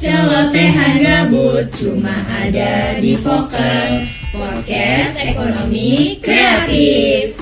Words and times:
Celotehan 0.00 1.04
gabut 1.04 1.68
cuma 1.76 2.24
ada 2.24 2.96
di 3.04 3.20
poker 3.20 4.00
Podcast 4.32 5.20
ekonomi 5.20 6.16
kreatif 6.24 7.36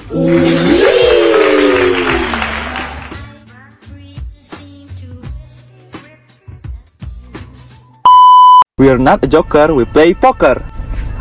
We're 8.75 8.98
not 8.98 9.22
a 9.22 9.30
joker, 9.30 9.70
we 9.70 9.86
play 9.86 10.18
poker. 10.18 10.59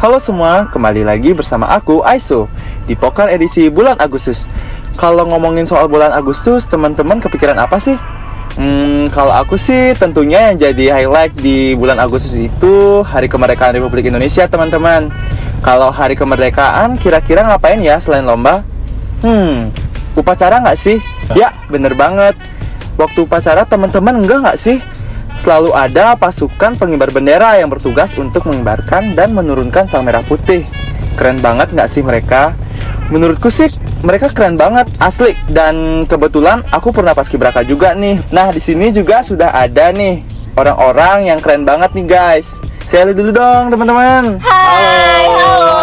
Halo 0.02 0.18
semua, 0.18 0.66
kembali 0.74 1.06
lagi 1.06 1.38
bersama 1.38 1.70
aku 1.70 2.02
Aiso 2.02 2.50
di 2.90 2.98
Poker 2.98 3.30
edisi 3.30 3.70
bulan 3.70 4.02
Agustus. 4.02 4.50
Kalau 4.98 5.30
ngomongin 5.30 5.70
soal 5.70 5.86
bulan 5.86 6.18
Agustus, 6.18 6.66
teman-teman 6.66 7.22
kepikiran 7.22 7.62
apa 7.62 7.78
sih? 7.78 8.17
Hmm, 8.58 9.06
kalau 9.14 9.30
aku 9.38 9.54
sih 9.54 9.94
tentunya 9.94 10.50
yang 10.50 10.58
jadi 10.58 10.86
highlight 10.98 11.38
di 11.38 11.78
bulan 11.78 12.02
Agustus 12.02 12.34
itu 12.34 13.06
Hari 13.06 13.30
Kemerdekaan 13.30 13.78
Republik 13.78 14.10
Indonesia, 14.10 14.50
teman-teman. 14.50 15.14
Kalau 15.62 15.94
Hari 15.94 16.18
Kemerdekaan, 16.18 16.98
kira-kira 16.98 17.46
ngapain 17.46 17.78
ya 17.78 18.02
selain 18.02 18.26
lomba? 18.26 18.66
Hmm, 19.22 19.70
upacara 20.18 20.58
nggak 20.58 20.74
sih? 20.74 20.98
Ya, 21.38 21.54
bener 21.70 21.94
banget. 21.94 22.34
Waktu 22.98 23.30
upacara 23.30 23.62
teman-teman 23.62 24.26
enggak 24.26 24.42
nggak 24.42 24.58
sih? 24.58 24.82
Selalu 25.38 25.78
ada 25.78 26.18
pasukan 26.18 26.74
pengibar 26.82 27.14
bendera 27.14 27.62
yang 27.62 27.70
bertugas 27.70 28.18
untuk 28.18 28.50
mengibarkan 28.50 29.14
dan 29.14 29.38
menurunkan 29.38 29.86
sang 29.86 30.02
merah 30.02 30.26
putih. 30.26 30.66
Keren 31.14 31.38
banget 31.46 31.78
nggak 31.78 31.90
sih 31.94 32.02
mereka? 32.02 32.58
Menurutku 33.08 33.48
sih 33.48 33.72
mereka 34.04 34.28
keren 34.32 34.60
banget, 34.60 34.92
asli. 35.00 35.34
Dan 35.48 36.04
kebetulan 36.04 36.64
aku 36.70 36.92
pernah 36.92 37.16
paskibraka 37.16 37.64
juga 37.64 37.96
nih. 37.96 38.20
Nah 38.36 38.52
di 38.52 38.60
sini 38.60 38.92
juga 38.92 39.24
sudah 39.24 39.56
ada 39.56 39.96
nih 39.96 40.24
orang-orang 40.60 41.32
yang 41.32 41.40
keren 41.40 41.64
banget 41.64 41.96
nih 41.96 42.06
guys. 42.06 42.60
Saya 42.88 43.12
lihat 43.12 43.20
dulu 43.20 43.32
dong 43.36 43.68
teman-teman. 43.68 44.40
Hai, 44.40 45.28
halo. 45.28 45.76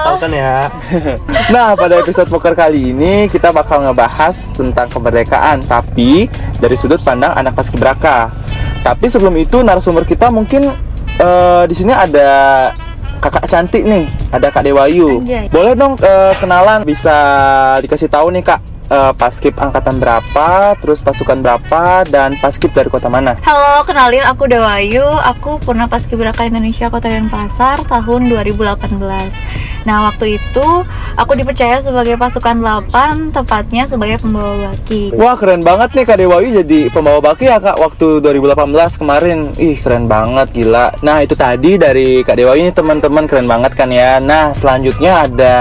Salkan 0.00 0.32
ya. 0.32 0.72
Nah, 1.52 1.74
pada 1.74 1.98
episode 1.98 2.30
poker 2.30 2.54
kali 2.54 2.94
ini 2.94 3.26
kita 3.26 3.50
bakal 3.50 3.82
ngebahas 3.82 4.54
tentang 4.54 4.86
kemerdekaan, 4.86 5.66
tapi 5.66 6.30
dari 6.62 6.78
sudut 6.78 7.02
pandang 7.02 7.34
anak 7.34 7.58
paskibraka. 7.58 8.30
Tapi 8.86 9.06
sebelum 9.10 9.34
itu 9.34 9.60
narasumber 9.60 10.06
kita 10.06 10.30
mungkin 10.30 10.70
eh, 11.18 11.64
di 11.66 11.74
sini 11.74 11.90
ada 11.90 12.70
kakak 13.20 13.46
cantik 13.46 13.84
nih, 13.84 14.08
ada 14.32 14.48
Kak 14.48 14.64
Dewayu. 14.64 15.20
Anjay. 15.20 15.46
Boleh 15.52 15.76
dong 15.76 16.00
eh, 16.00 16.32
kenalan, 16.40 16.82
bisa 16.88 17.16
dikasih 17.84 18.08
tahu 18.08 18.32
nih 18.32 18.42
Kak, 18.42 18.60
eh, 18.90 19.12
paskib 19.14 19.54
angkatan 19.56 20.02
berapa, 20.02 20.74
terus 20.82 21.00
pasukan 21.00 21.38
berapa, 21.38 22.04
dan 22.10 22.34
paskib 22.42 22.74
dari 22.74 22.90
kota 22.90 23.06
mana? 23.06 23.38
Halo, 23.46 23.86
kenalin 23.86 24.26
aku 24.26 24.50
Dewayu. 24.50 25.06
Aku 25.22 25.62
pernah 25.62 25.86
paskibraka 25.86 26.44
Indonesia 26.44 26.90
Kota 26.90 27.06
Denpasar 27.06 27.86
tahun 27.86 28.28
2018. 28.28 29.70
Nah, 29.88 30.12
waktu 30.12 30.36
itu 30.36 30.68
aku 31.16 31.32
dipercaya 31.32 31.80
sebagai 31.80 32.20
pasukan 32.20 32.60
8, 32.60 33.32
tepatnya 33.32 33.88
sebagai 33.88 34.20
pembawa 34.20 34.68
baki. 34.68 35.16
Wah 35.16 35.38
keren 35.40 35.64
banget 35.64 35.96
nih 35.96 36.04
Kak 36.04 36.18
Dewayu 36.20 36.48
jadi 36.60 36.92
pembawa 36.92 37.20
baki 37.24 37.48
ya 37.48 37.56
Kak 37.56 37.80
waktu 37.80 38.20
2018 38.20 39.00
kemarin 39.00 39.38
Ih 39.56 39.78
keren 39.80 40.04
banget 40.04 40.52
gila 40.52 40.92
Nah 41.00 41.24
itu 41.24 41.32
tadi 41.32 41.80
dari 41.80 42.20
Kak 42.20 42.36
Dewayu 42.36 42.68
ini 42.68 42.72
teman-teman 42.74 43.24
keren 43.24 43.48
banget 43.48 43.72
kan 43.72 43.88
ya 43.88 44.20
Nah 44.20 44.52
selanjutnya 44.52 45.28
ada 45.28 45.56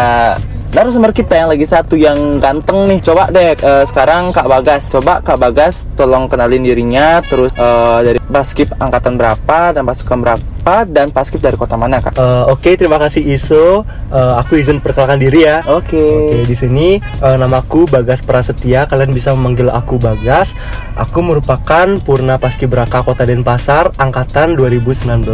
narasumber 0.70 1.10
kita 1.10 1.34
yang 1.34 1.50
lagi 1.50 1.66
satu 1.66 1.98
yang 1.98 2.38
ganteng 2.38 2.86
nih 2.86 3.00
Coba 3.02 3.34
deh 3.34 3.58
eh, 3.58 3.84
sekarang 3.86 4.30
Kak 4.30 4.46
Bagas. 4.46 4.94
Coba 4.94 5.20
Kak 5.22 5.42
Bagas 5.42 5.90
tolong 5.98 6.30
kenalin 6.30 6.62
dirinya. 6.62 7.22
Terus 7.26 7.50
eh, 7.54 8.00
dari 8.06 8.20
paskib 8.22 8.70
angkatan 8.78 9.18
berapa 9.18 9.74
dan 9.74 9.84
pasukan 9.84 10.18
berapa 10.22 10.44
Dan 10.90 11.10
paskib 11.10 11.42
dari 11.42 11.58
kota 11.58 11.76
mana 11.80 11.98
Kak 12.04 12.14
Eh, 12.20 12.44
Oke, 12.52 12.78
terima 12.78 13.02
kasih 13.02 13.26
Iso. 13.26 13.88
Eh, 14.14 14.34
aku 14.38 14.60
izin 14.60 14.84
perkenalkan 14.84 15.18
diri 15.18 15.46
ya. 15.48 15.66
Oke 15.66 15.98
Oke, 16.00 16.46
di 16.46 16.56
sini 16.56 16.88
eh, 17.00 17.38
namaku 17.40 17.90
Bagas 17.90 18.22
Prasetya. 18.22 18.86
Kalian 18.86 19.16
bisa 19.16 19.34
memanggil 19.34 19.72
aku 19.72 19.98
Bagas. 19.98 20.54
Aku 20.94 21.26
merupakan 21.26 21.88
Purna 22.04 22.38
Paskibraka 22.38 23.02
Kota 23.02 23.26
Denpasar 23.26 23.96
angkatan 23.98 24.54
2019. 24.60 25.26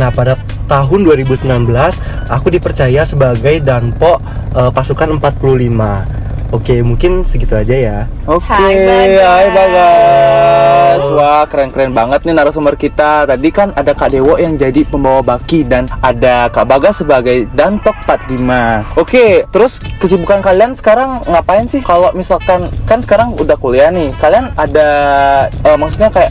Nah, 0.00 0.10
pada 0.10 0.40
tahun 0.66 1.06
2019 1.06 1.46
aku 2.32 2.46
dipercaya 2.48 3.06
sebagai 3.06 3.60
Danpo 3.62 4.18
eh, 4.56 4.70
pasukan 4.72 5.20
45. 5.20 6.23
Oke, 6.54 6.86
mungkin 6.86 7.26
segitu 7.26 7.58
aja 7.58 7.74
ya. 7.74 7.98
Oke, 8.30 8.46
Hai, 8.46 8.78
Bagas. 8.86 9.26
hai 9.26 9.48
Bagas. 9.50 11.02
Wah, 11.10 11.42
keren-keren 11.50 11.90
banget 11.90 12.22
nih 12.22 12.30
narasumber 12.30 12.78
kita. 12.78 13.26
Tadi 13.26 13.50
kan 13.50 13.74
ada 13.74 13.90
Kak 13.90 14.14
Dewo 14.14 14.38
yang 14.38 14.54
jadi 14.54 14.86
pembawa 14.86 15.18
baki 15.18 15.66
dan 15.66 15.90
ada 15.98 16.46
Kak 16.54 16.70
Bagas 16.70 17.02
sebagai 17.02 17.50
Danpok 17.50 18.06
45. 18.06 18.86
Oke, 18.94 19.42
terus 19.50 19.82
kesibukan 19.98 20.38
kalian 20.46 20.78
sekarang 20.78 21.26
ngapain 21.26 21.66
sih? 21.66 21.82
Kalau 21.82 22.14
misalkan 22.14 22.70
kan 22.86 23.02
sekarang 23.02 23.34
udah 23.34 23.58
kuliah 23.58 23.90
nih, 23.90 24.14
kalian 24.22 24.54
ada 24.54 24.88
eh, 25.50 25.74
maksudnya 25.74 26.14
kayak 26.14 26.30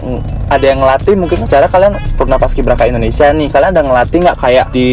ada 0.49 0.65
yang 0.65 0.83
ngelatih 0.83 1.15
mungkin 1.15 1.43
secara 1.47 1.65
kalian 1.71 1.97
pernah 2.15 2.37
paskibraka 2.37 2.87
Indonesia 2.87 3.31
nih. 3.31 3.47
Kalian 3.49 3.71
ada 3.73 3.83
ngelatih 3.83 4.17
nggak 4.27 4.39
kayak 4.39 4.65
di 4.75 4.89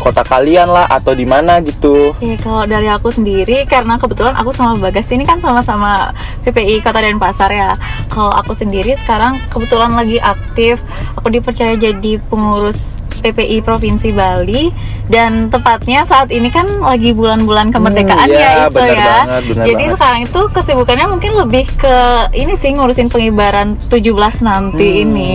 kota 0.00 0.24
kalian 0.24 0.68
lah 0.70 0.88
atau 0.88 1.12
di 1.12 1.26
mana 1.28 1.60
gitu? 1.60 2.16
Oke, 2.16 2.36
kalau 2.40 2.64
dari 2.64 2.88
aku 2.88 3.12
sendiri 3.12 3.68
karena 3.68 4.00
kebetulan 4.00 4.34
aku 4.34 4.50
sama 4.50 4.76
Bagas 4.80 5.08
ini 5.14 5.24
kan 5.24 5.38
sama-sama 5.40 6.12
PPI 6.44 6.82
Kota 6.84 7.00
Denpasar 7.00 7.50
ya. 7.52 7.72
Kalau 8.10 8.32
aku 8.32 8.52
sendiri 8.52 8.92
sekarang 8.98 9.40
kebetulan 9.48 9.94
lagi 9.94 10.18
aktif, 10.20 10.82
aku 11.16 11.30
dipercaya 11.30 11.76
jadi 11.78 12.20
pengurus 12.28 12.98
PPI 13.24 13.58
Provinsi 13.58 14.12
Bali 14.12 14.68
dan 15.06 15.48
tepatnya 15.48 16.04
saat 16.04 16.28
ini 16.28 16.48
kan 16.48 16.68
lagi 16.78 17.10
bulan-bulan 17.10 17.72
kemerdekaan 17.72 18.28
Hmm, 18.28 18.36
ya 18.36 18.50
iya, 18.54 18.68
Iso 18.68 18.78
ya. 18.78 18.92
banget, 19.24 19.42
jadi 19.64 19.74
banget. 19.80 19.92
sekarang 19.96 20.20
itu 20.22 20.40
kesibukannya 20.52 21.06
mungkin 21.08 21.32
lebih 21.34 21.64
ke 21.74 21.96
ini 22.32 22.52
sih 22.52 22.70
ngurusin 22.70 23.08
pengibaran 23.08 23.80
17 23.88 24.04
nanti 24.40 24.88
Hmm. 24.90 25.02
ini. 25.02 25.30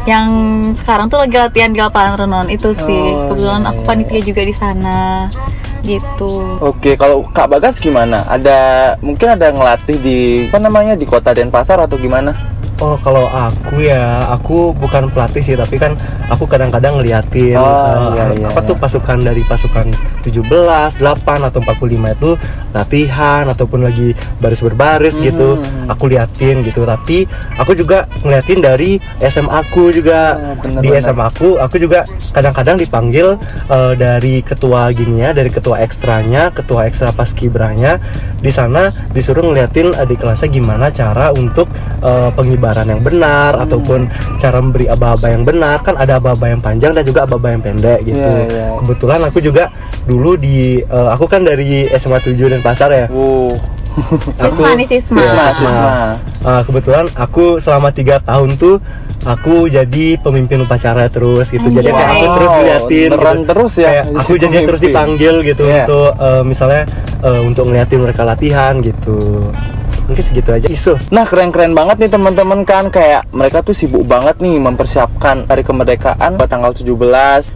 Yang 0.00 0.28
sekarang 0.80 1.06
tuh 1.06 1.20
lagi 1.20 1.36
latihan 1.36 1.68
di 1.68 1.78
lapangan 1.78 2.16
renon 2.18 2.48
itu 2.48 2.72
sih. 2.72 2.88
Oh, 3.12 3.28
Kebetulan 3.28 3.68
aku 3.68 3.76
iya. 3.76 3.86
panitia 3.86 4.20
juga 4.24 4.42
di 4.42 4.54
sana. 4.54 4.98
Gitu. 5.80 6.32
Oke, 6.58 6.92
kalau 6.94 7.24
Kak 7.26 7.48
Bagas 7.48 7.76
gimana? 7.76 8.24
Ada 8.24 8.58
mungkin 8.98 9.28
ada 9.30 9.48
ngelatih 9.48 9.96
di 9.96 10.18
apa 10.46 10.56
namanya 10.58 10.92
di 10.92 11.04
kota 11.04 11.32
Denpasar 11.32 11.80
atau 11.80 11.96
gimana? 11.96 12.32
Oh 12.80 12.96
kalau 12.96 13.28
aku 13.28 13.76
ya 13.78 14.24
aku 14.26 14.72
bukan 14.72 15.12
pelatih 15.12 15.44
sih 15.44 15.52
tapi 15.52 15.76
kan 15.76 15.92
aku 16.26 16.48
kadang-kadang 16.48 16.96
ngeliatin 16.96 17.54
Oh, 17.54 17.68
eh, 17.68 18.16
iya, 18.16 18.24
iya, 18.32 18.46
apa 18.48 18.64
tuh 18.64 18.72
iya. 18.72 18.80
pasukan 18.80 19.18
dari 19.20 19.42
pasukan 19.44 19.86
17, 20.24 20.96
8 20.96 21.04
atau 21.44 21.60
45 21.60 21.76
itu 22.10 22.30
latihan 22.72 23.44
ataupun 23.44 23.84
lagi 23.84 24.12
baris 24.38 24.62
berbaris 24.62 25.20
gitu 25.20 25.60
Hmm. 25.60 25.92
aku 25.92 26.08
liatin 26.08 26.62
gitu 26.62 26.86
tapi 26.86 27.28
aku 27.58 27.74
juga 27.74 28.08
ngeliatin 28.22 28.60
dari 28.60 28.96
SMA 29.20 29.60
aku 29.60 29.90
juga 29.90 30.40
Oh, 30.40 30.54
bener 30.56 30.80
di. 30.80 30.88
SMA 30.96 31.24
aku 31.26 31.58
aku 31.58 31.76
juga 31.76 32.08
kadang-kadang 32.32 32.78
dipanggil 32.78 33.36
eh, 33.68 33.92
dari 33.94 34.40
ketua 34.40 34.88
gini 34.90 35.20
ya 35.20 35.34
dari 35.34 35.50
ketua 35.50 35.82
ekstranya 35.82 36.48
ketua 36.48 36.86
ekstra 36.86 37.10
paskibranya 37.10 38.00
di 38.40 38.48
sana 38.48 38.88
disuruh 39.10 39.44
ngeliatin 39.44 39.92
di 40.00 40.14
kelasnya 40.14 40.48
gimana 40.48 40.88
cara 40.88 41.28
untuk 41.30 41.68
eh, 42.00 42.30
pengibaran 42.32 42.69
yang 42.80 43.00
benar 43.00 43.52
Hmm. 43.52 43.64
ataupun 43.64 44.00
cara 44.36 44.58
memberi 44.58 44.86
aba-aba 44.86 45.26
yang 45.28 45.42
benar 45.42 45.76
kan 45.80 45.94
ada 45.94 46.16
aba-aba 46.16 46.46
yang 46.46 46.58
panjang 46.58 46.92
dan 46.92 47.02
juga 47.02 47.24
aba-aba 47.24 47.48
yang 47.50 47.60
pendek 47.60 48.00
gitu 48.02 48.16
Iya, 48.16 48.46
iya. 48.46 48.66
kebetulan 48.76 49.20
aku 49.22 49.38
juga 49.38 49.64
dulu 50.02 50.34
di 50.34 50.58
eh, 50.80 51.08
aku 51.10 51.24
kan 51.24 51.42
dari 51.42 51.68
SMA 51.92 52.18
7 52.18 52.34
dan 52.48 52.60
pasar 52.60 52.90
ya 52.90 53.06
Wow. 53.08 53.58
Sisma 54.32 54.70
nih 54.72 54.86
Sisma. 54.86 55.18
Sisma, 55.18 55.44
Sisma. 55.50 55.66
sisma. 55.66 55.90
Eh, 56.40 56.62
kebetulan 56.62 57.06
aku 57.12 57.58
selama 57.58 57.90
tiga 57.90 58.18
tahun 58.20 58.54
tuh 58.54 58.78
aku 59.20 59.66
jadi 59.66 60.16
pemimpin 60.16 60.62
upacara 60.62 61.04
terus 61.06 61.50
gitu 61.50 61.68
jadi 61.68 61.90
kayak 61.90 62.08
aku 62.08 62.16
Anjay. 62.16 62.32
terus 62.32 62.52
liatin 62.56 63.08
beneran 63.10 63.36
gitu. 63.36 63.48
terus 63.50 63.72
ya 63.74 63.90
Kayak 63.90 64.04
aku 64.16 64.32
jadi 64.38 64.56
terus 64.64 64.80
dipanggil 64.80 65.34
gitu 65.44 65.62
Iya. 65.62 65.84
untuk 65.84 66.08
eh, 66.16 66.42
misalnya 66.42 66.82
eh, 67.20 67.40
untuk 67.42 67.64
ngeliatin 67.66 68.00
mereka 68.00 68.22
latihan 68.22 68.74
gitu 68.80 69.18
mungkin 70.10 70.24
segitu 70.26 70.50
aja 70.50 70.66
isu 70.66 70.98
Nah 71.14 71.22
keren-keren 71.22 71.70
banget 71.70 72.02
nih 72.02 72.10
teman-teman 72.10 72.66
kan 72.66 72.90
kayak 72.90 73.30
mereka 73.30 73.62
tuh 73.62 73.70
sibuk 73.70 74.02
banget 74.02 74.42
nih 74.42 74.58
mempersiapkan 74.58 75.46
hari 75.46 75.62
kemerdekaan 75.62 76.34
pada 76.34 76.50
tanggal 76.50 76.74
17 76.74 76.90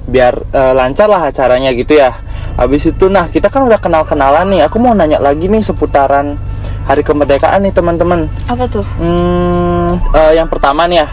biar 0.07 0.35
eh, 0.55 0.73
lancar 0.73 1.11
lah 1.11 1.27
acaranya 1.27 1.75
gitu 1.75 1.99
ya. 1.99 2.15
Habis 2.55 2.95
itu 2.95 3.11
nah 3.11 3.27
kita 3.27 3.51
kan 3.51 3.67
udah 3.67 3.83
kenal-kenalan 3.83 4.47
nih. 4.55 4.71
Aku 4.71 4.79
mau 4.79 4.95
nanya 4.95 5.19
lagi 5.19 5.51
nih 5.51 5.59
seputaran 5.59 6.39
hari 6.87 7.03
kemerdekaan 7.03 7.67
nih 7.67 7.75
teman-teman. 7.75 8.31
Apa 8.47 8.71
tuh? 8.71 8.87
Hmm, 9.03 9.99
eh, 10.15 10.39
yang 10.39 10.47
pertama 10.47 10.87
nih 10.87 11.03
ya. 11.03 11.09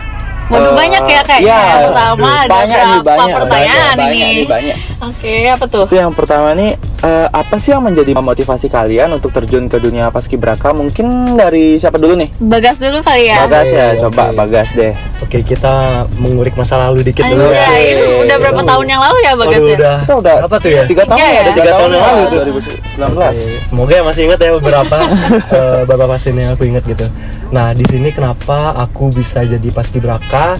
Waduh, 0.52 0.68
Eh, 0.68 0.76
banyak 0.76 1.04
ya, 1.08 1.22
Kak. 1.24 1.40
Iya, 1.40 1.60
Yang 1.64 1.84
pertama 1.96 2.28
ada 2.44 2.50
banyak 2.52 2.76
berapa 2.76 3.08
banyak, 3.08 3.36
pertanyaan 3.40 3.96
banyak, 3.96 4.12
ini? 4.12 4.28
banyak, 4.28 4.48
banyak. 4.52 4.78
Oke, 5.00 5.34
apa 5.48 5.66
tuh? 5.72 5.84
Itu 5.88 5.96
yang 5.96 6.12
pertama 6.12 6.50
nih 6.52 6.76
eh, 7.02 7.28
apa 7.30 7.56
sih 7.58 7.74
yang 7.74 7.84
menjadi 7.84 8.14
motivasi 8.14 8.70
kalian 8.70 9.12
untuk 9.18 9.34
terjun 9.34 9.66
ke 9.68 9.78
dunia 9.82 10.14
paskibraka? 10.14 10.72
Mungkin 10.72 11.38
dari 11.38 11.82
siapa 11.82 11.98
dulu 11.98 12.14
nih? 12.18 12.30
Bagas 12.38 12.78
dulu 12.78 13.02
kali 13.02 13.30
ya. 13.30 13.46
Bagas 13.46 13.68
ya, 13.70 13.86
Oke, 13.94 14.00
coba. 14.08 14.24
Bagas 14.34 14.70
deh. 14.78 14.94
Oke, 15.22 15.40
kita 15.42 16.06
mengurik 16.18 16.54
masa 16.58 16.78
lalu 16.90 17.06
dikit 17.06 17.26
dulu. 17.26 17.50
Anjay, 17.50 17.82
Oke. 17.82 17.92
ini 17.94 18.04
udah 18.26 18.38
berapa 18.38 18.62
tahun 18.66 18.86
yang 18.88 19.02
lalu 19.02 19.18
ya 19.22 19.34
Bagas 19.38 19.62
Waduh, 19.62 19.68
ya? 19.68 19.78
udah. 19.78 19.98
Kita 20.02 20.14
udah 20.22 20.36
apa 20.46 20.56
tuh 20.62 20.70
ya? 20.70 20.84
Tiga 20.86 21.04
tahun 21.06 21.20
ya, 21.20 21.28
ya? 21.28 21.42
ada 21.42 21.52
tiga 21.58 21.72
tahun 21.76 21.90
yang 21.92 22.04
lalu 22.06 22.22
tuh, 22.22 22.40
2019. 22.42 23.12
Oke, 23.12 23.30
Semoga 23.68 23.94
ya 23.98 24.04
masih 24.06 24.22
ingat 24.30 24.40
ya 24.40 24.52
beberapa 24.58 24.98
beberapa 25.86 26.06
pasien 26.18 26.36
yang 26.38 26.54
aku 26.54 26.64
ingat 26.70 26.84
gitu. 26.86 27.06
Nah 27.52 27.76
di 27.76 27.84
sini 27.84 28.16
kenapa 28.16 28.76
aku 28.78 29.12
bisa 29.12 29.44
jadi 29.44 29.70
paskibraka? 29.74 30.56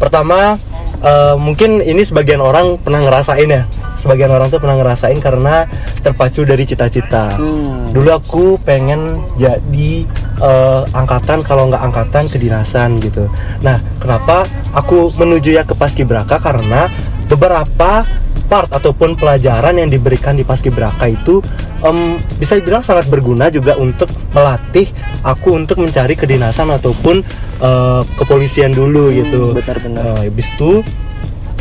Pertama 0.00 0.56
eh, 1.04 1.34
mungkin 1.36 1.84
ini 1.84 2.00
sebagian 2.00 2.40
orang 2.40 2.80
pernah 2.80 3.04
ngerasain 3.04 3.46
ya. 3.46 3.68
Sebagian 4.00 4.32
orang 4.32 4.48
tuh 4.48 4.56
pernah 4.56 4.80
ngerasain 4.80 5.20
karena 5.20 5.68
terpacu 6.00 6.48
dari 6.48 6.64
cita-cita. 6.64 7.36
Hmm. 7.36 7.92
Dulu 7.92 8.08
aku 8.08 8.44
pengen 8.64 9.20
jadi 9.36 10.08
eh, 10.40 10.82
angkatan 10.96 11.44
kalau 11.44 11.68
nggak 11.68 11.84
angkatan 11.84 12.24
kedinasan 12.32 12.96
gitu. 13.04 13.28
Nah 13.60 13.76
kenapa 14.00 14.48
aku 14.72 15.12
menuju 15.20 15.60
ya 15.60 15.68
ke 15.68 15.76
paskibraka 15.76 16.40
karena 16.40 16.88
beberapa 17.28 18.08
part 18.50 18.66
ataupun 18.66 19.14
pelajaran 19.14 19.78
yang 19.78 19.86
diberikan 19.86 20.34
di 20.34 20.42
paskibraka 20.42 21.06
itu 21.06 21.38
em, 21.86 22.18
bisa 22.34 22.58
dibilang 22.58 22.82
sangat 22.82 23.06
berguna 23.06 23.46
juga 23.46 23.78
untuk 23.78 24.10
melatih 24.34 24.90
aku 25.22 25.54
untuk 25.54 25.78
mencari 25.78 26.18
kedinasan 26.18 26.74
ataupun 26.74 27.22
eh, 27.62 28.02
kepolisian 28.18 28.74
dulu 28.74 29.14
Hmm, 29.14 29.16
gitu. 29.22 29.40
benar-benar. 29.54 30.02
Eh, 30.02 30.20
habis 30.26 30.50
itu 30.50 30.82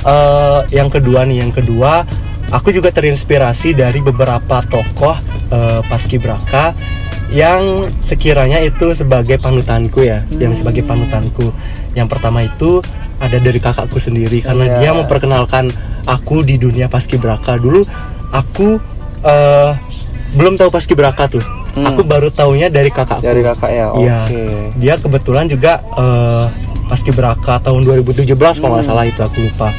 eh, 0.01 0.59
yang 0.73 0.89
kedua 0.89 1.29
nih, 1.29 1.45
yang 1.45 1.53
kedua 1.53 2.09
aku 2.49 2.73
juga 2.73 2.89
terinspirasi 2.89 3.77
dari 3.77 4.01
beberapa 4.01 4.57
tokoh 4.65 5.13
eh, 5.53 5.81
paskibraka 5.85 6.73
yang 7.29 7.85
sekiranya 8.01 8.57
itu 8.65 8.89
sebagai 8.97 9.37
panutanku 9.37 10.01
ya, 10.01 10.25
yang 10.41 10.57
sebagai 10.57 10.81
panutanku. 10.81 11.53
Yang 11.93 12.07
pertama 12.17 12.41
itu 12.41 12.81
ada 13.19 13.37
dari 13.37 13.59
kakakku 13.59 13.99
sendiri 13.99 14.39
karena 14.39 14.65
Iya. 14.65 14.75
dia 14.79 14.91
memperkenalkan 14.93 15.69
aku 16.03 16.41
di 16.41 16.55
dunia 16.55 16.87
paskibraka. 16.87 17.55
Dulu 17.55 17.83
aku 18.31 18.79
eh, 19.19 19.71
belum 20.33 20.55
tahu 20.55 20.69
paskibraka 20.69 21.27
tuh. 21.27 21.43
Hmm. 21.75 21.85
Aku 21.85 22.01
baru 22.01 22.31
taunya 22.31 22.67
dari 22.67 22.89
kakakku. 22.89 23.21
Dari 23.21 23.43
kakak 23.43 23.69
ya. 23.69 23.85
Oke. 23.91 24.03
Iya. 24.03 24.19
Dia 24.75 24.93
kebetulan 24.95 25.45
juga 25.45 25.83
eh, 25.83 26.45
paskibraka 26.87 27.59
tahun 27.59 27.83
2017 27.83 28.33
kalau 28.57 28.79
nggak 28.79 28.87
Hmm. 28.87 28.91
salah 28.95 29.05
itu 29.05 29.21
aku 29.21 29.37
lupa. 29.43 29.69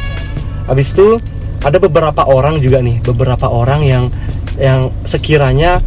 Habis 0.69 0.93
itu 0.93 1.19
ada 1.61 1.77
beberapa 1.77 2.23
orang 2.25 2.57
juga 2.57 2.79
nih, 2.79 3.03
beberapa 3.03 3.49
orang 3.49 3.81
yang 3.83 4.05
yang 4.57 4.93
sekiranya 5.03 5.81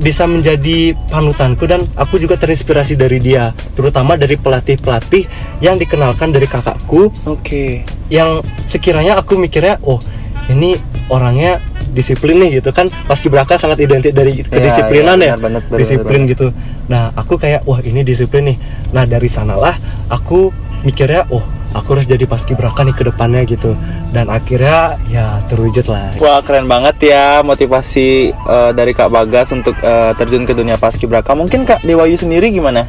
bisa 0.00 0.24
menjadi 0.24 0.96
panutanku 1.12 1.68
dan 1.68 1.84
aku 1.92 2.16
juga 2.16 2.40
terinspirasi 2.40 2.96
dari 2.96 3.20
dia, 3.20 3.52
terutama 3.76 4.16
dari 4.16 4.40
pelatih-pelatih 4.40 5.28
yang 5.60 5.76
dikenalkan 5.76 6.32
dari 6.32 6.48
kakakku 6.48 7.12
Oke. 7.28 7.84
yang 8.08 8.40
sekiranya 8.64 9.20
aku 9.20 9.36
mikirnya 9.36 9.76
oh 9.84 10.00
ini 10.48 10.80
orangnya 11.12 11.60
disiplin 11.90 12.38
nih 12.40 12.62
gitu 12.62 12.70
kan 12.70 12.88
paskibraka 13.06 13.58
sangat 13.58 13.82
identik 13.82 14.14
dari 14.14 14.46
kedisiplinan 14.46 15.18
iya, 15.20 15.34
ya 15.34 15.36
benar, 15.36 15.62
benar, 15.66 15.78
disiplin 15.78 16.22
benar. 16.24 16.32
gitu 16.32 16.46
nah 16.86 17.02
aku 17.18 17.34
kayak 17.34 17.66
wah 17.66 17.82
ini 17.82 18.06
disiplin 18.06 18.54
nih 18.54 18.56
nah 18.94 19.04
dari 19.04 19.26
sanalah 19.26 19.74
aku 20.06 20.54
mikirnya 20.86 21.26
oh 21.34 21.42
aku 21.74 21.94
harus 21.94 22.06
jadi 22.06 22.26
paskibraka 22.26 22.82
nih 22.82 22.94
ke 22.96 23.04
depannya 23.06 23.42
gitu 23.46 23.78
dan 24.10 24.26
akhirnya 24.26 24.98
ya 25.06 25.38
terwujud 25.46 25.86
lah 25.86 26.10
Wah 26.18 26.42
keren 26.42 26.66
banget 26.66 27.14
ya 27.14 27.40
motivasi 27.46 28.34
eh, 28.34 28.70
dari 28.74 28.90
Kak 28.90 29.10
Bagas 29.10 29.54
untuk 29.54 29.78
eh, 29.80 30.12
terjun 30.18 30.42
ke 30.46 30.52
dunia 30.52 30.74
paskibraka. 30.76 31.32
Mungkin 31.38 31.62
Kak 31.62 31.86
Dewayu 31.86 32.18
sendiri 32.18 32.50
gimana? 32.50 32.86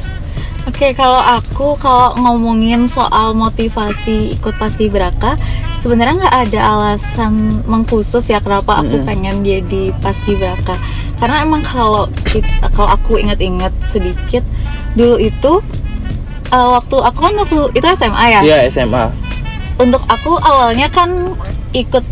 Oke, 0.62 0.94
kalau 0.94 1.18
aku 1.18 1.74
kalau 1.74 2.14
ngomongin 2.14 2.86
soal 2.86 3.34
motivasi 3.34 4.38
ikut 4.38 4.54
paskibraka, 4.62 5.34
sebenarnya 5.82 6.22
nggak 6.22 6.38
ada 6.46 6.60
alasan 6.62 7.66
mengkhusus 7.66 8.22
ya 8.30 8.38
kenapa 8.38 8.78
aku 8.78 9.02
Mm-mm. 9.02 9.06
pengen 9.06 9.42
jadi 9.42 9.90
paskibraka. 9.98 10.78
Karena 11.18 11.42
emang 11.42 11.66
kalau 11.66 12.06
kita, 12.22 12.70
kalau 12.78 12.94
aku 12.94 13.18
inget-inget 13.18 13.74
sedikit 13.90 14.46
dulu 14.94 15.18
itu 15.18 15.58
eh, 16.52 16.68
waktu 16.70 16.96
aku 16.98 17.18
kan 17.18 17.34
waktu 17.34 17.58
itu 17.72 17.86
SMA 17.92 18.24
ya. 18.30 18.40
Iya 18.42 18.58
SMA. 18.68 19.04
Untuk 19.76 20.04
aku 20.04 20.36
awalnya 20.36 20.86
kan 20.86 21.32
ikut 21.72 22.04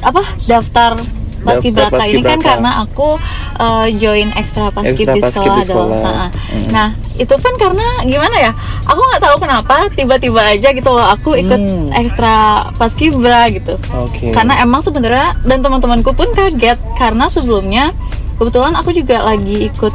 apa 0.00 0.22
daftar 0.46 0.96
paskibraka 1.40 2.04
ini 2.04 2.20
kan 2.20 2.38
karena 2.38 2.80
aku 2.80 3.16
eh, 3.56 3.86
join 3.96 4.28
ekstra 4.32 4.68
Ekstra 4.76 5.12
di 5.12 5.20
sekolah, 5.20 5.56
di 5.56 5.64
sekolah. 5.64 5.88
dong. 5.88 6.04
Ha-ha. 6.04 6.26
Mm. 6.52 6.68
Nah 6.70 6.88
itu 7.16 7.34
pun 7.34 7.52
karena 7.56 7.86
gimana 8.02 8.36
ya? 8.38 8.52
Aku 8.84 9.00
nggak 9.00 9.20
tahu 9.20 9.36
kenapa 9.40 9.88
tiba-tiba 9.92 10.40
aja 10.46 10.68
gitu 10.70 10.88
loh 10.88 11.04
aku 11.04 11.36
ikut 11.36 11.56
Hmm. 11.56 11.92
ekstra 11.92 12.34
paskibra 12.76 13.48
gitu. 13.50 13.76
Oke. 13.98 14.32
Karena 14.32 14.60
emang 14.60 14.80
sebenarnya 14.80 15.36
dan 15.42 15.60
teman-temanku 15.60 16.12
pun 16.12 16.28
kaget 16.32 16.80
karena 16.94 17.28
sebelumnya 17.28 17.92
kebetulan 18.36 18.72
aku 18.72 18.92
juga 18.92 19.20
lagi 19.20 19.68
ikut 19.68 19.92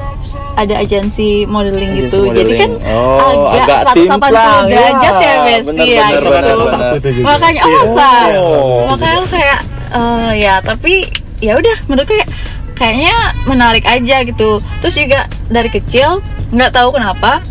ada 0.55 0.75
agensi 0.77 1.43
modeling 1.45 1.91
Agensi 1.91 2.05
gitu. 2.07 2.19
Jadi 2.25 2.31
modeling. 2.31 2.59
kan 2.59 2.71
Oh, 2.87 3.51
agak, 3.51 3.61
agak 3.61 3.79
180 3.91 3.99
timplang, 3.99 4.63
derajat 4.65 5.13
ya. 5.13 5.19
ya, 5.21 5.35
Besti 5.43 5.85
ya 5.85 6.05
bener, 6.05 6.13
gitu. 6.15 6.29
bener, 6.31 6.55
bener. 6.55 7.21
Makanya 7.21 7.61
oh 7.61 7.67
Iya. 7.67 7.79
masa. 7.81 8.09
Oh. 8.39 8.79
Makanya 8.87 9.15
aku 9.17 9.27
kayak 9.29 9.59
eh, 9.91 10.31
ya 10.39 10.53
tapi 10.59 10.93
ya 11.39 11.53
udah 11.55 11.77
menurut 11.85 12.07
kayak 12.07 12.27
kayaknya 12.73 13.15
menarik 13.43 13.85
aja 13.85 14.17
gitu. 14.21 14.49
Terus 14.79 14.95
juga 14.95 15.19
dari 15.47 15.67
kecil 15.67 16.19
nggak 16.49 16.71
tahu 16.71 16.89
kenapa 16.91 17.43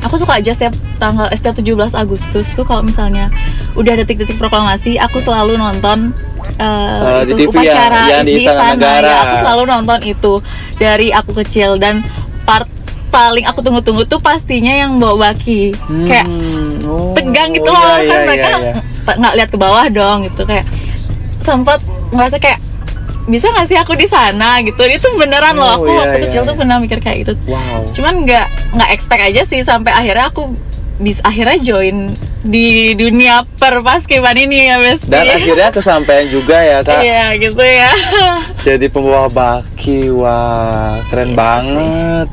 aku 0.00 0.16
suka 0.16 0.40
aja 0.40 0.50
setiap 0.50 0.72
tanggal 0.96 1.28
eh, 1.28 1.36
setiap 1.36 1.56
17 1.56 1.92
Agustus 1.94 2.46
tuh 2.50 2.64
kalau 2.64 2.80
misalnya 2.80 3.28
udah 3.72 3.94
detik-detik 3.94 4.36
proklamasi 4.36 4.96
aku 4.96 5.20
selalu 5.20 5.56
nonton 5.56 6.12
Eh, 6.50 7.24
di 7.24 7.36
itu 7.36 7.52
TV 7.52 7.56
ya, 7.62 7.72
upacara 7.72 8.00
yang 8.10 8.24
di 8.26 8.32
Istana 8.38 8.72
Negara. 8.74 9.06
ya. 9.06 9.18
aku 9.22 9.34
selalu 9.38 9.62
nonton 9.66 9.98
itu 10.02 10.32
dari 10.76 11.08
aku 11.08 11.30
kecil 11.36 11.76
dan 11.76 12.00
part 12.42 12.66
paling 13.10 13.42
aku 13.42 13.58
tunggu-tunggu 13.60 14.06
tuh 14.06 14.22
pastinya 14.22 14.70
yang 14.70 15.02
bawa 15.02 15.34
baki 15.34 15.74
kayak 16.06 16.26
Hmm, 16.30 16.78
oh, 16.86 17.10
tegang 17.12 17.50
gitu 17.50 17.66
iya, 17.66 17.74
loh 17.74 17.96
iya, 17.98 18.06
kan 18.06 18.18
iya, 18.18 18.26
mereka 18.26 18.46
iya. 18.46 18.72
nggak 19.18 19.34
lihat 19.34 19.48
ke 19.50 19.58
bawah 19.58 19.86
dong 19.90 20.18
gitu 20.30 20.42
kayak 20.46 20.62
sempat 21.42 21.82
ngerasa 22.14 22.38
kayak 22.38 22.62
bisa 23.26 23.50
nggak 23.50 23.66
sih 23.66 23.78
aku 23.78 23.94
di 23.94 24.06
sana 24.06 24.62
gitu 24.62 24.78
itu 24.86 25.06
beneran 25.18 25.58
loh 25.58 25.74
Oh, 25.74 25.74
aku 25.82 25.90
iya, 25.90 25.98
waktu 26.00 26.16
iya, 26.16 26.24
kecil 26.30 26.40
tuh 26.42 26.54
iya. 26.54 26.60
pernah 26.62 26.76
mikir 26.78 26.98
kayak 27.02 27.18
gitu 27.26 27.32
Wow. 27.50 27.82
cuman 27.90 28.14
nggak 28.22 28.46
nggak 28.78 28.90
expect 28.94 29.22
aja 29.22 29.42
sih 29.42 29.60
sampai 29.62 29.90
akhirnya 29.90 30.30
aku 30.30 30.54
bisa 31.02 31.20
akhirnya 31.26 31.58
join 31.58 32.14
di 32.40 32.96
dunia 32.96 33.44
perpaskiban 33.60 34.32
ini 34.32 34.72
ya 34.72 34.80
Besti 34.80 35.12
Dan 35.12 35.28
akhirnya 35.28 35.68
kesampaian 35.68 36.24
juga 36.28 36.56
ya 36.56 36.80
kak. 36.80 37.00
iya 37.04 37.36
gitu 37.36 37.60
ya 37.60 37.92
Jadi 38.66 38.86
pembawa 38.92 39.28
baki, 39.28 40.12
wah 40.12 41.00
keren 41.08 41.32
banget. 41.32 42.28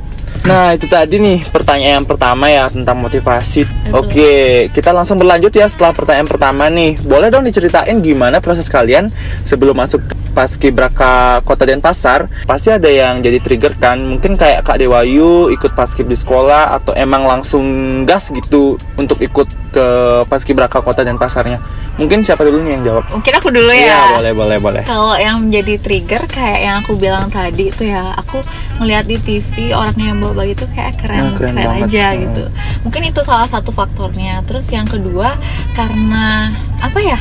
Nah 0.47 0.71
itu 0.71 0.87
tadi 0.87 1.19
nih 1.19 1.43
pertanyaan 1.51 2.03
yang 2.03 2.07
pertama 2.07 2.47
ya 2.47 2.71
tentang 2.71 3.03
motivasi. 3.03 3.67
Oke, 3.91 4.67
kita 4.71 4.95
langsung 4.95 5.19
berlanjut 5.19 5.51
ya 5.51 5.67
setelah 5.67 5.91
pertanyaan 5.91 6.27
pertama 6.27 6.71
nih. 6.71 6.95
Boleh 7.03 7.27
dong 7.27 7.43
diceritain 7.43 7.99
gimana 7.99 8.39
proses 8.39 8.71
kalian 8.71 9.11
sebelum 9.43 9.75
masuk 9.75 9.99
paskibraka 10.31 11.43
Kota 11.43 11.67
Denpasar? 11.67 12.31
Pasti 12.47 12.71
ada 12.71 12.87
yang 12.87 13.19
jadi 13.19 13.43
trigger 13.43 13.75
kan? 13.75 13.99
Mungkin 13.99 14.39
kayak 14.39 14.63
Kak 14.63 14.79
Dewayu 14.79 15.51
ikut 15.51 15.75
paskib 15.75 16.07
di 16.07 16.15
sekolah 16.15 16.79
atau 16.79 16.95
emang 16.95 17.27
langsung 17.27 17.65
gas 18.07 18.31
gitu 18.31 18.79
untuk 18.95 19.19
ikut 19.19 19.47
ke 19.77 19.87
paskibraka 20.25 20.81
Kota 20.81 21.01
Denpasarnya. 21.01 21.61
Mungkin 21.95 22.21
siapa 22.21 22.41
dulu 22.41 22.61
nih 22.61 22.71
yang 22.73 22.83
jawab? 22.83 23.03
mungkin 23.09 23.33
aku 23.33 23.49
dulu 23.49 23.69
ya 23.69 23.85
Iya, 23.85 24.01
boleh 24.15 24.33
boleh 24.33 24.57
boleh. 24.57 24.81
Kalau 24.83 25.13
yang 25.13 25.37
menjadi 25.39 25.77
trigger 25.77 26.25
kayak 26.25 26.59
yang 26.59 26.75
aku 26.79 26.93
bilang 26.93 27.25
tadi 27.27 27.69
tuh 27.69 27.85
ya, 27.87 28.13
aku 28.13 28.41
ngelihat 28.77 29.05
di 29.05 29.17
TV 29.17 29.71
orang 29.71 29.93
yang 29.95 30.17
bawa 30.17 30.33
bagi 30.35 30.53
itu 30.53 30.65
kayak 30.67 30.93
keren, 30.95 31.17
Nah, 31.19 31.33
keren 31.33 31.53
keren, 31.53 31.65
banget. 31.67 31.85
aja 31.87 32.05
Hmm. 32.07 32.19
gitu. 32.19 32.43
Mungkin 32.83 33.01
itu 33.03 33.21
salah 33.21 33.45
satu 33.45 33.69
faktornya. 33.71 34.41
Terus 34.43 34.65
yang 34.69 34.85
kedua 34.85 35.37
karena 35.73 36.53
apa 36.77 36.99
ya? 36.99 37.17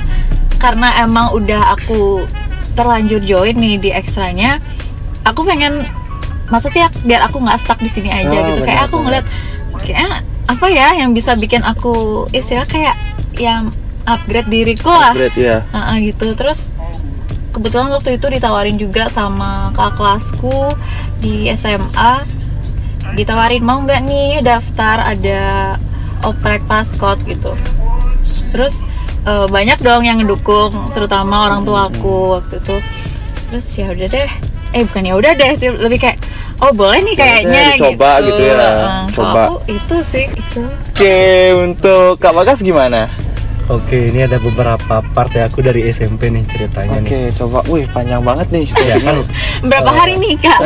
Karena 0.56 0.96
emang 0.98 1.32
udah 1.32 1.72
aku 1.72 2.24
terlanjur 2.72 3.20
join 3.22 3.52
nih 3.54 3.76
di 3.78 3.88
ekstranya, 3.90 4.60
aku 5.22 5.40
pengen 5.42 5.84
masa 6.46 6.68
sih 6.68 6.78
biar 7.02 7.24
aku 7.24 7.40
nggak 7.40 7.58
stuck 7.58 7.76
di 7.76 7.88
sini 7.88 8.06
aja 8.06 8.28
Oh, 8.30 8.44
gitu. 8.46 8.60
kayak 8.62 8.86
aku 8.86 8.96
ngeliat 9.00 9.24
kayak 9.78 10.20
apa 10.46 10.66
ya 10.70 10.94
yang 10.94 11.10
bisa 11.10 11.34
bikin 11.34 11.66
aku 11.66 12.26
istilah 12.30 12.66
kayak 12.66 12.94
yang 13.36 13.74
upgrade 14.06 14.48
diriku 14.48 14.88
lah. 14.90 15.12
Upgrade 15.12 15.36
ya. 15.36 15.58
Heeh, 15.74 16.14
gitu. 16.14 16.32
Terus 16.38 16.70
kebetulan 17.50 17.90
waktu 17.90 18.16
itu 18.16 18.26
ditawarin 18.30 18.78
juga 18.78 19.10
sama 19.10 19.74
kakak 19.74 19.98
kelasku 19.98 20.70
di 21.18 21.50
SMA 21.56 22.22
ditawarin 23.14 23.62
mau 23.62 23.78
nggak 23.82 24.02
nih 24.02 24.42
daftar 24.42 25.02
ada 25.02 25.74
oprek 26.22 26.62
paskot 26.70 27.18
gitu. 27.26 27.52
Terus 28.54 28.86
eh, 29.26 29.46
banyak 29.50 29.82
dong 29.82 30.06
yang 30.06 30.22
ngedukung 30.22 30.94
terutama 30.94 31.50
orang 31.50 31.66
tua 31.66 31.90
aku 31.90 32.38
waktu 32.38 32.62
itu. 32.62 32.76
Terus 33.50 33.66
ya 33.74 33.86
udah 33.90 34.08
deh. 34.10 34.30
Eh 34.74 34.82
bukan 34.86 35.02
ya 35.06 35.14
udah 35.18 35.32
deh 35.34 35.52
lebih 35.58 35.98
kayak 36.02 36.18
oh 36.58 36.72
boleh 36.72 36.98
nih 37.02 37.14
kayaknya 37.14 37.62
Ya 37.62 37.76
dicoba 37.76 38.10
gitu 38.22 38.40
ya. 38.40 38.54
Heeh, 38.54 39.00
kalau 39.10 39.12
Coba. 39.12 39.40
aku 39.46 39.56
itu 39.68 39.96
sih 40.00 40.26
so. 40.38 40.62
Oke, 40.90 41.16
untuk 41.54 42.16
Kak 42.16 42.32
Bagas 42.32 42.60
gimana? 42.60 43.12
Oke, 43.66 43.98
ini 44.08 44.22
ada 44.22 44.38
beberapa 44.38 45.02
part 45.02 45.34
ya 45.34 45.50
aku 45.50 45.58
dari 45.58 45.90
SMP 45.90 46.30
nih 46.30 46.46
ceritanya 46.46 47.02
nih. 47.02 47.10
Oke, 47.10 47.20
coba. 47.34 47.58
Wih, 47.66 47.82
panjang 47.90 48.22
banget 48.22 48.46
nih 48.48 48.62
Ya 48.86 48.94
kan. 48.96 49.26
berapa 49.66 49.90
hari 49.90 50.14
nih 50.16 50.38
kak 50.38 50.58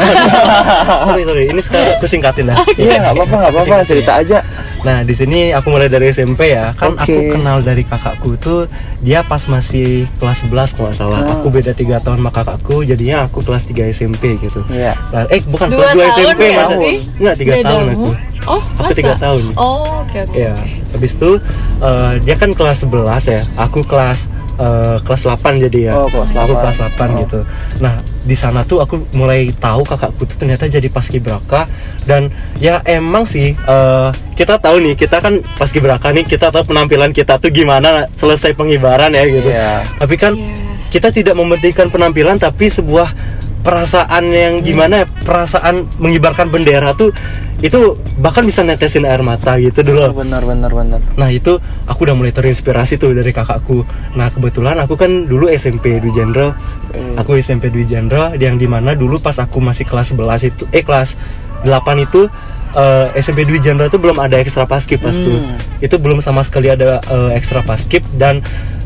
sorry 1.09 1.23
sorry, 1.25 1.45
ini 1.49 1.61
sekarang 1.65 1.97
aku 1.97 2.05
singkatin 2.05 2.53
dah. 2.53 2.61
Iya, 2.77 3.01
nggak 3.01 3.15
apa-apa, 3.17 3.35
nggak 3.41 3.53
apa-apa, 3.57 3.75
cerita 3.89 4.13
aja. 4.21 4.39
Nah 4.81 5.01
di 5.01 5.13
sini 5.13 5.51
aku 5.51 5.69
mulai 5.69 5.87
dari 5.87 6.09
SMP 6.09 6.51
ya. 6.51 6.73
Kan 6.73 6.95
Oke. 6.95 7.05
aku 7.05 7.19
kenal 7.31 7.61
dari 7.61 7.83
kakakku 7.83 8.35
tuh 8.35 8.65
dia 8.99 9.21
pas 9.21 9.45
masih 9.45 9.89
kelas 10.17 10.43
11 10.43 10.51
kalau 10.73 10.87
nggak 10.87 10.97
salah. 10.97 11.21
Oh. 11.23 11.33
Aku 11.35 11.47
beda 11.49 11.73
tiga 11.73 11.99
tahun 11.99 12.19
sama 12.19 12.31
kakakku, 12.31 12.83
jadinya 12.83 13.25
aku 13.25 13.41
kelas 13.41 13.65
3 13.65 13.89
SMP 13.89 14.37
gitu. 14.39 14.65
Iya. 14.67 14.97
Nah, 15.11 15.25
eh 15.29 15.41
bukan 15.43 15.69
dua 15.69 15.85
kelas 15.87 15.93
2 15.93 16.01
tahun 16.17 16.17
SMP 16.27 16.43
nggak 16.47 16.65
masa 16.65 16.77
Enggak, 17.17 17.35
3 17.37 17.45
tahun 17.45 17.85
Bedamu? 17.87 17.91
aku. 17.91 18.09
oh 18.49 18.63
Aku 18.73 18.83
masa? 18.83 18.97
tiga 18.97 19.15
tahun. 19.17 19.43
oh 19.55 20.01
oke 20.01 20.19
oke 20.23 20.33
Ya, 20.35 20.55
habis 20.91 21.13
itu 21.13 21.31
eh, 21.79 22.13
dia 22.23 22.35
kan 22.35 22.51
kelas 22.51 22.79
11 22.83 22.97
ya. 23.27 23.41
Aku 23.59 23.81
kelas 23.83 24.19
eh, 24.57 24.97
kelas 25.01 25.23
8 25.29 25.61
jadi 25.61 25.79
ya. 25.83 25.93
Oh, 25.95 26.09
kelas 26.09 26.33
Aku 26.33 26.53
8. 26.57 26.63
kelas 26.63 26.77
8 26.81 26.89
Oh. 26.89 27.17
gitu. 27.21 27.41
Nah, 27.79 27.95
di 28.21 28.37
sana 28.37 28.63
tuh 28.69 28.85
aku 28.85 29.09
mulai 29.17 29.49
tahu 29.57 29.81
kakakku 29.83 30.29
tuh 30.29 30.37
ternyata 30.37 30.69
jadi 30.69 30.93
paskibraka 30.93 31.65
dan 32.05 32.29
ya 32.61 32.85
emang 32.85 33.25
sih 33.25 33.57
eh, 33.57 34.09
kita 34.37 34.57
tahu 34.57 34.81
nih, 34.81 34.95
kita 34.97 35.21
kan 35.21 35.45
paskibraka 35.61 36.13
nih, 36.17 36.25
kita 36.25 36.49
tahu 36.49 36.73
penampilan 36.73 37.13
kita 37.13 37.37
tuh 37.37 37.53
gimana 37.53 38.09
selesai 38.17 38.57
pengibaran 38.57 39.13
ya 39.13 39.25
gitu. 39.29 39.53
Iya. 39.53 39.85
Tapi 40.01 40.17
kan 40.17 40.33
Iya. 40.33 40.89
kita 40.89 41.13
tidak 41.13 41.37
mementingkan 41.37 41.93
penampilan 41.93 42.41
tapi 42.41 42.73
sebuah 42.73 43.13
perasaan 43.61 44.25
yang 44.33 44.55
gimana 44.65 45.05
ya, 45.05 45.07
perasaan 45.07 45.89
mengibarkan 46.01 46.49
bendera 46.49 46.97
tuh 46.97 47.13
itu 47.61 47.93
bahkan 48.17 48.41
bisa 48.49 48.65
netesin 48.65 49.05
air 49.05 49.21
mata 49.21 49.61
gitu 49.61 49.85
dulu 49.85 50.17
Benar, 50.25 50.49
benar, 50.49 50.73
benar. 50.73 51.01
Nah 51.21 51.29
itu 51.29 51.61
aku 51.85 52.09
udah 52.09 52.17
mulai 52.17 52.33
terinspirasi 52.33 52.97
tuh 52.97 53.13
dari 53.13 53.37
kakakku. 53.37 53.85
Nah 54.17 54.33
kebetulan 54.33 54.81
aku 54.81 54.97
kan 54.97 55.29
dulu 55.29 55.53
SMP 55.53 56.01
Dwi 56.01 56.09
Jenderal. 56.09 56.57
Eh. 56.97 57.21
Aku 57.21 57.37
SMP 57.37 57.69
Dwi 57.69 57.85
Jenderal 57.85 58.33
yang 58.41 58.57
di 58.57 58.65
mana 58.65 58.97
dulu 58.97 59.21
pas 59.21 59.37
aku 59.37 59.61
masih 59.61 59.85
kelas 59.85 60.17
11 60.17 60.49
itu, 60.57 60.65
eh 60.73 60.81
kelas 60.81 61.21
8 61.69 61.69
itu 62.01 62.33
eh, 62.73 63.07
SMP 63.21 63.45
Dwi 63.45 63.61
Jenderal 63.61 63.93
itu 63.93 64.01
belum 64.01 64.17
ada 64.25 64.41
ekstra 64.41 64.65
paskib 64.65 65.05
pas 65.05 65.13
tuh. 65.13 65.37
Hmm. 65.37 65.61
Itu 65.85 66.01
belum 66.01 66.25
sama 66.25 66.41
sekali 66.41 66.73
ada 66.73 67.05
eh, 67.05 67.37
ekstra 67.37 67.61
paskib 67.61 68.01
dan 68.17 68.41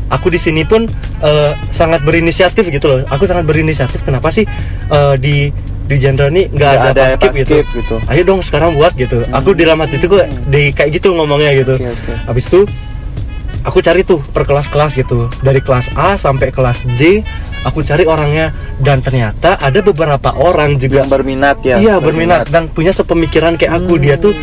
aku 0.09 0.27
di 0.29 0.39
sini 0.39 0.61
pun 0.65 0.85
eh, 1.21 1.51
sangat 1.73 2.01
berinisiatif 2.05 2.69
gitu 2.69 2.85
loh. 2.89 2.99
Aku 3.09 3.25
sangat 3.25 3.45
berinisiatif. 3.47 4.01
Kenapa 4.05 4.29
sih 4.29 4.45
eh, 4.91 5.15
di 5.17 5.49
di 5.85 5.95
Jenderal 6.01 6.33
ini 6.33 6.49
nggak 6.49 6.71
ada, 6.81 6.89
ada 6.91 7.03
paskib, 7.13 7.45
gitu. 7.45 7.55
gitu. 7.77 7.95
Ayo 8.09 8.25
dong 8.25 8.41
sekarang 8.41 8.73
buat 8.73 8.97
gitu. 8.97 9.21
Aku 9.29 9.53
di 9.53 9.63
hati 9.69 10.01
itu 10.01 10.07
kok 10.09 10.25
di 10.49 10.73
kayak 10.73 10.97
gitu 10.97 11.13
ngomongnya 11.13 11.53
gitu. 11.53 11.77
Oke, 11.77 11.93
oke. 11.93 12.13
Habis 12.25 12.45
itu 12.49 12.59
aku 13.61 13.77
cari 13.85 14.01
tuh 14.01 14.17
per 14.33 14.49
kelas-kelas 14.49 14.97
gitu. 14.97 15.29
Dari 15.45 15.61
kelas 15.61 15.93
A 15.93 16.17
sampai 16.17 16.49
kelas 16.49 16.81
J 16.97 17.21
aku 17.65 17.81
cari 17.81 18.05
orangnya 18.05 18.53
dan 18.77 19.01
ternyata 19.01 19.57
ada 19.57 19.81
beberapa 19.81 20.33
orang 20.37 20.77
juga 20.77 21.01
Yang 21.01 21.11
berminat 21.17 21.57
ya. 21.65 21.75
iya 21.81 21.95
berminat 21.97 22.49
dan 22.49 22.69
punya 22.69 22.89
sepemikiran 22.89 23.53
kayak 23.53 23.77
aku. 23.77 24.01
Dia 24.01 24.17
tuh 24.17 24.33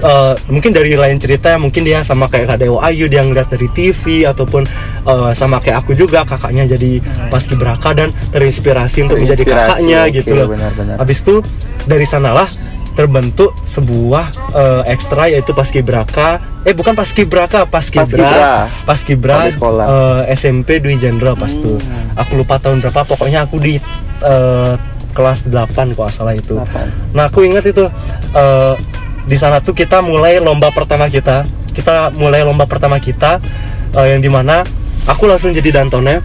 eh, 0.00 0.34
mungkin 0.48 0.70
dari 0.72 0.96
lain 0.96 1.16
cerita 1.16 1.54
mungkin 1.56 1.84
dia 1.84 2.00
sama 2.00 2.26
kayak 2.26 2.50
Kak 2.50 2.58
Dewa 2.60 2.80
Ayu 2.84 3.06
dia 3.06 3.22
ngeliat 3.22 3.48
dari 3.48 3.68
TV 3.70 4.24
ataupun 4.24 4.64
eh, 5.04 5.30
sama 5.32 5.60
kayak 5.60 5.84
aku 5.84 5.92
juga 5.92 6.24
kakaknya 6.24 6.64
jadi 6.66 7.00
paskibraka 7.28 7.92
dan 7.92 8.08
terinspirasi 8.32 9.04
untuk 9.04 9.20
menjadi 9.20 9.44
kakaknya 9.44 10.00
oke, 10.08 10.14
gitu 10.16 10.32
loh. 10.34 10.48
benar-benar. 10.50 10.96
Habis 10.98 11.18
itu 11.22 11.34
dari 11.84 12.04
sanalah 12.04 12.48
terbentuk 12.90 13.54
sebuah 13.62 14.24
eh, 14.52 14.82
ekstra 14.92 15.30
yaitu 15.30 15.54
paskibraka 15.54 16.42
eh 16.66 16.74
bukan 16.74 16.92
paskibraka 16.92 17.64
paskibra 17.64 18.66
Paskibra. 18.84 19.46
paskibra 19.46 19.84
eh, 20.26 20.36
SMP 20.36 20.82
Dwi 20.82 20.98
Jenderal 20.98 21.38
pas 21.38 21.54
tuh 21.54 21.78
aku 22.18 22.32
lupa 22.36 22.58
tahun 22.58 22.82
berapa 22.84 23.06
pokoknya 23.06 23.46
aku 23.48 23.56
di 23.62 23.78
eh, 24.20 24.74
kelas 25.10 25.48
8 25.48 25.96
kalau 25.96 26.06
nggak 26.06 26.12
salah 26.12 26.34
itu 26.34 26.58
Delapan. 26.58 26.86
nah 27.14 27.24
aku 27.30 27.46
ingat 27.46 27.64
itu 27.64 27.86
eh, 28.36 28.74
di 29.26 29.36
sana 29.36 29.60
tuh 29.60 29.76
kita 29.76 30.00
mulai 30.00 30.40
lomba 30.40 30.72
pertama 30.72 31.06
kita 31.08 31.44
kita 31.72 32.12
mulai 32.16 32.42
lomba 32.42 32.64
pertama 32.66 32.96
kita 32.98 33.38
eh, 33.94 34.06
yang 34.16 34.20
di 34.20 34.30
mana 34.32 34.64
aku 35.06 35.28
langsung 35.28 35.52
jadi 35.54 35.82
dantonnya 35.82 36.20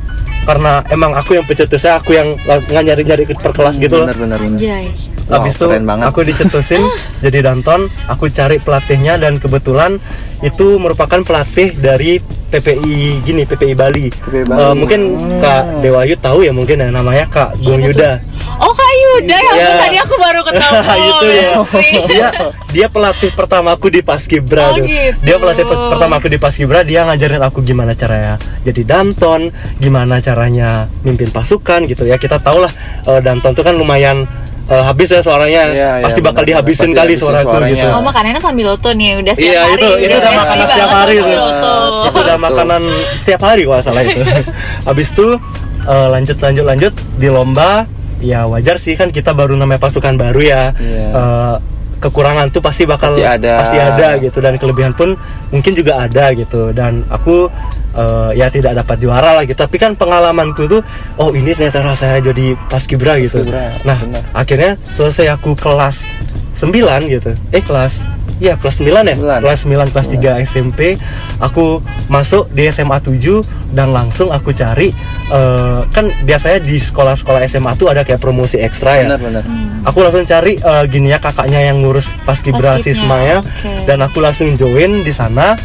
karena 0.46 0.86
emang 0.94 1.18
aku 1.18 1.42
yang 1.42 1.46
pencetusnya 1.46 1.98
aku 1.98 2.14
yang 2.14 2.38
nggak 2.46 2.84
nyari 2.86 3.02
nyari 3.02 3.24
per 3.34 3.50
kelas 3.50 3.82
gitu 3.82 3.98
loh 3.98 4.06
Benar, 4.06 4.18
benar, 4.22 4.40
benar. 4.40 4.54
Anjay 4.62 4.86
Wow, 5.26 5.42
Habis 5.42 5.58
itu 5.58 5.66
aku 6.06 6.22
dicetusin 6.22 6.86
jadi 7.26 7.50
danton, 7.50 7.90
aku 8.06 8.30
cari 8.30 8.62
pelatihnya 8.62 9.18
dan 9.18 9.42
kebetulan 9.42 9.98
itu 10.46 10.78
merupakan 10.78 11.18
pelatih 11.26 11.74
dari 11.82 12.22
PPI 12.22 13.26
gini, 13.26 13.42
PPI 13.50 13.74
Bali. 13.74 14.14
PPI 14.14 14.46
Bali. 14.46 14.78
mungkin 14.78 15.18
Kak 15.42 15.82
Dewayu 15.82 16.14
tahu 16.22 16.46
ya 16.46 16.54
mungkin 16.54 16.78
ya 16.78 16.94
namanya 16.94 17.26
Kak 17.26 17.58
Gung 17.66 17.82
Yuda. 17.82 18.22
oh 18.62 18.70
kak 18.70 18.85
Yuda 19.16 19.38
ya 19.38 19.52
Iya. 19.56 19.68
tadi 19.80 19.98
aku 19.98 20.16
baru 20.16 20.42
ketemu 20.42 20.80
itu 21.10 21.28
ya. 21.30 21.52
Dia 22.06 22.28
dia 22.70 22.88
pelatih 22.88 23.32
pertamaku 23.32 23.88
di 23.90 24.02
Paskibra 24.02 24.64
Oh, 24.68 24.76
tuh. 24.76 24.84
gitu. 24.84 25.16
Dia 25.22 25.36
pelatih 25.36 25.64
pe- 25.64 25.88
pertamaku 25.90 26.28
di 26.28 26.38
Paskibra, 26.38 26.80
dia 26.82 27.04
ngajarin 27.04 27.40
aku 27.42 27.60
gimana 27.62 27.94
caranya 27.94 28.36
jadi 28.62 28.82
danton, 28.84 29.50
gimana 29.78 30.20
caranya 30.20 30.70
mimpin 31.02 31.30
pasukan 31.30 31.86
gitu 31.86 32.04
ya. 32.04 32.16
Kita 32.16 32.38
tahu 32.38 32.60
lah 32.60 32.72
eh, 33.04 33.20
danton 33.20 33.52
tuh 33.52 33.62
kan 33.62 33.74
lumayan 33.74 34.28
eh, 34.66 34.84
habis 34.84 35.10
ya 35.10 35.20
suaranya. 35.20 35.64
Iya, 35.68 35.90
iya, 35.94 36.04
Pasti 36.04 36.20
bakal 36.20 36.44
benar-benar. 36.44 36.62
dihabisin 36.62 36.90
Pasti 36.90 37.00
kali 37.00 37.14
suaraku 37.16 37.48
suaranya. 37.48 37.72
gitu. 37.72 37.88
Oh 37.90 38.02
makanannya 38.02 38.42
sambil 38.42 38.66
loto 38.68 38.90
nih 38.92 39.12
udah 39.18 39.34
setiap 39.34 39.48
Iya 39.48 39.62
hari 39.64 39.74
itu 39.74 39.90
itu 39.96 40.16
udah 40.16 40.32
makanan 40.34 40.50
banget 40.52 40.68
setiap 40.70 40.92
hari 40.92 41.16
itu. 41.16 41.34
Itu 42.06 42.18
udah 42.20 42.38
makanan 42.38 42.82
setiap 43.16 43.42
hari 43.42 43.62
kalau 43.64 43.82
salah 43.82 44.04
itu. 44.04 44.22
Habis 44.88 45.08
itu 45.10 45.28
eh, 45.86 46.08
lanjut 46.10 46.38
lanjut 46.38 46.66
lanjut 46.66 46.94
di 47.16 47.28
lomba 47.28 47.86
ya 48.20 48.48
wajar 48.48 48.78
sih 48.78 48.96
kan 48.96 49.10
kita 49.10 49.32
baru 49.32 49.56
namanya 49.56 49.82
pasukan 49.82 50.16
baru 50.16 50.42
ya. 50.42 50.64
Iya. 50.78 51.08
Eh, 51.12 51.58
kekurangan 51.96 52.52
tuh 52.52 52.60
pasti 52.60 52.84
bakal 52.84 53.16
Pasti 53.16 53.24
ada. 53.24 53.54
pasti 53.64 53.78
ada 53.80 54.08
gitu 54.20 54.38
dan 54.44 54.60
kelebihan 54.60 54.92
pun 54.94 55.16
mungkin 55.50 55.74
juga 55.74 56.04
ada 56.04 56.36
gitu 56.36 56.70
dan 56.76 57.02
aku 57.08 57.48
eh, 57.96 58.30
ya 58.36 58.52
tidak 58.52 58.78
dapat 58.84 59.00
juara 59.00 59.32
lah 59.32 59.44
gitu 59.48 59.56
tapi 59.58 59.80
kan 59.80 59.96
pengalamanku 59.96 60.68
tuh 60.68 60.84
oh 61.18 61.32
ini 61.32 61.56
ternyata 61.56 61.82
rasanya 61.82 62.20
jadi 62.30 62.60
paskibra 62.70 63.16
gitu 63.24 63.42
Paskibra, 63.42 63.80
nah 63.88 63.98
benar. 63.98 64.22
akhirnya 64.36 64.72
selesai 64.86 65.34
aku 65.34 65.56
kelas 65.56 66.04
9 66.56 67.12
gitu. 67.12 67.32
Eh 67.52 67.60
kelas. 67.60 68.08
Iya 68.36 68.60
kelas 68.60 68.84
9 68.84 68.92
ya? 68.92 69.16
Sembilan. 69.16 69.40
kelas 69.44 69.60
9 69.64 69.94
kelas 69.96 70.08
3 70.12 70.44
SMP 70.44 70.80
aku 71.40 71.80
masuk 72.12 72.52
di 72.52 72.68
SMA 72.68 73.00
7 73.00 73.16
dan 73.72 73.96
langsung 73.96 74.28
aku 74.28 74.52
cari 74.52 74.92
eh, 75.32 75.80
kan 75.88 76.06
biasanya 76.28 76.60
di 76.60 76.76
sekolah-sekolah 76.76 77.48
SMA 77.48 77.80
tuh 77.80 77.88
ada 77.88 78.04
kayak 78.04 78.20
promosi 78.20 78.60
ekstra 78.60 79.00
ya. 79.00 79.08
Benar, 79.08 79.20
benar. 79.24 79.44
aku 79.88 80.04
langsung 80.04 80.28
cari 80.28 80.60
eh, 80.60 80.84
gini 80.92 81.16
ya 81.16 81.20
kakaknya 81.24 81.64
yang 81.64 81.80
ngurus 81.80 82.12
paskibra 82.28 82.76
sismanya 82.84 83.40
oke. 83.40 83.88
dan 83.88 84.04
aku 84.04 84.20
langsung 84.20 84.52
join 84.60 85.04
di 85.04 85.16
sana. 85.16 85.56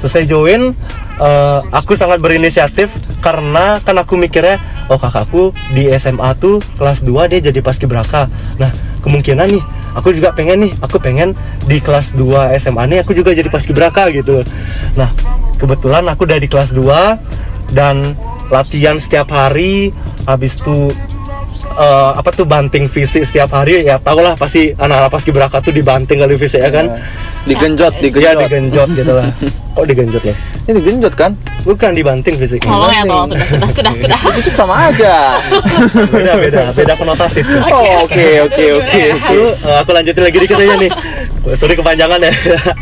Selesai 0.00 0.24
join 0.24 0.72
eh, 1.20 1.60
aku 1.72 1.92
sangat 1.92 2.24
berinisiatif 2.24 2.88
karena 3.20 3.84
kan 3.84 4.00
aku 4.00 4.16
mikirnya 4.16 4.60
oh 4.88 5.00
kakakku 5.00 5.52
di 5.72 5.88
SMA 5.96 6.36
tuh 6.36 6.60
kelas 6.76 7.00
2 7.04 7.30
dia 7.32 7.40
jadi 7.40 7.60
paskibraka 7.64 8.28
nah 8.60 8.68
kemungkinan 9.04 9.52
nih 9.52 9.62
aku 9.92 10.16
juga 10.16 10.32
pengen 10.32 10.64
nih 10.64 10.72
aku 10.80 10.96
pengen 10.96 11.36
di 11.68 11.78
kelas 11.78 12.16
2 12.16 12.56
SMA 12.56 12.82
nih 12.88 12.98
aku 13.04 13.12
juga 13.12 13.36
jadi 13.36 13.52
paskibraka 13.52 14.08
gitu. 14.16 14.40
Nah 14.96 15.12
kebetulan 15.60 16.08
aku 16.08 16.24
udah 16.24 16.40
di 16.40 16.48
kelas 16.48 16.72
2 16.72 17.76
dan 17.76 18.16
latihan 18.48 18.96
setiap 18.96 19.28
hari 19.28 19.92
habis 20.24 20.56
itu 20.56 20.92
eh, 21.74 22.10
apa 22.14 22.30
tuh 22.30 22.44
banting 22.44 22.86
fisik 22.86 23.22
setiap 23.22 23.50
hari 23.52 23.82
ya 23.82 23.98
tau 23.98 24.16
lah 24.16 24.34
pasti 24.34 24.70
anak-anak 24.72 25.10
paskibraka 25.10 25.58
tuh 25.58 25.70
dibanting 25.70 26.18
kali 26.18 26.34
fisik 26.34 26.58
ya 26.58 26.70
kan 26.70 26.86
Digenjot, 27.44 27.92
Iya 27.94 28.00
digenjot. 28.00 28.40
digenjot 28.40 28.88
gitu 28.94 29.12
lah 29.12 29.28
kok 29.74 29.84
digenjot 29.84 30.22
ya 30.22 30.34
Ini 30.64 30.72
digenjot 30.74 31.12
kan? 31.12 31.36
bukan 31.60 31.90
dibanting 31.92 32.34
fisiknya 32.34 32.70
Tolong 32.70 32.88
ya 32.90 33.02
tolong 33.04 33.28
sudah 33.28 33.46
sudah 33.46 33.70
sudah 33.70 33.92
sudah. 33.94 34.18
Digenjot 34.22 34.54
sama 34.54 34.74
aja. 34.88 35.14
beda 36.08 36.32
beda 36.38 36.62
beda 36.72 36.92
konotatif 36.94 37.44
tuh 37.44 37.60
Oh, 37.66 38.04
oke, 38.04 38.26
oke, 38.44 38.64
oke. 38.78 39.02
Tuh 39.18 39.48
eh, 39.52 39.76
aku 39.78 39.90
lanjutin 39.92 40.22
lagi 40.22 40.38
dikit 40.38 40.56
aja 40.56 40.74
nih 40.78 40.90
sorry 41.52 41.74
kepanjangan 41.74 42.16
ya 42.18 42.32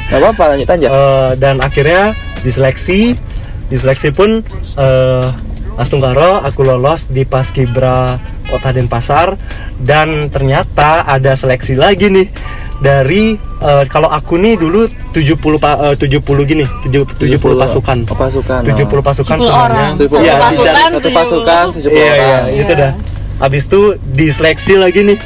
Gak 0.08 0.18
apa-apa, 0.20 0.44
lanjut 0.54 0.68
aja. 0.68 0.86
Eh, 0.88 1.30
dan 1.36 1.58
akhirnya 1.58 2.14
diseleksi 2.42 3.18
diseleksi 3.66 4.10
pun 4.10 4.46
eh 4.76 5.26
Astunggaro 5.72 6.38
aku 6.38 6.62
lolos 6.62 7.08
di 7.08 7.24
Paskibra 7.24 8.20
Kota 8.52 8.68
Denpasar 8.68 9.40
dan 9.80 10.28
ternyata 10.28 11.02
ada 11.02 11.32
seleksi 11.32 11.72
lagi 11.74 12.06
nih 12.06 12.28
dari 12.76 13.32
eh, 13.38 13.84
kalau 13.86 14.06
aku 14.06 14.36
nih 14.36 14.54
dulu 14.54 14.84
70 15.10 15.32
pa, 15.56 15.88
eh, 15.88 15.96
70 15.96 16.20
gini 16.44 16.66
70, 16.84 17.16
70 17.16 17.56
pasukan 17.56 17.98
Oh, 18.04 18.12
pasukan. 18.14 18.60
70 18.60 19.00
pasukan 19.00 19.36
70 19.36 19.40
semuanya 19.40 19.64
orang. 19.64 19.90
Satu 19.94 20.04
Satu 20.04 20.20
Iya, 20.20 20.34
pasukan, 20.36 20.74
Satu 20.76 20.98
70. 21.00 21.16
pasukan, 21.16 21.64
70 21.72 21.88
iya 21.90 22.12
iya 22.12 22.12
orang. 22.12 22.60
itu 22.60 22.68
Iya. 22.68 22.80
dah 22.82 22.92
abis 23.40 23.62
itu 23.64 23.80
diseleksi 24.04 24.74
lagi 24.76 25.00
nih 25.02 25.18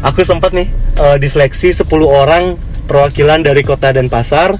aku 0.00 0.20
sempat 0.22 0.52
nih 0.52 0.68
eh, 0.94 1.16
diseleksi 1.16 1.72
10 1.72 1.88
orang 2.04 2.54
perwakilan 2.84 3.40
dari 3.40 3.62
kota 3.62 3.90
Denpasar 3.90 4.52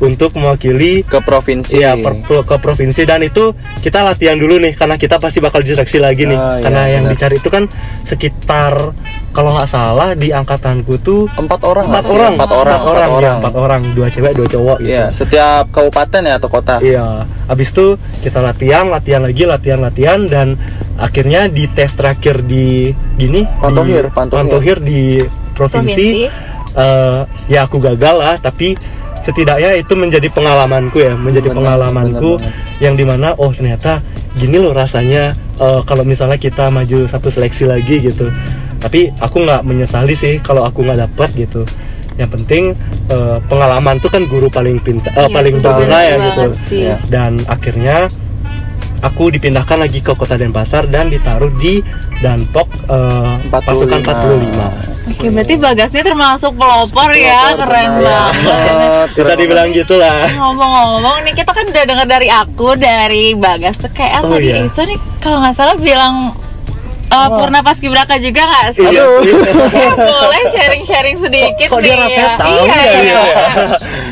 untuk 0.00 0.32
mewakili 0.32 1.04
ke 1.04 1.20
provinsi 1.20 1.76
Iya, 1.76 1.92
per- 1.94 2.24
ke 2.24 2.56
provinsi 2.56 3.04
dan 3.04 3.20
itu 3.20 3.52
kita 3.78 4.00
latihan 4.00 4.32
dulu 4.34 4.56
nih 4.56 4.72
karena 4.72 4.96
kita 4.96 5.20
pasti 5.20 5.38
bakal 5.38 5.60
diseleksi 5.60 6.00
lagi 6.00 6.24
nih. 6.24 6.34
Iya, 6.34 6.62
karena 6.64 6.82
yang 6.88 7.04
benar. 7.04 7.12
dicari 7.14 7.36
itu 7.36 7.48
kan 7.48 7.64
sekitar 8.02 8.96
kalau 9.30 9.54
nggak 9.54 9.68
salah 9.68 10.10
di 10.12 10.32
angkatanku 10.32 10.98
tuh 10.98 11.28
empat 11.30 11.60
orang 11.62 11.84
empat 11.86 12.04
orang, 12.08 12.32
empat 12.34 12.50
orang 12.50 12.72
empat 12.74 12.80
orang, 12.80 12.80
empat 12.80 12.90
ya, 12.98 13.08
orang. 13.12 13.36
empat 13.38 13.54
orang, 13.54 13.80
dua 13.94 14.08
cewek, 14.08 14.32
dua 14.34 14.46
cowok 14.48 14.76
gitu. 14.80 14.90
Iya, 14.90 15.04
setiap 15.12 15.64
kabupaten 15.70 16.20
ya 16.24 16.34
atau 16.40 16.48
kota 16.48 16.74
Iya, 16.80 17.06
habis 17.46 17.68
itu 17.70 17.86
kita 18.20 18.40
latihan, 18.40 18.88
latihan 18.88 19.22
lagi, 19.22 19.44
latihan, 19.44 19.78
latihan 19.78 20.20
dan 20.26 20.58
akhirnya 20.96 21.46
di 21.46 21.68
tes 21.68 21.92
terakhir 21.92 22.42
di 22.42 22.90
gini 23.14 23.44
Pantohir, 23.60 24.08
di 24.08 24.12
Pantohir. 24.12 24.40
Pantohir 24.42 24.76
di 24.80 25.00
provinsi, 25.54 26.06
Provinsi. 26.24 26.26
eh, 26.74 27.20
ya 27.46 27.68
aku 27.68 27.78
gagal 27.78 28.16
lah, 28.16 28.36
tapi 28.40 28.74
setidaknya 29.20 29.76
itu 29.76 29.92
menjadi 29.94 30.28
pengalamanku 30.28 30.98
ya, 30.98 31.12
menjadi 31.14 31.52
Benar, 31.52 31.56
pengalamanku 31.60 32.30
benar 32.36 32.48
banget. 32.48 32.80
yang 32.80 32.94
di 32.96 33.04
mana 33.04 33.28
oh 33.36 33.50
ternyata 33.52 34.00
gini 34.34 34.56
loh 34.56 34.72
rasanya 34.72 35.32
eh, 35.56 35.80
kalau 35.84 36.02
misalnya 36.02 36.36
kita 36.36 36.68
maju 36.68 37.04
satu 37.04 37.28
seleksi 37.28 37.64
lagi 37.64 38.00
gitu. 38.00 38.32
Tapi 38.80 39.12
aku 39.16 39.44
nggak 39.44 39.60
menyesali 39.60 40.16
sih 40.16 40.40
kalau 40.40 40.64
aku 40.64 40.80
nggak 40.80 41.04
dapet 41.04 41.30
gitu. 41.46 41.62
Yang 42.16 42.30
penting 42.36 42.62
eh, 43.08 43.38
pengalaman 43.44 43.96
tuh 43.98 44.08
kan 44.08 44.24
guru 44.24 44.48
paling 44.48 44.80
pintar, 44.80 45.12
Iya, 45.12 45.28
paling 45.28 45.54
itu 45.56 45.62
berguna 45.62 45.88
benar 45.88 46.02
ya 46.02 46.16
gitu 46.20 46.42
sih. 46.56 46.80
Iya. 46.84 46.96
dan 47.08 47.40
akhirnya 47.44 48.08
aku 49.00 49.30
dipindahkan 49.30 49.76
lagi 49.76 49.98
ke 49.98 50.12
kota 50.12 50.36
Denpasar 50.36 50.86
dan 50.86 51.08
ditaruh 51.08 51.50
di 51.56 51.80
Danpok 52.18 52.68
45. 52.86 53.48
pasukan 53.50 53.98
45 54.00 55.00
Oke, 55.10 55.26
berarti 55.26 55.54
Bagasnya 55.56 56.02
termasuk 56.04 56.54
pelopor 56.54 57.10
ya, 57.10 57.50
Pelopor, 57.50 57.66
keren 57.66 57.88
banget. 57.98 59.06
bisa 59.10 59.32
dibilang 59.34 59.68
gitulah 59.70 60.22
Ngomong-ngomong 60.30 61.24
nih 61.24 61.34
kita 61.34 61.50
kan 61.50 61.64
udah 61.66 61.84
dengar 61.84 62.06
dari 62.06 62.28
aku 62.28 62.68
dari 62.76 63.34
Bagas 63.34 63.80
tuh 63.80 63.90
kayak 63.90 64.22
Oh, 64.22 64.36
tadi 64.36 64.52
iya. 64.52 64.62
Iso 64.62 64.84
nih 64.84 64.94
kalau 65.18 65.40
nggak 65.40 65.56
salah 65.56 65.74
bilang 65.74 66.36
uh, 67.10 67.28
Purna 67.28 67.60
Paskibraka 67.60 68.16
juga 68.16 68.44
nggak 68.44 68.66
sih? 68.70 68.86
Iya 68.86 69.04
sih. 69.18 69.34
Kayak 69.68 69.96
boleh 69.98 70.42
sharing-sharing 70.46 71.16
sedikit 71.18 71.68
Kok 71.68 71.80
dia 71.80 71.90
nih 71.90 72.00
rasanya 72.00 72.22
ya. 72.22 72.38
tahu 72.38 72.54
iya, 72.54 72.70
ya, 72.70 72.84
iya. 72.86 73.00
iya. 73.02 73.22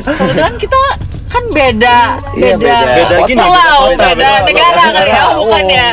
Kebetulan 0.03 0.55
kita 0.59 0.81
kan 1.29 1.45
beda, 1.51 1.99
Iya, 2.33 2.57
beda, 2.57 2.57
beda. 2.57 2.77
Beda 2.97 3.17
gini, 3.25 3.39
pulau, 3.39 3.81
beda 3.87 4.01
kota, 4.01 4.07
beda, 4.09 4.31
beda 4.41 4.49
negara 4.49 4.81
kali 4.89 5.11
ya, 5.11 5.23
Oh, 5.23 5.35
bukan 5.39 5.65
ya? 5.69 5.87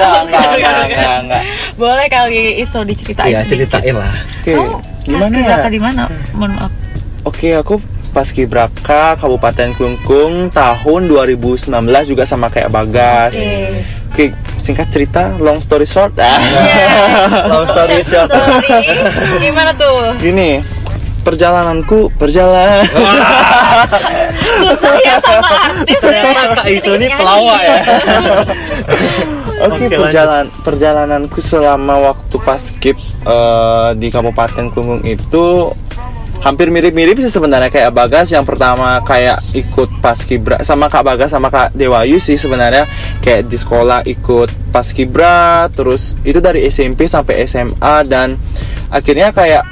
enggak. 1.20 1.44
Boleh 1.76 2.08
kali 2.08 2.40
Iso 2.58 2.80
diceritain 2.82 3.30
ya 3.30 3.44
sedikit. 3.44 3.68
ceritain 3.68 3.96
lah 3.96 4.12
Oke, 4.40 4.54
gimana 5.04 5.36
ya? 5.36 5.58
Di 5.68 5.80
mana? 5.80 6.04
Mohon 6.32 6.52
maaf. 6.58 6.72
Oke, 7.24 7.52
aku 7.52 7.76
Paskibraka 8.10 9.20
Kabupaten 9.20 9.76
Klungkung 9.76 10.48
tahun 10.50 11.02
2019 11.06 11.68
juga 12.08 12.24
sama 12.24 12.48
kayak 12.48 12.72
Bagas. 12.72 13.36
Oke. 13.36 13.84
Oke, 14.08 14.26
singkat 14.56 14.88
cerita, 14.88 15.36
long 15.36 15.60
story 15.60 15.84
short. 15.84 16.16
Ah. 16.16 16.40
long 17.52 17.68
story 17.68 18.00
short 18.00 18.32
Story, 18.32 18.72
gimana 19.42 19.76
tuh? 19.76 20.16
Gini, 20.16 20.64
perjalananku 21.26 22.14
berjalan. 22.22 22.86
Susah 24.62 24.94
ya 25.02 25.18
sama 25.18 25.50
artis 25.74 25.98
ya. 25.98 26.22
Ternyata 26.22 26.42
Kak 26.54 26.68
Iso 26.70 26.92
ini 26.94 27.08
pelawak 27.10 27.62
ya. 27.66 27.78
Oke, 29.66 29.88
Oke, 29.88 29.98
perjalan 29.98 30.46
perjalananku 30.62 31.40
selama 31.42 32.14
waktu 32.14 32.36
paskib 32.44 33.00
eh, 33.26 33.90
di 33.98 34.08
Kabupaten 34.14 34.70
Klungkung 34.70 35.02
itu 35.08 35.72
hampir 36.46 36.70
mirip-mirip 36.70 37.18
sih 37.18 37.34
sebenarnya 37.34 37.74
kayak 37.74 37.90
Bagas 37.90 38.30
yang 38.30 38.46
pertama 38.46 39.02
kayak 39.02 39.42
ikut 39.58 39.90
paskibra 39.98 40.62
sama 40.62 40.92
Kak 40.94 41.02
Bagas 41.02 41.34
sama 41.34 41.50
Kak 41.50 41.74
Dewayu 41.74 42.22
sih 42.22 42.38
sebenarnya 42.38 42.86
kayak 43.26 43.50
di 43.50 43.58
sekolah 43.58 44.06
ikut 44.06 44.54
paskibra 44.70 45.66
terus 45.74 46.14
itu 46.22 46.38
dari 46.38 46.68
SMP 46.70 47.10
sampai 47.10 47.50
SMA 47.50 48.06
dan 48.06 48.38
akhirnya 48.94 49.34
kayak 49.34 49.66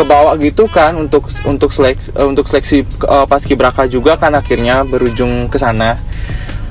ke 0.00 0.04
bawah 0.06 0.32
gitu 0.34 0.64
kan 0.66 0.96
untuk 0.96 1.28
untuk 1.44 1.68
seleksi 1.68 2.08
untuk 2.16 2.44
seleksi 2.44 2.80
eh, 2.82 3.26
paskibraka 3.26 3.84
juga 3.84 4.16
kan 4.16 4.32
akhirnya 4.32 4.80
berujung 4.82 5.46
ke 5.46 5.56
sana 5.56 6.00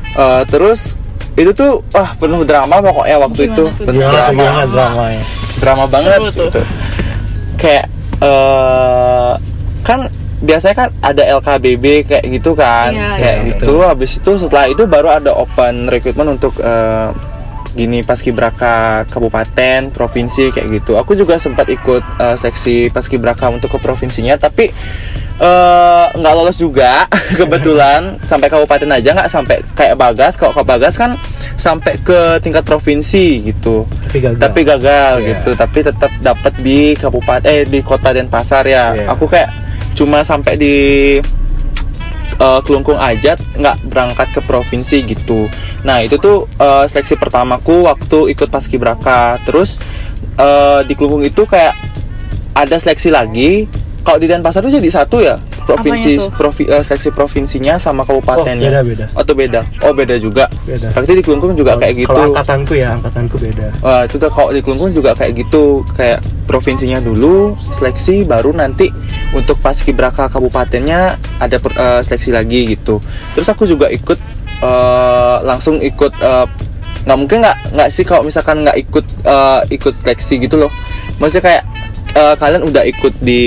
Eh, 0.09 0.43
terus 0.45 0.97
itu 1.35 1.53
tuh 1.53 1.85
wah 1.89 2.11
penuh 2.17 2.41
drama 2.41 2.81
pokoknya 2.81 3.21
waktu 3.21 3.41
Gimana 3.45 3.53
itu 3.53 3.63
tuh? 3.63 3.69
penuh 3.79 4.01
Gimana 4.01 4.09
tuh, 4.09 4.17
drama 4.17 4.33
gimana 4.33 4.63
drama 4.65 5.03
ya 5.07 5.21
drama 5.55 5.83
banget 5.85 6.09
Seru 6.11 6.25
tuh. 6.25 6.33
gitu. 6.49 6.61
kayak 7.55 7.85
eh 8.19 9.33
kan 9.79 9.99
biasanya 10.39 10.75
kan 10.77 10.89
ada 10.99 11.23
LKBB 11.35 11.85
kayak 12.05 12.25
gitu 12.27 12.51
kan 12.53 12.89
Iya, 12.89 13.09
kayak 13.15 13.37
iya. 13.37 13.47
gitu 13.53 13.73
habis 13.81 14.11
itu 14.15 14.31
setelah 14.35 14.65
itu 14.65 14.83
baru 14.85 15.13
ada 15.13 15.31
open 15.31 15.87
recruitment 15.87 16.29
untuk 16.33 16.57
eh, 16.57 17.07
gini 17.71 18.01
paskibraka 18.01 19.05
kabupaten 19.07 19.89
provinsi 19.89 20.49
kayak 20.49 20.67
gitu. 20.75 20.97
Aku 20.97 21.13
juga 21.13 21.37
sempat 21.37 21.67
ikut 21.67 22.01
eh, 22.17 22.35
seleksi 22.35 22.89
paskibraka 22.89 23.47
untuk 23.47 23.69
ke 23.69 23.79
provinsinya 23.79 24.35
tapi 24.35 24.73
eh, 25.39 26.05
nggak 26.11 26.33
lolos 26.33 26.57
juga 26.57 27.05
kebetulan. 27.39 28.17
Sampai 28.25 28.47
kabupaten 28.47 28.89
aja 28.89 29.13
nggak 29.13 29.29
sampai 29.29 29.61
kayak 29.73 29.95
bagas. 29.95 30.33
Kalau 30.35 30.51
ke 30.51 30.63
bagas 30.63 30.97
kan 30.97 31.15
sampai 31.55 31.99
ke 31.99 32.39
tingkat 32.39 32.63
provinsi 32.63 33.45
gitu. 33.45 33.85
Tapi 34.05 34.17
gagal. 34.19 34.39
Tapi 34.39 34.59
gagal 34.65 35.13
Iya. 35.19 35.27
gitu. 35.35 35.49
Tapi 35.53 35.79
tetap 35.83 36.11
dapat 36.19 36.53
di 36.59 36.93
kabupaten 36.93 37.45
eh 37.45 37.63
di 37.63 37.79
kota 37.81 38.09
Denpasar 38.09 38.65
ya. 38.65 38.93
Iya. 38.93 39.05
aku 39.09 39.25
kayak 39.25 39.49
cuma 39.93 40.23
sampai 40.23 40.55
di 40.55 40.75
eh, 42.39 42.59
Kelungkung 42.63 42.97
aja 42.97 43.35
nggak 43.35 43.77
berangkat 43.85 44.27
ke 44.33 44.41
provinsi 44.43 45.03
gitu. 45.03 45.51
Nah 45.83 46.01
itu 46.01 46.15
tuh 46.17 46.47
eh, 46.57 46.85
seleksi 46.87 47.19
pertamaku 47.19 47.85
waktu 47.85 48.31
ikut 48.33 48.49
paskibraka 48.49 49.37
terus 49.43 49.77
eh, 50.39 50.81
di 50.87 50.93
Kelungkung 50.95 51.27
itu 51.27 51.43
kayak 51.45 51.75
ada 52.55 52.75
seleksi 52.75 53.13
lagi 53.13 53.67
kalau 54.09 54.17
di 54.17 54.25
Denpasar 54.25 54.59
tuh 54.59 54.73
jadi 54.73 54.89
satu 54.89 55.21
ya 55.21 55.37
provinsi 55.63 56.17
provi- 56.33 56.65
eh, 56.65 56.81
seleksi 56.81 57.09
provinsinya 57.09 57.77
sama 57.77 58.01
kabupatennya 58.01 58.69
Oh, 58.71 58.81
beda-beda. 58.81 59.05
atau 59.13 59.33
beda 59.33 59.61
oh 59.79 59.93
beda 59.93 60.15
juga 60.17 60.49
Beda. 60.65 60.89
berarti 60.89 61.13
di 61.13 61.21
Kelungkung 61.21 61.53
juga 61.53 61.77
kayak 61.77 61.93
gitu 61.95 62.09
kalau 62.09 62.33
angkatanku 62.33 62.73
ya 62.73 62.89
angkatanku 62.91 63.35
beda 63.37 63.67
Wah, 63.79 64.01
itu 64.01 64.17
tuh 64.17 64.27
kalau 64.27 64.49
di 64.49 64.59
Kelungkung 64.59 64.91
juga 64.91 65.13
kayak 65.13 65.33
gitu, 65.37 65.63
kayak 65.93 66.19
provinsinya 66.43 66.97
dulu 66.97 67.53
seleksi, 67.69 68.25
baru 68.25 68.49
nanti 68.51 68.89
untuk 69.31 69.55
paskibraka 69.59 70.25
kabupatennya 70.27 71.13
ada 71.37 71.55
per- 71.55 71.77
eh, 71.77 72.01
seleksi 72.01 72.33
lagi 72.33 72.73
gitu. 72.73 72.97
Terus 73.31 73.45
aku 73.45 73.63
juga 73.63 73.87
ikut 73.87 74.17
eh, 74.59 75.37
langsung 75.43 75.77
ikut 75.77 76.11
eh, 76.17 76.45
nggak 77.05 77.17
mungkin 77.17 77.37
nggak 77.39 77.57
nggak 77.71 77.89
sih 77.89 78.03
kalau 78.03 78.25
misalkan 78.25 78.65
nggak 78.65 78.77
ikut 78.79 79.05
eh, 79.21 79.61
ikut 79.71 79.93
seleksi 79.95 80.41
gitu 80.41 80.57
loh. 80.57 80.71
Maksudnya 81.15 81.43
kayak 81.45 81.63
eh, 82.15 82.35
kalian 82.35 82.63
udah 82.65 82.83
ikut 82.83 83.13
di 83.21 83.41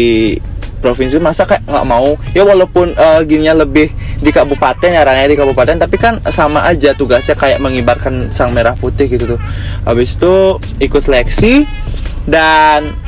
provinsi 0.82 1.22
masa 1.22 1.46
kayak 1.46 1.62
nggak 1.64 1.86
mau? 1.86 2.18
Ya 2.34 2.42
walaupun 2.42 2.98
eh, 2.98 3.20
gininya 3.24 3.62
lebih 3.62 3.94
di 4.18 4.30
kabupaten 4.34 4.90
ya 4.90 5.06
di 5.06 5.38
kabupaten 5.38 5.78
tapi 5.78 5.96
kan 5.96 6.18
sama 6.28 6.66
aja 6.66 6.92
tugasnya 6.98 7.38
kayak 7.38 7.62
mengibarkan 7.62 8.34
sang 8.34 8.50
merah 8.50 8.74
putih 8.74 9.06
gitu 9.06 9.38
tuh. 9.38 9.40
Habis 9.86 10.18
itu 10.18 10.58
ikut 10.82 10.98
seleksi 10.98 11.64
dan 12.26 12.98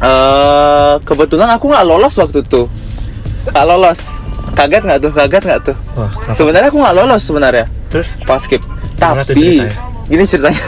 eh 0.00 0.94
kebetulan 1.04 1.52
aku 1.52 1.68
nggak 1.68 1.84
lolos 1.84 2.16
waktu 2.16 2.40
itu. 2.40 2.64
Nggak 3.52 3.66
lolos. 3.68 4.00
Kaget 4.54 4.82
nggak 4.86 4.98
tuh? 5.04 5.12
Kaget 5.12 5.42
nggak 5.44 5.60
tuh? 5.72 5.76
Wah, 5.98 6.10
sebenarnya 6.32 6.68
aku 6.72 6.78
nggak 6.80 6.96
lolos 6.96 7.22
sebenarnya. 7.22 7.66
Terus? 7.92 8.16
Pas 8.24 8.40
skip. 8.40 8.64
Tuh 8.64 8.70
tapi 8.96 9.60
ceritanya? 9.60 9.76
gini 10.08 10.24
ceritanya. 10.24 10.62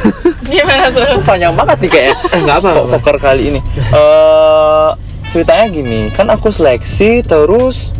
Gimana 0.46 0.86
tuh? 0.90 1.06
panjang 1.22 1.54
banget 1.54 1.76
nih 1.86 1.90
kayaknya. 1.90 2.16
Nggak 2.42 2.56
apa, 2.60 2.68
apa. 2.68 2.82
poker 2.98 3.16
kali 3.18 3.42
ini. 3.54 3.60
Eh 3.94 4.90
ceritanya 5.36 5.68
gini 5.68 6.00
kan 6.08 6.32
aku 6.32 6.48
seleksi 6.48 7.20
terus 7.20 7.92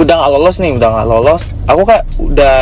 udah 0.00 0.16
nggak 0.16 0.32
lolos 0.32 0.56
nih 0.56 0.72
udah 0.80 0.88
nggak 0.88 1.08
lolos. 1.12 1.42
Aku 1.68 1.84
kayak 1.84 2.08
udah 2.16 2.56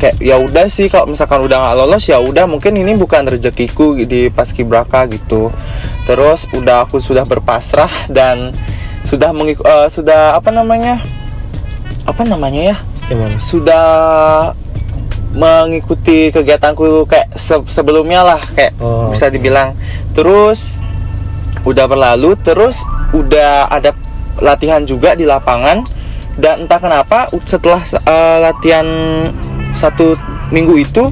kayak 0.00 0.16
ya 0.16 0.40
udah 0.40 0.64
sih 0.66 0.88
kalau 0.88 1.04
misalkan 1.04 1.44
udah 1.44 1.60
nggak 1.60 1.76
lolos 1.76 2.08
ya 2.08 2.16
udah 2.16 2.48
mungkin 2.48 2.72
ini 2.72 2.96
bukan 2.96 3.28
rezekiku 3.28 3.92
di 4.00 4.32
paskibraka 4.32 5.04
gitu. 5.12 5.52
Terus 6.08 6.48
udah 6.50 6.88
aku 6.88 7.04
sudah 7.04 7.28
berpasrah 7.28 8.08
dan 8.08 8.56
sudah 9.04 9.36
mengik 9.36 9.60
eh, 9.60 9.88
sudah 9.92 10.32
apa 10.32 10.48
namanya 10.48 11.04
apa 12.08 12.24
namanya 12.24 12.72
ya? 12.72 12.76
Gimana? 13.12 13.36
Sudah 13.36 13.86
mengikuti 15.28 16.32
kegiatanku 16.32 17.04
kayak 17.04 17.36
se- 17.36 17.68
sebelumnya 17.68 18.24
lah 18.24 18.40
kayak 18.56 18.72
Oh, 18.80 19.12
bisa 19.12 19.28
dibilang. 19.28 19.76
Terus 20.16 20.80
udah 21.68 21.84
berlalu 21.84 22.32
terus 22.40 22.80
udah 23.12 23.68
ada 23.68 23.92
latihan 24.40 24.80
juga 24.82 25.12
di 25.12 25.28
lapangan. 25.28 25.84
Dan 26.38 26.64
entah 26.64 26.78
kenapa 26.78 27.26
setelah 27.44 27.82
eh, 27.82 28.36
latihan 28.40 28.86
satu 29.74 30.14
minggu 30.48 30.78
itu 30.78 31.10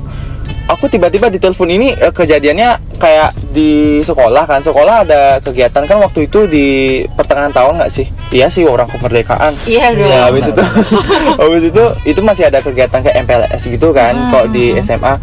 aku 0.67 0.87
tiba-tiba 0.87 1.27
ditelepon 1.27 1.67
ini 1.67 1.99
eh, 1.99 2.15
kejadiannya 2.15 2.95
kayak 2.95 3.35
di 3.51 4.01
sekolah 4.07 4.47
kan. 4.47 4.63
Sekolah 4.63 5.03
ada 5.03 5.43
kegiatan 5.43 5.83
kan 5.83 5.99
waktu 5.99 6.31
itu 6.31 6.47
di 6.47 6.67
pertengahan 7.11 7.51
tahun 7.51 7.83
nggak 7.83 7.91
sih? 7.91 8.07
Iya 8.31 8.47
sih 8.47 8.63
orang 8.71 8.87
kemerdekaan. 8.87 9.59
Iya 9.67 9.91
dong. 9.99 10.07
ya 10.07 10.19
habis 10.31 10.47
itu 10.47 10.63
habis 11.43 11.63
itu 11.75 11.85
itu 12.07 12.21
masih 12.23 12.45
ada 12.47 12.63
kegiatan 12.63 13.03
kayak 13.03 13.27
MPLS 13.27 13.63
gitu 13.67 13.91
kan 13.91 14.15
Hmm. 14.15 14.31
kok 14.31 14.47
di 14.55 14.79
SMA 14.79 15.15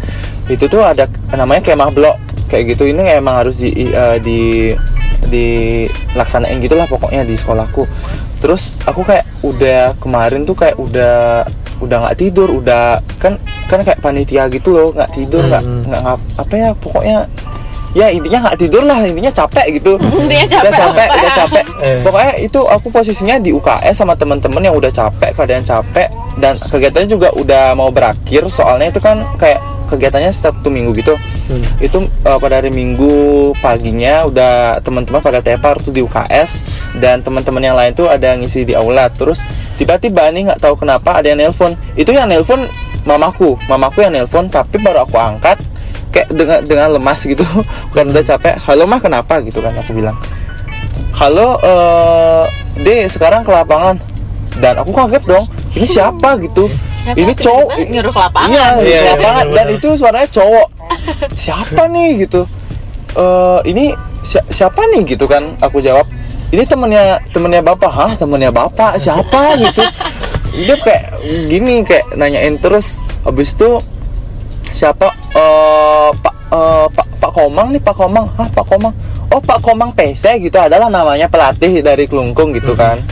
itu 0.52 0.68
tuh 0.68 0.84
ada 0.84 1.08
namanya 1.32 1.64
kemah 1.64 1.88
blok 1.88 2.20
kayak 2.52 2.76
gitu. 2.76 2.92
Ini 2.92 3.24
emang 3.24 3.40
harus 3.40 3.56
di 3.56 3.72
eh, 3.88 4.20
di 4.20 4.40
dilaksanain 5.24 6.58
gitulah 6.58 6.84
pokoknya 6.84 7.22
di 7.22 7.34
sekolahku 7.34 7.84
terus 8.38 8.76
aku 8.82 9.02
kayak 9.02 9.24
udah 9.40 9.96
kemarin 9.98 10.42
tuh 10.42 10.54
kayak 10.54 10.76
udah 10.76 11.44
udah 11.76 11.96
nggak 12.00 12.16
tidur 12.16 12.48
udah 12.50 13.00
kan 13.18 13.36
kan 13.66 13.80
kayak 13.80 13.98
panitia 13.98 14.46
gitu 14.48 14.70
loh 14.70 14.88
nggak 14.90 15.10
tidur 15.12 15.42
nggak 15.44 15.62
Hmm. 15.62 15.82
nggak 15.84 16.02
apa 16.36 16.54
ya 16.54 16.70
pokoknya 16.74 17.18
ya 17.92 18.10
intinya 18.10 18.38
nggak 18.44 18.58
tidur 18.58 18.82
lah 18.82 19.00
intinya 19.00 19.30
capek 19.30 19.78
gitu 19.78 19.92
Intinya 20.22 20.46
capek 20.48 20.66
udah 20.66 20.78
capek 20.78 21.06
apa? 21.06 21.16
udah 21.16 21.32
capek 21.36 21.64
Eh. 21.84 22.00
pokoknya 22.00 22.32
itu 22.38 22.60
aku 22.60 22.86
posisinya 22.88 23.36
di 23.38 23.50
UKS 23.50 23.94
sama 23.94 24.14
temen-temen 24.14 24.60
yang 24.60 24.74
udah 24.74 24.90
capek 24.90 25.30
keadaan 25.32 25.62
capek 25.62 26.08
dan 26.36 26.54
kegiatannya 26.56 27.06
juga 27.06 27.28
udah 27.32 27.72
mau 27.72 27.88
berakhir 27.88 28.48
soalnya 28.48 28.88
itu 28.88 28.98
kan 28.98 29.22
kayak 29.36 29.62
kegiatannya 29.88 30.32
satu 30.32 30.68
minggu 30.72 30.90
gitu. 30.96 31.14
Hmm. 31.44 31.60
itu 31.76 32.08
eh, 32.08 32.38
pada 32.40 32.56
hari 32.56 32.72
Minggu 32.72 33.52
paginya 33.60 34.24
udah 34.24 34.80
teman-teman 34.80 35.20
pada 35.20 35.44
tepar 35.44 35.76
tuh 35.76 35.92
di 35.92 36.00
UKS 36.00 36.64
dan 36.96 37.20
teman-teman 37.20 37.60
yang 37.60 37.76
lain 37.76 37.92
tuh 37.92 38.08
ada 38.08 38.32
yang 38.32 38.40
ngisi 38.40 38.64
di 38.64 38.72
aula. 38.72 39.12
Terus 39.12 39.44
tiba-tiba 39.76 40.24
nih 40.32 40.48
nggak 40.48 40.60
tahu 40.64 40.80
kenapa 40.80 41.20
ada 41.20 41.28
yang 41.28 41.44
nelpon. 41.44 41.76
Itu 42.00 42.16
yang 42.16 42.32
nelpon 42.32 42.64
mamaku. 43.04 43.60
Mamaku 43.68 44.08
yang 44.08 44.16
nelpon 44.16 44.48
tapi 44.48 44.80
baru 44.80 45.04
aku 45.04 45.20
angkat 45.20 45.60
kayak 46.10 46.32
dengan 46.32 46.58
dengan 46.64 46.88
lemas 46.96 47.20
gitu. 47.20 47.44
Bukan 47.92 48.04
udah 48.16 48.24
capek 48.24 48.56
halo 48.64 48.88
mah 48.88 49.00
kenapa? 49.04 49.44
gitu 49.44 49.60
kan 49.60 49.76
aku 49.76 49.92
bilang. 49.92 50.16
Halo 51.12 51.60
eh 51.60 52.44
de 52.80 53.04
sekarang 53.12 53.44
ke 53.44 53.52
lapangan? 53.52 54.00
Dan 54.54 54.80
aku 54.80 54.94
kaget 54.94 55.22
dong 55.28 55.44
ini 55.74 55.86
siapa 55.86 56.38
gitu? 56.38 56.70
Siapa 56.88 57.18
ini 57.18 57.32
cowok. 57.34 57.68
Nyuruh 57.90 58.12
ke 58.14 58.20
lapangan? 58.20 58.50
iya, 58.50 58.66
Iya, 58.78 58.98
iya, 59.02 59.12
lapangan 59.18 59.46
dan 59.50 59.66
itu 59.70 59.88
suaranya 59.94 60.28
cowok. 60.30 60.68
Siapa 61.44 61.82
nih 61.90 62.10
gitu? 62.22 62.42
Eh 63.14 63.58
ini 63.66 63.84
si- 64.22 64.46
siapa 64.48 64.86
nih 64.88 65.02
gitu 65.04 65.26
kan? 65.26 65.58
Aku 65.58 65.82
jawab 65.82 66.06
ini 66.50 66.62
temennya 66.62 67.18
temennya 67.30 67.58
bapak. 67.60 67.90
Hah 67.90 68.12
temennya 68.14 68.50
bapak? 68.50 68.96
Siapa? 68.96 69.58
gitu. 69.58 69.82
Dia 70.64 70.76
kayak 70.78 71.04
gini 71.50 71.82
kayak 71.82 72.14
nanyain 72.14 72.54
terus. 72.56 73.02
Habis 73.26 73.58
itu 73.58 73.82
siapa? 74.70 75.10
Eh 75.34 76.08
pak 76.22 76.34
eh, 76.50 76.86
pak 76.88 77.06
pak 77.18 77.30
komang 77.34 77.74
nih 77.74 77.82
pak 77.82 77.94
komang. 77.94 78.30
Hah 78.38 78.46
pak 78.46 78.62
komang? 78.64 78.94
Oh 79.34 79.42
pak 79.42 79.58
komang 79.58 79.90
PC 79.90 80.38
gitu. 80.38 80.54
Adalah 80.54 80.86
namanya 80.86 81.26
pelatih 81.26 81.82
dari 81.82 82.06
kelungkung 82.06 82.54
gitu 82.54 82.78
kan 82.78 83.02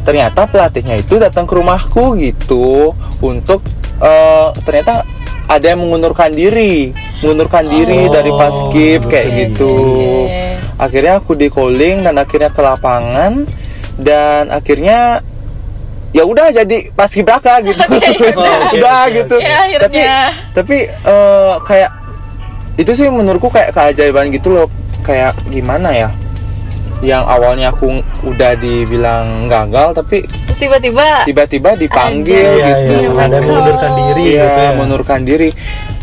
ternyata 0.00 0.48
pelatihnya 0.48 0.96
itu 0.98 1.20
datang 1.20 1.44
ke 1.44 1.54
rumahku 1.54 2.16
gitu 2.16 2.92
untuk 3.20 3.60
eh, 4.00 4.48
ternyata 4.64 5.04
ada 5.50 5.66
yang 5.66 5.82
mengundurkan 5.82 6.30
diri 6.30 6.94
mengundurkan 7.20 7.68
diri 7.68 8.06
Oh, 8.06 8.12
dari 8.12 8.30
paskib 8.32 9.00
kayak 9.06 9.28
oke, 9.28 9.36
gitu 9.44 9.74
oke. 10.24 10.44
akhirnya 10.80 11.12
aku 11.18 11.32
di 11.36 11.48
calling 11.50 12.06
dan 12.06 12.14
akhirnya 12.16 12.48
ke 12.48 12.60
lapangan 12.62 13.32
dan 14.00 14.48
akhirnya 14.48 15.20
ya 16.10 16.24
udah 16.24 16.50
jadi 16.50 16.90
paskibraka 16.90 17.60
gitu 17.68 17.82
oke, 17.82 18.28
udah 18.78 18.98
oke, 19.04 19.14
gitu 19.14 19.34
oke. 19.36 19.44
Ya, 19.44 19.78
tapi 19.78 20.00
akhirnya. 20.00 20.18
tapi 20.56 20.76
eh, 20.88 21.54
kayak 21.66 21.90
itu 22.78 22.92
sih 22.96 23.06
menurutku 23.12 23.52
kayak 23.52 23.76
keajaiban 23.76 24.32
gitu 24.32 24.48
loh 24.50 24.66
kayak 25.04 25.36
gimana 25.50 25.92
ya 25.92 26.08
yang 27.00 27.24
awalnya 27.24 27.72
aku 27.72 28.04
udah 28.22 28.52
dibilang 28.54 29.48
gagal 29.48 29.96
tapi 29.96 30.28
Terus 30.44 30.58
tiba-tiba 30.60 31.24
tiba-tiba 31.24 31.70
dipanggil 31.72 32.60
Iya, 32.60 32.66
gitu. 32.76 32.92
Iya, 32.92 33.08
ada 33.16 33.34
yang 33.40 33.46
mengundurkan 33.48 33.90
diri 33.96 34.24
Iya, 34.24 34.44
gitu 34.44 34.60
ya. 34.60 34.70
mengundurkan 34.76 35.20
diri. 35.24 35.48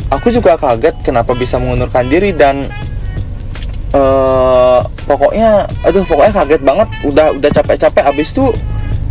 Aku 0.07 0.27
juga 0.31 0.55
kaget 0.55 0.95
kenapa 1.03 1.35
bisa 1.35 1.59
mengundurkan 1.59 2.07
diri 2.07 2.31
dan 2.33 2.65
eh 3.93 4.79
pokoknya 5.05 5.63
aduh 5.85 6.03
pokoknya 6.03 6.33
kaget 6.33 6.61
banget. 6.63 6.87
Udah 7.03 7.27
udah 7.31 7.49
capek-capek. 7.51 8.03
Abis 8.03 8.33
itu 8.33 8.45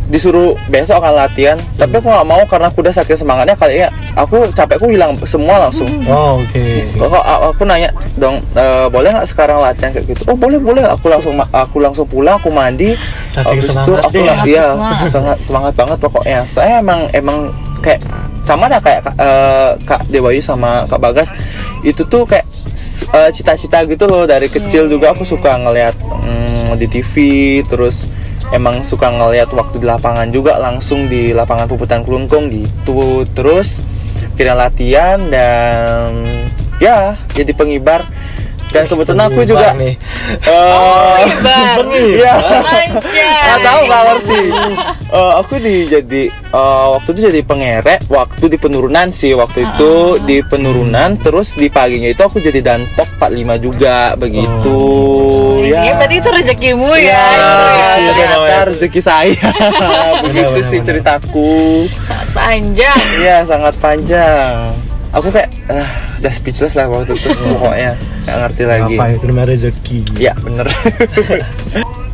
disuruh 0.07 0.55
besok 0.71 1.03
akan 1.03 1.27
latihan. 1.27 1.59
Tapi 1.75 1.99
aku 1.99 2.07
nggak 2.07 2.29
mau 2.29 2.42
karena 2.47 2.71
aku 2.71 2.79
udah 2.83 2.95
sakit 2.95 3.16
semangatnya 3.19 3.59
kali 3.59 3.83
ya 3.83 3.88
aku 4.14 4.47
capekku 4.55 4.87
hilang 4.88 5.12
semua 5.27 5.69
langsung. 5.69 5.90
Oh, 6.07 6.40
oke. 6.40 6.62
kok 6.95 7.09
kok 7.11 7.25
aku 7.53 7.62
nanya 7.66 7.90
dong 8.14 8.38
"Eh, 8.55 8.87
boleh 8.88 9.11
nggak 9.12 9.29
sekarang 9.29 9.59
latihan? 9.59 9.90
Kayak 9.92 10.14
gitu. 10.14 10.23
Oh 10.31 10.38
boleh 10.38 10.57
boleh. 10.57 10.83
Aku 10.87 11.11
langsung 11.11 11.35
aku 11.38 11.77
langsung 11.83 12.07
pulang 12.07 12.38
aku 12.38 12.49
mandi. 12.49 12.95
Saking 13.29 13.59
habis 13.59 13.66
itu 13.66 13.92
semangat. 13.92 14.07
aku 14.07 14.16
iya 14.47 14.64
Semangat. 14.64 15.09
sangat 15.11 15.37
semangat 15.42 15.73
banget 15.75 15.99
pokoknya. 16.01 16.40
Saya 16.47 16.73
emang 16.81 17.01
emang 17.12 17.38
kayak 17.83 18.01
sama 18.40 18.71
dah 18.71 18.79
kayak 18.79 19.03
eh, 19.19 19.71
kak 19.85 20.07
Dewayu 20.07 20.38
sama 20.40 20.87
kak 20.87 21.03
Bagas. 21.03 21.29
Itu 21.83 22.07
tuh 22.07 22.25
kayak 22.25 22.47
eh, 23.11 23.31
cita-cita 23.35 23.83
gitu 23.85 24.07
loh 24.07 24.23
dari 24.25 24.47
kecil 24.47 24.87
juga 24.87 25.12
aku 25.12 25.27
suka 25.27 25.59
ngelihat 25.59 25.99
mm, 25.99 26.79
di 26.79 26.87
TV 26.87 27.12
terus 27.66 28.07
emang 28.51 28.83
suka 28.83 29.11
ngelihat 29.11 29.51
waktu 29.51 29.83
di 29.83 29.87
lapangan 29.87 30.29
juga 30.31 30.59
langsung 30.59 31.07
di 31.07 31.31
lapangan 31.33 31.67
puputan 31.67 32.03
kelungkung 32.03 32.51
gitu 32.51 33.27
terus 33.35 33.83
kira 34.37 34.53
latihan 34.53 35.19
dan 35.29 36.11
ya 36.77 37.17
jadi 37.33 37.51
pengibar 37.53 38.05
dan 38.67 38.85
kebetulan 38.91 39.31
aku 39.31 39.41
juga 39.47 39.73
nih. 39.73 39.95
eh, 40.43 41.15
Pengibar. 41.17 41.79
Iya. 41.87 42.35
Anjay. 42.35 42.87
Nggak 43.25 43.61
tahu 43.63 43.81
nggak 43.87 44.03
ngerti. 44.05 44.41
Eh, 45.07 45.33
aku 45.39 45.55
di 45.57 45.77
jadi 45.87 46.23
eh, 46.29 46.87
waktu 46.93 47.09
itu 47.15 47.21
jadi 47.31 47.41
pengerek 47.47 48.01
waktu 48.11 48.45
di 48.51 48.59
penurunan 48.59 49.09
sih 49.09 49.33
waktu 49.33 49.65
itu 49.65 49.93
di 50.27 50.43
penurunan 50.45 51.15
terus 51.17 51.55
di 51.55 51.71
paginya 51.71 52.11
itu 52.11 52.21
aku 52.21 52.43
jadi 52.43 52.61
danpok 52.61 53.17
45 53.17 53.65
juga 53.65 54.13
begitu. 54.19 54.83
Ya. 55.62 55.95
berarti 55.95 56.16
itu 56.16 56.29
rezekimu 56.29 56.90
ya. 56.92 57.25
Ya, 57.31 57.55
Iya, 57.97 58.11
ternyata 58.12 58.59
rezeki 58.69 59.01
saya. 59.01 59.49
Begitu 60.25 60.51
Benar, 60.53 60.64
sih 60.64 60.79
benar. 60.79 60.87
ceritaku. 60.87 61.53
Sangat 62.03 62.29
panjang. 62.31 63.01
Iya, 63.16 63.37
sangat 63.42 63.75
panjang. 63.77 64.53
Aku 65.11 65.31
kayak 65.31 65.49
ah, 65.66 65.88
udah 66.19 66.29
speechless 66.31 66.75
lah 66.75 66.87
waktu 66.87 67.14
itu 67.14 67.29
pokoknya 67.55 67.97
nggak 68.23 68.37
ngerti 68.38 68.62
lagi. 68.64 68.95
Apa 68.95 69.05
itu 69.11 69.25
namanya 69.25 69.47
rezeki? 69.49 69.99
Ya 70.16 70.35
bener 70.37 70.66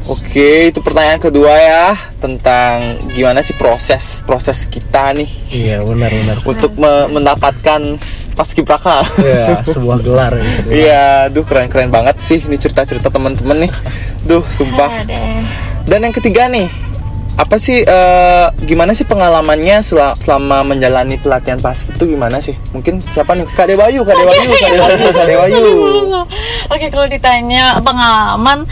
Oke 0.03 0.69
itu 0.69 0.83
pertanyaan 0.83 1.23
kedua 1.23 1.55
ya 1.55 1.87
Tentang 2.19 2.99
gimana 3.09 3.39
sih 3.39 3.55
proses 3.55 4.19
Proses 4.21 4.67
kita 4.67 5.15
nih 5.15 5.31
Iya, 5.49 5.77
benar 5.81 6.11
benar. 6.11 6.37
Untuk 6.43 6.75
me- 6.75 7.07
mendapatkan 7.09 7.81
paskibraka 8.33 9.05
Iya, 9.17 9.61
sebuah 9.73 9.99
gelar 10.01 10.33
ya, 10.33 10.45
sebuah- 10.53 10.73
Iya 10.73 11.05
Duh 11.29 11.43
keren-keren 11.43 11.89
banget 11.89 12.17
sih 12.19 12.39
Ini 12.39 12.57
cerita-cerita 12.57 13.09
temen-temen 13.09 13.69
nih. 13.69 13.73
Duh 14.23 14.45
sumpah. 14.45 15.05
Dan 15.83 15.99
yang 16.01 16.13
ketiga 16.13 16.47
nih 16.47 16.69
apa 17.33 17.57
sih 17.57 17.81
eh, 17.81 18.47
gimana 18.63 18.93
sih 18.93 19.03
pengalamannya 19.03 19.81
sel- 19.81 20.15
selama 20.17 20.61
menjalani 20.63 21.17
pelatihan 21.17 21.57
paskib 21.57 21.97
itu 21.97 22.13
gimana 22.13 22.39
sih? 22.39 22.53
Mungkin 22.71 23.01
siapa 23.09 23.33
nih? 23.33 23.49
Kak 23.49 23.67
Dewayu 23.67 24.03
kak 24.03 24.13
Dewayu 24.13 24.51
kak 24.53 24.71
Dewayu 24.71 25.07
kak 25.11 25.27
Dewayu. 25.27 25.65
Oke 26.69 26.87
kalau 26.87 27.09
ditanya 27.09 27.81
pengalaman 27.81 28.69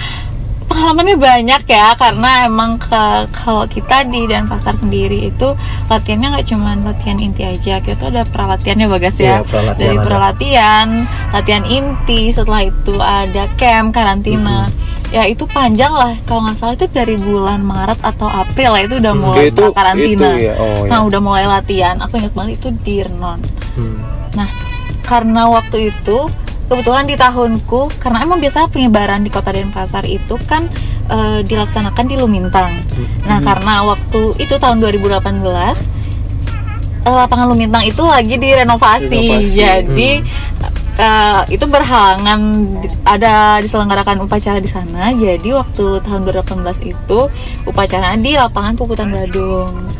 pengalamannya 0.70 1.18
banyak 1.18 1.62
ya 1.66 1.98
karena 1.98 2.46
emang 2.46 2.78
ke 2.78 3.02
kalau 3.34 3.66
kita 3.66 4.06
di 4.06 4.30
dan 4.30 4.46
pasar 4.46 4.78
sendiri 4.78 5.28
itu 5.28 5.58
latihannya 5.90 6.38
nggak 6.38 6.46
cuma 6.46 6.78
latihan 6.78 7.18
inti 7.18 7.42
aja. 7.42 7.82
Kita 7.82 7.98
tuh 7.98 8.08
ada 8.14 8.22
perlatiannya 8.22 8.86
bagas 8.86 9.18
ya. 9.18 9.42
Iya, 9.42 9.50
perlatian 9.50 9.76
dari 9.82 9.96
ada. 9.98 10.04
perlatian 10.06 10.86
latihan 11.34 11.64
inti 11.66 12.20
setelah 12.30 12.62
itu 12.62 12.94
ada 12.96 13.44
camp 13.58 13.90
karantina. 13.90 14.70
Ya 15.10 15.26
itu 15.26 15.42
panjang 15.50 15.90
lah. 15.90 16.14
Kalau 16.22 16.46
nggak 16.46 16.54
salah 16.54 16.78
itu 16.78 16.86
dari 16.86 17.18
bulan 17.18 17.66
Maret 17.66 17.98
atau 17.98 18.30
April 18.30 18.70
lah 18.70 18.82
itu 18.86 18.94
udah 19.02 19.14
mulai 19.18 19.50
Itu- 19.50 19.74
karantina. 19.74 20.38
itu 20.38 20.46
ya, 20.46 20.54
oh, 20.54 20.86
nah 20.86 21.02
ya. 21.02 21.06
udah 21.10 21.20
mulai 21.20 21.44
latihan. 21.50 21.98
Aku 21.98 22.14
ingat 22.14 22.30
banget 22.30 22.62
itu 22.62 22.68
di 22.86 23.02
Renon 23.02 23.42
Hmm. 23.74 23.98
Nah, 24.34 24.46
karena 25.02 25.46
waktu 25.46 25.90
itu 25.90 26.30
kebetulan 26.70 27.02
di 27.02 27.18
tahunku 27.18 27.98
karena 27.98 28.22
emang 28.22 28.38
biasa 28.38 28.70
penyebaran 28.70 29.26
di 29.26 29.30
Kota 29.34 29.50
Denpasar 29.50 30.06
itu 30.06 30.38
kan 30.46 30.70
eh, 31.10 31.42
dilaksanakan 31.42 32.06
di 32.06 32.14
Lumintang. 32.14 32.78
Nah, 33.26 33.42
karena 33.42 33.82
waktu 33.82 34.38
itu 34.38 34.54
tahun 34.54 34.78
2018 34.78 35.18
eh, 37.02 37.10
lapangan 37.10 37.50
Lumintang 37.50 37.82
itu 37.82 38.06
lagi 38.06 38.38
direnovasi. 38.38 39.10
Renovasi. 39.10 39.58
Jadi 39.58 40.10
eh, 40.94 41.42
itu 41.50 41.64
berhalangan 41.66 42.38
ada 43.02 43.58
diselenggarakan 43.58 44.22
upacara 44.22 44.62
di 44.62 44.70
sana. 44.70 45.10
Jadi 45.10 45.50
waktu 45.50 45.98
tahun 46.06 46.22
2018 46.30 46.86
itu 46.86 47.18
upacara 47.66 48.14
di 48.14 48.38
lapangan 48.38 48.78
Puputan 48.78 49.10
Badung. 49.10 49.90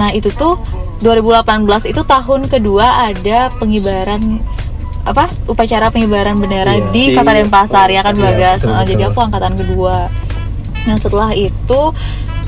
Nah, 0.00 0.08
itu 0.08 0.32
tuh 0.32 0.56
2018 1.04 1.68
itu 1.92 2.00
tahun 2.00 2.48
kedua 2.48 3.12
ada 3.12 3.52
pengibaran 3.60 4.40
apa 5.04 5.28
upacara 5.44 5.88
pengibaran 5.88 6.34
bendera 6.34 6.72
Iya. 6.72 6.88
di 6.90 7.04
Di- 7.06 7.14
Kota 7.14 7.30
Denpasar 7.30 7.88
ya 7.88 8.00
kan 8.00 8.12
Iya, 8.12 8.24
Bagas. 8.24 8.58
betul, 8.58 8.72
Nah, 8.72 8.84
jadi 8.84 9.02
aku 9.06 9.18
angkatan 9.20 9.52
kedua. 9.54 9.96
Nah 10.84 10.96
setelah 10.96 11.30
itu 11.32 11.80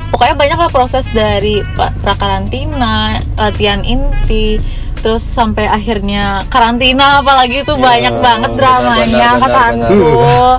pokoknya 0.07 0.35
banyak 0.35 0.57
lah 0.57 0.69
proses 0.69 1.05
dari 1.07 1.61
pra- 1.71 1.93
prakarantina, 1.95 3.17
latihan 3.35 3.81
inti, 3.81 4.57
terus 4.97 5.21
sampai 5.21 5.65
akhirnya 5.65 6.45
karantina 6.47 7.21
apalagi 7.21 7.61
itu 7.61 7.73
banyak 7.75 8.17
banget 8.17 8.51
benar, 8.51 8.59
dramanya 8.59 9.29
benar, 9.35 9.71
benar. 9.71 10.57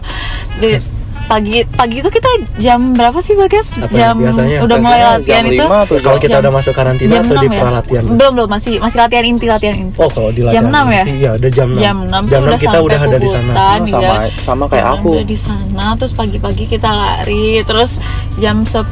Di- 0.58 0.97
pagi 1.28 1.60
pagi 1.68 1.96
itu 2.00 2.08
kita 2.08 2.28
jam 2.56 2.96
berapa 2.96 3.18
sih 3.18 3.36
Bagas? 3.36 3.70
Apa 3.74 3.92
jam 3.92 4.16
biasanya? 4.16 4.58
udah 4.58 4.76
mulai 4.78 4.96
Biasanya 4.96 5.12
latihan 5.14 5.44
jam 5.44 5.52
itu. 5.52 5.64
Kalau 6.00 6.18
kita 6.18 6.30
jam- 6.30 6.40
udah 6.40 6.52
masuk 6.52 6.72
karantina 6.72 7.12
jam 7.12 7.22
atau 7.22 7.36
di 7.36 7.48
6 7.48 7.52
ya? 7.52 7.62
Belum 8.08 8.32
belum 8.32 8.48
masih 8.48 8.72
masih 8.78 8.98
latihan 8.98 9.24
inti 9.24 9.46
latihan 9.46 9.76
inti. 9.78 9.96
Oh, 9.96 10.08
kalau 10.08 10.30
di 10.30 10.40
Jam 10.40 10.64
latihan 10.64 10.72
6 10.82 10.86
ya? 10.90 11.04
Iya, 11.06 11.30
udah 11.36 11.50
jam 11.50 11.68
6. 11.68 11.78
Jam 11.78 11.96
6 12.00 12.22
tuh 12.24 12.30
jam 12.30 12.40
udah 12.40 12.48
6 12.48 12.58
kita 12.58 12.68
sampai 12.70 12.80
udah 12.82 12.98
ada 12.98 13.18
di 13.18 13.28
sana. 13.28 13.52
Oh, 13.52 13.76
sama- 13.86 14.02
ya. 14.02 14.30
sama 14.40 14.64
kayak 14.66 14.82
Jam 14.82 14.94
aku. 14.96 15.08
Udah 15.12 15.26
di 15.26 15.38
sana 15.38 15.86
terus 15.94 16.12
pagi-pagi 16.12 16.64
kita 16.66 16.90
lari 16.90 17.48
terus 17.62 17.90
jam 18.36 18.56
10 18.64 18.88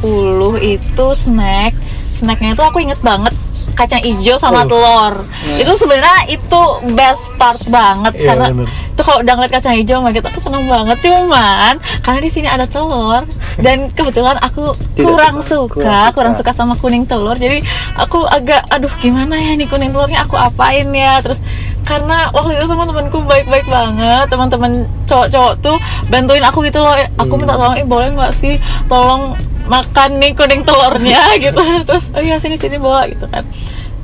itu 0.58 1.06
snack. 1.10 1.72
Snacknya 2.12 2.52
itu 2.52 2.62
aku 2.62 2.78
inget 2.80 3.00
banget 3.00 3.32
kacang 3.76 4.00
hijau 4.00 4.34
sama 4.34 4.64
Oh. 4.64 4.66
telur. 4.66 5.14
Itu 5.52 5.76
sebenarnya 5.76 6.26
itu 6.26 6.62
best 6.90 7.28
part 7.36 7.60
banget 7.66 8.16
Iya, 8.16 8.26
karena 8.26 8.46
bener. 8.50 8.66
itu 8.66 9.02
kalau 9.02 9.18
udah 9.20 9.32
ngeliat 9.34 9.52
kacang 9.52 9.74
hijau 9.74 9.96
sama 9.98 10.08
gitu 10.10 10.24
aku 10.24 10.40
seneng 10.40 10.64
banget. 10.64 10.96
Cuman 11.02 11.74
karena 12.00 12.18
di 12.18 12.30
sini 12.30 12.48
ada 12.48 12.64
telur 12.64 13.22
dan 13.58 13.88
kebetulan 13.90 14.36
aku 14.38 14.72
Tidak 14.96 15.04
kurang 15.06 15.36
suka, 15.38 15.52
suka, 15.70 15.74
kurang 15.76 16.08
kurang 16.10 16.34
suka. 16.34 16.48
suka 16.48 16.58
sama 16.58 16.74
kuning 16.74 17.04
telur. 17.04 17.36
Jadi 17.36 17.60
aku 17.94 18.24
agak 18.24 18.64
aduh 18.66 18.90
gimana 18.96 19.36
ya 19.36 19.52
nih 19.52 19.66
kuning 19.66 19.92
telurnya? 19.92 20.24
Aku 20.24 20.34
apain 20.34 20.88
ya? 20.88 21.20
Terus 21.20 21.44
karena 21.82 22.32
waktu 22.32 22.56
itu 22.56 22.66
teman-temanku 22.66 23.20
baik-baik 23.22 23.66
banget. 23.66 24.26
Teman-teman 24.26 24.72
cowok-cowok 25.04 25.54
tuh 25.60 25.76
bantuin 26.06 26.42
aku 26.42 26.64
gitu 26.64 26.80
loh. 26.80 26.96
Aku 27.16 27.36
minta 27.36 27.54
tolong 27.54 27.76
eh 27.76 27.84
boleh 27.84 28.10
nggak 28.10 28.32
sih 28.32 28.56
tolong 28.86 29.36
makan 29.66 30.10
nih 30.18 30.32
kuning 30.32 30.62
telurnya 30.62 31.22
gitu 31.44 31.60
terus 31.84 32.10
oh 32.14 32.22
iya 32.22 32.38
sini 32.38 32.54
sini 32.56 32.78
bawa 32.78 33.06
gitu 33.10 33.26
kan 33.26 33.42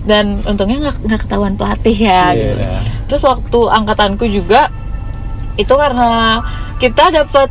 dan 0.02 0.42
untungnya 0.42 0.90
nggak 0.90 0.96
nggak 1.06 1.20
ketahuan 1.26 1.54
pelatih 1.54 1.94
ya 1.94 2.34
Iya. 2.34 2.34
gitu. 2.34 2.64
terus 3.06 3.22
waktu 3.22 3.60
angkatanku 3.70 4.26
juga 4.26 4.66
itu 5.54 5.70
karena 5.70 6.42
kita 6.82 7.12
dapat 7.12 7.48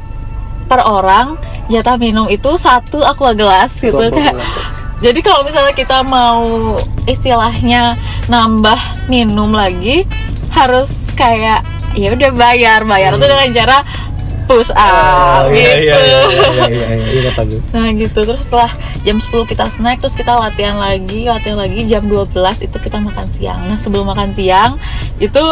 per 0.68 0.82
orang 0.84 1.40
jatah 1.72 1.96
minum 1.96 2.28
itu 2.28 2.60
satu 2.60 3.00
aqua 3.04 3.32
gelas 3.32 3.72
gitu 3.80 3.96
kayak 4.12 4.36
gelas. 4.36 4.56
jadi 5.06 5.20
kalau 5.24 5.42
misalnya 5.48 5.72
kita 5.72 6.04
mau 6.04 6.76
istilahnya 7.08 7.96
nambah 8.28 9.08
minum 9.08 9.56
lagi 9.56 10.04
harus 10.52 11.16
kayak 11.16 11.64
ya 11.96 12.12
udah 12.12 12.32
bayar 12.36 12.84
bayar 12.84 13.16
itu 13.16 13.26
dengan 13.28 13.50
cara 13.56 13.78
push 14.52 14.72
up 14.76 15.48
Oh, 15.48 15.56
iya, 15.56 15.74
gitu 15.80 15.96
iya, 15.96 15.96
iya, 15.96 16.66
iya, 16.68 16.68
iya, 16.68 16.88
iya. 17.32 17.32
Nah 17.72 17.88
gitu 17.96 18.20
terus 18.28 18.44
setelah 18.44 18.72
jam 19.08 19.18
10 19.18 19.32
kita 19.48 19.66
snack 19.72 20.04
terus 20.04 20.16
kita 20.20 20.36
latihan 20.36 20.76
lagi 20.76 21.26
latihan 21.32 21.58
lagi 21.58 21.88
jam 21.88 22.04
12 22.06 22.36
itu 22.68 22.78
kita 22.78 23.00
makan 23.00 23.28
siang. 23.32 23.60
Nah 23.72 23.80
sebelum 23.80 24.12
makan 24.12 24.36
siang 24.36 24.76
itu 25.18 25.44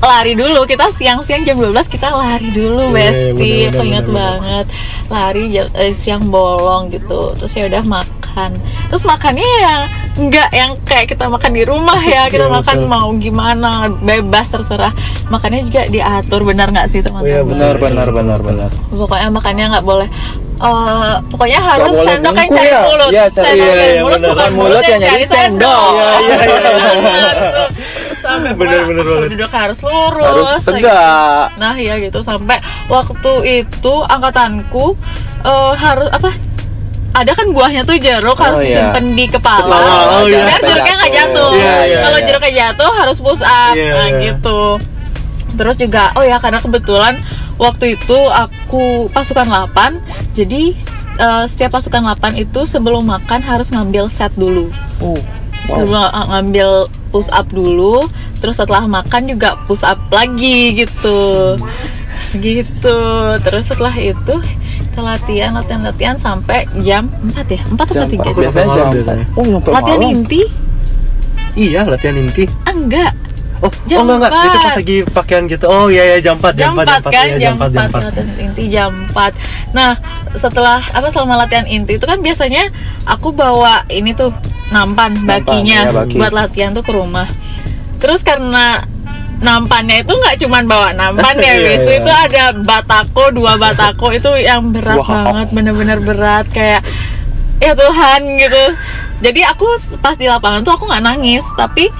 lari 0.00 0.32
dulu 0.32 0.62
kita 0.62 0.86
siang-siang 0.88 1.42
jam 1.42 1.56
12 1.56 1.74
kita 1.88 2.08
lari 2.08 2.48
dulu 2.48 2.86
Iya, 2.88 2.94
Besti 2.94 3.50
aku 3.66 3.82
ingat 3.82 4.04
bener. 4.04 4.14
banget 4.14 4.66
lari 5.08 5.42
jam- 5.48 5.72
eh, 5.74 5.90
siang 5.92 6.22
bolong 6.24 6.86
gitu 6.88 7.34
terus 7.34 7.50
ya 7.52 7.66
udah 7.66 7.82
makan 7.82 8.50
terus 8.86 9.02
makannya 9.02 9.42
yang 9.58 9.80
enggak 10.16 10.48
yang 10.50 10.70
kayak 10.84 11.06
kita 11.08 11.26
makan 11.26 11.50
di 11.50 11.62
rumah 11.62 11.98
ya 12.00 12.26
kita 12.26 12.46
Iya, 12.46 12.54
makan 12.54 12.76
betul. 12.78 12.86
mau 12.88 13.08
gimana 13.12 13.70
bebas 13.92 14.46
terserah 14.48 14.94
makannya 15.26 15.62
juga 15.64 15.82
diatur 15.84 16.40
benar 16.42 16.70
nggak 16.70 16.86
sih 16.86 17.00
teman-teman 17.00 17.34
Iya, 17.34 17.42
Benar, 17.44 17.74
benar, 17.76 18.08
benar, 18.08 18.38
benar. 18.40 18.70
pokoknya 18.88 19.28
makannya 19.28 19.64
nggak 19.68 19.82
boleh 19.84 20.08
eh, 20.58 21.14
pokoknya 21.24 21.58
harus 21.60 21.94
sendok 21.96 22.34
yang 22.36 22.50
cari 22.52 22.66
ya? 22.68 22.80
mulut 22.84 23.10
Iya, 23.10 23.24
cari- 23.28 23.46
sendok 23.50 23.66
iya, 23.66 23.74
yang 23.74 23.90
iya, 23.90 24.00
mulut 24.00 24.14
bener. 24.16 24.30
bukan 24.30 24.50
Mulut 24.52 24.62
mulut 24.70 24.84
yang 24.84 25.00
nyari 25.00 25.10
cari 25.12 25.24
sendok 25.26 25.90
sendok. 25.90 26.20
Iya, 26.20 26.38
iya, 26.38 26.58
iya. 26.94 27.66
Sampai 28.20 28.52
Bener, 28.54 28.80
bener 28.84 29.04
banget. 29.04 29.28
duduk 29.32 29.50
harus 29.50 29.78
lurus 29.80 30.24
Harus 30.24 30.64
tegak. 30.64 30.80
gitu. 31.48 31.58
nah 31.58 31.74
iya 31.74 31.94
gitu 31.96 32.18
sampai 32.20 32.56
waktu 32.86 33.32
itu 33.62 33.94
angkatanku 34.04 34.96
eh, 35.42 35.72
harus 35.74 36.08
apa 36.08 36.30
ada 37.10 37.32
kan 37.32 37.50
buahnya 37.50 37.82
tuh 37.82 37.96
jeruk 37.96 38.32
Oh, 38.32 38.44
harus 38.44 38.60
iya. 38.60 38.92
disimpan 38.92 39.04
di 39.12 39.26
kepala, 39.26 39.74
Kepala, 39.74 40.12
oh, 40.14 40.24
iya. 40.28 40.44
biar 40.44 40.60
jeruknya 40.62 40.94
nggak 40.94 41.12
jatuh. 41.12 41.50
Iya, 41.50 41.74
iya, 41.82 41.98
Kalau 41.98 42.18
iya. 42.20 42.26
jeruknya 42.28 42.52
jatuh 42.54 42.90
harus 42.94 43.16
push 43.18 43.42
up, 43.42 43.74
Iya, 43.74 43.92
nah 43.96 44.06
iya. 44.06 44.18
gitu. 44.22 44.60
Terus 45.56 45.76
juga, 45.80 46.04
oh 46.14 46.22
ya 46.22 46.36
karena 46.38 46.60
kebetulan 46.60 47.14
waktu 47.56 47.98
itu 47.98 48.18
aku 48.28 48.84
pasukan 49.10 49.50
8 49.50 49.98
jadi 50.30 50.76
eh, 51.18 51.44
setiap 51.48 51.74
pasukan 51.74 52.06
8 52.14 52.38
itu 52.38 52.60
sebelum 52.62 53.02
makan 53.02 53.40
harus 53.42 53.72
ngambil 53.72 54.06
set 54.06 54.30
dulu. 54.38 54.70
Uh, 55.02 55.18
Sebelum 55.66 55.98
eh, 55.98 56.26
ngambil 56.30 56.70
push 57.10 57.26
up 57.32 57.48
dulu, 57.50 58.06
terus 58.38 58.60
setelah 58.60 58.86
makan 58.86 59.26
juga 59.26 59.58
push 59.66 59.82
up 59.82 59.98
lagi 60.12 60.84
gitu. 60.84 61.56
Gitu. 62.36 62.98
Terus 63.40 63.64
setelah 63.64 63.94
itu 63.96 64.34
kita 64.78 65.00
latihan 65.00 65.50
latihan 65.56 65.80
latihan 65.82 66.16
sampai 66.18 66.68
jam 66.84 67.08
4 67.32 67.48
ya? 67.48 67.62
4 67.64 67.74
atau 67.78 67.94
jam 67.94 68.08
3 68.08 68.14
empat. 68.14 68.26
jam? 68.26 68.34
Biasanya 68.36 68.68
jam 68.74 68.86
biasanya. 68.92 69.26
Oh, 69.34 69.44
Latihan 69.72 70.00
malam. 70.02 70.12
inti? 70.14 70.42
Iya, 71.58 71.80
latihan 71.88 72.16
inti. 72.18 72.44
Ah, 72.62 72.74
enggak. 72.74 73.12
Oh, 73.58 73.72
Jam 73.90 74.06
oh 74.06 74.14
enggak, 74.14 74.30
enggak. 74.30 74.46
Itu 74.46 74.58
pas 74.62 74.74
lagi 74.78 74.96
pakaian 75.10 75.42
gitu. 75.50 75.66
Oh 75.66 75.90
iya 75.90 76.02
iya 76.14 76.18
jam 76.22 76.38
4, 76.38 76.54
jam 76.54 76.78
4 76.78 77.10
kan 77.10 77.26
iya, 77.26 77.50
jam 77.50 77.54
4 77.58 77.66
4, 77.66 77.74
jam 77.74 77.86
4. 77.90 78.06
latihan 78.06 78.28
inti 78.38 78.64
jam 78.70 78.90
4 79.10 79.34
nah 79.74 79.90
setelah 80.32 80.78
apa 80.94 81.08
selama 81.10 81.34
latihan 81.44 81.66
inti 81.66 81.98
itu 81.98 82.06
kan 82.06 82.22
biasanya 82.22 82.70
aku 83.04 83.34
bawa 83.34 83.82
ini 83.90 84.14
tuh 84.14 84.30
nampan 84.68 85.16
bakinya 85.24 85.78
ya, 85.88 85.92
baki. 85.94 86.16
buat 86.16 86.32
latihan 86.32 86.70
tuh 86.72 86.84
ke 86.84 86.92
rumah 86.92 87.28
terus 87.98 88.20
karena 88.20 88.84
nampannya 89.38 90.02
itu 90.02 90.12
nggak 90.12 90.36
cuman 90.42 90.64
bawa 90.66 90.88
nampan 90.92 91.34
ya 91.38 91.54
guys 91.64 91.82
iya. 91.82 91.94
itu 92.02 92.10
ada 92.10 92.44
batako 92.52 93.30
dua 93.30 93.54
batako 93.54 94.10
itu 94.10 94.28
yang 94.38 94.74
berat 94.74 94.98
Wow. 94.98 95.30
banget 95.30 95.48
bener-bener 95.52 95.98
berat 95.98 96.46
kayak 96.50 96.82
ya 97.58 97.72
Tuhan 97.72 98.20
gitu 98.36 98.64
jadi 99.18 99.40
aku 99.50 99.66
pas 99.98 100.14
di 100.14 100.26
lapangan 100.26 100.62
tuh 100.62 100.74
aku 100.74 100.86
nggak 100.86 101.02
nangis 101.02 101.42
tapi 101.54 101.90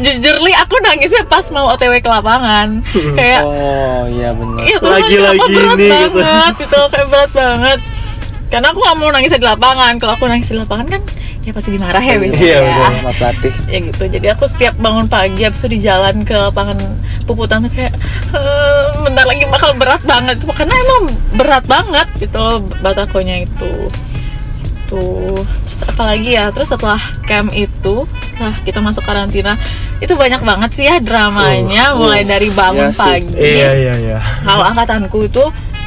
jujurly 0.00 0.56
aku 0.56 0.80
nangisnya 0.80 1.28
pas 1.28 1.44
mau 1.52 1.68
otw 1.68 1.92
ke 1.92 2.08
lapangan 2.08 2.80
kayak 3.12 3.42
Oh, 3.44 4.08
iya 4.08 4.32
benar. 4.32 4.64
Iya 4.64 4.76
Tuhan, 4.80 4.96
Lagi-lagi 4.96 5.36
kenapa 5.36 5.52
berat 5.52 5.76
ini, 5.76 5.84
gitu. 5.84 6.16
banget 6.16 6.54
gitu 6.64 6.80
kayak 6.88 7.06
berat 7.10 7.30
banget 7.34 7.78
karena 8.50 8.66
aku 8.66 8.78
gak 8.80 8.96
mau 8.98 9.10
nangis 9.12 9.30
di 9.30 9.46
lapangan 9.46 9.92
kalau 10.00 10.12
aku 10.16 10.24
nangis 10.26 10.48
di 10.48 10.56
lapangan 10.56 10.86
kan 10.88 11.02
ya 11.40 11.50
pasti 11.50 11.70
dimarah 11.70 12.00
ya 12.00 12.16
biasanya 12.16 12.42
Iya, 12.42 12.58
ya. 12.58 12.68
betul. 12.68 12.92
Sama 12.92 13.12
pelatih. 13.14 13.54
ya 13.66 13.78
gitu 13.82 14.02
jadi 14.10 14.26
aku 14.30 14.44
setiap 14.44 14.74
bangun 14.76 15.06
pagi 15.06 15.40
habis 15.40 15.58
itu 15.58 15.68
di 15.70 15.80
jalan 15.80 16.20
ke 16.20 16.34
lapangan 16.34 16.76
puputan 17.24 17.64
tuh 17.64 17.70
kayak 17.70 17.96
"Eh, 18.30 18.82
bentar 19.00 19.24
lagi 19.24 19.44
bakal 19.46 19.72
berat 19.74 20.02
banget 20.02 20.36
karena 20.44 20.74
emang 20.76 21.02
berat 21.34 21.64
banget 21.64 22.08
gitu 22.18 22.36
loh 22.36 22.58
batakonya 22.78 23.42
itu 23.42 23.72
tuh 24.84 25.40
terus 25.62 25.86
apa 25.86 26.02
lagi 26.04 26.34
ya 26.34 26.50
terus 26.50 26.66
setelah 26.68 26.98
camp 27.22 27.54
itu 27.54 28.04
setelah 28.28 28.54
kita 28.60 28.78
masuk 28.78 29.02
karantina 29.02 29.54
itu 29.96 30.12
banyak 30.12 30.42
banget 30.42 30.70
sih 30.72 30.84
ya 30.84 30.98
dramanya 30.98 31.94
Oh, 31.94 32.04
mulai 32.04 32.20
dari 32.22 32.50
bangun 32.50 32.90
Iya 32.90 32.92
sih. 32.92 33.00
pagi 33.00 33.32
Iya 33.32 33.70
iya 33.72 33.94
iya. 33.96 34.18
kalau 34.42 34.64
angkatanku 34.66 35.18
itu 35.24 35.44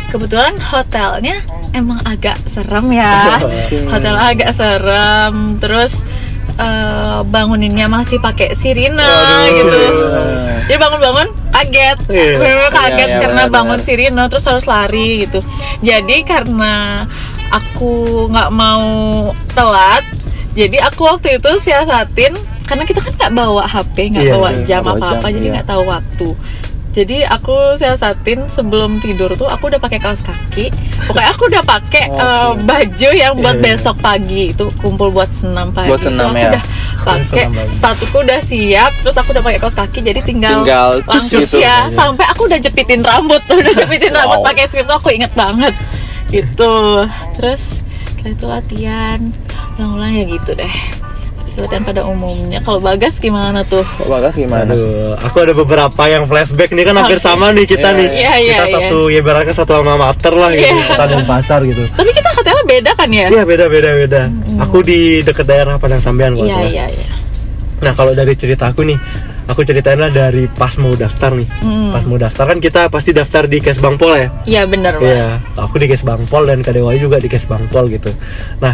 kebetulan 0.08 0.56
hotelnya 0.58 1.44
emang 1.74 2.00
agak 2.04 2.38
serem 2.46 2.86
ya 2.90 3.42
hotel 3.92 4.16
agak 4.16 4.54
serem 4.54 5.58
terus 5.58 6.06
eh, 6.56 7.20
banguninnya 7.26 7.86
masih 7.88 8.18
pakai 8.18 8.54
sirine 8.54 8.94
Waduh. 8.96 9.50
gitu 9.52 9.74
Iya. 9.74 9.92
jadi 10.70 10.78
bangun-bangun 10.80 11.28
kaget 11.52 11.98
Iya. 12.08 12.34
bener 12.38 12.70
kaget 12.70 12.94
Iya, 12.96 13.06
iya, 13.10 13.22
karena 13.22 13.44
benar, 13.44 13.54
bangun 13.54 13.78
benar. 13.78 13.86
sirine 13.86 14.24
terus 14.28 14.46
harus 14.46 14.66
lari 14.66 15.26
gitu 15.26 15.40
jadi 15.82 16.18
karena 16.24 17.06
aku 17.50 17.94
nggak 18.30 18.50
mau 18.50 18.86
telat 19.52 20.06
jadi 20.54 20.86
aku 20.86 21.02
waktu 21.04 21.38
itu 21.38 21.50
siasatin 21.60 22.38
karena 22.64 22.86
kita 22.86 23.02
kan 23.02 23.14
nggak 23.14 23.34
bawa 23.36 23.64
HP 23.66 23.96
nggak 24.10 24.24
Iya, 24.24 24.34
bawa 24.34 24.50
iya, 24.52 24.62
jam 24.64 24.82
nggak 24.82 24.94
bawa 24.94 25.02
apa 25.04 25.10
apa 25.12 25.28
jam, 25.28 25.36
jadi 25.36 25.46
iya. 25.46 25.54
nggak 25.58 25.68
tahu 25.68 25.84
waktu 25.84 26.28
jadi 26.94 27.26
aku 27.26 27.74
siasatin 27.74 28.46
sebelum 28.46 29.02
tidur 29.02 29.34
tuh 29.34 29.50
aku 29.50 29.68
udah 29.68 29.78
pakai 29.78 29.98
kaos 29.98 30.22
kaki. 30.22 30.70
Pokoknya 31.04 31.30
aku 31.30 31.50
udah 31.50 31.64
pakai 31.64 32.06
eh, 32.22 32.52
baju 32.56 33.10
yang 33.12 33.34
buat 33.36 33.58
Iya. 33.58 33.66
besok 33.66 33.98
pagi. 33.98 34.54
Itu 34.54 34.70
kumpul 34.78 35.10
buat 35.10 35.28
senam 35.28 35.74
pagi. 35.74 35.90
Buat 35.90 36.06
senam, 36.06 36.30
Itu 36.30 36.30
aku 36.30 36.38
ya. 36.38 36.50
udah 36.54 36.64
pakai 37.04 37.44
sepatuku 37.68 38.16
udah 38.16 38.40
siap 38.40 38.92
terus 39.02 39.18
aku 39.18 39.34
udah 39.34 39.44
pakai 39.44 39.60
kaos 39.60 39.74
kaki 39.74 40.00
jadi 40.00 40.22
tinggal, 40.22 40.64
Tinggal 40.64 40.90
langsung 41.04 41.44
gitu. 41.44 41.60
ya 41.60 41.92
sampai 41.92 42.24
aku 42.24 42.48
udah 42.48 42.56
jepitin 42.58 43.02
rambut 43.02 43.44
udah 43.52 43.74
jepitin 43.76 44.14
rambut 44.14 44.40
Wow. 44.40 44.48
pakai 44.48 44.64
skrip 44.66 44.86
tuh 44.86 44.96
aku 44.96 45.10
inget 45.12 45.34
banget. 45.34 45.74
Gitu. 46.30 46.74
Terus 47.36 47.82
setelah 48.16 48.32
itu 48.32 48.46
latihan. 48.48 49.20
Ulang-ulang 49.76 50.14
ya 50.14 50.24
gitu 50.30 50.52
deh 50.54 50.74
latihan 51.56 51.84
pada 51.84 52.02
umumnya 52.04 52.60
kalau 52.60 52.80
bagas 52.80 53.18
gimana 53.18 53.62
tuh 53.62 53.86
Kok 53.86 54.08
Bagas 54.08 54.34
gimana? 54.34 54.70
Aduh, 54.70 55.14
aku 55.16 55.38
ada 55.40 55.54
beberapa 55.54 56.04
yang 56.06 56.24
flashback 56.24 56.70
nih 56.70 56.84
kan 56.84 56.96
hampir 56.96 57.18
Oke. 57.18 57.24
sama 57.24 57.50
nih 57.50 57.66
kita 57.66 57.90
Iya, 57.90 57.98
nih. 57.98 58.08
iya, 58.10 58.32
iya, 58.36 58.52
kita 58.52 58.66
iya. 58.66 58.74
satu 58.74 59.00
ya 59.08 59.20
ibaratnya 59.20 59.54
satu 59.54 59.72
alma 59.74 59.94
mater 59.96 60.34
lah 60.34 60.50
gitu, 60.50 60.66
Iya. 60.66 60.86
kota 60.90 61.04
dan 61.06 61.24
pasar 61.24 61.60
gitu. 61.64 61.84
tapi 61.94 62.10
kita 62.10 62.30
katanya 62.34 62.64
beda 62.64 62.92
kan 62.94 63.10
ya 63.10 63.26
Iya 63.30 63.44
beda 63.44 63.66
beda 63.68 63.90
beda. 63.96 64.22
Aku 64.62 64.82
di 64.82 65.00
dekat 65.22 65.46
daerah 65.46 65.76
Padang 65.78 66.00
Sambian 66.00 66.34
kalau 66.34 66.46
iya 66.46 66.56
salah. 66.56 66.70
iya 66.70 66.86
iya 66.90 67.08
Nah 67.84 67.92
kalau 67.92 68.16
dari 68.16 68.32
cerita 68.34 68.72
aku 68.72 68.88
nih, 68.88 68.96
aku 69.44 69.60
ceritain 69.62 70.00
lah 70.00 70.08
dari 70.08 70.48
pas 70.48 70.72
mau 70.80 70.96
daftar 70.96 71.36
nih. 71.36 71.44
Hmm. 71.60 71.92
Pas 71.92 72.08
mau 72.08 72.16
daftar 72.16 72.48
kan 72.48 72.58
kita 72.58 72.88
pasti 72.88 73.12
daftar 73.12 73.44
di 73.44 73.60
Kes 73.60 73.76
Bangpol 73.78 74.12
ya. 74.16 74.28
iya 74.48 74.62
bener 74.64 74.96
Pak. 74.96 75.04
Iya, 75.04 75.28
aku 75.60 75.76
di 75.78 75.92
Kes 75.92 76.00
Bangpol 76.02 76.48
dan 76.48 76.64
Kadewai 76.64 76.96
juga 76.96 77.20
di 77.20 77.28
Kes 77.28 77.44
Bangpol 77.44 77.92
gitu. 77.92 78.08
Nah, 78.58 78.72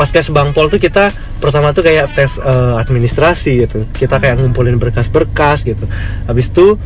pas 0.00 0.08
Kes 0.08 0.32
Bangpol 0.32 0.72
tuh 0.72 0.80
kita 0.80 1.12
pertama 1.44 1.76
tuh 1.76 1.84
kayak 1.84 2.16
tes 2.16 2.40
eh, 2.40 2.74
administrasi 2.80 3.68
gitu. 3.68 3.84
Kita 3.92 4.16
kayak 4.16 4.40
ngumpulin 4.40 4.80
berkas-berkas 4.80 5.68
gitu. 5.68 5.84
Habis 6.24 6.48
itu 6.48 6.80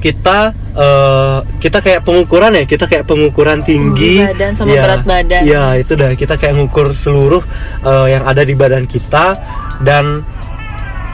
kita 0.00 0.56
eh, 0.72 1.38
kita 1.60 1.84
kayak 1.84 2.08
pengukuran 2.08 2.56
ya, 2.56 2.64
kita 2.64 2.88
kayak 2.88 3.04
pengukuran 3.04 3.60
tinggi 3.60 4.24
Tinggi 4.24 4.32
badan 4.32 4.52
sama 4.56 4.68
Iya, 4.72 4.80
berat 4.80 5.02
badan. 5.04 5.40
Iya, 5.44 5.64
itu 5.76 5.92
dah 5.92 6.10
kita 6.16 6.34
kayak 6.40 6.56
ngukur 6.56 6.96
seluruh 6.96 7.44
eh, 7.84 8.06
yang 8.16 8.24
ada 8.24 8.40
di 8.40 8.56
badan 8.56 8.88
kita 8.88 9.36
dan 9.84 10.24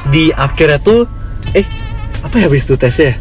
di 0.07 0.31
akhirnya 0.31 0.79
tuh 0.79 1.11
eh 1.51 1.67
apa 2.23 2.38
ya 2.38 2.47
habis 2.47 2.62
itu 2.62 2.79
tesnya? 2.79 3.19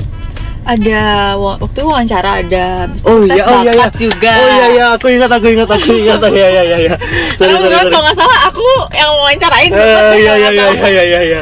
Ada 0.61 1.01
wa- 1.41 1.57
waktu 1.57 1.79
wawancara 1.81 2.45
ada 2.45 2.85
Oh 3.09 3.25
tes 3.25 3.33
iya, 3.33 3.43
oh 3.49 3.59
iya, 3.65 3.71
iya. 3.73 3.87
juga 3.97 4.29
Oh 4.31 4.47
iya, 4.47 4.65
iya, 4.69 4.85
aku 4.93 5.05
ingat, 5.09 5.31
aku 5.33 5.47
ingat, 5.49 5.65
aku 5.65 5.89
ingat. 5.89 6.19
Oh 6.21 6.29
iya, 6.37 6.47
iya, 6.53 6.63
iya, 6.63 6.77
iya. 6.85 6.95
Sorry, 7.33 7.49
sorry, 7.49 7.65
sorry. 7.73 7.89
kalau 7.89 8.03
nggak 8.05 8.17
salah 8.17 8.39
aku 8.45 8.67
yang 8.93 9.09
wawancarain 9.09 9.69
sempet 9.73 10.03
iya, 10.13 10.13
iya, 10.13 10.33
nggak 10.37 10.51
iya, 10.53 10.61
salah. 10.61 10.89
iya, 10.89 11.03
iya, 11.03 11.19
iya. 11.25 11.41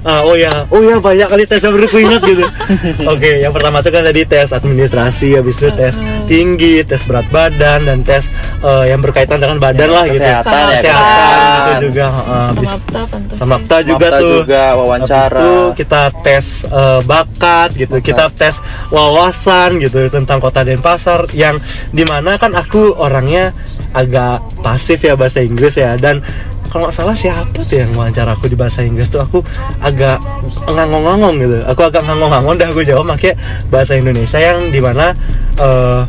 Ah, 0.00 0.22
oh 0.22 0.34
ya, 0.34 0.64
oh 0.70 0.78
ya 0.78 0.96
banyak 0.98 1.26
kali 1.26 1.42
tes 1.42 1.58
yang 1.58 1.74
baru 1.74 1.90
ingat 1.90 2.22
gitu. 2.22 2.44
Oke, 3.12 3.42
yang 3.42 3.50
pertama 3.50 3.82
itu 3.82 3.90
kan 3.90 4.02
tadi 4.02 4.22
tes 4.22 4.48
administrasi, 4.50 5.34
habis 5.34 5.58
itu 5.58 5.68
tes 5.74 5.98
tinggi, 6.24 6.80
tes 6.82 7.02
berat 7.02 7.26
badan 7.28 7.82
dan 7.82 7.98
tes 8.02 8.30
eh, 8.60 8.84
yang 8.88 9.02
berkaitan 9.02 9.36
dengan 9.36 9.58
badan 9.58 9.90
lah 9.90 10.06
gitu. 10.06 10.22
kesehatan 10.22 10.54
ya, 10.54 10.78
Kesehatan 10.78 10.78
kesehatan. 10.78 11.66
gitu 11.68 11.84
juga. 11.90 12.06
ah, 12.06 12.46
habis 12.48 12.68
sama 12.70 12.78
apa 12.78 13.06
tentu 13.10 13.32
sama 13.34 13.54
Apta 13.58 13.76
juga 13.82 14.06
Mapta 14.06 14.18
tuh. 14.18 14.30
juga, 14.38 14.62
wawancara. 14.72 15.18
Habis 15.18 15.34
itu 15.34 15.54
kita 15.76 16.02
tes 16.22 16.46
eh, 16.64 17.00
bakat 17.02 17.68
gitu, 17.74 17.94
Bakat. 17.98 18.06
kita 18.06 18.24
tes 18.30 18.54
wawasan 18.88 19.70
gitu 19.82 19.98
tentang 20.08 20.38
Kota 20.38 20.62
Denpasar 20.62 21.26
yang 21.34 21.58
di 21.90 22.04
mana 22.04 22.36
kan 22.36 22.54
aku 22.54 22.94
orangnya 22.94 23.50
agak 23.90 24.44
pasif 24.60 25.02
ya 25.02 25.14
bahasa 25.14 25.40
Inggris 25.40 25.74
ya 25.74 25.96
dan 25.96 26.22
kalau 26.68 26.86
nggak 26.86 26.96
salah 26.96 27.16
siapa 27.16 27.48
tuh 27.58 27.76
yang 27.76 27.92
wawancara 27.92 28.36
aku 28.36 28.46
di 28.46 28.56
bahasa 28.56 28.84
Inggris 28.84 29.08
tuh 29.08 29.20
aku 29.20 29.40
agak 29.80 30.20
ngangong-ngangong 30.64 31.34
gitu 31.40 31.56
aku 31.64 31.80
agak 31.84 32.02
ngangong-ngangong 32.04 32.54
dah 32.56 32.68
aku 32.68 32.82
jawab 32.84 33.08
pakai 33.16 33.32
bahasa 33.68 33.96
Indonesia 33.96 34.38
yang 34.38 34.68
di 34.68 34.80
mana 34.80 35.16
eh, 35.56 36.02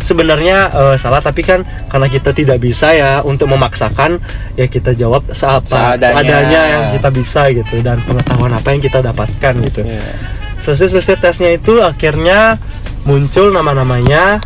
sebenarnya 0.00 0.56
eh, 0.72 0.96
salah 0.96 1.20
tapi 1.20 1.44
kan 1.44 1.66
karena 1.90 2.08
kita 2.08 2.30
tidak 2.32 2.58
bisa 2.62 2.94
ya 2.94 3.20
untuk 3.22 3.50
memaksakan 3.50 4.16
ya 4.54 4.64
kita 4.64 4.94
jawab 4.94 5.26
seapa 5.30 5.68
Seadanya. 5.68 6.14
seadanya 6.16 6.62
yang 6.64 6.82
kita 6.96 7.08
bisa 7.12 7.42
gitu 7.52 7.76
dan 7.84 8.00
pengetahuan 8.06 8.52
apa 8.54 8.68
yang 8.72 8.80
kita 8.80 8.98
dapatkan 9.02 9.54
gitu 9.68 9.82
Iya. 9.84 10.00
selesai 10.62 10.96
selesai 10.96 11.16
tesnya 11.20 11.50
itu 11.54 11.80
akhirnya 11.82 12.56
muncul 13.04 13.52
nama-namanya 13.52 14.40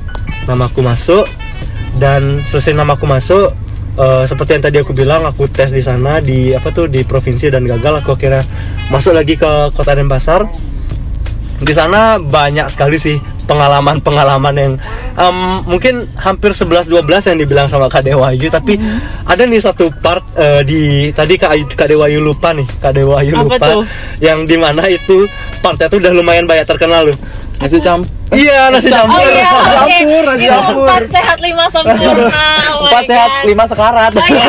namaku 0.47 0.83
masuk 0.83 1.27
dan 2.01 2.43
selesai 2.49 2.75
namaku 2.75 3.05
masuk 3.07 3.53
eh, 3.99 4.25
seperti 4.29 4.51
yang 4.57 4.65
tadi 4.65 4.77
aku 4.81 4.93
bilang 4.95 5.27
aku 5.27 5.49
tes 5.49 5.73
di 5.73 5.83
sana 5.83 6.23
di 6.23 6.53
apa 6.53 6.69
tuh 6.71 6.87
di 6.89 7.03
provinsi 7.03 7.51
dan 7.53 7.67
gagal 7.67 8.05
aku 8.05 8.17
akhirnya 8.17 8.45
masuk 8.89 9.17
lagi 9.17 9.35
ke 9.41 9.73
kota 9.73 9.97
Denpasar. 9.97 10.47
Di 11.63 11.71
sana 11.71 12.19
banyak 12.19 12.67
sekali 12.69 12.99
sih 12.99 13.17
pengalaman-pengalaman 13.45 14.55
yang 14.55 14.73
em, 15.13 15.37
mungkin 15.65 15.95
hampir 16.15 16.51
11-12 16.51 16.99
yang 17.27 17.39
dibilang 17.39 17.67
sama 17.67 17.87
Kak 17.87 18.03
Dewayu 18.03 18.49
tapi 18.49 18.79
ada 19.23 19.43
nih 19.43 19.59
satu 19.59 19.91
part 19.95 20.23
eh, 20.35 20.63
di 20.63 20.81
tadi 21.11 21.35
Kak, 21.35 21.51
Ayu- 21.51 21.69
Kak 21.69 21.87
Dewayu 21.87 22.19
lupa 22.19 22.51
nih 22.51 22.67
Kak 22.77 22.93
Dewayu 22.93 23.35
Apa 23.35 23.43
lupa 23.47 23.67
tuh? 23.69 23.83
yang 24.19 24.43
di 24.43 24.55
mana 24.55 24.87
itu 24.87 25.27
partnya 25.59 25.87
tuh 25.87 25.99
udah 25.99 26.13
lumayan 26.13 26.45
banyak 26.45 26.65
terkenal 26.65 27.05
loh 27.05 27.19
Nasi 27.55 27.79
campur. 27.79 28.11
iya 28.35 28.67
nasi 28.69 28.91
Campur. 28.91 29.15
Oh 29.15 29.23
campur 29.23 29.31
iya, 29.31 29.51
Nasi 29.53 29.71
campur, 29.71 30.23
nasi 30.25 30.43
Itu 30.43 30.51
campur. 30.53 30.83
empat 30.83 31.03
sehat 31.09 31.39
lima 31.39 31.65
sempurna. 31.69 32.43
Oh 32.73 32.83
Empat 32.83 33.03
sehat, 33.07 33.31
lima 33.45 33.65
sekarat. 33.65 34.11
Oh 34.11 34.25
iya, 34.25 34.45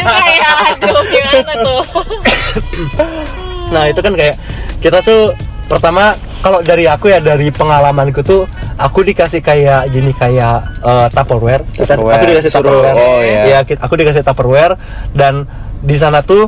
juga 0.00 0.24
ya. 0.38 0.52
Aduh, 0.72 1.02
gimana 1.04 1.52
tuh? 1.60 1.82
Nah 3.68 3.84
itu 3.84 4.00
kan 4.00 4.12
kayak 4.14 4.36
kita 4.78 4.98
tuh 5.02 5.34
pertama 5.66 6.16
kalau 6.38 6.60
dari 6.60 6.84
aku 6.84 7.08
ya 7.08 7.18
dari 7.18 7.50
pengalamanku 7.50 8.22
tuh 8.22 8.46
aku 8.74 9.02
dikasih 9.02 9.40
kayak 9.40 9.88
gini 9.88 10.12
kayak 10.12 10.62
eh, 10.80 11.08
tupperware. 11.10 11.62
Tupperware. 11.68 12.14
aku 12.14 12.24
dikasih 12.26 12.50
Suruh, 12.50 12.70
tupperware. 12.70 12.96
oh, 12.96 13.18
iya. 13.20 13.42
Iya, 13.44 13.58
ki- 13.64 13.76
aku 13.76 13.94
dikasih 13.94 14.22
tupperware 14.22 14.74
dan 15.12 15.44
di 15.78 15.94
sana 15.94 16.22
tuh 16.22 16.46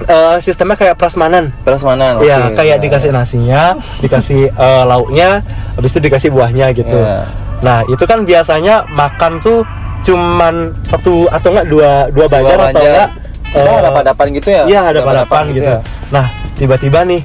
eh, 0.00 0.36
sistemnya 0.38 0.74
kayak 0.74 0.94
prasmanan. 0.94 1.50
Prasmanan. 1.62 2.18
Iya, 2.18 2.50
oke. 2.50 2.56
kayak 2.56 2.78
dikasih 2.80 3.10
nasinya, 3.10 3.74
dikasih 3.98 4.48
eh, 4.48 4.84
lauknya, 4.84 5.42
habis 5.74 5.90
itu 5.90 6.00
dikasih 6.00 6.30
buahnya 6.30 6.70
gitu. 6.72 6.94
Iya. 6.94 7.26
Nah 7.62 7.82
itu 7.86 8.04
kan 8.04 8.22
biasanya 8.22 8.84
makan 8.86 9.40
tuh 9.40 9.66
cuman 10.04 10.76
satu 10.84 11.26
atau 11.26 11.48
enggak 11.48 11.66
dua 11.66 11.90
dua 12.12 12.26
Dua 12.26 12.34
bajar 12.44 12.58
atau 12.68 12.82
enggak 12.82 13.10
Kita 13.54 13.60
eh, 13.64 13.78
ada 13.80 13.90
hadapan 13.94 14.26
gitu 14.34 14.48
ya? 14.50 14.62
Iya 14.66 14.80
ada 14.82 14.90
Hadapan 15.00 15.06
balapan 15.08 15.44
gitu. 15.50 15.72
ya? 15.72 15.78
Nah 16.10 16.26
tiba-tiba 16.54 17.00
nih 17.06 17.22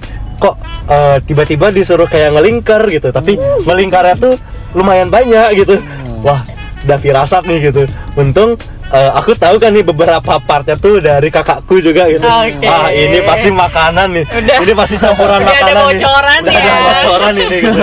eh, 0.90 1.18
tiba-tiba 1.24 1.70
disuruh 1.70 2.06
kayak 2.06 2.34
ngelingkar 2.34 2.84
gitu, 2.90 3.10
tapi 3.10 3.38
melingkarnya 3.64 4.16
tuh 4.18 4.34
lumayan 4.74 5.08
banyak 5.08 5.56
gitu. 5.56 5.78
Wah 6.20 6.42
udah 6.80 6.98
firasat 6.98 7.44
nih 7.44 7.70
gitu. 7.70 7.84
Untung 8.16 8.56
eh, 8.90 9.12
aku 9.12 9.36
tahu 9.36 9.60
kan 9.60 9.70
nih 9.70 9.84
beberapa 9.84 10.40
partnya 10.40 10.74
tuh 10.74 10.98
dari 10.98 11.28
kakakku 11.28 11.78
juga 11.78 12.08
gitu. 12.08 12.24
Oke. 12.24 12.66
Ah 12.66 12.90
ini 12.90 13.20
pasti 13.22 13.50
makanan 13.50 14.08
nih. 14.14 14.26
Udah. 14.26 14.58
Ini 14.60 14.74
pasti 14.74 14.96
campuran 14.96 15.40
Udah 15.44 15.52
ada 15.52 15.60
makanan 15.60 15.76
nih. 15.76 15.86
bocoran 16.00 16.40
Udah 16.42 16.54
ada 16.56 16.64
ya. 16.66 16.80
bocoran 16.82 17.34
ini 17.36 17.58
gitu. 17.60 17.82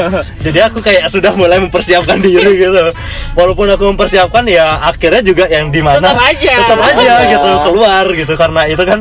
Jadi 0.49 0.59
aku 0.65 0.79
kayak 0.81 1.05
sudah 1.07 1.33
mulai 1.33 1.59
mempersiapkan 1.61 2.19
diri 2.19 2.53
gitu. 2.57 2.83
Walaupun 3.37 3.67
aku 3.69 3.85
mempersiapkan 3.93 4.45
ya 4.49 4.81
akhirnya 4.81 5.23
juga 5.23 5.45
yang 5.47 5.69
di 5.69 5.85
mana 5.85 6.01
Tetap 6.01 6.21
aja. 6.25 6.53
tetap 6.57 6.81
aja 6.81 7.13
gitu 7.29 7.51
keluar 7.69 8.05
gitu 8.11 8.33
karena 8.35 8.63
itu 8.65 8.83
kan 8.83 9.01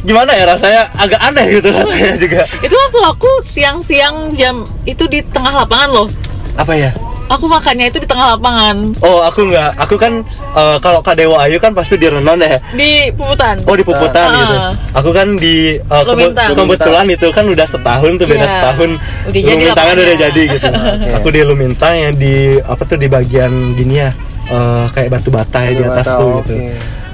gimana 0.00 0.30
ya 0.30 0.44
rasanya 0.46 0.82
agak 0.94 1.20
aneh 1.20 1.46
gitu 1.52 1.68
rasanya 1.68 2.14
juga 2.16 2.42
Itu 2.58 2.74
waktu 2.76 3.00
aku 3.04 3.30
siang-siang 3.42 4.30
jam 4.32 4.54
itu 4.84 5.04
di 5.04 5.20
tengah 5.24 5.52
lapangan 5.56 5.90
loh. 5.92 6.08
apa 6.54 6.72
ya 6.72 6.90
Aku 7.28 7.44
makannya 7.44 7.86
itu 7.86 7.98
di 7.98 8.06
tengah 8.06 8.34
lapangan 8.34 8.96
oh 8.98 9.20
aku 9.20 9.44
nggak 9.44 9.76
aku 9.76 9.94
kan 9.94 10.24
eh, 10.50 10.76
kalau 10.78 10.98
Kak 10.98 11.12
Dewa 11.14 11.36
Ayu 11.40 11.58
kan 11.58 11.70
pasti 11.70 11.94
di 11.94 12.08
Renon 12.08 12.40
ya 12.40 12.56
di 12.72 13.12
Puputan. 13.12 13.60
Oh 13.62 13.74
di 13.74 13.84
Puputan 13.84 14.26
Ah. 14.26 14.38
gitu. 14.38 14.56
Aku 14.94 15.10
kan 15.12 15.36
di 15.36 15.76
kebe- 15.76 16.08
Lumintang. 16.08 16.56
kebetulan 16.56 17.06
itu 17.06 17.28
kan 17.28 17.44
udah 17.44 17.66
setahun 17.66 18.12
tuh 18.16 18.26
beda 18.26 18.40
Iya. 18.40 18.48
setahun. 18.48 18.90
Udah 19.28 19.32
jadi 19.34 19.44
kan 19.44 19.60
udah 19.60 19.74
lapangannya. 19.76 20.16
jadi 20.16 20.42
gitu. 20.48 20.66
Oke. 20.72 21.08
Aku 21.14 21.28
di 21.28 21.40
Lumintang 21.44 21.94
yang 22.00 22.14
di 22.16 22.34
apa 22.58 22.82
tuh 22.82 22.96
di 22.96 23.08
bagian 23.08 23.52
gini 23.74 23.94
ya 23.98 24.10
eh, 24.48 24.84
kayak 24.88 25.08
batu 25.12 25.28
bata 25.28 25.58
ya 25.60 25.72
di 25.74 25.84
atas 25.84 26.06
bata, 26.08 26.16
tuh 26.16 26.32
oke. 26.32 26.48
gitu. 26.48 26.54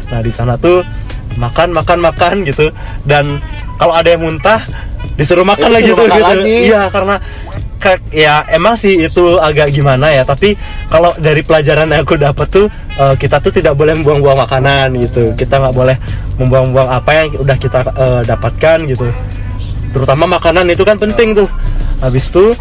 Nah 0.04 0.20
di 0.22 0.30
sana 0.30 0.54
tuh 0.54 0.86
makan 1.36 1.74
makan 1.74 1.98
makan 2.00 2.34
gitu. 2.46 2.70
Dan 3.06 3.38
kalau 3.78 3.94
ada 3.94 4.14
yang 4.14 4.22
muntah 4.22 4.62
disuruh 5.14 5.46
makan 5.46 5.70
Itu 5.70 5.74
lagi 5.74 5.90
tuh 5.94 6.06
makan 6.06 6.16
gitu. 6.16 6.26
lagi. 6.26 6.56
Iya 6.70 6.82
karena 6.90 7.16
kayak 7.78 8.00
ya 8.10 8.34
emang 8.48 8.74
sih 8.80 9.04
itu 9.04 9.38
agak 9.38 9.70
gimana 9.70 10.10
ya. 10.10 10.22
Tapi 10.26 10.56
kalau 10.88 11.14
dari 11.20 11.42
pelajaran 11.44 11.90
yang 11.90 12.02
aku 12.02 12.16
dapat 12.16 12.46
tuh 12.50 12.66
eh, 12.98 13.14
kita 13.18 13.38
tuh 13.38 13.52
tidak 13.54 13.74
boleh 13.78 13.94
membuang-buang 13.98 14.38
makanan 14.46 14.94
gitu. 14.98 15.34
Kita 15.36 15.60
nggak 15.60 15.74
boleh 15.74 15.96
membuang-buang 16.40 16.88
apa 16.90 17.10
yang 17.14 17.26
udah 17.38 17.56
kita 17.58 17.80
eh, 17.84 18.22
dapatkan 18.26 18.78
gitu. 18.90 19.06
Terutama 19.94 20.26
makanan 20.26 20.66
itu 20.74 20.82
kan 20.82 20.98
penting 20.98 21.38
tuh. 21.38 21.48
Habis 22.02 22.34
itu 22.34 22.58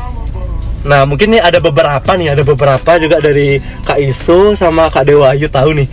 nah 0.83 1.03
mungkin 1.03 1.27
nih 1.29 1.41
ada 1.41 1.57
beberapa 1.57 2.11
nih 2.11 2.31
ada 2.31 2.43
beberapa 2.43 2.91
juga 2.95 3.17
dari 3.17 3.55
Kak 3.81 3.97
Isu 3.97 4.53
sama 4.53 4.87
Kak 4.87 5.03
Dewa 5.03 5.31
Ayu 5.31 5.47
tahu 5.47 5.71
nih 5.73 5.87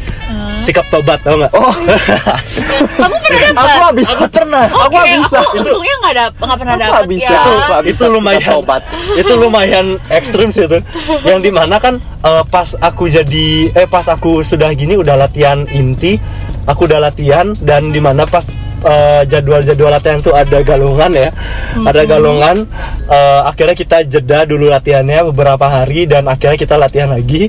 sikap 0.61 0.85
tobat 0.89 1.17
tau 1.21 1.39
nggak 1.39 1.53
Oh, 1.53 1.73
Kamu 3.01 3.17
pernah 3.17 3.41
dapat? 3.49 3.65
aku 3.65 3.81
habis. 3.83 4.09
aku 4.11 4.27
pernah 4.29 4.65
Aku 4.67 4.93
Oke, 4.93 5.09
bisa. 5.17 5.39
Aku 5.41 5.57
untungnya 5.57 5.95
nggak 5.97 6.15
dap 6.15 6.33
nggak 6.37 6.59
pernah 6.59 6.75
Aku 6.75 6.83
dapat 6.83 6.93
nggak 6.93 7.09
bisa 7.09 7.33
ya. 7.33 7.79
bisa 7.81 8.05
itu 8.05 8.05
lumayan 8.11 8.41
sikap 8.41 8.53
tobat. 8.53 8.83
itu 9.21 9.33
lumayan 9.35 9.87
ekstrim 10.11 10.49
sih 10.51 10.65
itu 10.65 10.79
yang 11.23 11.41
di 11.41 11.49
mana 11.49 11.77
kan 11.77 11.95
eh, 11.99 12.43
pas 12.47 12.69
aku 12.77 13.05
jadi 13.07 13.49
eh 13.73 13.87
pas 13.87 14.05
aku 14.05 14.43
sudah 14.43 14.69
gini 14.73 14.95
udah 14.95 15.17
latihan 15.17 15.65
inti 15.67 16.21
aku 16.67 16.85
udah 16.85 17.01
latihan 17.03 17.57
dan 17.57 17.89
di 17.89 17.99
mana 17.99 18.25
pas 18.25 18.45
eh, 18.85 19.23
jadwal-jadwal 19.29 19.93
latihan 19.93 20.19
tuh 20.21 20.33
ada 20.37 20.59
galungan 20.65 21.13
ya. 21.13 21.29
Ada 21.85 22.03
galungan 22.09 22.57
eh, 23.09 23.41
akhirnya 23.47 23.77
kita 23.77 23.97
jeda 24.09 24.45
dulu 24.49 24.69
latihannya 24.69 25.31
beberapa 25.33 25.67
hari 25.67 26.05
dan 26.09 26.29
akhirnya 26.29 26.59
kita 26.59 26.75
latihan 26.77 27.13
lagi. 27.13 27.49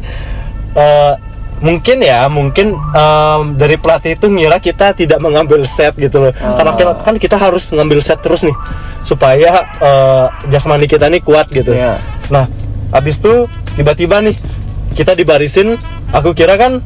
Eh, 0.76 1.14
mungkin 1.62 2.02
ya 2.02 2.26
mungkin 2.26 2.74
em, 2.74 3.42
dari 3.54 3.78
pelatih 3.78 4.18
itu 4.18 4.26
ngira 4.26 4.58
kita 4.58 4.98
tidak 4.98 5.22
mengambil 5.22 5.62
set 5.70 5.94
gitu 5.94 6.30
loh. 6.30 6.34
Karena 6.34 6.74
kita 6.74 6.92
kan 7.06 7.16
kita 7.22 7.38
harus 7.38 7.70
ngambil 7.70 8.02
set 8.02 8.18
terus 8.26 8.42
nih 8.42 8.58
supaya 9.06 9.70
eh, 9.78 10.26
jasmani 10.50 10.90
kita 10.90 11.06
nih 11.10 11.22
kuat 11.22 11.50
gitu. 11.54 11.74
Iya. 11.78 12.02
nah 12.32 12.48
habis 12.96 13.20
itu 13.20 13.46
tiba-tiba 13.76 14.24
nih 14.24 14.36
kita 14.96 15.16
dibarisin 15.16 15.76
aku 16.12 16.36
kira 16.36 16.56
kan 16.60 16.84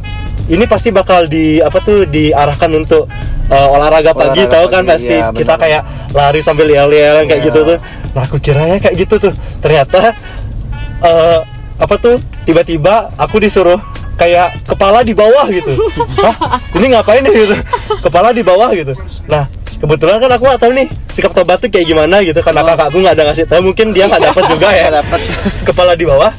ini 0.47 0.65
pasti 0.65 0.89
bakal 0.89 1.25
di 1.25 1.57
apa 1.57 1.77
tuh 1.79 2.05
diarahkan 2.05 2.69
untuk 2.71 3.09
eh, 3.45 3.67
olahraga 3.67 4.11
pagi 4.11 4.41
Olahraga 4.41 4.53
tahu 4.53 4.65
kan 4.67 4.83
pagi, 4.83 4.91
pasti. 4.91 5.15
iya, 5.15 5.27
kita 5.31 5.53
bener. 5.53 5.61
kayak 5.61 5.81
lari 6.11 6.39
sambil 6.39 6.67
yel-yel 6.67 7.25
kayak 7.25 7.41
Iya. 7.41 7.47
gitu 7.47 7.59
tuh. 7.65 7.77
Nah 8.13 8.21
aku 8.23 8.37
kiranya 8.37 8.77
kayak 8.77 8.95
gitu 8.99 9.15
tuh. 9.19 9.33
Ternyata 9.59 10.13
eh 11.01 11.39
apa 11.75 11.95
tuh 11.97 12.15
tiba-tiba 12.43 13.11
aku 13.15 13.35
disuruh 13.37 13.77
kayak 14.15 14.63
kepala 14.63 15.01
di 15.01 15.11
bawah 15.11 15.43
gitu. 15.49 15.73
Hah? 16.23 16.35
ini 16.71 16.93
ngapain 16.93 17.19
nih 17.19 17.33
gitu? 17.35 17.55
Kepala 17.99 18.31
di 18.31 18.41
bawah 18.41 18.69
gitu. 18.71 18.93
Nah 19.25 19.49
kebetulan 19.75 20.17
kan 20.17 20.31
aku 20.31 20.43
nggak 20.45 20.61
tahu 20.61 20.71
nih 20.71 20.87
sikap 21.09 21.33
tobat 21.33 21.59
tuh 21.59 21.67
kayak 21.67 21.85
gimana 21.85 22.21
gitu. 22.21 22.39
Karena 22.39 22.61
kakakku 22.63 22.97
nggak 22.97 23.13
ada 23.13 23.23
ngasih 23.27 23.45
tahu. 23.45 23.61
Mungkin 23.65 23.91
dia 23.91 24.05
nggak 24.05 24.23
dapat 24.23 24.43
juga 24.47 24.69
ya. 24.71 24.87
Kepala 25.67 25.97
di 25.97 26.05
bawah 26.05 26.31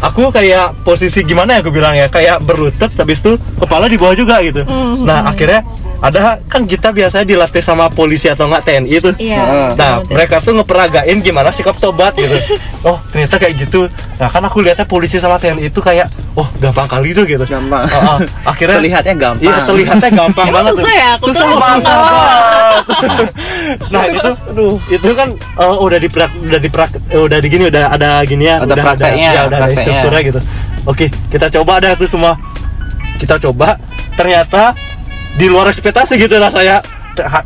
aku 0.00 0.32
kayak 0.34 0.74
posisi 0.82 1.22
gimana 1.22 1.58
ya 1.58 1.62
aku 1.62 1.70
bilang 1.70 1.94
ya 1.94 2.10
kayak 2.10 2.42
berlutut 2.42 2.90
habis 2.98 3.22
itu 3.22 3.38
kepala 3.60 3.86
di 3.86 3.98
bawah 4.00 4.16
juga 4.16 4.40
gitu. 4.42 4.64
Nah 5.04 5.28
akhirnya 5.28 5.62
ada 6.04 6.36
kan 6.44 6.68
kita 6.68 6.92
biasanya 6.92 7.24
dilatih 7.24 7.64
sama 7.64 7.88
polisi 7.88 8.28
atau 8.28 8.44
enggak 8.44 8.68
TNI 8.68 8.92
itu 8.92 9.10
Iya. 9.16 9.72
Nah, 9.72 10.04
betul. 10.04 10.12
mereka 10.12 10.36
tuh 10.44 10.52
ngeperagain 10.60 11.16
gimana 11.24 11.48
sikap 11.48 11.80
tobat 11.80 12.12
gitu. 12.20 12.36
Oh, 12.84 13.00
ternyata 13.08 13.40
kayak 13.40 13.64
gitu. 13.64 13.88
Nah, 14.20 14.28
kan 14.28 14.44
aku 14.44 14.60
lihatnya 14.60 14.84
polisi 14.84 15.16
sama 15.16 15.40
TNI 15.40 15.72
itu 15.72 15.80
kayak, 15.80 16.04
oh, 16.36 16.44
gampang 16.60 16.84
kali 16.84 17.16
tuh 17.16 17.24
gitu. 17.24 17.40
Gampang. 17.48 17.88
Oh, 17.88 17.96
oh. 17.96 18.18
Akhirnya 18.44 18.76
Terlihatnya 18.76 19.14
gampang. 19.16 19.48
Iya, 19.48 19.56
terlihatnya 19.64 20.10
gampang 20.12 20.46
Emang 20.52 20.68
banget. 20.68 20.72
susah 20.76 20.84
tuh. 20.84 21.00
ya? 21.00 21.08
Aku 21.16 21.24
tuh 21.24 21.32
susah 21.32 21.48
susah 21.48 21.60
banget. 21.64 21.84
banget. 21.88 23.28
nah, 23.96 24.02
itu 24.04 24.30
aduh, 24.52 24.76
itu 24.92 25.08
kan 25.16 25.28
eh, 25.40 25.76
udah 25.80 25.98
di 26.04 26.08
udah 26.12 26.60
di 26.60 26.68
udah 27.16 27.38
di 27.40 27.48
gini 27.48 27.64
udah 27.72 27.84
ada 27.88 28.10
gini 28.28 28.44
ya, 28.44 28.60
Ada 28.60 28.68
udah 28.68 28.76
prakteknya, 28.84 29.28
ada, 29.32 29.40
ya, 29.40 29.42
udah 29.48 29.58
ada 29.64 29.74
strukturnya 29.80 30.20
gitu. 30.28 30.40
Oke, 30.84 31.06
kita 31.32 31.46
coba 31.48 31.72
dah 31.80 31.96
itu 31.96 32.04
semua. 32.04 32.36
Kita 33.16 33.40
coba, 33.40 33.80
ternyata 34.12 34.76
di 35.34 35.46
luar 35.50 35.70
ekspektasi 35.70 36.18
gitu 36.18 36.36
lah 36.38 36.50
saya. 36.50 36.80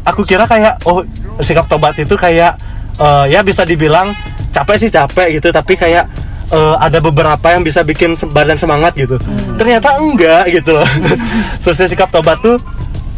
Aku 0.08 0.24
kira 0.24 0.48
kayak 0.48 0.80
oh 0.88 1.04
sikap 1.44 1.68
tobat 1.68 1.92
itu 2.00 2.16
kayak 2.16 2.56
eh, 2.96 3.24
ya 3.32 3.44
bisa 3.44 3.68
dibilang 3.68 4.16
capek 4.52 4.76
sih 4.80 4.90
capek 4.90 5.40
gitu, 5.40 5.52
tapi 5.52 5.76
kayak 5.76 6.08
eh, 6.48 6.76
ada 6.80 6.98
beberapa 7.04 7.52
yang 7.52 7.60
bisa 7.60 7.84
bikin 7.84 8.16
badan 8.32 8.56
semangat 8.56 8.96
gitu. 8.96 9.20
Ternyata 9.60 10.00
enggak 10.00 10.48
gitu 10.52 10.72
loh. 10.72 10.88
Sesuai 11.64 11.92
sikap 11.92 12.08
tobat 12.08 12.40
tuh 12.40 12.56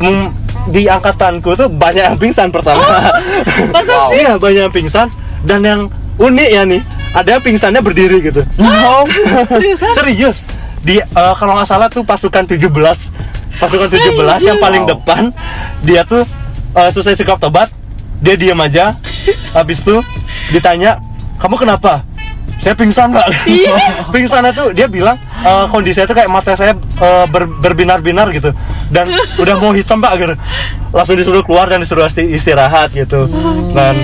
mm, 0.02 0.26
di 0.74 0.90
angkatanku 0.90 1.54
tuh 1.54 1.68
banyak 1.70 2.04
yang 2.10 2.18
pingsan 2.18 2.50
pertama. 2.50 2.82
Masa 3.74 4.10
Iya 4.14 4.34
banyak 4.36 4.62
yang 4.70 4.74
pingsan 4.74 5.06
dan 5.46 5.60
yang 5.62 5.80
unik 6.20 6.50
ya 6.50 6.62
nih 6.68 6.82
ada 7.10 7.28
yang 7.38 7.42
pingsannya 7.42 7.82
berdiri 7.82 8.18
gitu. 8.22 8.42
Oh, 8.60 9.06
Seriusan? 9.54 9.92
Serius. 9.94 10.38
Di 10.80 10.98
eh, 11.00 11.34
kalau 11.38 11.54
nggak 11.54 11.68
salah 11.68 11.88
tuh 11.90 12.02
pasukan 12.02 12.44
17 12.46 12.60
pasukan 13.56 13.88
17 13.88 14.14
yang 14.44 14.58
paling 14.58 14.82
Wow. 14.82 14.90
depan 14.94 15.22
dia 15.80 16.02
tuh 16.02 16.22
eh, 16.72 16.90
selesai 16.90 17.16
sikap 17.16 17.36
tobat 17.36 17.72
dia 18.20 18.36
diam 18.36 18.58
aja. 18.58 18.94
Habis 19.50 19.80
itu 19.80 19.98
ditanya 20.50 21.00
kamu 21.36 21.56
kenapa? 21.56 22.04
Saya 22.60 22.76
pingsan 22.76 23.08
nggak? 23.08 23.28
Pingsannya 24.12 24.52
tuh 24.52 24.68
dia 24.70 24.84
bilang 24.84 25.16
eh, 25.40 25.64
kondisinya 25.66 26.04
tuh 26.04 26.12
kayak 26.14 26.28
mata 26.28 26.52
saya 26.52 26.76
eh, 26.76 27.26
ber- 27.26 27.48
berbinar-binar 27.56 28.28
gitu. 28.30 28.52
Dan 28.92 29.08
udah 29.42 29.54
mau 29.56 29.72
hitam 29.72 29.96
pak 29.98 30.12
gitu. 30.14 30.34
Langsung 30.90 31.16
disuruh 31.16 31.40
keluar 31.40 31.66
dan 31.66 31.80
disuruh 31.80 32.04
isti- 32.04 32.28
istirahat 32.28 32.92
gitu. 32.92 33.24
Dan 33.72 33.94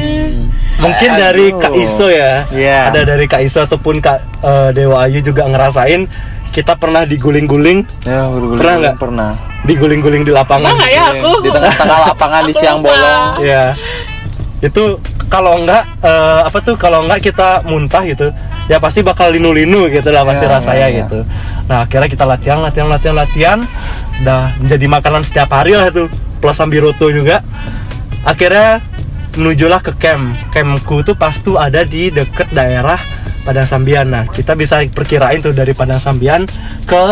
mungkin 0.76 1.10
dari 1.12 1.52
Aduh. 1.52 1.60
Kak 1.60 1.74
Iso 1.76 2.08
ya. 2.08 2.48
Iya. 2.48 2.88
ada 2.88 3.04
dari 3.04 3.28
Kak 3.28 3.44
Iso 3.44 3.60
ataupun 3.60 4.00
Kak 4.00 4.18
eh, 4.40 4.68
Dewa 4.72 5.04
Ayu 5.04 5.20
juga 5.20 5.44
ngerasain 5.44 6.08
kita 6.48 6.74
pernah 6.74 7.02
diguling-guling 7.02 7.84
Ya, 8.02 8.24
guling-guling 8.24 8.58
Pernah 8.58 8.74
nggak? 8.78 8.94
Pernah. 8.96 9.30
diguling-guling 9.62 10.22
di 10.22 10.30
lapangan 10.30 10.72
Enggak 10.72 10.90
ya 10.90 11.04
aku. 11.12 11.30
Di 11.40 11.50
tengah-tengah 11.50 11.98
lapangan 12.06 12.42
di 12.42 12.54
siang 12.54 12.78
lupa. 12.78 12.88
bolong. 12.88 13.24
ya 13.42 13.64
itu 14.56 14.82
kalau 15.26 15.58
enggak 15.58 15.84
eh, 16.00 16.40
apa 16.42 16.58
tuh 16.60 16.74
kalau 16.74 17.02
enggak 17.02 17.20
kita 17.20 17.60
muntah 17.62 18.00
gitu 18.02 18.32
ya 18.66 18.78
pasti 18.78 18.98
bakal 19.00 19.28
linu-linu 19.28 19.86
gitu 19.88 20.08
lah 20.08 20.22
pasti 20.22 20.42
Ya, 20.42 20.50
rasanya 20.50 20.80
ya, 20.80 20.88
ya. 20.88 20.98
gitu 21.02 21.18
nah 21.66 21.78
akhirnya 21.82 22.08
kita 22.08 22.24
latihan 22.24 22.58
latihan 22.58 22.88
latihan 22.88 23.14
latihan 23.14 23.58
udah 24.16 24.40
menjadi 24.56 24.86
makanan 24.88 25.22
setiap 25.22 25.50
hari 25.50 25.74
lah 25.74 25.86
itu 25.86 26.08
plus 26.38 26.56
sambiroto 26.56 27.10
juga 27.10 27.44
akhirnya 28.22 28.80
menujulah 29.34 29.78
ke 29.78 29.92
camp 29.94 30.24
campku 30.48 31.04
tuh 31.04 31.12
pas 31.12 31.36
tuh 31.36 31.60
ada 31.60 31.84
di 31.84 32.08
deket 32.08 32.48
daerah 32.48 32.96
Padang 33.46 33.70
Sambian 33.70 34.10
nah 34.10 34.26
kita 34.26 34.58
bisa 34.58 34.82
perkirain 34.90 35.38
tuh 35.38 35.54
dari 35.54 35.70
Padang 35.70 36.02
Sambian 36.02 36.42
ke 36.82 37.02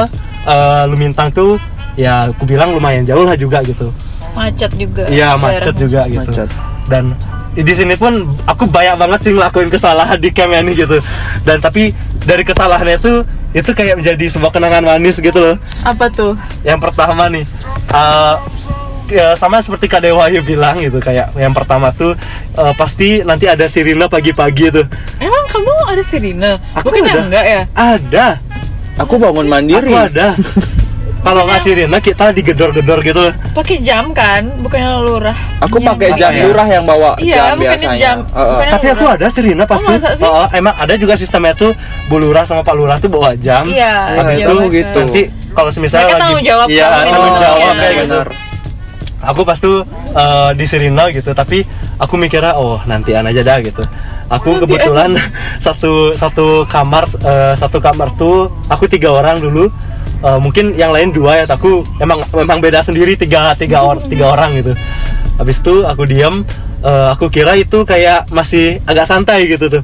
eh, 0.50 0.84
Lumintang 0.90 1.30
tuh 1.30 1.56
ya 1.94 2.26
aku 2.34 2.42
bilang 2.42 2.74
lumayan 2.74 3.06
jauh 3.06 3.22
lah 3.22 3.38
juga 3.38 3.62
gitu 3.62 3.94
Macet 4.34 4.72
juga. 4.74 5.06
Iya 5.06 5.38
macet 5.38 5.74
juga 5.78 6.10
gitu. 6.10 6.30
Macet. 6.30 6.50
Dan 6.90 7.14
di 7.54 7.70
sini 7.70 7.94
pun 7.94 8.26
aku 8.50 8.66
banyak 8.66 8.98
banget 8.98 9.20
sih 9.30 9.32
ngelakuin 9.32 9.70
kesalahan 9.70 10.18
di 10.18 10.34
camp 10.34 10.52
ini 10.52 10.74
gitu. 10.74 10.98
Dan 11.46 11.62
tapi 11.62 11.94
dari 12.26 12.42
kesalahannya 12.42 12.98
itu 12.98 13.22
itu 13.54 13.70
kayak 13.70 14.02
menjadi 14.02 14.26
sebuah 14.26 14.50
kenangan 14.50 14.82
manis 14.82 15.22
gitu 15.22 15.38
loh. 15.38 15.56
Apa 15.86 16.10
tuh? 16.10 16.34
Yang 16.66 16.90
pertama 16.90 17.30
nih, 17.30 17.46
eh, 17.94 18.34
ya 19.06 19.34
sama 19.34 19.60
seperti 19.60 19.86
Kak 19.86 20.00
Dewa 20.00 20.24
Ayu 20.24 20.40
bilang 20.40 20.78
gitu 20.78 20.96
kayak 20.96 21.34
yang 21.34 21.52
pertama 21.52 21.90
tuh 21.90 22.16
eh, 22.52 22.72
pasti 22.74 23.20
nanti 23.20 23.44
ada 23.44 23.66
sirine 23.66 24.06
pagi-pagi 24.06 24.70
tuh. 24.70 24.86
Emang 25.18 25.44
kamu 25.46 25.72
ada 25.86 26.02
sirine? 26.02 26.50
Aku 26.74 26.88
Bukannya 26.88 27.10
ada. 27.10 27.22
enggak 27.22 27.44
ya? 27.44 27.60
Ada. 27.72 28.26
Aku 28.96 29.14
bangun 29.16 29.46
mandiri. 29.46 29.84
Aku 29.84 29.94
ada. 29.94 30.32
Kalau 31.20 31.48
nggak 31.48 31.56
sirine 31.58 31.98
kita 31.98 32.30
digedor-gedor 32.30 33.00
gitu. 33.00 33.32
Pakai 33.56 33.80
jam 33.80 34.12
kan? 34.12 34.44
Bukannya 34.60 35.00
lurah. 35.00 35.32
Aku 35.58 35.80
Iya. 35.80 35.88
pakai 35.90 36.08
jam 36.14 36.30
Iya. 36.30 36.42
lurah 36.44 36.66
yang 36.68 36.84
bawa 36.84 37.16
Iya, 37.16 37.32
jam 37.34 37.44
bukannya 37.56 37.64
biasanya. 37.80 37.96
jam. 37.98 38.16
Heeh. 38.20 38.44
Bukannya 38.46 38.72
Tapi 38.76 38.86
aku 38.92 39.04
ada 39.08 39.26
sirine 39.32 39.64
pasti. 39.64 39.88
masa 39.88 40.10
sih? 40.12 40.28
Oh, 40.28 40.46
emang 40.52 40.74
ada 40.76 40.94
juga 40.94 41.16
sistemnya 41.16 41.52
tuh 41.54 41.72
Bu 42.06 42.20
Lurah 42.20 42.44
sama 42.44 42.60
Pak 42.60 42.76
Lurah 42.76 43.00
tuh 43.00 43.08
bawa 43.08 43.32
jam. 43.34 43.64
Iya, 43.64 44.20
Habis 44.20 44.36
iya, 44.36 44.46
itu 44.46 44.56
gitu. 44.70 45.00
Nanti 45.00 45.22
kalau 45.50 45.70
misalnya 45.72 46.04
Mereka 46.04 46.12
lagi 46.12 46.20
tanggung 46.20 46.44
jawab 46.44 46.66
iya, 46.68 46.86
tanggung 47.00 47.24
minum 47.24 47.40
jawab 47.40 47.74
kayak 47.74 47.94
gitu. 47.96 48.18
Aku 49.30 49.42
pas 49.42 49.56
tuh 49.56 49.82
eh, 50.12 50.50
di 50.56 50.64
Sirina 50.68 51.08
gitu, 51.10 51.32
tapi 51.32 51.64
aku 51.96 52.14
mikirnya 52.20 52.56
oh 52.56 52.80
nantian 52.84 53.24
aja 53.24 53.40
dah 53.40 53.58
gitu. 53.64 53.80
Aku 54.32 54.56
kebetulan 54.60 55.16
satu 55.64 56.16
satu 56.16 56.64
kamar 56.68 57.04
eh, 57.08 57.54
satu 57.56 57.78
kamar 57.80 58.12
tuh 58.16 58.52
aku 58.68 58.88
tiga 58.88 59.12
orang 59.12 59.40
dulu. 59.40 59.68
Eh, 60.24 60.38
mungkin 60.40 60.72
yang 60.72 60.88
lain 60.88 61.12
dua 61.12 61.44
ya, 61.44 61.44
aku 61.44 61.84
emang 62.00 62.24
memang 62.32 62.58
beda 62.60 62.80
sendiri 62.80 63.12
tiga 63.16 63.52
tiga 63.56 63.84
or, 63.84 64.00
tiga 64.12 64.32
orang 64.32 64.56
gitu. 64.56 64.72
Habis 65.36 65.60
itu 65.60 65.84
aku 65.84 66.08
diam, 66.08 66.46
eh, 66.80 67.06
aku 67.12 67.28
kira 67.28 67.58
itu 67.58 67.84
kayak 67.84 68.32
masih 68.32 68.80
agak 68.88 69.04
santai 69.04 69.44
gitu 69.48 69.68
tuh. 69.68 69.82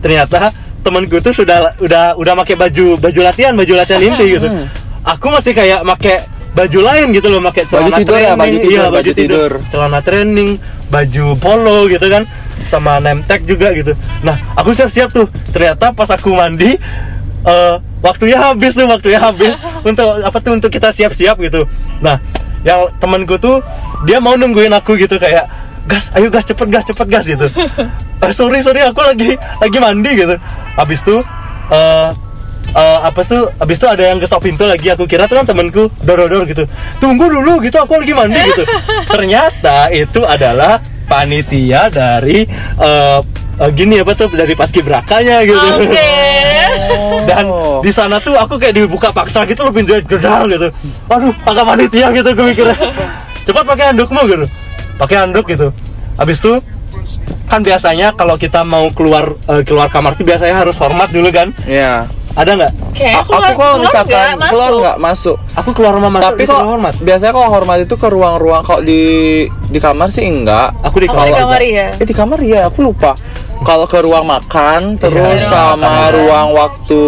Ternyata 0.00 0.52
temanku 0.82 1.22
tuh 1.22 1.30
sudah 1.30 1.78
udah 1.78 2.18
udah 2.18 2.34
pakai 2.42 2.58
baju 2.58 2.98
baju 2.98 3.20
latihan 3.22 3.54
baju 3.54 3.72
latihan 3.78 4.02
inti 4.02 4.26
gitu. 4.36 4.48
Aku 5.02 5.34
masih 5.34 5.50
kayak 5.50 5.82
pakai 5.82 6.22
baju 6.52 6.78
lain 6.84 7.06
gitu 7.16 7.28
loh, 7.32 7.40
pakai 7.48 7.64
celana 7.64 7.96
tidur 7.96 8.16
ya, 8.20 8.36
training, 8.36 8.40
baju 8.40 8.56
tidur, 8.60 8.72
iya, 8.72 8.84
baju 8.92 9.12
tidur. 9.16 9.50
celana 9.72 10.00
training, 10.04 10.50
baju 10.92 11.24
polo 11.40 11.78
gitu 11.88 12.06
kan, 12.12 12.22
sama 12.68 13.00
name 13.00 13.24
tag 13.24 13.40
juga 13.48 13.72
gitu. 13.72 13.96
Nah, 14.20 14.36
aku 14.52 14.76
siap-siap 14.76 15.08
tuh. 15.12 15.26
Ternyata 15.50 15.96
pas 15.96 16.08
aku 16.12 16.36
mandi, 16.36 16.76
eh 17.48 17.74
waktunya 18.04 18.36
habis 18.36 18.76
tuh, 18.76 18.84
waktunya 18.84 19.20
habis 19.20 19.56
untuk 19.88 20.20
apa 20.20 20.38
tuh 20.44 20.52
untuk 20.60 20.68
kita 20.68 20.92
siap-siap 20.92 21.40
gitu. 21.40 21.64
Nah, 22.04 22.20
yang 22.68 22.92
temanku 23.00 23.40
tuh 23.40 23.64
dia 24.04 24.20
mau 24.20 24.36
nungguin 24.36 24.72
aku 24.76 25.00
gitu 25.00 25.16
kayak 25.16 25.48
gas, 25.88 26.12
ayo 26.14 26.28
gas 26.28 26.44
cepet 26.44 26.68
gas 26.68 26.84
cepet 26.84 27.08
gas 27.08 27.24
gitu. 27.26 27.48
Eh, 28.22 28.30
sorry 28.30 28.62
sorry 28.62 28.78
aku 28.86 29.02
lagi 29.02 29.34
lagi 29.34 29.78
mandi 29.82 30.14
gitu. 30.14 30.38
Habis 30.78 31.02
tuh 31.02 31.26
eh 31.74 32.08
eh, 32.70 32.98
apa 33.02 33.20
tuh? 33.26 33.50
Habis 33.58 33.76
itu 33.82 33.86
ada 33.90 34.02
yang 34.14 34.18
ketok 34.22 34.40
pintu 34.42 34.64
lagi 34.64 34.86
aku 34.92 35.04
kira 35.10 35.26
tuh 35.26 35.42
kan 35.42 35.46
temanku 35.46 35.90
dor-dor 36.02 36.46
gitu. 36.46 36.64
Tunggu 37.02 37.26
dulu 37.28 37.58
gitu 37.62 37.76
aku 37.82 37.98
lagi 37.98 38.12
mandi 38.14 38.40
gitu. 38.54 38.64
Ternyata 39.14 39.90
itu 39.90 40.20
adalah 40.22 40.78
panitia 41.10 41.92
dari 41.92 42.46
eh, 42.80 43.20
eh, 43.60 43.70
gini 43.76 44.00
apa 44.00 44.12
tuh 44.16 44.32
dari 44.32 44.54
paskibrakanya 44.56 45.44
gitu. 45.44 45.66
Oke. 45.82 46.12
dan 47.28 47.46
di 47.84 47.92
sana 47.94 48.18
tuh 48.18 48.34
aku 48.34 48.58
kayak 48.58 48.74
dibuka 48.74 49.14
paksa 49.14 49.46
gitu 49.46 49.68
loh 49.68 49.72
pintunya 49.74 50.00
jedar 50.02 50.48
gitu. 50.48 50.68
Aduh 51.10 51.32
agak 51.44 51.64
panitia 51.64 52.08
gitu 52.14 52.28
gue 52.32 52.46
mikirnya 52.50 52.76
cepat 53.46 53.64
pakai 53.66 53.84
handukmu 53.92 54.22
gitu. 54.30 54.46
Pakai 54.96 55.16
handuk 55.22 55.46
gitu. 55.50 55.70
Habis 56.16 56.38
itu 56.40 56.62
kan 57.46 57.60
biasanya 57.60 58.16
kalau 58.16 58.40
kita 58.40 58.64
mau 58.64 58.88
keluar 58.96 59.36
eh, 59.50 59.62
keluar 59.66 59.92
kamar 59.92 60.16
tuh 60.16 60.24
biasanya 60.24 60.64
harus 60.64 60.76
hormat 60.80 61.12
dulu 61.12 61.28
kan. 61.28 61.52
Iya. 61.68 62.08
Ada 62.32 62.50
nggak? 62.54 62.72
Kayak 62.92 63.14
aku 63.18 63.30
kalau 63.30 63.50
keluar 63.52 63.76
misalkan 63.78 64.08
nggak, 64.32 64.48
keluar 64.48 64.68
masuk. 64.68 64.80
nggak 64.80 64.98
masuk. 64.98 65.36
Aku 65.52 65.70
keluar 65.72 65.92
rumah 65.92 66.10
masuk 66.10 66.26
Tapi 66.26 66.42
kok 66.42 66.62
hormat. 66.62 66.94
biasanya 66.98 67.32
kalau 67.32 67.48
hormat 67.50 67.78
itu 67.80 67.94
ke 67.94 68.08
ruang-ruang 68.08 68.62
kalau 68.62 68.80
di 68.80 69.02
di 69.66 69.78
kamar 69.78 70.08
sih 70.08 70.24
enggak. 70.24 70.72
Aku 70.82 70.96
di 70.96 71.06
Aku 71.06 71.14
kamar. 71.14 71.26
di 71.26 71.34
kamar 71.34 71.60
ya. 71.62 71.86
Eh 71.94 72.06
di 72.06 72.14
kamar 72.14 72.38
ya, 72.40 72.60
aku 72.66 72.78
lupa. 72.82 73.12
Kalau 73.62 73.86
ke 73.86 73.98
ruang 73.98 74.24
makan 74.24 74.96
terus 74.96 75.38
Iya, 75.38 75.46
sama 75.46 75.76
makan. 75.78 76.10
ruang 76.16 76.48
waktu 76.52 77.02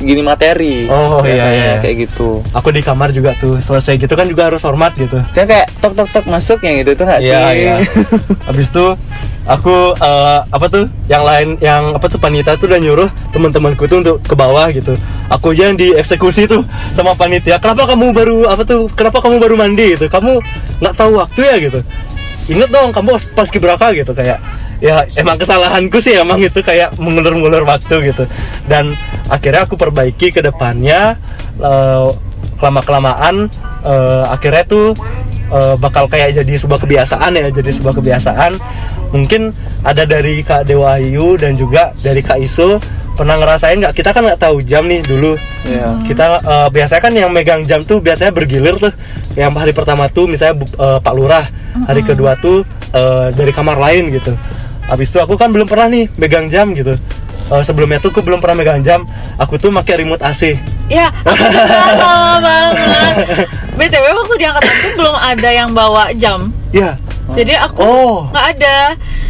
gini 0.00 0.22
materi. 0.26 0.90
Oh, 0.90 1.22
iya, 1.22 1.38
Biasanya 1.38 1.62
iya. 1.62 1.74
kayak 1.78 1.96
gitu. 2.08 2.42
Aku 2.50 2.68
di 2.74 2.82
kamar 2.82 3.14
juga 3.14 3.36
tuh. 3.38 3.58
Selesai 3.62 3.98
gitu 3.98 4.14
kan 4.14 4.26
juga 4.26 4.50
harus 4.50 4.62
hormat 4.66 4.92
gitu. 4.98 5.22
Kan 5.30 5.46
kayak 5.46 5.70
tok 5.78 5.94
tok 5.94 6.08
tok 6.10 6.24
masuk 6.26 6.58
yang 6.66 6.82
gitu 6.82 6.90
itu 6.98 7.02
nggak 7.06 7.20
sih? 7.22 7.30
Iya, 7.30 7.42
iya. 7.54 7.76
Habis 8.48 8.68
itu 8.74 8.86
aku 9.44 9.94
eh, 9.94 10.38
apa 10.48 10.66
tuh 10.72 10.84
yang 11.06 11.22
lain 11.22 11.60
yang 11.60 11.94
apa 11.94 12.06
tuh 12.08 12.18
panitia 12.18 12.56
tuh 12.56 12.66
udah 12.66 12.80
nyuruh 12.80 13.08
teman-temanku 13.30 13.84
tuh 13.86 13.98
untuk 14.02 14.16
ke 14.24 14.34
bawah 14.34 14.66
gitu. 14.74 14.98
Aku 15.30 15.54
aja 15.54 15.70
yang 15.70 15.78
dieksekusi 15.78 16.50
tuh 16.50 16.66
sama 16.92 17.14
panitia. 17.14 17.60
Kenapa 17.62 17.94
kamu 17.94 18.10
baru 18.10 18.38
apa 18.50 18.62
tuh? 18.66 18.90
Kenapa 18.92 19.22
kamu 19.22 19.38
baru 19.38 19.54
mandi 19.54 19.94
gitu? 19.94 20.10
Kamu 20.10 20.42
nggak 20.82 20.94
tahu 20.98 21.20
waktu 21.20 21.40
ya 21.44 21.56
gitu. 21.60 21.80
Ingat 22.44 22.68
dong 22.68 22.92
kamu 22.92 23.16
pas, 23.32 23.48
kibraka 23.48 23.92
gitu 23.96 24.12
kayak 24.12 24.38
ya 24.82 25.06
emang 25.16 25.40
kesalahanku 25.40 25.96
sih 26.02 26.12
emang 26.12 26.36
itu 26.44 26.60
kayak 26.60 26.92
mengulur-ngulur 27.00 27.64
waktu 27.64 28.12
gitu. 28.12 28.28
Dan 28.68 28.92
akhirnya 29.32 29.64
aku 29.64 29.80
perbaiki 29.80 30.28
ke 30.34 30.44
depannya 30.44 31.16
kelama 32.60 32.80
kelamaan 32.84 33.48
akhirnya 34.28 34.64
tuh 34.68 34.92
eh, 35.52 35.74
bakal 35.80 36.08
kayak 36.08 36.36
jadi 36.36 36.54
sebuah 36.56 36.80
kebiasaan 36.84 37.32
ya 37.36 37.48
jadi 37.48 37.70
sebuah 37.72 37.94
kebiasaan. 37.96 38.60
Mungkin 39.14 39.54
ada 39.86 40.02
dari 40.04 40.42
Kak 40.42 40.66
Dewa 40.66 40.98
Ayu 40.98 41.38
dan 41.38 41.54
juga 41.54 41.94
dari 42.02 42.20
Kak 42.20 42.40
Iso 42.42 42.82
pernah 43.14 43.38
ngerasain 43.38 43.78
nggak? 43.78 43.94
Kita 43.94 44.10
kan 44.10 44.26
nggak 44.26 44.42
tahu 44.42 44.58
jam 44.64 44.84
nih 44.90 45.00
dulu. 45.06 45.38
Iya. 45.64 45.96
kita 46.04 46.24
eh, 46.44 46.68
biasanya 46.68 47.00
kan 47.00 47.12
yang 47.16 47.32
megang 47.32 47.64
jam 47.64 47.80
tuh 47.88 47.96
biasanya 48.04 48.36
bergilir 48.36 48.76
tuh 48.76 48.92
yang 49.34 49.50
hari 49.52 49.70
pertama 49.70 50.06
tuh 50.06 50.24
misalnya 50.24 50.58
eh, 50.62 50.98
Pak 50.98 51.12
Lurah 51.12 51.44
hari 51.84 52.02
kedua 52.02 52.34
tuh 52.36 52.62
eh, 52.90 53.26
dari 53.30 53.50
kamar 53.50 53.76
lain 53.76 54.10
gitu. 54.10 54.34
Habis 54.84 55.08
itu 55.08 55.18
aku 55.18 55.34
kan 55.34 55.48
belum 55.48 55.64
pernah 55.64 55.88
nih 55.88 56.12
megang 56.14 56.46
jam 56.46 56.70
gitu. 56.70 56.94
Eh, 57.44 57.62
sebelumnya 57.62 57.98
tuh 57.98 58.08
aku 58.08 58.20
belum 58.20 58.38
pernah 58.38 58.56
megang 58.56 58.80
jam. 58.80 59.04
Aku 59.36 59.56
tuh 59.56 59.74
pakai 59.74 60.00
remote 60.00 60.20
AC 60.20 60.54
Ya, 60.84 61.08
aku 61.18 61.40
juga 61.40 61.64
sama 61.96 62.36
banget. 62.38 63.14
BTW 63.80 64.04
waktu 64.06 64.34
di 64.36 64.44
angkatan 64.44 64.74
tuh 64.76 64.92
belum 64.94 65.16
ada 65.16 65.48
yang 65.50 65.70
bawa 65.72 66.12
jam. 66.14 66.52
ya 66.70 66.94
Jadi 67.26 67.56
aku 67.56 67.80
Oh. 67.80 68.18
nggak 68.28 68.46
ada. 68.54 68.76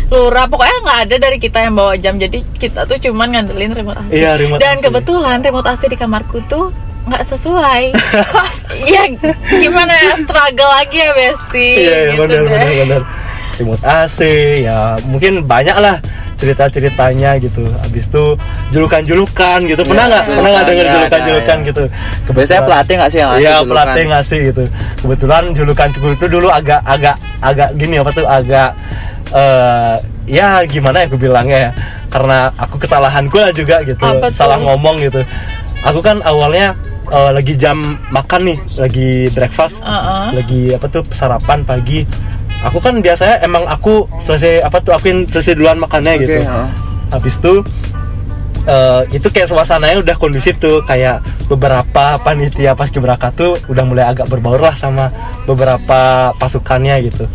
Lurah 0.05 0.45
pokoknya 0.45 0.77
nggak 0.83 0.99
ada 1.01 1.17
dari 1.17 1.39
kita 1.39 1.59
yang 1.61 1.73
bawa 1.73 1.95
jam. 1.95 2.19
Jadi 2.19 2.43
kita 2.53 2.85
tuh 2.85 2.99
cuman 3.01 3.31
ngandelin 3.33 3.71
remote 3.73 3.99
AC 4.01 4.11
Iya, 4.13 4.35
remote 4.37 4.59
dan 4.59 4.77
AC. 4.77 4.85
kebetulan 4.85 5.39
remote 5.41 5.69
AC 5.69 5.83
di 5.87 5.95
kamarku 5.95 6.43
tuh 6.45 6.75
nggak 7.05 7.23
sesuai 7.23 7.93
ya 8.93 9.03
gimana 9.61 9.93
ya 9.93 10.17
struggle 10.17 10.71
lagi 10.73 10.97
ya 10.99 11.11
Besti 11.13 11.69
Iya, 11.77 11.97
iya 12.09 12.13
gitu 12.17 12.21
benar 12.25 12.43
benar 12.49 12.73
benar. 12.85 13.03
Remote 13.55 13.85
AC 13.87 14.19
ya 14.67 14.99
mungkin 15.07 15.47
banyak 15.47 15.77
lah 15.79 16.03
cerita-ceritanya 16.35 17.39
gitu. 17.39 17.63
Habis 17.79 18.11
itu 18.11 18.25
julukan-julukan 18.75 19.59
gitu. 19.71 19.83
Pernah 19.87 20.05
Iya, 20.05 20.11
nggak? 20.11 20.25
Pernah 20.27 20.51
nggak 20.51 20.67
dengar 20.67 20.85
ada, 20.85 20.93
julukan-julukan 20.99 21.57
ada, 21.63 21.69
gitu? 21.71 21.83
Biasanya 22.35 22.63
pelatih 22.67 22.95
nggak 22.99 23.11
sih 23.15 23.19
yang 23.23 23.31
ngasih 23.31 23.43
Iya, 23.47 23.53
julukan? 23.55 23.71
pelatih 23.71 24.05
ngasih 24.11 24.39
gitu. 24.51 24.63
Kebetulan 24.99 25.43
julukan 25.55 25.89
itu 25.95 26.27
dulu 26.27 26.49
agak 26.51 26.81
agak 26.83 27.17
agak 27.39 27.69
gini 27.79 27.95
apa 28.03 28.11
tuh 28.11 28.27
agak 28.27 28.71
eh 29.31 29.95
ya 30.27 30.47
gimana 30.67 30.97
ya 31.03 31.07
aku 31.07 31.17
bilangnya 31.17 31.59
ya. 31.59 31.73
Karena 32.11 32.51
aku 32.59 32.77
kesalahanku 32.83 33.37
lah 33.39 33.55
juga 33.55 33.87
gitu. 33.87 34.03
Apa 34.03 34.29
tuh? 34.31 34.35
Salah 34.35 34.59
ngomong 34.59 34.99
gitu. 34.99 35.23
Aku 35.87 36.03
kan 36.03 36.19
awalnya 36.27 36.75
eh, 37.11 37.31
lagi 37.35 37.55
jam 37.59 37.99
makan 38.09 38.41
nih, 38.55 38.59
lagi 38.81 39.11
breakfast 39.33 39.83
Uh-uh. 39.85 40.33
lagi 40.33 40.73
apa 40.73 40.87
tuh 40.89 41.03
sarapan 41.13 41.61
pagi 41.67 42.07
aku 42.65 42.81
kan 42.81 42.97
biasanya 43.05 43.45
emang 43.45 43.69
aku 43.69 44.09
selesai 44.25 44.65
apa 44.65 44.81
tuh 44.81 44.97
aku 44.97 45.05
yang 45.13 45.21
selesai 45.29 45.53
duluan 45.53 45.77
makannya 45.77 46.17
Oke, 46.17 46.23
gitu 46.25 46.41
ha. 46.49 46.65
habis 47.13 47.37
itu 47.37 47.55
eh, 48.65 49.03
itu 49.13 49.29
kayak 49.29 49.49
suasananya 49.53 50.01
udah 50.01 50.17
kondusif 50.17 50.57
tuh 50.57 50.81
kayak 50.89 51.21
beberapa 51.47 52.17
panitia 52.25 52.73
pas 52.73 52.89
kibraka 52.89 53.29
tuh 53.37 53.61
udah 53.69 53.85
mulai 53.85 54.09
agak 54.09 54.33
berbaur 54.33 54.61
lah 54.61 54.73
sama 54.73 55.13
beberapa 55.45 56.33
pasukannya 56.41 57.05
gitu 57.05 57.29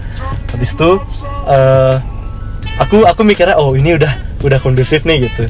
habis 0.50 0.74
itu 0.74 0.98
eh, 1.46 1.96
aku 2.82 3.06
aku 3.06 3.22
mikirnya 3.22 3.54
oh 3.62 3.78
ini 3.78 4.02
udah 4.02 4.14
udah 4.42 4.58
kondusif 4.58 5.06
nih 5.06 5.30
gitu 5.30 5.46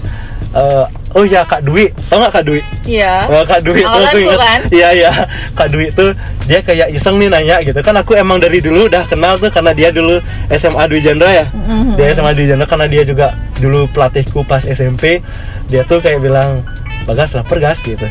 Eh, 0.50 0.86
oh 1.14 1.26
ya 1.30 1.46
kak 1.46 1.62
Dwi 1.62 1.94
tau 2.10 2.18
nggak 2.18 2.34
kak 2.34 2.46
Dwi 2.50 2.62
Iya. 2.90 3.30
Oh, 3.30 3.46
Kak 3.46 3.62
Dwi 3.62 3.86
tuh 3.86 4.02
aku 4.02 4.34
kan? 4.34 4.60
Iya 4.74 4.90
iya. 4.98 5.12
Kak 5.54 5.70
Dwi 5.70 5.94
tuh 5.94 6.10
dia 6.50 6.60
kayak 6.66 6.90
iseng 6.90 7.22
nih 7.22 7.30
nanya 7.30 7.62
gitu. 7.62 7.78
Kan 7.86 7.94
aku 8.02 8.18
emang 8.18 8.42
dari 8.42 8.58
dulu 8.58 8.90
udah 8.90 9.06
kenal 9.06 9.38
tuh 9.38 9.54
karena 9.54 9.72
dia 9.78 9.94
dulu 9.94 10.18
SMA 10.50 10.84
Dwi 10.90 11.00
Jendra 11.06 11.30
ya. 11.30 11.46
Mm-hmm. 11.54 11.94
Dia 12.02 12.06
SMA 12.18 12.34
Dwi 12.34 12.46
Jendra 12.50 12.66
karena 12.66 12.90
dia 12.90 13.06
juga 13.06 13.38
dulu 13.62 13.86
pelatihku 13.94 14.42
pas 14.42 14.66
SMP. 14.66 15.22
Dia 15.70 15.86
tuh 15.86 16.02
kayak 16.02 16.18
bilang, 16.18 16.66
"Bagas 17.06 17.38
lapar 17.38 17.62
gas" 17.62 17.86
gitu. 17.86 18.10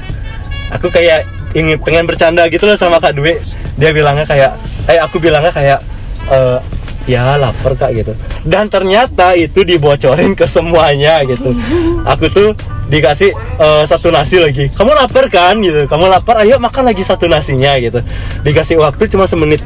Aku 0.71 0.95
kayak 0.95 1.27
ingin 1.59 1.75
pengen 1.83 2.07
bercanda 2.07 2.47
gitu 2.47 2.71
loh 2.71 2.79
sama 2.79 3.03
Kak 3.03 3.19
Dwi. 3.19 3.35
Dia 3.83 3.91
bilangnya 3.91 4.23
kayak 4.23 4.55
eh 4.87 5.03
aku 5.03 5.19
bilangnya 5.19 5.51
kayak 5.51 5.83
eh 6.31 6.59
ya 7.09 7.41
lapar 7.41 7.73
kak 7.75 7.91
gitu. 7.97 8.13
Dan 8.45 8.69
ternyata 8.69 9.33
itu 9.33 9.65
dibocorin 9.65 10.37
ke 10.37 10.45
semuanya 10.45 11.25
gitu. 11.25 11.57
Aku 12.05 12.29
tuh 12.29 12.53
dikasih 12.87 13.33
eh, 13.35 13.85
satu 13.89 14.13
nasi 14.13 14.37
lagi. 14.37 14.69
Kamu 14.69 14.93
lapar 14.93 15.33
kan? 15.33 15.57
Gitu. 15.59 15.89
Kamu 15.89 16.05
lapar 16.07 16.45
ayo 16.45 16.61
makan 16.61 16.93
lagi 16.93 17.01
satu 17.01 17.25
nasinya 17.25 17.73
gitu. 17.81 18.05
Dikasih 18.45 18.77
waktu 18.77 19.09
cuma 19.09 19.25
semenit. 19.25 19.65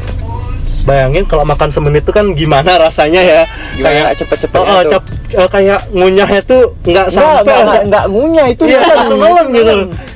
Bayangin 0.82 1.28
kalau 1.28 1.44
makan 1.44 1.68
semenit 1.68 2.02
itu 2.02 2.10
kan 2.10 2.32
gimana 2.32 2.78
rasanya 2.80 3.20
ya? 3.20 3.42
Gimana 3.76 4.14
cepet-cepetnya 4.14 4.62
Oh, 4.62 4.78
oh, 4.78 4.82
tuh? 4.82 4.90
cep- 4.98 5.10
eh, 5.38 5.48
kayak 5.50 5.80
ngunyahnya 5.92 6.42
tuh 6.42 6.74
nggak 6.82 7.06
sampai 7.12 7.54
enggak, 7.54 7.82
enggak 7.86 8.04
ngunyah 8.08 8.46
itu 8.50 8.62
Iya, 8.66 8.78
itu 8.80 9.14
nelen 9.14 9.46
gitu. 9.52 9.72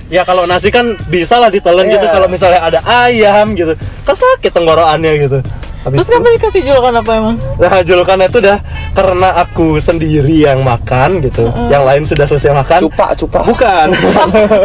Ya 0.06 0.22
kalau 0.22 0.46
nasi 0.46 0.70
kan 0.70 0.94
bisa 1.06 1.38
lah 1.42 1.50
ditelan 1.50 1.86
Iya. 1.86 1.98
gitu. 1.98 2.06
Kalau 2.08 2.26
misalnya 2.26 2.60
ada 2.62 2.80
ayam 2.82 3.52
gitu, 3.54 3.74
kan 4.02 4.14
sakit 4.14 4.50
tenggorokannya 4.50 5.12
gitu. 5.18 5.38
Habis 5.86 6.02
Terus 6.02 6.18
kamu 6.18 6.28
dikasih 6.34 6.62
julukan 6.66 6.94
apa 6.98 7.10
emang? 7.14 7.36
Nah, 7.62 7.78
julukannya 7.86 8.26
itu 8.26 8.38
udah 8.42 8.58
karena 8.90 9.28
aku 9.38 9.78
sendiri 9.78 10.42
yang 10.42 10.66
makan 10.66 11.22
gitu. 11.22 11.46
Yang 11.70 11.82
lain 11.86 12.02
sudah 12.02 12.26
selesai 12.26 12.50
makan. 12.58 12.90
Cupak, 12.90 13.14
cupak. 13.14 13.46
Bukan. 13.46 13.94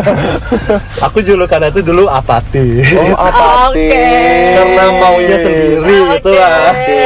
aku 1.05 1.21
julukannya 1.21 1.69
itu 1.69 1.85
dulu 1.85 2.09
apati. 2.09 2.81
Oh, 2.97 3.13
apa 3.29 3.69
Oke. 3.69 4.01
Karena 4.57 4.83
maunya 4.97 5.37
sendiri 5.37 5.95
gitu 6.17 6.31
lah. 6.33 6.73
Oke. 6.73 7.01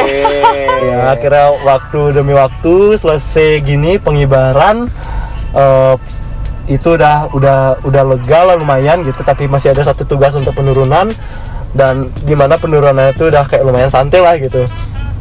ya 0.76 0.96
akhirnya 1.12 1.46
waktu 1.60 2.00
demi 2.16 2.32
waktu 2.32 2.96
selesai 2.96 3.60
gini 3.68 4.00
pengibaran 4.00 4.88
eh, 5.52 5.94
itu 6.72 6.88
udah 6.96 7.36
udah 7.36 7.58
udah 7.84 8.02
lega 8.16 8.40
lah 8.48 8.56
lumayan 8.56 9.04
gitu 9.04 9.20
tapi 9.22 9.44
masih 9.44 9.76
ada 9.76 9.86
satu 9.86 10.08
tugas 10.08 10.32
untuk 10.34 10.56
penurunan 10.56 11.12
dan 11.74 12.12
di 12.22 12.34
mana 12.38 12.54
penurunannya 12.60 13.16
itu 13.16 13.32
udah 13.32 13.44
kayak 13.48 13.62
lumayan 13.66 13.90
santai 13.90 14.20
lah 14.22 14.36
gitu 14.38 14.62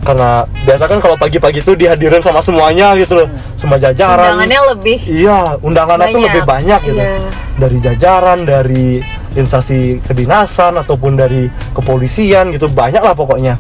karena 0.05 0.45
biasa 0.69 0.85
kan 0.85 1.01
kalau 1.01 1.17
pagi-pagi 1.17 1.65
itu 1.65 1.73
dihadirin 1.73 2.21
sama 2.21 2.37
semuanya 2.37 2.93
gitu 2.93 3.17
loh 3.17 3.27
semua 3.57 3.81
jajaran 3.81 4.37
Undangannya 4.37 4.59
lebih 4.77 4.99
Iya, 5.09 5.57
undangannya 5.65 6.07
tuh 6.13 6.21
lebih 6.21 6.43
banyak 6.45 6.79
gitu. 6.85 7.01
Iya. 7.01 7.19
Dari 7.57 7.77
jajaran, 7.81 8.39
dari 8.45 9.01
instansi 9.33 9.97
kedinasan 10.05 10.77
ataupun 10.77 11.17
dari 11.17 11.49
kepolisian 11.73 12.53
gitu, 12.53 12.69
banyak 12.69 13.01
lah 13.01 13.17
pokoknya. 13.17 13.57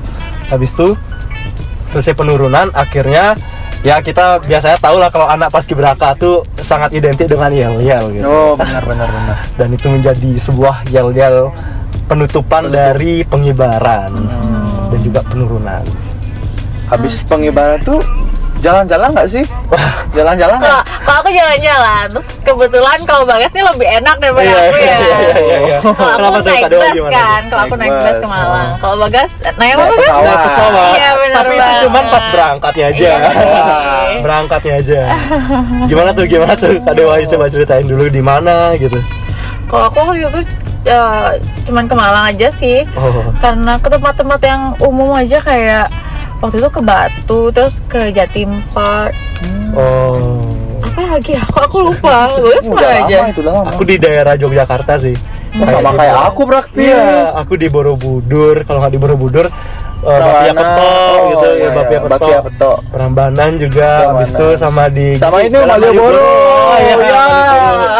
Habis 0.53 0.77
itu 0.77 0.93
selesai 1.89 2.13
penurunan 2.13 2.69
akhirnya 2.77 3.33
ya 3.81 4.01
kita 4.01 4.41
biasanya 4.45 4.77
tahu 4.81 4.97
lah 5.01 5.09
kalau 5.09 5.25
anak 5.29 5.49
paskibraka 5.49 6.13
tuh 6.17 6.45
sangat 6.61 6.93
identik 6.93 7.25
dengan 7.25 7.49
yel-yel 7.49 8.13
gitu. 8.13 8.25
Oh, 8.25 8.53
benar 8.53 8.85
benar 8.85 9.09
benar. 9.09 9.37
Dan 9.57 9.73
itu 9.73 9.87
menjadi 9.89 10.31
sebuah 10.37 10.85
yel-yel 10.93 11.49
penutupan 12.05 12.69
dari 12.69 13.25
pengibaran 13.25 14.13
dan 14.89 14.99
juga 15.01 15.25
penurunan. 15.25 15.83
Habis 16.85 17.25
pengibaran 17.25 17.81
tuh 17.81 17.99
jalan-jalan 18.61 19.09
nggak 19.13 19.29
sih? 19.29 19.45
Jalan-jalan 20.13 20.57
kalau 20.57 20.79
nggak? 20.79 20.85
kalau 21.05 21.19
aku 21.21 21.29
jalan-jalan 21.29 22.05
terus 22.09 22.27
kebetulan 22.41 22.97
kalau 23.05 23.23
Bagas 23.29 23.51
nih 23.53 23.61
lebih 23.61 23.87
enak 24.01 24.15
daripada 24.17 24.45
Iya, 24.45 24.57
aku 24.57 24.77
ya 24.77 24.97
iya, 24.97 25.57
iya, 25.61 25.77
kalau 25.85 26.27
aku 26.33 26.41
naik 26.41 26.63
bus 26.73 27.05
kan 27.13 27.41
kalau 27.45 27.61
aku 27.61 27.75
Naik 27.77 27.93
bus 27.93 28.17
ke 28.17 28.27
Malang 28.27 28.67
oh. 28.67 28.77
kalau 28.81 28.95
Bagas 29.05 29.31
naik 29.45 29.73
apa 29.77 29.83
Bagas 29.85 30.01
pesawat. 30.01 30.37
Pesawat. 30.49 30.85
Iya, 30.97 31.09
benar 31.13 31.35
Tapi 31.35 31.53
itu 31.53 31.73
cuman 31.85 32.03
pas 32.09 32.25
berangkatnya 32.33 32.85
aja. 32.89 32.97
Iya 32.97 33.17
berangkatnya 34.25 34.73
aja. 34.81 34.99
Gimana 35.85 36.09
tuh? 36.15 36.25
Gimana 36.25 36.53
tuh? 36.57 36.73
Kak 36.81 36.93
Dewa 36.97 37.15
coba 37.21 37.45
ceritain 37.53 37.85
dulu 37.85 38.05
di 38.09 38.21
mana 38.23 38.73
gitu. 38.77 38.97
kalau 39.65 39.89
aku 39.89 39.97
waktu 39.97 40.21
itu 40.21 40.41
eh, 40.85 41.29
cuman 41.63 41.85
ke 41.85 41.93
Malang 41.93 42.25
aja 42.29 42.47
sih 42.49 42.85
Oh. 42.93 43.33
karena 43.37 43.77
ke 43.77 43.89
tempat-tempat 43.89 44.39
yang 44.41 44.61
umum 44.79 45.11
aja 45.11 45.37
kayak 45.39 45.89
waktu 46.39 46.61
itu 46.61 46.69
ke 46.69 46.81
Batu 46.81 47.49
terus 47.49 47.81
ke 47.85 48.09
Jatim 48.09 48.61
Park 48.69 49.11
Oh. 49.75 50.47
apa 50.79 51.19
lagi 51.19 51.35
ya? 51.35 51.43
Kok 51.43 51.59
aku 51.67 51.77
lupa. 51.91 52.31
Mana 52.39 52.79
lama 52.79 53.03
aja? 53.03 53.17
itu 53.27 53.41
lama. 53.43 53.67
Aku 53.67 53.83
di 53.83 53.99
daerah 53.99 54.39
Yogyakarta 54.39 54.95
sih. 54.95 55.11
Oh, 55.55 55.67
sama 55.67 55.91
kayak 55.91 56.15
aku 56.31 56.41
berarti 56.47 56.83
ya. 56.83 56.95
Iya, 56.95 57.19
aku 57.35 57.59
di 57.59 57.67
Borobudur. 57.67 58.63
Kalau 58.63 58.79
nggak 58.79 58.93
di 58.95 58.99
Borobudur, 58.99 59.45
uh, 60.05 60.19
Bapia 60.21 60.51
Sabana. 60.53 60.61
Peto 60.61 60.91
gitu 61.25 61.45
Oh, 61.45 61.51
ya, 61.51 61.53
iya, 61.57 61.69
Bapia 61.73 61.91
iya. 61.91 61.99
Peto. 61.99 62.13
Bapia 62.15 62.39
Peto. 62.41 62.71
Perambanan 62.93 63.51
juga, 63.57 63.89
habis 64.13 64.29
itu 64.31 64.47
sama 64.55 64.83
di 64.87 65.07
Sama 65.17 65.37
ini 65.41 65.57
Malioboro. 65.57 66.21
Oh, 66.21 66.75
iya, 66.77 66.95
Ya. 67.01 67.25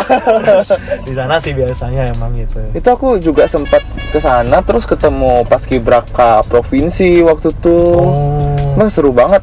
Di 1.08 1.14
sana 1.18 1.42
sih 1.42 1.52
biasanya 1.52 2.14
emang 2.14 2.38
gitu. 2.38 2.62
Itu 2.72 2.88
aku 2.88 3.18
juga 3.18 3.50
sempat 3.50 3.82
ke 4.14 4.20
sana 4.22 4.62
terus 4.62 4.86
ketemu 4.86 5.42
paskibraka 5.50 6.46
provinsi 6.46 7.26
waktu 7.26 7.50
itu. 7.52 7.80
Oh. 7.98 8.78
Wah, 8.78 8.90
seru 8.92 9.10
banget. 9.10 9.42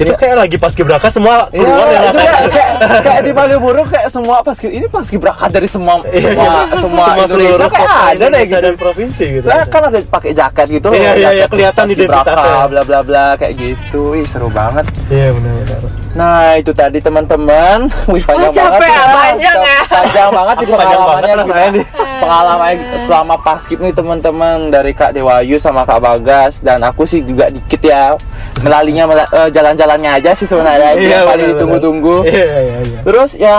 Itu 0.00 0.12
kayak 0.16 0.36
lagi 0.40 0.56
pas 0.56 0.72
Gibraka 0.72 1.12
semua 1.12 1.52
Iya, 1.52 1.60
keluar 1.60 1.88
ya 1.92 2.00
itu 2.00 2.18
kayak, 2.18 2.40
kayak, 2.48 2.70
kayak 3.04 3.20
di 3.20 3.32
Malioboro 3.36 3.82
kayak 3.84 4.08
semua 4.08 4.40
paski 4.40 4.72
ini 4.72 4.86
paskibraka 4.88 5.52
dari 5.52 5.68
semua 5.68 6.00
semua 6.08 6.64
semua 6.80 7.06
Indonesia 7.20 7.68
kayak 7.68 7.92
ada 8.16 8.24
deh 8.32 8.42
gitu. 8.48 8.64
dan 8.64 8.74
provinsi 8.80 9.24
gitu. 9.36 9.46
Saya 9.52 9.68
kan 9.68 9.92
ada 9.92 10.00
pakai 10.00 10.32
jaket 10.32 10.66
gitu 10.80 10.86
loh. 10.88 10.96
Iya, 10.96 11.12
iya, 11.20 11.30
iya, 11.36 11.46
kelihatan 11.46 11.84
identitasnya. 11.92 12.64
bla 12.72 12.82
bla 12.88 13.00
bla 13.04 13.26
kayak 13.36 13.52
gitu. 13.60 14.16
Ih, 14.16 14.24
seru 14.24 14.48
banget. 14.48 14.88
Iya 15.12 15.36
benar-benar. 15.36 15.99
Nah, 16.10 16.58
itu 16.58 16.74
tadi 16.74 16.98
teman-teman. 16.98 17.86
Wih, 18.12 18.22
panjang 18.24 18.50
capek 18.50 18.82
banget. 18.82 18.90
ya, 18.90 19.14
panjang 19.14 19.58
ya. 19.60 19.78
Panjang 19.86 20.28
banget 20.30 20.56
di 20.56 20.66
pengalamannya 20.66 21.06
banget 21.32 21.46
kita. 21.46 21.64
nih. 21.70 21.84
Pengalaman 22.20 22.74
selama 22.98 23.34
paskib 23.38 23.78
nih 23.78 23.94
teman-teman 23.94 24.56
dari 24.68 24.90
Kak 24.90 25.14
Dewayu 25.14 25.56
sama 25.56 25.86
Kak 25.86 26.02
Bagas 26.02 26.60
dan 26.60 26.82
aku 26.82 27.06
sih 27.06 27.22
juga 27.22 27.46
dikit 27.46 27.78
ya. 27.80 28.18
Melalinya 28.58 29.06
mela- 29.06 29.30
eh, 29.30 29.48
jalan-jalannya 29.48 30.10
aja 30.18 30.34
sih 30.34 30.44
sebenarnya 30.44 30.98
yang 30.98 31.24
paling 31.24 31.46
ditunggu-tunggu. 31.54 32.16
Iya, 32.26 32.58
iya, 32.60 32.78
iya. 32.82 33.00
Terus 33.00 33.30
ya 33.34 33.58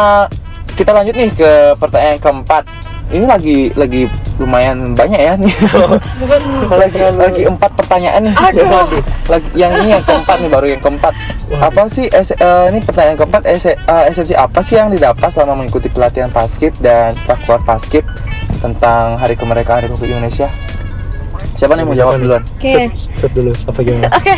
kita 0.71 0.91
lanjut 0.91 1.15
nih 1.15 1.31
ke 1.31 1.51
pertanyaan 1.75 2.19
keempat. 2.19 2.63
Ini 3.11 3.25
lagi 3.27 3.57
lagi 3.75 4.07
lumayan 4.39 4.95
banyak 4.95 5.19
ya 5.19 5.33
nih. 5.35 5.51
lagi 6.71 6.99
lagi 7.11 7.41
empat 7.45 7.71
pertanyaan 7.75 8.21
nih. 8.23 8.33
Aduh. 8.33 8.87
Lagi 9.27 9.47
yang 9.53 9.71
ini 9.77 9.91
yang 9.91 10.01
keempat 10.01 10.37
nih 10.39 10.47
baru 10.47 10.67
yang 10.69 10.81
keempat. 10.81 11.13
Apa 11.53 11.91
sih 11.91 12.07
es- 12.07 12.31
eh, 12.31 12.65
ini 12.71 12.79
pertanyaan 12.79 13.17
keempat 13.17 13.43
es- 13.45 13.67
eh, 13.67 13.77
esensi 14.07 14.31
apa 14.31 14.63
sih 14.63 14.75
yang 14.75 14.87
didapat 14.87 15.27
selama 15.27 15.59
mengikuti 15.59 15.87
pelatihan 15.87 16.31
paskib 16.31 16.71
dan 16.79 17.11
setelah 17.11 17.37
keluar 17.43 17.61
paskib 17.61 18.07
tentang 18.57 19.19
Hari 19.19 19.35
Kemerdekaan 19.35 19.83
Republik 19.83 20.09
Indonesia? 20.09 20.47
Siapa 21.53 21.75
nih 21.75 21.83
mau 21.83 21.93
jawab 21.93 22.15
duluan? 22.17 22.41
Oke. 22.57 22.71
Set, 22.87 22.89
set 23.13 23.31
dulu 23.35 23.51
apa 23.53 23.79
gimana? 23.81 24.07
Oke. 24.09 24.35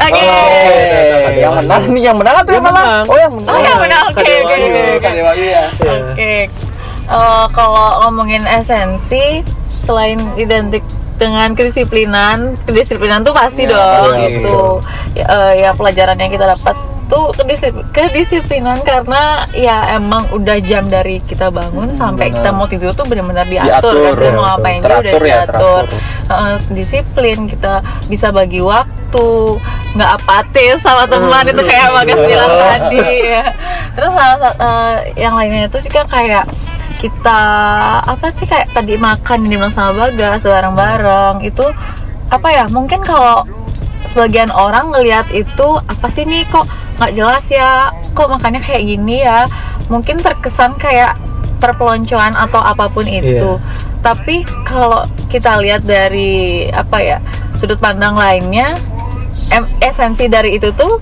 Oke. 0.00 0.26
Oke, 1.22 1.38
yang 1.38 1.54
menang 1.54 1.82
nih, 1.86 2.02
yang 2.02 2.16
menang 2.16 2.36
atau 2.36 2.50
yang 2.50 2.58
Yang 2.58 2.66
menang? 2.66 2.86
menang. 2.88 3.04
Oh, 3.06 3.16
yang 3.16 3.32
menang. 3.32 3.52
Oh, 3.52 3.60
yang 3.60 3.78
menang. 3.78 4.04
Oke, 4.10 4.32
oke, 4.42 4.54
oke, 4.96 5.10
oke. 6.16 6.69
Ya. 7.10 7.12
Iya. 7.12 7.26
Eh, 7.36 7.46
kalau 7.50 7.86
ngomongin 8.00 8.46
esensi, 8.46 9.42
selain 9.68 10.22
identik 10.36 10.86
dengan 11.16 11.52
kedisiplinan, 11.52 12.38
kedisiplinan 12.62 13.20
tuh 13.20 13.34
pasti 13.34 13.66
Ya, 13.66 13.70
dong 13.70 14.14
pasti. 14.14 14.24
gitu. 14.32 14.58
Ya, 15.12 15.24
eh, 15.26 15.52
ya 15.60 15.70
pelajaran 15.70 16.16
yang 16.16 16.30
kita 16.30 16.46
dapat 16.48 16.76
tuh 17.06 17.34
kedisip- 17.34 17.90
kedisiplinan 17.90 18.80
karena 18.80 19.42
ya 19.50 19.92
emang 19.92 20.30
udah 20.30 20.62
jam 20.62 20.86
dari 20.86 21.18
kita 21.20 21.50
bangun 21.50 21.90
sampai 21.90 22.30
benar. 22.30 22.38
kita 22.38 22.50
mau 22.54 22.64
tidur 22.64 22.94
tuh 22.94 23.02
benar-benar 23.02 23.44
Diatur, 23.44 23.66
diatur, 23.66 23.92
kan 23.92 24.12
kita 24.14 24.22
ya, 24.22 24.30
mau 24.30 24.38
betul. 24.38 24.46
ngapain 24.46 24.78
juga 24.78 24.94
udah 24.94 25.10
ya, 25.10 25.18
diatur. 25.18 25.82
teratur. 25.82 25.84
Eh, 26.30 26.56
disiplin 26.70 27.38
kita 27.50 27.72
bisa 28.06 28.26
bagi 28.30 28.60
waktu 28.62 29.26
nggak 29.90 30.10
apatis 30.14 30.76
sama 30.78 31.02
teman 31.04 31.42
itu 31.44 31.58
kayak 31.60 31.88
Bagas 31.90 32.20
bilang 32.22 32.52
tadi 32.54 33.02
ya 33.26 33.44
terus 33.90 34.12
salah 34.14 34.36
sa- 34.38 34.54
eh, 34.56 34.94
yang 35.18 35.34
lainnya 35.34 35.66
itu 35.66 35.78
juga 35.82 36.06
kayak 36.06 36.46
kita 37.00 37.42
apa 38.04 38.28
sih 38.36 38.44
kayak 38.44 38.76
tadi 38.76 39.00
makan 39.00 39.48
yang 39.48 39.50
dibilang 39.56 39.72
sama 39.72 40.06
Bagas 40.06 40.44
bareng-bareng 40.44 41.40
itu 41.42 41.64
apa 42.28 42.48
ya 42.52 42.64
mungkin 42.68 43.00
kalau 43.00 43.42
sebagian 44.06 44.52
orang 44.52 44.92
ngelihat 44.92 45.32
itu 45.32 45.68
apa 45.88 46.06
sih 46.12 46.28
nih 46.28 46.44
kok 46.52 46.68
nggak 47.00 47.16
jelas 47.16 47.44
ya 47.48 47.88
kok 48.12 48.28
makannya 48.28 48.60
kayak 48.60 48.84
gini 48.84 49.24
ya 49.24 49.48
mungkin 49.88 50.20
terkesan 50.20 50.76
kayak 50.76 51.16
perpeloncoan 51.60 52.32
atau 52.36 52.60
apa 52.60 52.88
pun 52.88 53.04
itu. 53.08 53.56
Tapi 54.00 54.44
kalau 54.64 55.04
kita 55.28 55.60
lihat 55.60 55.84
dari 55.84 56.68
apa 56.72 56.98
ya 57.00 57.18
sudut 57.60 57.76
pandang 57.76 58.16
lainnya 58.16 58.76
em- 59.52 59.68
esensi 59.84 60.24
dari 60.28 60.56
itu 60.56 60.72
tuh 60.72 60.96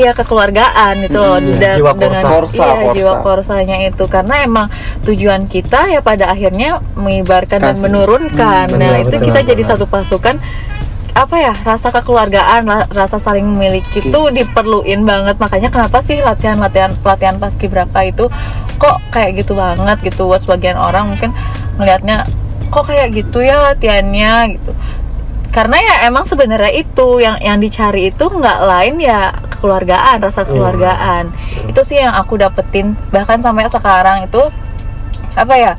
ya 0.00 0.12
kekeluargaan 0.12 1.04
gitu 1.04 1.16
loh 1.16 1.36
Hmm, 1.36 1.56
dan 1.56 1.76
jiwa 1.76 1.92
dengan 1.92 2.18
korsa. 2.18 2.30
Korsa, 2.30 2.62
iya 2.62 2.74
korsa. 2.80 2.94
jiwa 2.94 3.14
korsanya 3.20 3.76
itu 3.84 4.04
karena 4.06 4.34
emang 4.40 4.66
tujuan 5.02 5.42
kita 5.44 5.80
ya 5.88 6.00
pada 6.00 6.28
akhirnya 6.28 6.68
mengibarkan 6.94 7.58
dan 7.58 7.72
Kasih. 7.72 7.84
menurunkan 7.84 8.66
Hmm, 8.66 8.78
nah 8.78 8.90
benar, 8.94 9.02
itu 9.02 9.14
benar, 9.14 9.26
kita 9.26 9.40
jadi 9.46 9.60
benar. 9.60 9.70
satu 9.70 9.84
pasukan 9.84 10.36
apa 11.10 11.36
ya 11.36 11.54
rasa 11.60 11.90
kekeluargaan 11.90 12.62
rasa 12.88 13.18
saling 13.18 13.42
memiliki 13.42 13.98
itu 14.00 14.20
diperluin 14.30 15.02
banget 15.02 15.36
makanya 15.36 15.66
kenapa 15.66 15.98
sih 15.98 16.16
latihan 16.16 16.54
latihan 16.56 16.94
pelatihan 16.96 17.34
paskibraka 17.34 18.06
itu 18.06 18.30
kok 18.76 18.96
kayak 19.10 19.34
gitu 19.36 19.52
banget 19.52 19.98
gitu 20.00 20.24
buat 20.24 20.38
sebagian 20.38 20.78
orang 20.78 21.10
mungkin 21.10 21.34
melihatnya 21.76 22.22
kok 22.70 22.86
kayak 22.86 23.10
gitu 23.10 23.42
ya 23.42 23.58
latihannya 23.60 24.54
gitu 24.54 24.70
karena 25.50 25.76
ya 25.82 25.94
emang 26.06 26.22
sebenarnya 26.22 26.70
itu 26.70 27.18
yang 27.18 27.36
yang 27.42 27.58
dicari 27.58 28.14
itu 28.14 28.22
nggak 28.22 28.58
lain 28.62 29.02
ya 29.02 29.34
kekeluargaan 29.50 30.22
rasa 30.22 30.46
kekeluargaan. 30.46 31.34
itu 31.66 31.80
sih 31.82 31.98
yang 31.98 32.14
aku 32.14 32.38
dapetin. 32.38 32.94
Bahkan 33.10 33.42
sampai 33.42 33.66
sekarang 33.66 34.30
itu 34.30 34.42
apa 35.34 35.54
ya 35.58 35.72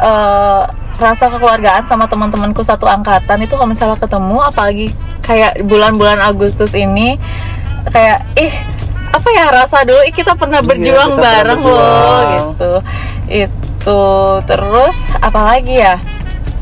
eh, 0.00 0.62
rasa 0.96 1.28
kekeluargaan 1.28 1.84
sama 1.84 2.08
teman-temanku 2.08 2.64
satu 2.64 2.88
angkatan 2.88 3.44
itu 3.44 3.52
kalau 3.52 3.68
misalnya 3.68 4.00
ketemu 4.00 4.36
apalagi 4.40 4.86
kayak 5.20 5.60
bulan-bulan 5.64 6.20
Agustus 6.20 6.72
ini 6.72 7.20
kayak 7.92 8.24
ih 8.36 8.52
apa 9.12 9.28
ya 9.32 9.46
rasa 9.48 9.80
dulu 9.84 10.00
ih, 10.04 10.12
kita 10.12 10.36
pernah 10.36 10.60
Iya, 10.60 10.68
berjuang 10.68 11.10
kita 11.16 11.20
pernah 11.20 11.24
bareng 11.24 11.60
loh 11.60 11.76
berjuang. 11.76 12.28
gitu. 12.28 12.72
Itu 13.26 14.02
terus 14.44 14.96
apalagi 15.20 15.74
ya 15.80 15.96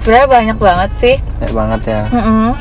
sebenarnya 0.04 0.28
banyak 0.28 0.58
banget 0.60 0.90
sih 0.92 1.16
Ya 1.40 1.48
banget 1.48 1.80
ya. 1.88 2.02
Mm-mm. 2.12 2.52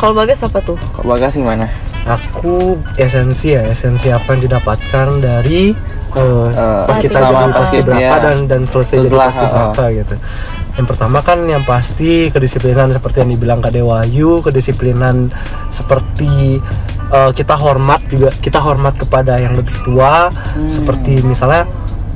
kalau 0.00 0.16
bagas 0.16 0.40
apa 0.40 0.58
tuh 0.64 0.80
Kok 0.96 1.04
Bagas 1.04 1.36
gimana? 1.36 1.68
Aku 2.08 2.80
esensi 2.96 3.52
ya, 3.52 3.68
esensi 3.68 4.08
apa 4.08 4.32
yang 4.32 4.48
didapatkan 4.48 5.06
dari 5.20 5.76
eh, 6.16 6.46
Eh, 6.48 6.82
pas 6.88 6.96
kita 6.96 7.20
selama 7.20 7.36
jadi 7.36 7.52
paskib, 7.52 7.82
berapa 7.84 8.00
ya. 8.00 8.16
dan 8.24 8.36
dan 8.48 8.62
selesai 8.64 8.96
jadi 8.96 9.08
Setelah, 9.12 9.26
paskib 9.28 9.44
uh, 9.44 9.52
berapa 9.52 9.82
gitu. 9.92 10.14
Yang 10.78 10.86
pertama 10.88 11.18
kan 11.20 11.38
yang 11.44 11.64
pasti 11.68 12.10
kedisiplinan 12.32 12.88
seperti 12.96 13.16
yang 13.20 13.30
dibilang 13.34 13.58
Kak 13.60 13.76
Dewayu, 13.76 14.40
kedisiplinan 14.40 15.28
seperti 15.68 16.64
eh, 17.12 17.30
kita 17.36 17.54
hormat 17.60 18.00
juga 18.08 18.32
kita 18.40 18.56
hormat 18.56 18.96
kepada 18.96 19.36
yang 19.36 19.52
lebih 19.52 19.76
tua, 19.84 20.32
seperti 20.64 21.20
misalnya 21.20 21.68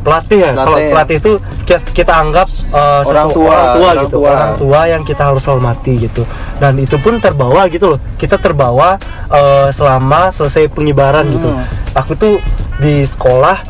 pelatih 0.03 0.38
ya. 0.38 0.50
Kalau 0.53 0.74
Pelatih. 0.74 0.90
pelatih 0.90 1.16
itu 1.16 1.32
kita, 1.62 1.80
kita 1.92 2.12
anggap 2.14 2.48
eh, 2.50 3.00
Orang 3.03 3.26
sesu- 3.26 3.34
tua, 3.34 3.48
orang 3.48 3.66
tua 3.72 3.86
orang 3.88 4.05
gitu, 4.05 4.12
tua. 4.12 4.28
orang 4.28 4.53
tua 4.57 4.80
yang 4.84 5.03
kita 5.03 5.22
harus 5.24 5.44
hormati 5.44 5.92
gitu. 5.96 6.22
Dan 6.57 6.72
itu 6.76 6.96
pun 6.96 7.16
terbawa 7.16 7.66
gitu 7.66 7.86
loh. 7.88 8.00
Kita 8.14 8.36
terbawa 8.36 8.98
eh, 9.28 9.68
selama 9.70 10.28
selesai 10.28 10.68
pengibaran 10.68 11.24
gitu. 11.28 11.48
Hmm. 11.48 11.64
Aku 11.94 12.12
tuh 12.12 12.42
di 12.76 13.03
sekolah 13.03 13.62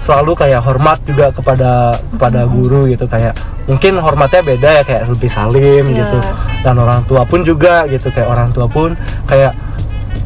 selalu 0.00 0.32
kayak 0.34 0.60
hormat 0.60 0.96
juga 1.02 1.28
kepada 1.28 1.72
kepada 2.08 2.40
guru 2.44 2.88
gitu 2.88 3.04
kayak 3.04 3.36
mungkin 3.64 4.00
hormatnya 4.00 4.40
beda 4.42 4.68
ya 4.72 4.82
kayak 4.82 5.04
lebih 5.06 5.28
salim 5.28 5.84
Iya. 5.86 6.00
gitu 6.02 6.18
dan 6.60 6.74
orang 6.74 7.04
tua 7.04 7.28
pun 7.28 7.44
juga 7.44 7.84
gitu 7.84 8.08
kayak 8.08 8.24
orang 8.26 8.48
tua 8.50 8.64
pun 8.64 8.96
kayak 9.28 9.52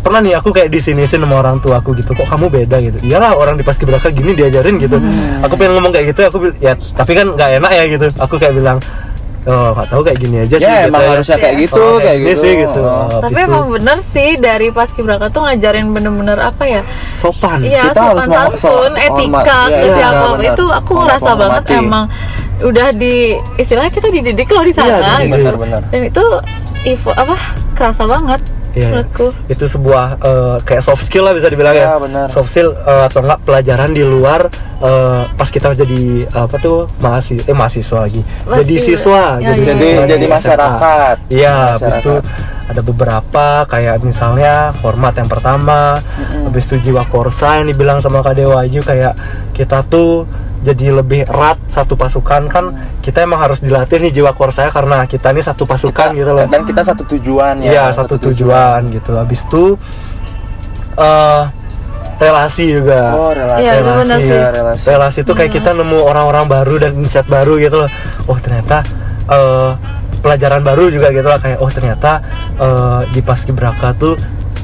pernah 0.05 0.21
nih 0.21 0.37
aku 0.37 0.49
kayak 0.51 0.69
di 0.69 0.79
sini 0.79 1.03
sama 1.03 1.35
orang 1.35 1.57
tua 1.59 1.81
aku 1.81 1.97
gitu 1.97 2.13
kok 2.13 2.29
kamu 2.29 2.53
beda 2.53 2.77
gitu 2.79 2.99
iyalah 3.01 3.33
orang 3.33 3.57
di 3.57 3.65
paskibraka 3.65 4.09
gini 4.09 4.31
diajarin 4.33 4.77
gitu 4.77 5.01
aku 5.41 5.55
pengen 5.55 5.73
ngomong 5.75 5.91
kayak 5.91 6.13
gitu 6.13 6.21
aku 6.23 6.37
ya 6.59 6.73
tapi 6.93 7.13
kan 7.13 7.33
nggak 7.33 7.51
enak 7.59 7.71
ya 7.73 7.85
gitu 7.89 8.07
aku 8.15 8.35
kayak 8.37 8.53
bilang 8.53 8.79
oh 9.45 9.73
nggak 9.73 9.89
tahu 9.89 10.01
kayak 10.03 10.19
gini 10.19 10.37
aja 10.41 10.57
sih 10.57 10.65
Ya 10.65 10.77
gitu 10.79 10.89
emang 10.89 11.05
harusnya 11.07 11.37
kayak 11.37 11.57
gitu, 11.59 11.83
Oh, 11.83 11.97
kayak 11.99 12.17
ini 12.17 12.27
gitu. 12.27 12.41
sih 12.41 12.53
gitu 12.59 12.81
Oh. 12.81 12.97
Oh, 13.07 13.21
tapi 13.21 13.33
itu 13.35 13.45
emang 13.45 13.65
bener 13.71 13.99
sih 13.99 14.31
dari 14.39 14.69
paskibraka 14.71 15.27
tuh 15.29 15.41
ngajarin 15.43 15.87
bener-bener 15.91 16.39
apa 16.39 16.65
ya 16.65 16.81
sopan 17.15 17.61
Iya, 17.61 17.89
sopan 17.91 18.25
santun, 18.25 18.57
so- 18.57 18.89
etika. 18.95 19.61
Iya, 19.67 19.79
iya, 19.79 19.93
siapa 19.95 20.27
benar. 20.35 20.49
itu 20.49 20.65
aku 20.67 20.93
ngerasa 20.97 21.31
banget 21.35 21.65
emang 21.75 22.05
udah 22.63 22.89
di 22.91 23.15
istilahnya 23.57 23.91
kita 23.91 24.09
dididik 24.09 24.49
loh 24.49 24.63
di 24.63 24.73
sana. 24.73 25.21
Iya, 25.21 25.27
gitu. 25.27 25.37
Benar-benar. 25.45 25.81
Dan 25.89 26.01
itu 26.07 26.25
Ivo 26.87 27.11
apa 27.13 27.37
kerasa 27.73 28.05
banget 28.05 28.41
Iya, 28.75 28.91
menurutku. 28.91 29.31
itu 29.47 29.65
sebuah 29.65 30.19
eh, 30.19 30.57
kayak 30.61 30.83
soft 30.83 31.03
skill 31.03 31.23
lah 31.23 31.33
bisa 31.33 31.47
dibilang 31.47 31.73
Iya, 31.73 31.87
ya 31.87 31.93
benar. 31.97 32.27
soft 32.27 32.49
skill 32.49 32.75
eh, 32.75 33.03
atau 33.07 33.23
enggak 33.23 33.41
pelajaran 33.43 33.91
di 33.91 34.03
luar 34.03 34.51
eh, 34.81 35.23
pas 35.31 35.47
kita 35.47 35.73
jadi 35.73 36.03
apa 36.29 36.57
tuh 36.59 36.91
mahasiswa 36.99 37.45
eh 37.45 37.55
mahasiswa 37.55 37.99
lagi 38.01 38.21
Pasti. 38.21 38.59
jadi 38.61 38.75
siswa 38.77 39.23
Ya, 39.37 39.49
jadi 39.49 39.55
iya. 39.55 39.65
Jadi 39.65 39.87
siswa 39.87 40.05
jadi 40.05 40.27
masyarakat. 40.29 41.17
iya 41.31 41.55
habis 41.73 41.95
itu 41.97 42.15
ada 42.65 42.81
beberapa 42.81 43.47
kayak 43.65 44.01
misalnya 44.01 44.55
hormat 44.81 45.15
yang 45.15 45.29
pertama 45.29 46.01
habis 46.43 46.65
itu 46.65 46.81
jiwa 46.83 47.05
korsa 47.05 47.61
yang 47.61 47.69
dibilang 47.69 48.01
sama 48.01 48.21
Kak 48.21 48.35
Dewayu 48.35 48.81
kayak 48.81 49.15
kita 49.53 49.85
tuh 49.85 50.25
jadi 50.65 50.97
lebih 50.97 51.29
erat 51.29 51.61
satu 51.69 51.93
pasukan. 51.95 52.49
Kan 52.49 52.65
kita 52.99 53.21
emang 53.21 53.39
harus 53.39 53.61
dilatih 53.61 54.01
nih 54.01 54.11
jiwa 54.11 54.33
korsa 54.33 54.73
karena 54.73 55.05
kita 55.05 55.29
ini 55.31 55.45
satu 55.45 55.63
pasukan 55.63 56.11
Kita- 56.11 56.17
gitu 56.17 56.31
loh. 56.33 56.49
dan 56.49 56.65
kita 56.65 56.81
satu 56.81 57.05
tujuan 57.05 57.61
ya 57.61 57.71
Iya 57.71 57.85
satu 57.93 58.17
tujuan. 58.17 58.89
gitu. 58.89 59.13
Habis 59.15 59.45
itu 59.45 59.77
eh 60.95 61.43
relasi 62.15 62.65
juga. 62.73 63.11
oh 63.13 63.31
relasi. 63.31 63.61
Iya, 63.61 63.73
itu 63.75 63.91
benar 63.91 64.01
relasi. 64.17 64.25
sih. 64.25 64.39
ya, 64.39 64.49
relasi. 64.51 64.85
Relasi 64.87 65.19
itu 65.23 65.33
kayak 65.35 65.53
kita 65.53 65.71
nemu 65.75 65.99
orang-orang 66.01 66.45
baru 66.47 66.75
dan 66.79 66.93
insight 66.97 67.27
baru 67.27 67.59
gitu 67.59 67.85
loh. 67.85 67.91
Oh 68.25 68.39
ternyata 68.39 68.81
eh 69.27 69.71
pelajaran 70.25 70.65
baru 70.65 70.89
juga 70.89 71.13
gitu 71.13 71.29
lah 71.29 71.37
kayak 71.37 71.59
oh 71.61 71.69
ternyata 71.69 72.23
eh 72.57 73.01
di 73.11 73.21
Paskibraka 73.21 73.93
tuh 73.95 74.15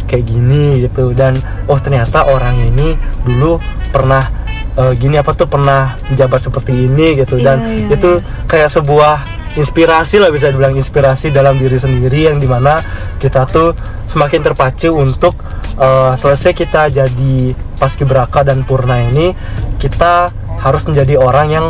kayak 0.07 0.25
gini 0.25 0.87
gitu. 0.87 1.11
Dan 1.11 1.37
oh 1.67 1.77
ternyata 1.77 2.25
orang 2.25 2.57
ini 2.57 2.95
dulu 3.27 3.59
pernah 3.91 4.31
eh, 4.77 4.93
gini 4.99 5.17
apa 5.19 5.35
tuh 5.35 5.47
pernah 5.51 5.97
menjabat 6.11 6.41
seperti 6.47 6.73
ini 6.75 7.19
gitu. 7.19 7.41
Dan 7.41 7.89
iya, 7.89 7.97
itu 7.97 8.21
kayak 8.47 8.71
sebuah 8.71 9.41
inspirasi 9.59 10.23
lah 10.23 10.31
bisa 10.31 10.51
dibilang 10.51 10.79
inspirasi 10.79 11.35
dalam 11.35 11.59
diri 11.59 11.75
sendiri 11.75 12.31
yang 12.31 12.39
di 12.39 12.47
mana 12.47 12.79
kita 13.19 13.51
tuh 13.51 13.75
semakin 14.07 14.41
terpacu 14.47 14.95
untuk 14.95 15.35
eh, 15.79 16.13
selesai 16.15 16.53
kita 16.55 16.91
jadi 16.91 17.37
paskibraka 17.81 18.47
dan 18.47 18.63
purna 18.63 19.03
ini 19.11 19.35
kita 19.81 20.31
harus 20.61 20.85
menjadi 20.87 21.19
orang 21.19 21.49
yang 21.51 21.67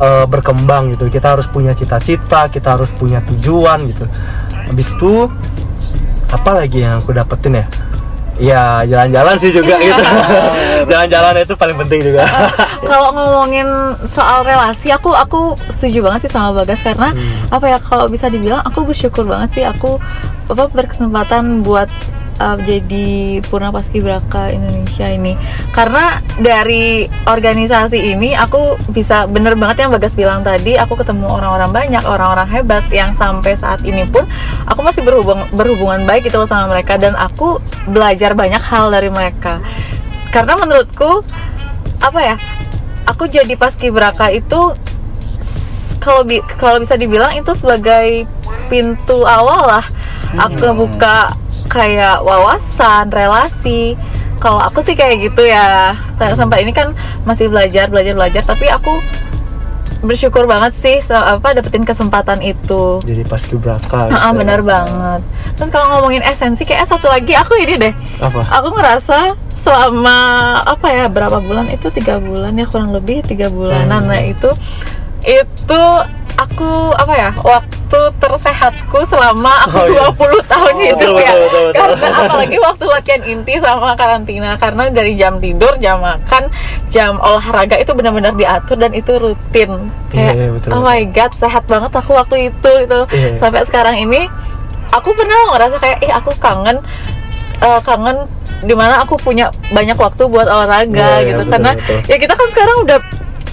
eh, 0.00 0.26
berkembang 0.26 0.96
gitu. 0.96 1.06
Kita 1.06 1.38
harus 1.38 1.46
punya 1.46 1.76
cita-cita 1.76 2.50
kita 2.50 2.78
harus 2.78 2.90
punya 2.94 3.22
tujuan 3.26 3.86
gitu. 3.90 4.06
Habis 4.70 4.88
itu 4.90 5.26
apa 6.30 6.50
lagi 6.54 6.86
yang 6.86 7.02
aku 7.02 7.10
dapetin 7.10 7.58
ya 7.58 7.66
ya 8.40 8.82
jalan-jalan 8.88 9.36
sih 9.36 9.52
juga 9.52 9.76
gitu. 9.76 10.02
Jalan-jalan 10.90 11.44
itu 11.44 11.54
paling 11.54 11.76
penting 11.86 12.00
juga. 12.10 12.24
Kalau 12.90 13.12
ngomongin 13.12 13.68
soal 14.08 14.42
relasi 14.42 14.88
aku 14.90 15.12
aku 15.12 15.54
setuju 15.68 16.08
banget 16.08 16.26
sih 16.26 16.32
sama 16.32 16.64
Bagas 16.64 16.80
karena 16.80 17.12
apa 17.52 17.66
ya 17.68 17.78
kalau 17.78 18.08
bisa 18.08 18.32
dibilang 18.32 18.64
aku 18.64 18.88
bersyukur 18.88 19.28
banget 19.28 19.60
sih 19.60 19.64
aku 19.68 20.00
apa 20.50 20.66
berkesempatan 20.72 21.62
buat 21.62 21.86
uh, 22.40 22.56
jadi 22.56 23.38
Purna 23.44 23.68
Paskibraka 23.70 24.48
Indonesia 24.48 25.06
ini. 25.06 25.36
Karena 25.70 26.18
dari 26.40 27.04
organisasi 27.28 28.16
ini 28.16 28.32
aku 28.32 28.80
bisa 28.90 29.28
bener 29.28 29.54
banget 29.54 29.84
yang 29.86 29.92
Bagas 29.92 30.16
bilang 30.16 30.40
tadi 30.40 30.80
aku 30.80 30.96
ketemu 30.96 31.28
orang-orang 31.28 31.70
banyak 31.70 32.02
orang-orang 32.02 32.48
hebat 32.48 32.84
yang 32.88 33.12
sampai 33.12 33.54
saat 33.54 33.84
ini 33.84 34.08
pun 34.08 34.24
aku 34.64 34.80
masih 34.80 35.04
berhubung 35.04 35.44
berhubungan 35.52 36.08
baik 36.08 36.26
gitu 36.26 36.40
loh 36.40 36.48
sama 36.48 36.66
mereka 36.72 36.96
dan 36.96 37.12
aku 37.14 37.60
belajar 37.86 38.32
banyak 38.32 38.62
hal 38.64 38.88
dari 38.88 39.12
mereka. 39.12 39.60
Karena 40.32 40.56
menurutku 40.56 41.22
apa 42.00 42.20
ya 42.24 42.36
aku 43.04 43.28
jadi 43.28 43.52
paskibraka 43.60 44.32
itu 44.32 44.72
kalau 46.00 46.24
bi- 46.24 46.40
kalau 46.56 46.80
bisa 46.80 46.96
dibilang 46.96 47.36
itu 47.36 47.52
sebagai 47.52 48.24
pintu 48.72 49.28
awal 49.28 49.68
lah. 49.68 49.84
Aku 50.30 50.70
buka 50.78 51.34
kayak 51.70 52.20
wawasan 52.20 53.08
relasi 53.08 53.94
kalau 54.36 54.58
aku 54.58 54.80
sih 54.80 54.92
kayak 54.92 55.22
gitu 55.22 55.44
ya 55.44 55.94
sampai 56.34 56.60
ini 56.60 56.72
kan 56.72 56.90
masih 57.22 57.46
belajar 57.46 57.86
belajar 57.86 58.12
belajar 58.12 58.42
tapi 58.42 58.66
aku 58.66 58.98
bersyukur 60.00 60.48
banget 60.48 60.72
sih 60.72 60.96
apa 61.06 61.52
dapetin 61.52 61.84
kesempatan 61.84 62.40
itu 62.40 63.04
jadi 63.04 63.20
paskibraka 63.22 64.08
gitu 64.08 64.16
Ah, 64.16 64.32
ya. 64.32 64.32
benar 64.32 64.64
banget. 64.64 65.20
Terus 65.54 65.68
kalau 65.68 65.86
ngomongin 65.92 66.24
esensi 66.24 66.64
kayak 66.64 66.88
satu 66.88 67.04
lagi 67.06 67.36
aku 67.36 67.52
ini 67.54 67.76
deh. 67.76 67.92
apa 68.16 68.40
Aku 68.50 68.72
ngerasa 68.72 69.36
selama 69.52 70.16
apa 70.64 70.88
ya 70.88 71.04
berapa 71.06 71.36
bulan 71.38 71.68
itu 71.68 71.92
tiga 71.92 72.16
bulan 72.16 72.56
ya 72.56 72.64
kurang 72.64 72.90
lebih 72.90 73.20
tiga 73.22 73.52
bulanan 73.52 74.00
Hmm. 74.00 74.08
nah 74.08 74.22
itu 74.24 74.48
itu 75.20 75.82
aku 76.40 76.70
apa 76.94 77.12
ya 77.12 77.30
waktu 77.36 78.00
tersehatku 78.16 78.98
selama 79.04 79.66
aku 79.66 79.76
Oh, 79.76 79.86
iya. 79.86 80.08
20 80.08 80.40
tahun 80.46 80.74
hidup 80.78 80.96
Betul, 80.96 81.20
ya 81.20 81.32
betul, 81.32 81.42
betul, 81.42 81.64
betul. 81.68 81.72
karena 81.76 82.08
apalagi 82.18 82.56
waktu 82.58 82.84
latihan 82.86 83.22
inti 83.24 83.54
sama 83.58 83.92
karantina 83.92 84.50
karena 84.56 84.82
dari 84.88 85.12
jam 85.14 85.36
tidur 85.36 85.72
jam 85.76 86.00
makan 86.00 86.48
jam 86.88 87.18
olahraga 87.18 87.76
itu 87.76 87.92
benar-benar 87.92 88.32
diatur 88.32 88.76
dan 88.76 88.92
itu 88.92 89.12
rutin 89.14 89.70
kayak 90.08 90.32
Iya, 90.32 90.32
iya, 90.34 90.48
betul, 90.50 90.68
oh 90.70 90.80
my 90.80 91.00
god 91.08 91.32
sehat 91.34 91.64
banget 91.66 91.92
aku 91.92 92.10
waktu 92.12 92.48
itu 92.48 92.70
gitu 92.80 93.00
Iya. 93.10 93.36
sampai 93.36 93.60
sekarang 93.62 93.96
ini 93.98 94.30
aku 94.90 95.12
pernah 95.12 95.36
ngerasa 95.50 95.76
kayak 95.76 95.98
ih 96.00 96.12
aku 96.12 96.30
kangen 96.38 96.78
eh, 97.58 97.80
kangen 97.82 98.16
di 98.60 98.72
mana 98.72 99.00
aku 99.00 99.16
punya 99.16 99.48
banyak 99.68 99.96
waktu 99.96 100.22
buat 100.24 100.44
olahraga 100.44 100.88
Iya, 100.88 101.16
iya, 101.18 101.28
gitu 101.28 101.42
betul, 101.42 101.52
karena 101.52 101.70
betul. 101.74 101.98
ya 102.06 102.16
kita 102.16 102.32
kan 102.32 102.48
sekarang 102.48 102.76
udah 102.82 102.98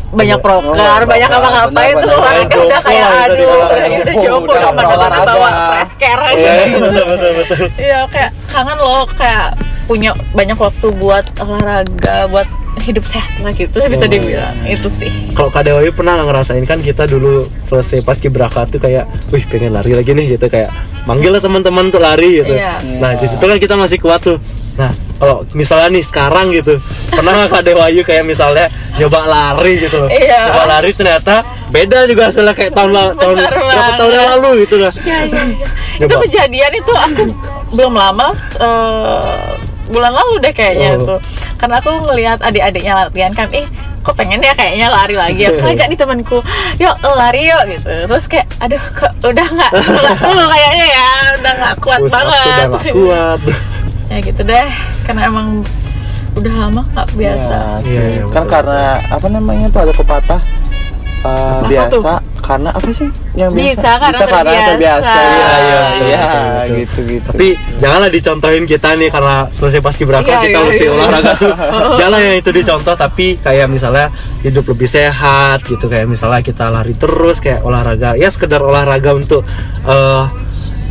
banyak 0.09 0.33
Iya. 0.33 0.45
proker, 0.45 0.71
Oh, 0.71 1.05
banyak 1.05 1.29
benar, 1.29 1.41
apa-ngapain 1.41 1.93
benar, 1.93 2.01
tuh 2.01 2.11
olahraga 2.13 2.47
Jompo, 2.47 2.63
udah 2.63 2.81
kayak 2.81 3.03
udah 3.03 3.19
aduh, 3.19 3.47
udah, 3.59 4.15
jompo, 4.17 4.51
udah 4.51 4.71
olahraga. 4.89 5.27
bawa 5.29 5.49
fresh 5.69 5.93
care 5.97 6.23
aja 6.23 6.37
Iya, 6.39 6.63
gitu. 6.65 7.53
Iya 7.77 7.99
kayak 8.07 8.31
kangen 8.47 8.77
loh 8.77 9.03
kayak 9.11 9.47
punya 9.83 10.11
banyak 10.31 10.57
waktu 10.57 10.87
buat 10.93 11.25
olahraga, 11.37 12.15
buat 12.27 12.47
hidup 12.77 13.03
sehat 13.03 13.33
lah 13.41 13.51
gitu 13.51 13.73
bisa 13.81 13.99
Oh, 13.99 14.07
dibilang 14.07 14.53
itu 14.63 14.85
sih. 14.87 15.09
kalau 15.33 15.49
Kak 15.49 15.65
Dewayu 15.65 15.89
pernah 15.91 16.13
ngerasain 16.15 16.61
kan 16.63 16.77
kita 16.77 17.03
dulu 17.03 17.49
selesai 17.63 17.99
paskibraka 17.99 18.63
tuh 18.65 18.77
kayak 18.77 19.03
wih 19.27 19.41
pengen 19.43 19.73
lari 19.73 19.91
lagi 19.91 20.13
nih 20.13 20.37
gitu 20.37 20.45
kayak 20.45 20.69
manggil 21.03 21.31
lah 21.31 21.41
teman-teman 21.41 21.89
untuk 21.89 21.99
lari 21.99 22.37
gitu 22.37 22.53
Iya. 22.53 22.77
nah 23.01 23.11
di 23.11 23.25
situ 23.25 23.41
kan 23.41 23.57
kita 23.57 23.73
masih 23.73 23.97
kuat 23.97 24.21
tuh 24.21 24.37
nah 24.77 24.89
kalau 25.17 25.41
misalnya 25.51 25.89
nih 25.91 26.03
sekarang 26.03 26.53
gitu 26.53 26.77
pernah 27.09 27.33
nggak 27.35 27.49
Kak 27.49 27.63
Dewayu 27.63 28.01
kayak 28.01 28.23
misalnya 28.23 28.69
nyoba 28.95 29.21
lari 29.25 29.73
gitu 29.79 29.97
loh 29.97 30.09
Iya. 30.09 30.39
nyoba 30.47 30.63
lari 30.71 30.89
ternyata 30.91 31.35
beda 31.67 32.05
juga 32.05 32.29
hasilnya 32.29 32.53
kayak 32.53 32.71
tahun 32.71 32.91
la- 32.91 33.13
tahun 33.13 33.35
berapa 33.35 33.91
tahun 33.97 34.11
yang 34.11 34.27
lalu 34.35 34.49
gitu 34.61 34.75
lah 34.77 34.91
Iya 34.95 35.17
iya. 35.25 35.41
iya. 35.43 35.67
itu 35.99 36.15
kejadian 36.19 36.71
itu 36.73 36.93
aku 36.93 37.23
belum 37.67 37.93
lama 37.93 38.27
eh, 38.55 39.49
bulan 39.87 40.13
lalu 40.13 40.33
deh 40.39 40.51
kayaknya 40.51 40.93
Oh. 40.95 41.15
tuh. 41.15 41.19
Karena 41.57 41.79
aku 41.79 41.89
ngelihat 42.05 42.37
adik-adiknya 42.39 42.93
latihan 43.01 43.31
kan, 43.33 43.47
ih 43.49 43.63
kok 44.01 44.13
pengen 44.13 44.39
ya 44.39 44.51
kayaknya 44.51 44.87
lari 44.87 45.15
lagi. 45.15 45.41
Aku 45.47 45.63
ajak 45.73 45.87
nih 45.87 45.97
temanku, 45.97 46.37
yuk 46.75 46.91
lari 47.01 47.47
yuk 47.47 47.63
gitu. 47.67 47.87
Terus 48.05 48.25
kayak, 48.25 48.45
aduh 48.57 48.83
kok 48.93 49.11
udah 49.21 49.47
nggak 49.47 49.71
dulu 50.21 50.43
kayaknya 50.53 50.85
ya, 50.87 51.07
udah 51.33 51.53
nggak 51.57 51.75
kuat 51.79 51.99
Push 51.99 52.11
up 52.11 52.15
banget. 52.19 52.39
sudah 52.43 52.65
nggak 52.67 52.85
kuat 52.93 53.39
ya 54.07 54.17
gitu 54.23 54.41
deh, 54.43 54.67
karena 55.03 55.21
emang 55.27 55.61
udah 56.37 56.53
lama 56.53 56.81
nggak 56.93 57.07
biasa. 57.17 57.57
Sih. 57.81 57.97
iya, 57.97 58.23
kan 58.29 58.45
betul, 58.45 58.53
karena 58.53 58.81
apa 59.09 59.27
namanya 59.27 59.65
tuh 59.73 59.81
ada 59.83 59.93
pepatah 59.93 60.41
uh, 61.25 61.65
biasa 61.65 62.21
karena 62.47 62.69
apa 62.71 62.89
sih 62.95 63.09
yang 63.35 63.51
biasa 63.51 63.89
Bisa 63.99 63.99
karena 63.99 64.19
terbiasa. 64.23 64.69
terbiasa 64.71 65.19
iya 65.19 65.51
iya 65.59 65.83
Betul, 65.91 66.07
iya 66.07 66.21
betul, 66.23 66.47
betul. 66.47 66.77
gitu 66.79 66.99
gitu 67.11 67.27
tapi 67.27 67.47
janganlah 67.83 68.09
dicontohin 68.09 68.63
kita 68.63 68.89
nih 68.95 69.09
karena 69.11 69.35
selesai 69.51 69.81
paskibraka 69.83 70.23
Iya, 70.23 70.37
kita 70.47 70.59
iya, 70.63 70.67
mesti 70.71 70.85
iya. 70.87 70.93
olahraga 70.95 71.31
tuh 71.35 71.51
jangan 71.99 72.19
yang 72.23 72.37
itu 72.39 72.49
dicontoh 72.55 72.95
tapi 72.95 73.27
kayak 73.43 73.67
misalnya 73.67 74.07
hidup 74.47 74.63
lebih 74.63 74.87
sehat 74.87 75.59
gitu 75.67 75.85
kayak 75.91 76.07
misalnya 76.07 76.39
kita 76.39 76.71
lari 76.71 76.93
terus 76.95 77.43
kayak 77.43 77.59
olahraga 77.67 78.15
ya 78.15 78.31
sekedar 78.31 78.63
olahraga 78.63 79.11
untuk 79.11 79.43
eh 79.83 80.23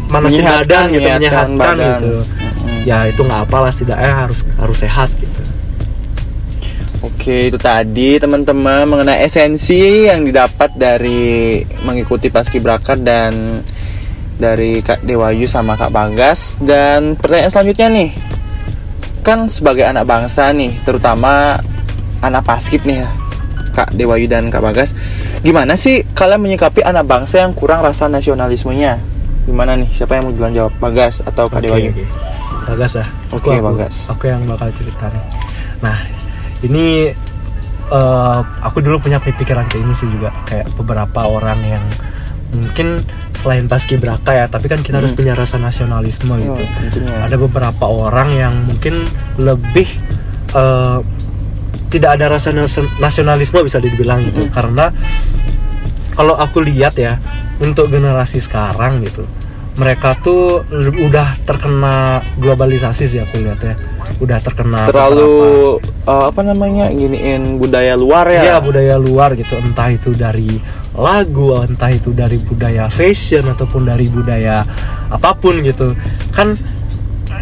manasin 0.09 0.45
badan 0.47 0.85
gitu 0.95 1.01
menyehatkan 1.03 1.49
badan. 1.59 2.01
gitu 2.01 2.15
ya 2.87 2.99
itu 3.11 3.21
nggak 3.27 3.51
apalah 3.51 3.71
setidaknya 3.75 4.13
harus 4.27 4.41
harus 4.59 4.79
sehat 4.79 5.11
gitu 5.19 5.41
Oke, 7.05 7.53
itu 7.53 7.59
tadi 7.61 8.19
teman-teman 8.19 8.83
mengenai 8.89 9.23
esensi 9.23 10.11
yang 10.11 10.27
didapat 10.27 10.75
dari 10.75 11.63
mengikuti 11.87 12.35
paskibraka 12.35 12.99
dan 12.99 13.63
dari 14.37 14.83
Kak 14.83 15.07
Dewayu 15.07 15.47
sama 15.47 15.79
Kak 15.79 15.95
Bagas 15.95 16.59
dan 16.59 17.15
pertanyaan 17.15 17.53
selanjutnya 17.53 17.89
nih. 17.93 18.11
Kan 19.23 19.47
sebagai 19.47 19.87
anak 19.87 20.07
bangsa 20.07 20.51
nih, 20.51 20.75
terutama 20.83 21.63
anak 22.27 22.43
paskib 22.43 22.83
nih 22.83 23.07
ya. 23.07 23.11
Kak 23.77 23.93
Dewayu 23.93 24.27
dan 24.27 24.49
Kak 24.49 24.65
Bagas, 24.65 24.97
gimana 25.47 25.77
sih 25.77 26.03
kalian 26.17 26.43
menyikapi 26.43 26.83
anak 26.83 27.05
bangsa 27.07 27.45
yang 27.45 27.53
kurang 27.53 27.87
rasa 27.87 28.11
nasionalismenya? 28.11 29.16
Gimana 29.47 29.73
nih? 29.75 29.89
Siapa 29.89 30.13
yang 30.13 30.27
mau 30.27 30.35
duluan 30.35 30.53
jawab? 30.53 30.73
Bagas 30.77 31.23
atau 31.23 31.47
Dewayu? 31.49 31.91
oke. 31.91 32.05
Bagas 32.67 32.93
ya 32.95 33.07
Oke, 33.31 33.51
aku- 33.53 33.63
Bagas. 33.65 33.95
aku 34.09 34.25
yang 34.27 34.43
bakal 34.43 34.69
cerita 34.71 35.07
nih 35.07 35.23
nah 35.77 35.95
ini 36.61 37.15
eh, 37.87 38.39
aku 38.61 38.81
dulu 38.81 38.99
punya 38.99 39.21
pikiran 39.21 39.63
kayak 39.65 39.83
ini 39.83 39.95
sih 39.95 40.09
juga 40.09 40.35
kayak 40.43 40.75
beberapa 40.75 41.21
orang 41.23 41.63
yang 41.63 41.85
mungkin 42.49 43.05
selain 43.33 43.67
paskibraka 43.67 44.33
ya 44.33 44.47
tapi 44.49 44.67
kan 44.67 44.81
kita 44.81 44.99
harus 44.99 45.13
Hmm. 45.13 45.21
punya 45.21 45.33
rasa 45.33 45.57
nasionalisme 45.57 46.27
Oh, 46.27 46.57
gitu 46.57 46.65
tentunya. 46.81 47.23
ada 47.23 47.37
beberapa 47.37 47.85
orang 47.85 48.29
yang 48.33 48.55
mungkin 48.65 49.07
lebih 49.37 49.87
eh, 50.49 50.99
tidak 51.87 52.11
ada 52.13 52.27
rasa 52.29 52.51
nasi- 52.51 52.91
nasionalisme 52.97 53.61
bisa 53.61 53.79
dibilang 53.79 54.25
gitu 54.25 54.49
karena 54.49 54.91
kalau 56.17 56.35
aku 56.35 56.65
lihat 56.65 56.97
ya 56.97 57.21
untuk 57.61 57.93
generasi 57.93 58.41
sekarang 58.41 59.05
gitu 59.05 59.29
mereka 59.77 60.17
tuh 60.17 60.65
udah 61.05 61.37
terkena 61.45 62.25
globalisasi 62.41 63.05
sih 63.05 63.21
aku 63.21 63.45
lihat 63.45 63.61
ya. 63.61 63.75
Udah 64.17 64.41
terkena 64.41 64.89
terlalu 64.89 65.77
uh, 66.09 66.33
apa 66.33 66.41
namanya 66.41 66.89
giniin 66.89 67.61
budaya 67.61 67.93
luar 67.93 68.25
ya? 68.33 68.57
Ya 68.57 68.57
budaya 68.57 68.97
luar 68.97 69.37
gitu. 69.37 69.53
Entah 69.61 69.93
itu 69.93 70.17
dari 70.17 70.57
lagu 70.97 71.53
entah 71.61 71.93
itu 71.93 72.17
dari 72.17 72.41
budaya 72.41 72.89
fashion 72.89 73.53
ataupun 73.53 73.85
dari 73.85 74.09
budaya 74.09 74.65
apa 75.13 75.37
pun 75.37 75.61
gitu. 75.61 75.93
Kan 76.33 76.57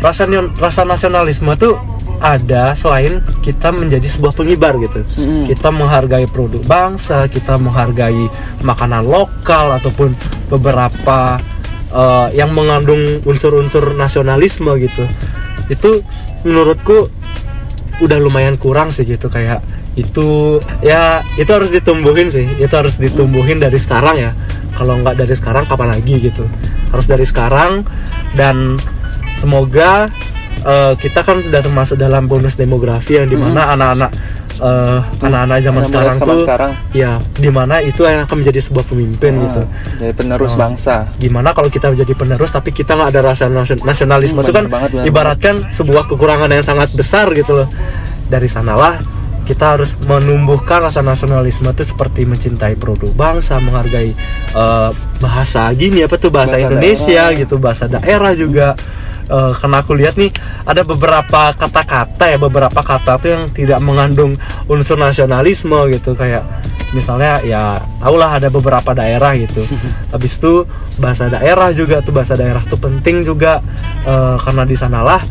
rasa 0.02 0.26
rasa 0.58 0.82
nasionalisme 0.82 1.54
tuh 1.54 1.78
ada 2.20 2.72
selain 2.78 3.22
kita 3.42 3.70
menjadi 3.70 4.04
sebuah 4.04 4.32
pengibar 4.36 4.76
gitu. 4.80 5.02
Mm-mm. 5.02 5.50
kita 5.50 5.68
menghargai 5.70 6.26
produk 6.30 6.62
bangsa 6.64 7.26
kita 7.28 7.58
menghargai 7.58 8.28
makanan 8.62 9.04
lokal 9.04 9.76
ataupun 9.78 10.14
beberapa 10.48 11.38
eh, 11.92 12.28
yang 12.38 12.52
mengandung 12.52 13.22
unsur-unsur 13.24 13.94
nasionalisme 13.96 14.74
gitu. 14.80 15.04
Itu 15.70 16.04
menurutku 16.44 17.08
udah 18.02 18.18
lumayan 18.18 18.58
kurang 18.58 18.90
sih 18.90 19.06
gitu 19.06 19.30
kayak 19.30 19.62
itu 19.94 20.58
ya 20.82 21.22
itu 21.38 21.50
harus 21.50 21.70
ditumbuhin 21.70 22.28
sih. 22.30 22.46
Itu 22.58 22.74
harus 22.74 22.98
ditumbuhin 22.98 23.62
dari 23.62 23.78
sekarang 23.78 24.16
ya. 24.18 24.30
Kalau 24.74 24.98
nggak 24.98 25.22
dari 25.22 25.34
sekarang 25.38 25.70
kapan 25.70 25.94
lagi 25.94 26.18
gitu? 26.18 26.44
Harus 26.90 27.06
dari 27.06 27.22
sekarang 27.22 27.86
dan 28.34 28.78
semoga 29.38 30.10
eh, 30.64 30.92
kita 30.96 31.20
kan 31.20 31.40
sudah 31.40 31.60
termasuk 31.60 31.96
dalam 31.96 32.24
bonus 32.24 32.54
demografi 32.54 33.14
yang 33.14 33.26
di 33.26 33.36
mana 33.36 33.70
anak-anak 33.70 34.10
eh, 34.56 34.98
anak-anak 35.20 35.58
zaman 35.60 35.78
Anak 35.78 35.88
sekarang 35.88 36.14
zaman 36.14 36.26
tuh 36.26 36.38
sekarang. 36.42 36.72
ya 36.92 37.10
di 37.34 37.50
mana 37.50 37.74
itu 37.80 38.00
yang 38.02 38.22
akan 38.22 38.36
menjadi 38.36 38.60
sebuah 38.60 38.84
pemimpin 38.84 39.32
Ah, 39.34 39.42
gitu 39.42 39.62
jadi 39.98 40.12
penerus 40.12 40.52
Oh. 40.52 40.58
bangsa 40.60 40.94
gimana 41.16 41.48
kalau 41.50 41.68
kita 41.68 41.86
menjadi 41.88 42.12
penerus 42.14 42.50
tapi 42.50 42.70
kita 42.70 42.92
nggak 42.92 43.10
ada 43.10 43.20
rasa 43.24 43.44
nasion- 43.46 43.82
nasionalisme 43.82 44.36
Hmm, 44.36 44.44
itu 44.44 44.52
kan 44.52 44.64
banget, 44.66 44.90
ibaratkan 45.04 45.54
sebuah 45.68 46.06
kekurangan 46.06 46.48
yang 46.48 46.62
sangat 46.62 46.88
besar 46.92 47.28
gitu 47.30 47.52
loh 47.56 47.68
dari 48.24 48.46
sanalah 48.46 49.02
kita 49.44 49.76
harus 49.76 49.92
menumbuhkan 50.00 50.80
rasa 50.80 51.02
nasionalisme 51.02 51.68
itu 51.68 51.84
seperti 51.84 52.24
mencintai 52.24 52.74
produk 52.74 53.12
bangsa 53.12 53.58
menghargai 53.58 54.16
eh, 54.50 54.90
bahasa 55.18 55.68
gini 55.72 56.00
apa 56.00 56.14
tuh 56.14 56.30
bahasa, 56.30 56.56
Bahasa 56.56 56.64
Indonesia 56.64 57.12
daerah. 57.26 57.36
gitu 57.36 57.54
bahasa 57.58 57.84
daerah 57.86 58.32
juga 58.32 58.72
Eh, 59.24 59.52
karena 59.56 59.80
aku 59.80 59.96
lihat 59.96 60.20
nih 60.20 60.28
ada 60.68 60.84
beberapa 60.84 61.56
kata-kata 61.56 62.28
ya 62.28 62.36
beberapa 62.36 62.76
kata 62.84 63.16
tuh 63.16 63.30
yang 63.32 63.44
tidak 63.56 63.80
mengandung 63.80 64.36
unsur 64.68 65.00
nasionalisme 65.00 65.88
gitu. 65.96 66.12
Kayak 66.12 66.44
misalnya 66.92 67.40
ya 67.40 67.80
tahulah 68.04 68.36
ada 68.36 68.52
beberapa 68.52 68.92
daerah 68.92 69.32
gitu. 69.40 69.64
Habis 70.12 70.36
itu 70.36 70.68
bahasa 71.00 71.32
daerah 71.32 71.72
juga 71.72 72.04
tuh 72.04 72.12
bahasa 72.12 72.36
daerah 72.36 72.60
tuh 72.68 72.76
penting 72.76 73.24
juga. 73.24 73.64
Eh, 74.04 74.36
karena 74.44 74.68
di 74.68 74.76
sanalah 74.76 75.24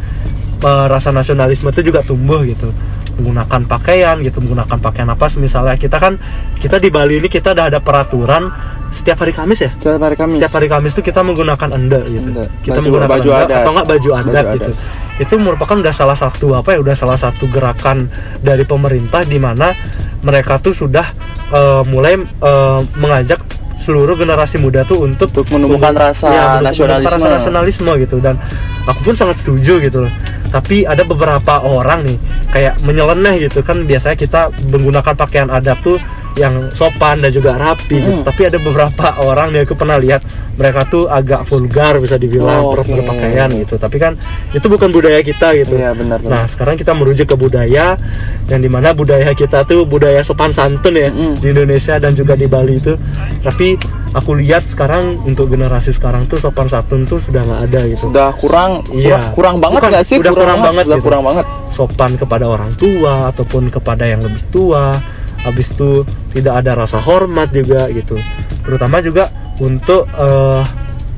eh, 0.65 0.85
rasa 0.89 1.13
nasionalisme 1.13 1.69
itu 1.69 1.93
juga 1.93 2.01
tumbuh 2.01 2.41
gitu 2.41 2.73
menggunakan 3.13 3.61
pakaian 3.63 4.15
gitu 4.19 4.37
menggunakan 4.39 4.77
pakaian 4.77 5.07
apa 5.07 5.25
misalnya 5.37 5.75
kita 5.75 5.97
kan 5.97 6.17
kita 6.57 6.77
di 6.77 6.89
Bali 6.89 7.17
ini 7.17 7.27
kita 7.27 7.51
udah 7.51 7.65
ada 7.67 7.79
peraturan 7.79 8.49
setiap 8.89 9.21
hari 9.21 9.31
Kamis 9.31 9.59
ya 9.59 9.71
setiap 9.73 10.01
hari 10.01 10.15
Kamis 10.15 10.33
setiap 10.37 10.53
hari 10.53 10.67
Kamis 10.67 10.91
tuh 10.91 11.01
kita 11.01 11.21
menggunakan 11.21 11.69
enda 11.71 12.01
gitu. 12.03 12.25
Enda. 12.25 12.45
Kita 12.59 12.73
Baju- 12.73 12.83
menggunakan 12.83 13.11
baju 13.11 13.29
enda 13.29 13.43
adat. 13.43 13.57
atau 13.57 13.71
enggak 13.71 13.87
baju 13.87 14.09
adat 14.11 14.25
Baju 14.43 14.53
gitu. 14.55 14.71
adat. 14.71 14.77
Itu 15.13 15.33
merupakan 15.37 15.75
udah 15.77 15.93
salah 15.93 16.17
satu 16.17 16.47
apa 16.53 16.69
ya? 16.73 16.77
Udah 16.81 16.95
salah 16.95 17.17
satu 17.17 17.45
gerakan 17.47 18.09
dari 18.39 18.63
pemerintah 18.63 19.21
di 19.23 19.37
mana 19.37 19.73
mereka 20.19 20.57
tuh 20.57 20.73
sudah 20.73 21.05
eh, 21.49 21.81
mulai 21.83 22.17
eh, 22.17 22.79
mengajak 22.95 23.41
seluruh 23.73 24.13
generasi 24.13 24.57
muda 24.57 24.81
tuh 24.83 25.03
untuk 25.03 25.29
Untuk 25.31 25.49
menumbuhkan 25.51 25.93
rasa 25.93 26.29
menumbuhkan 26.29 26.61
nasionalisme. 26.63 27.09
rasa 27.09 27.27
nasionalisme 27.31 27.91
gitu 27.99 28.17
dan 28.19 28.37
aku 28.85 29.01
pun 29.03 29.13
sangat 29.13 29.37
setuju 29.37 29.81
gitu 29.81 30.05
loh. 30.05 30.13
Tapi 30.53 30.85
ada 30.85 31.01
beberapa 31.01 31.65
orang 31.65 32.05
nih 32.05 32.17
kayak 32.53 32.77
menyeleneh 32.85 33.49
gitu 33.49 33.65
kan 33.65 33.89
biasanya 33.89 34.13
kita 34.13 34.41
menggunakan 34.69 35.17
pakaian 35.17 35.49
adat 35.49 35.81
tuh 35.81 35.97
yang 36.35 36.69
sopan 36.69 37.19
dan 37.19 37.29
juga 37.29 37.53
rapi 37.53 37.95
gitu. 37.95 38.11
Hmm. 38.15 38.25
Tapi 38.25 38.41
ada 38.45 38.57
beberapa 38.57 39.05
orang 39.19 39.49
nih 39.49 39.63
aku 39.63 39.73
pernah 39.73 39.95
lihat 39.95 40.21
mereka 40.53 40.85
tuh 40.85 41.05
agak 41.05 41.43
vulgar 41.43 41.97
bisa 41.97 42.15
dibilang 42.15 42.61
Oh, 42.63 42.73
oke. 42.73 42.85
berpakaian 42.85 43.49
gitu. 43.55 43.75
Tapi 43.75 43.97
kan 43.97 44.13
itu 44.49 44.63
bukan 44.63 44.89
budaya 44.89 45.19
kita 45.19 45.53
gitu. 45.55 45.73
Iya, 45.73 45.93
benar, 45.93 46.17
benar. 46.19 46.29
Nah 46.31 46.43
sekarang 46.45 46.73
kita 46.73 46.91
merujuk 46.91 47.25
ke 47.25 47.35
budaya 47.35 47.97
yang 48.45 48.59
di 48.59 48.67
mana 48.67 48.91
budaya 48.91 49.29
kita 49.31 49.61
tuh 49.63 49.83
budaya 49.83 50.21
sopan 50.21 50.49
santun 50.49 50.93
ya 50.93 51.09
Mm. 51.09 51.35
di 51.37 51.47
Indonesia 51.49 51.97
dan 51.97 52.13
juga 52.13 52.33
di 52.33 52.45
Bali 52.45 52.75
itu. 52.75 52.93
Tapi 53.39 53.77
aku 54.11 54.33
lihat 54.35 54.65
sekarang 54.65 55.21
untuk 55.23 55.47
generasi 55.47 55.89
sekarang 55.89 56.25
tuh 56.25 56.37
sopan 56.37 56.65
santun 56.65 57.03
tuh 57.03 57.17
sudah 57.17 57.41
nggak 57.41 57.61
ada 57.63 57.79
gitu. 57.87 58.01
sudah 58.03 58.33
kurang 58.35 58.81
Iya. 58.89 59.33
kurang, 59.33 59.33
kurang 59.33 59.55
banget 59.59 59.79
Bukan, 59.79 59.91
nggak 59.91 60.05
sih 60.05 60.17
udah 60.17 60.33
kurang 60.33 60.59
banget 60.59 60.83
udah 60.83 60.97
gitu. 60.97 61.05
kurang 61.05 61.23
banget 61.23 61.45
sopan 61.69 62.11
kepada 62.13 62.45
orang 62.45 62.71
tua 62.73 63.13
ataupun 63.27 63.63
kepada 63.67 64.03
yang 64.03 64.21
lebih 64.21 64.41
tua 64.47 65.01
habis 65.43 65.71
itu 65.75 66.07
tidak 66.31 66.63
ada 66.63 66.71
rasa 66.73 66.97
hormat 67.03 67.51
juga 67.51 67.87
gitu. 67.91 68.17
Terutama 68.63 69.03
juga 69.03 69.29
untuk 69.59 70.07
eh, 70.09 70.63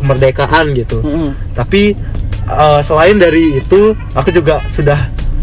kemerdekaan 0.01 0.75
gitu. 0.75 0.99
Mm-mm. 0.99 1.55
tapi 1.55 1.95
eh, 2.45 2.81
selain 2.83 3.15
dari 3.15 3.57
itu 3.61 3.95
aku 4.11 4.29
juga 4.33 4.65
sudah 4.67 4.99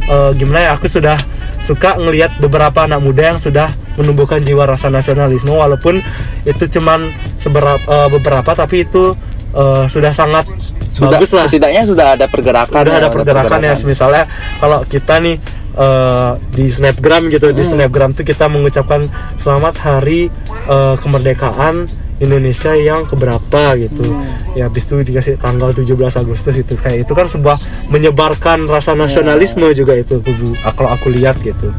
eh, 0.06 0.30
gimana 0.36 0.68
ya 0.68 0.70
aku 0.76 0.86
sudah 0.90 1.16
suka 1.62 1.94
ngelihat 1.94 2.42
beberapa 2.42 2.84
anak 2.84 3.00
muda 3.00 3.22
yang 3.32 3.38
sudah 3.38 3.70
menumbuhkan 3.94 4.42
jiwa 4.42 4.66
rasa 4.66 4.90
nasionalisme. 4.90 5.54
Walaupun 5.54 6.02
itu 6.44 6.64
cuman 6.78 7.14
seberapa 7.38 7.78
eh, 7.78 8.08
beberapa 8.10 8.50
tapi 8.52 8.84
itu 8.84 9.14
eh, 9.54 9.84
sudah 9.86 10.12
sangat 10.12 10.50
sudah 10.92 11.16
bagus 11.16 11.32
lah. 11.32 11.48
setidaknya 11.48 11.82
sudah 11.88 12.06
ada 12.12 12.26
pergerakan 12.28 12.84
udah 12.84 12.92
ya, 12.92 13.00
ada 13.00 13.08
pergerakan 13.08 13.58
ya. 13.64 13.72
misalnya 13.88 14.28
kalau 14.60 14.84
kita 14.84 15.16
nih 15.24 15.40
eh, 15.74 16.32
di 16.50 16.66
snapgram 16.66 17.28
gitu. 17.28 17.50
Di 17.50 17.60
Hmm. 17.60 17.70
snapgram 17.74 18.10
tuh 18.12 18.22
kita 18.22 18.46
mengucapkan 18.46 19.04
selamat 19.34 19.74
hari 19.78 20.28
eh, 20.62 20.94
kemerdekaan 20.96 21.88
Indonesia 22.18 22.70
yang 22.72 23.02
keberapa 23.02 23.74
gitu. 23.76 24.04
Hmm. 24.06 24.22
ya 24.52 24.68
habis 24.68 24.84
itu 24.84 25.00
dikasih 25.02 25.34
tanggal 25.36 25.72
17 25.72 25.88
Agustus 26.14 26.54
itu. 26.54 26.76
Kayak 26.76 27.02
itu 27.02 27.12
kan 27.12 27.24
sebuah 27.24 27.56
menyebarkan 27.88 28.64
rasa 28.64 28.92
nasionalisme 28.92 29.64
juga 29.72 29.96
itu 29.96 30.20
aku- 30.20 30.76
kalau 30.76 30.90
aku 30.90 31.08
lihat 31.08 31.40
gitu. 31.40 31.72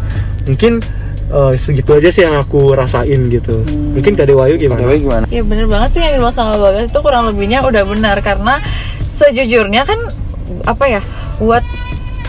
Mungkin 0.43 0.81
eh, 1.25 1.53
segitu 1.55 1.93
aja 1.93 2.09
sih 2.09 2.21
yang 2.21 2.35
aku 2.35 2.73
rasain 2.73 3.25
gitu. 3.27 3.61
Mungkin 3.65 4.13
Kak 4.13 4.27
Dewayu 4.27 4.53
gimana? 4.55 4.81
Dewa 4.81 4.93
gimana? 4.95 5.25
Ya 5.27 5.41
bener 5.41 5.65
banget 5.65 5.89
sih 5.91 6.01
yang 6.01 6.17
dimaksud 6.17 6.35
sama 6.35 6.57
Bagas 6.57 6.89
itu 6.89 6.99
kurang 6.99 7.25
lebihnya 7.25 7.63
udah 7.63 7.83
benar. 7.83 8.17
Karena 8.19 8.57
sejujurnya 9.07 9.81
kan 9.81 9.97
apa 10.63 10.85
ya 10.89 11.01
buat 11.37 11.63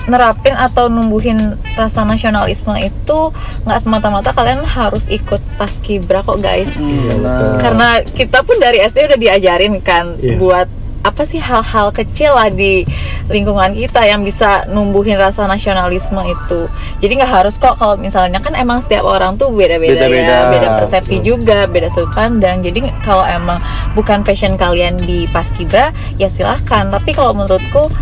nerapin 0.04 0.52
atau 0.52 0.86
numbuhin 0.86 1.56
rasa 1.72 2.04
nasionalisme 2.04 2.76
itu 2.76 3.18
nggak 3.64 3.80
semata-mata 3.80 4.30
kalian 4.30 4.60
harus 4.60 5.08
ikut 5.08 5.40
paskibra 5.56 6.20
kok 6.20 6.38
guys. 6.38 6.76
Iya, 6.76 7.14
Nah, 7.16 7.40
betul. 7.40 7.52
karena 7.58 7.88
kita 8.04 8.38
pun 8.42 8.56
dari 8.58 8.78
SD 8.78 8.98
udah 9.06 9.18
diajarin 9.18 9.74
kan 9.80 10.12
Iya. 10.16 10.36
buat 10.36 10.68
apa 11.00 11.20
sih 11.22 11.36
hal-hal 11.36 11.92
kecil 11.92 12.32
lah 12.32 12.48
di 12.48 12.80
lingkungan 13.28 13.72
kita 13.72 14.04
yang 14.04 14.24
bisa 14.24 14.64
numbuhin 14.66 15.20
rasa 15.20 15.44
nasionalisme 15.44 16.16
itu. 16.24 16.64
Jadi 16.96 17.12
nggak 17.20 17.28
harus 17.30 17.56
kok 17.56 17.76
kalau 17.76 17.96
misalnya 17.96 18.40
kan 18.40 18.52
emang 18.52 18.80
setiap 18.80 19.04
orang 19.04 19.36
tuh 19.36 19.52
beda-beda 19.52 20.00
Beda-beda, 20.00 20.24
ya 20.24 20.48
beda 20.48 20.68
persepsi 20.80 21.20
betul. 21.20 21.36
juga 21.36 21.68
beda 21.68 21.88
sudut 21.88 22.08
pandang. 22.10 22.64
Jadi 22.64 22.88
kalau 23.04 23.20
emang 23.20 23.60
bukan 23.92 24.24
passion 24.24 24.56
kalian 24.56 24.96
di 24.96 25.28
paskibra 25.28 25.92
ya 26.16 26.24
silahkan 26.26 26.88
tapi 26.88 27.12
kalau 27.12 27.36
menurutku 27.36 27.92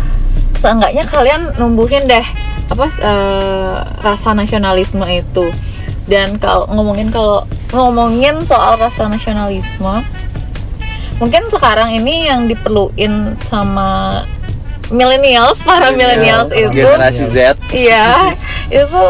seenggaknya 0.55 1.03
kalian 1.07 1.53
numbuhin 1.57 2.05
deh 2.07 2.25
apa 2.69 2.85
eh, 2.89 3.77
rasa 4.01 4.33
nasionalisme 4.33 5.05
itu. 5.09 5.51
Dan 6.03 6.35
kalau 6.35 6.67
ngomongin 6.67 7.09
kalau 7.11 7.47
ngomongin 7.71 8.43
soal 8.43 8.75
rasa 8.75 9.07
nasionalisme 9.07 10.03
mungkin 11.21 11.47
sekarang 11.47 11.93
ini 11.95 12.27
yang 12.27 12.49
diperluin 12.51 13.37
sama 13.47 14.21
millennials 14.91 15.63
para 15.63 15.89
millennials. 15.95 16.51
itu 16.51 16.69
generasi 16.69 17.25
Z. 17.29 17.55
Iya 17.71 18.35
itu 18.67 19.03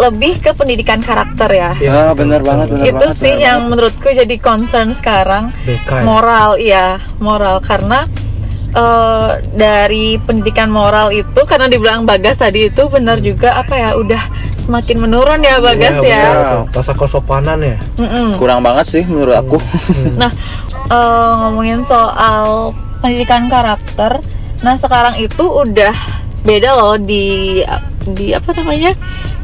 lebih 0.00 0.40
ke 0.40 0.50
pendidikan 0.56 0.98
karakter 1.04 1.50
ya. 1.50 1.70
Ya 1.78 2.00
benar 2.16 2.40
banget 2.42 2.72
benar 2.72 2.86
itu 2.88 3.06
banget, 3.06 3.20
sih 3.20 3.32
benar 3.36 3.44
yang 3.44 3.58
banget. 3.62 3.70
menurutku 3.70 4.08
jadi 4.10 4.36
concern 4.40 4.90
sekarang. 4.90 5.54
BK 5.62 5.90
ya? 5.90 6.02
moral 6.02 6.50
iya 6.58 6.86
moral. 7.22 7.62
Karena 7.62 8.08
eh, 8.70 9.30
dari 9.54 10.18
pendidikan 10.18 10.70
moral 10.70 11.10
itu 11.10 11.40
karena 11.46 11.66
dibilang 11.66 12.06
bagas 12.06 12.38
tadi 12.38 12.70
itu 12.70 12.86
benar 12.86 13.18
juga 13.18 13.58
apa 13.58 13.74
ya 13.74 13.90
udah 13.98 14.22
semakin 14.56 14.96
menurun 15.02 15.40
ya 15.42 15.58
bagas 15.58 15.98
Iya, 16.00 16.14
ya, 16.14 16.22
rasa 16.70 16.92
kesopanan 16.94 17.58
ya. 17.64 17.76
Mm-mm. 17.98 18.38
kurang 18.38 18.62
banget 18.62 18.86
sih 18.86 19.04
menurut 19.06 19.34
aku. 19.36 19.58
Nah, 20.20 20.30
eh, 20.86 21.32
ngomongin 21.40 21.82
soal 21.82 22.70
pendidikan 23.00 23.48
karakter, 23.48 24.20
nah 24.60 24.76
sekarang 24.76 25.16
itu 25.16 25.42
udah 25.42 25.94
beda 26.44 26.72
loh 26.76 26.96
di 26.96 27.60
di 28.02 28.32
apa 28.32 28.50
namanya 28.52 28.96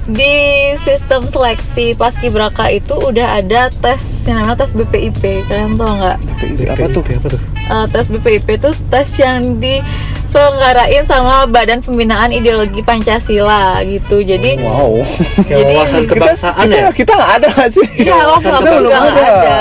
di 0.07 0.33
sistem 0.77 1.25
seleksi 1.25 1.93
paskibraka 1.93 2.71
itu 2.71 2.95
udah 2.95 3.37
ada 3.37 3.69
tes 3.71 3.99
yang 4.25 4.41
namanya 4.41 4.59
tes 4.59 4.73
BPIP 4.73 5.19
kalian 5.45 5.75
tau 5.75 5.93
nggak 5.95 6.17
PIP 6.37 6.61
apa 6.67 6.85
tuh? 6.89 7.03
apa 7.05 7.29
tuh 7.29 7.43
Eh, 7.67 7.87
tes 7.91 8.07
BPIP 8.09 8.47
itu 8.55 8.71
tes 8.87 9.09
yang 9.17 9.59
diselenggarain 9.59 11.03
sama 11.03 11.45
Badan 11.45 11.83
Pembinaan 11.83 12.31
Ideologi 12.31 12.79
Pancasila 12.81 13.83
gitu 13.83 14.23
jadi 14.23 14.55
Wow. 14.57 15.03
kayak 15.43 15.51
Jadi 15.59 15.73
wawasan 15.75 16.01
kita- 16.01 16.11
kebangsaan 16.15 16.65
kita, 16.65 16.77
ya 16.79 16.89
kita 16.95 17.13
nggak 17.13 17.33
ada 17.33 17.47
nggak 17.51 17.71
sih? 17.73 17.87
Iya, 17.99 18.15
waktu 18.25 18.47
wawasan 18.47 18.53
kebangsaan 18.63 19.03
nggak 19.05 19.19
ada. 19.19 19.35
ada. 19.35 19.61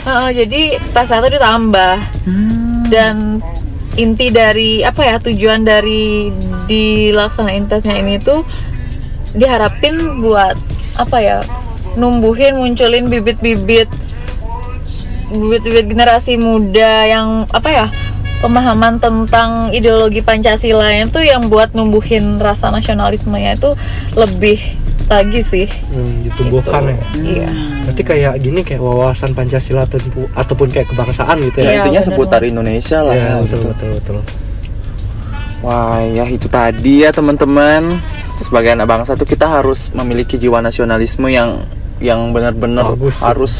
Heeh, 0.00 0.28
jadi 0.36 0.62
tesnya 0.88 1.18
itu 1.18 1.28
ditambah 1.34 1.94
dan 2.86 3.14
inti 3.98 4.30
dari 4.30 4.86
apa 4.86 5.02
ya 5.02 5.16
tujuan 5.18 5.66
dari 5.66 6.30
dilaksanain 6.70 7.66
tesnya 7.66 7.98
ini 7.98 8.22
tuh 8.22 8.46
diharapin 9.34 10.22
buat 10.22 10.54
apa 10.98 11.18
ya 11.18 11.38
numbuhin 11.98 12.58
munculin 12.58 13.10
bibit-bibit 13.10 13.90
bibit-bibit 15.30 15.86
generasi 15.90 16.38
muda 16.38 17.06
yang 17.06 17.46
apa 17.50 17.70
ya 17.70 17.86
pemahaman 18.40 18.96
tentang 18.98 19.70
ideologi 19.70 20.24
Pancasila 20.24 20.90
itu 20.96 21.20
yang 21.20 21.52
buat 21.52 21.76
numbuhin 21.76 22.40
rasa 22.40 22.72
nasionalismenya 22.72 23.60
itu 23.60 23.76
lebih 24.16 24.79
lagi 25.10 25.40
sih 25.42 25.66
Hmm, 25.90 26.22
ditumbuhkan 26.22 26.82
Gitu. 26.86 26.94
ya 27.26 27.42
iya 27.42 27.50
Berarti 27.82 28.02
kayak 28.02 28.34
gini 28.38 28.60
kayak 28.62 28.78
wawasan 28.78 29.34
Pancasila 29.34 29.82
ataupun, 29.82 30.30
ataupun 30.32 30.68
kayak 30.70 30.88
kebangsaan 30.88 31.42
gitu 31.42 31.58
Iya, 31.58 31.66
ya. 31.66 31.72
Intinya 31.82 31.98
bener 31.98 32.08
seputar 32.08 32.40
Indonesia 32.42 32.98
lah 33.02 33.14
Ya, 33.14 33.20
ya, 33.20 33.34
betul, 33.42 33.58
gitu. 33.58 33.68
betul, 33.68 33.88
betul. 33.98 34.16
Wah, 35.60 36.00
ya 36.00 36.24
itu 36.24 36.46
tadi 36.46 37.02
ya 37.02 37.10
teman-teman. 37.10 38.00
Sebagai 38.38 38.72
anak 38.72 38.88
bangsa 38.88 39.12
tuh 39.12 39.26
kita 39.26 39.44
harus 39.44 39.90
memiliki 39.90 40.38
jiwa 40.38 40.58
nasionalisme 40.58 41.28
yang 41.28 41.60
yang 42.00 42.32
benar-benar 42.32 42.96
Bagus. 42.96 43.20
harus 43.20 43.54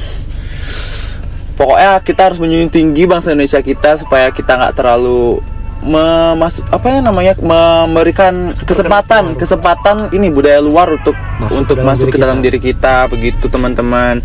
pokoknya 1.54 2.00
kita 2.00 2.20
harus 2.24 2.40
menjunjung 2.40 2.72
tinggi 2.72 3.04
bangsa 3.04 3.30
Indonesia 3.30 3.60
kita 3.60 4.00
supaya 4.00 4.32
kita 4.32 4.56
nggak 4.56 4.72
terlalu 4.74 5.44
memas 5.80 6.60
apa 6.68 6.86
ya 6.92 7.00
namanya 7.00 7.32
memberikan 7.40 8.52
kesempatan 8.68 9.32
kesempatan 9.32 10.12
ini 10.12 10.28
budaya 10.28 10.60
luar 10.60 10.92
untuk 11.00 11.16
Masuk 11.40 11.64
untuk 11.64 11.76
dalam 11.80 11.88
masuk 11.88 12.06
ke 12.12 12.18
dalam 12.20 12.38
kita. 12.38 12.44
diri 12.44 12.58
kita 12.60 12.96
begitu 13.08 13.44
teman-teman. 13.48 14.20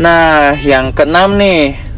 Nah, 0.00 0.56
yang 0.64 0.94
keenam 0.96 1.36
nih 1.36 1.88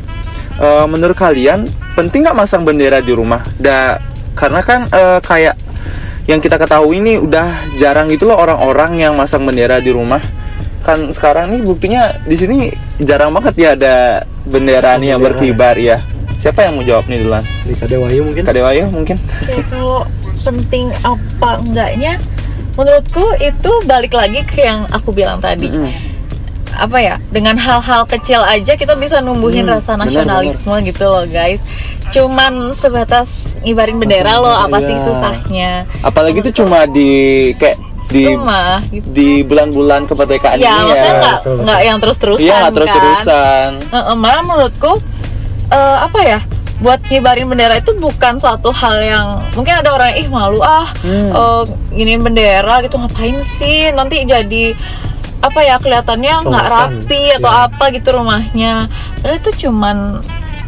Eh, 0.60 0.86
menurut 0.92 1.16
kalian 1.16 1.64
penting 1.96 2.20
nggak 2.20 2.36
masang 2.36 2.68
bendera 2.68 3.00
di 3.00 3.16
rumah? 3.16 3.40
Da, 3.56 3.96
karena 4.36 4.60
kan 4.60 4.92
eh, 4.92 5.18
kayak 5.24 5.56
yang 6.28 6.36
kita 6.36 6.60
ketahui 6.60 7.00
ini 7.00 7.16
udah 7.16 7.72
jarang 7.80 8.12
gitu 8.12 8.28
loh 8.28 8.36
orang-orang 8.36 9.00
yang 9.00 9.16
masang 9.16 9.48
bendera 9.48 9.80
di 9.80 9.88
rumah. 9.88 10.20
Kan 10.84 11.08
sekarang 11.16 11.56
nih 11.56 11.64
buktinya 11.64 12.12
di 12.28 12.36
sini 12.36 12.56
jarang 13.00 13.32
banget 13.32 13.54
ya 13.56 13.68
ada 13.72 13.96
bendera 14.44 15.00
nih 15.00 15.16
yang 15.16 15.20
berkibar 15.24 15.80
ya. 15.80 16.04
Siapa 16.40 16.64
yang 16.64 16.72
mau 16.74 16.84
jawab 16.84 17.04
nih 17.04 17.20
duluan? 17.20 17.44
Di 17.62 17.76
Kadewayu 17.76 18.20
mungkin. 18.24 18.42
Kak 18.42 18.54
Dewa 18.56 18.72
ya 18.72 18.86
mungkin. 18.88 19.16
Ya, 19.44 19.60
kalau 19.68 20.08
penting 20.40 20.88
apa 21.04 21.60
enggaknya 21.60 22.16
menurutku 22.72 23.20
itu 23.36 23.72
balik 23.84 24.16
lagi 24.16 24.40
ke 24.40 24.64
yang 24.64 24.88
aku 24.88 25.12
bilang 25.12 25.36
tadi 25.36 25.68
Mm-mm. 25.68 25.92
apa 26.72 26.96
ya 26.96 27.14
dengan 27.28 27.60
hal-hal 27.60 28.08
kecil 28.08 28.40
aja 28.40 28.72
kita 28.72 28.96
bisa 28.96 29.20
numbuhin 29.20 29.68
Hmm, 29.68 29.76
rasa 29.76 30.00
nasionalisme 30.00 30.72
gitu 30.80 31.04
loh 31.04 31.28
guys 31.28 31.60
cuman 32.08 32.72
sebatas 32.72 33.60
ngibarin 33.60 34.00
bendera 34.00 34.40
Masang 34.40 34.42
loh 34.42 34.56
apa 34.56 34.78
sih 34.80 34.96
iya. 34.96 35.04
susahnya 35.04 35.70
Apalagi 36.00 36.40
itu 36.40 36.50
cuma 36.56 36.88
di 36.88 37.10
kayak 37.60 37.76
di 38.08 38.24
cuma 38.26 38.80
gitu 38.88 39.06
di 39.12 39.28
bulan-bulan 39.44 40.08
kemerdekaan 40.08 40.56
ya 40.56 40.72
ini 40.72 40.88
maksudnya 40.88 41.12
ya. 41.12 41.20
betul. 41.36 41.56
nggak 41.62 41.80
yang 41.84 41.98
terus-terusan 42.00 42.42
Iya, 42.42 42.54
nggak 42.54 42.64
kan 42.64 42.74
terus-terusan. 42.74 43.68
Heeh, 43.92 44.14
malah 44.16 44.42
menurutku 44.42 44.92
eh, 45.70 45.98
apa 46.00 46.20
ya 46.20 46.40
buat 46.80 46.96
ngibarin 47.04 47.44
bendera 47.44 47.76
itu 47.76 47.92
bukan 47.94 48.36
suatu 48.36 48.72
hal 48.72 48.96
yang 48.98 49.26
mungkin 49.52 49.76
ada 49.76 49.92
orang 49.92 50.10
yang 50.10 50.18
ih 50.18 50.28
malu 50.28 50.60
ah 50.60 50.88
Hmm. 51.00 51.28
eh, 51.30 51.62
giniin 51.92 52.20
bendera 52.20 52.80
gitu 52.80 52.96
ngapain 52.96 53.36
sih 53.42 53.92
nanti 53.92 54.24
jadi 54.24 54.72
apa 55.40 55.60
ya 55.60 55.76
kelihatannya 55.76 56.34
nggak 56.42 56.66
rapi 56.68 57.22
atau 57.34 57.48
ya. 57.48 57.64
apa 57.64 57.84
gitu 57.90 58.12
rumahnya 58.12 58.88
padahal 59.18 59.38
itu 59.38 59.50
cuman 59.62 60.20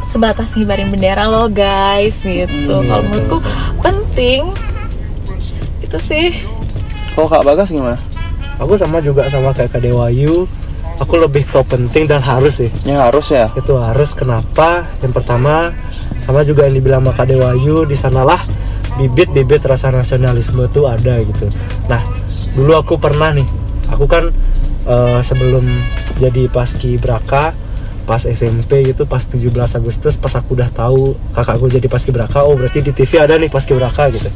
sebatas 0.03 0.53
ngibarin 0.53 0.89
bendera 0.89 1.25
loh 1.25 1.47
guys 1.47 2.21
gitu 2.21 2.49
Hmm, 2.73 2.89
kalau 2.89 3.03
betul, 3.03 3.11
menurutku 3.11 3.39
penting 3.81 4.41
itu 5.81 5.99
sih 5.99 6.29
Kalau 7.13 7.29
Kak 7.29 7.45
Bagas 7.45 7.69
gimana? 7.69 8.01
Aku 8.57 8.73
sama 8.75 8.97
juga 8.99 9.29
sama 9.29 9.53
kayak 9.53 9.69
Kadewayu. 9.71 10.49
Aku 11.01 11.17
lebih 11.17 11.49
ke 11.49 11.61
penting 11.65 12.05
dan 12.05 12.21
harus 12.21 12.61
sih. 12.61 12.71
Ya 12.85 13.09
harus 13.09 13.33
ya. 13.33 13.49
Itu 13.57 13.81
harus 13.81 14.13
kenapa? 14.13 14.85
Yang 15.01 15.13
pertama 15.23 15.73
sama 16.27 16.45
juga 16.45 16.69
yang 16.69 16.77
dibilang 16.77 17.03
sama 17.07 17.13
Kadewayu 17.17 17.89
di 17.89 17.97
sanalah 17.97 18.41
bibit-bibit 19.01 19.65
rasa 19.65 19.89
nasionalisme 19.89 20.69
itu 20.69 20.85
ada 20.85 21.23
gitu. 21.25 21.49
Nah, 21.89 22.03
dulu 22.53 22.77
aku 22.77 22.95
pernah 23.01 23.33
nih. 23.33 23.49
Aku 23.89 24.05
kan 24.05 24.29
eh, 24.89 25.21
sebelum 25.25 25.65
jadi 26.21 26.49
paski 26.53 27.01
braka 27.01 27.57
pas 28.03 28.23
SMP 28.27 28.83
gitu 28.83 29.07
pas 29.07 29.23
17 29.23 29.55
Agustus 29.55 30.19
pas 30.19 30.35
aku 30.35 30.59
udah 30.59 30.69
tahu 30.75 31.15
kakakku 31.33 31.71
jadi 31.71 31.87
paski 31.87 32.11
braka 32.11 32.43
oh 32.43 32.59
berarti 32.59 32.83
di 32.83 32.91
TV 32.91 33.23
ada 33.23 33.39
nih 33.39 33.47
paski 33.47 33.79
braka 33.79 34.11
gitu 34.11 34.27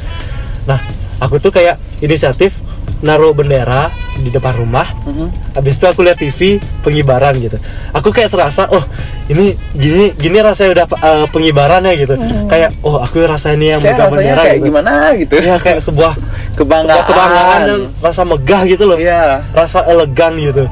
nah 0.71 0.79
aku 1.19 1.43
tuh 1.43 1.51
kayak 1.51 1.79
inisiatif 1.99 2.55
naruh 2.99 3.31
bendera 3.31 3.93
di 4.17 4.29
depan 4.29 4.57
rumah 4.57 4.89
Mhm. 5.05 5.53
habis 5.53 5.75
itu 5.75 5.85
aku 5.85 6.01
lihat 6.01 6.17
TV 6.17 6.57
pengibaran 6.81 7.37
gitu 7.37 7.61
aku 7.91 8.09
kayak 8.09 8.29
serasa 8.29 8.65
oh 8.69 8.81
ini 9.27 9.53
gini 9.71 10.13
gini 10.13 10.39
rasanya 10.39 10.71
udah 10.75 10.87
eh, 10.97 11.27
pengibarannya 11.29 11.93
gitu 11.95 12.15
kayak 12.47 12.73
oh 12.81 12.97
aku 12.99 13.21
rasanya 13.23 13.55
ini 13.55 13.67
yang 13.69 13.81
Kayak 13.81 13.93
megang 13.93 14.07
rasanya 14.07 14.17
bendera 14.23 14.43
kayak 14.43 14.57
gitu. 14.57 14.67
gimana 14.67 14.91
gitu. 15.15 15.35
ya 15.39 15.57
kayak 15.59 15.81
sebuah 15.81 16.13
Kebanggaan. 16.57 16.85
sebuah 16.89 17.05
kebanggaan 17.05 17.61
dan 17.63 17.81
rasa 18.01 18.23
megah 18.25 18.63
gitu 18.65 18.85
loh 18.85 18.97
Iya. 18.97 19.45
rasa 19.53 19.79
elegan 19.85 20.33
gitu 20.37 20.65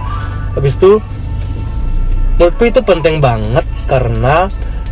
habis 0.55 0.73
itu 0.75 0.93
menurutku 2.35 2.65
itu 2.65 2.81
penting 2.81 3.17
banget 3.19 3.63
karena 3.85 4.49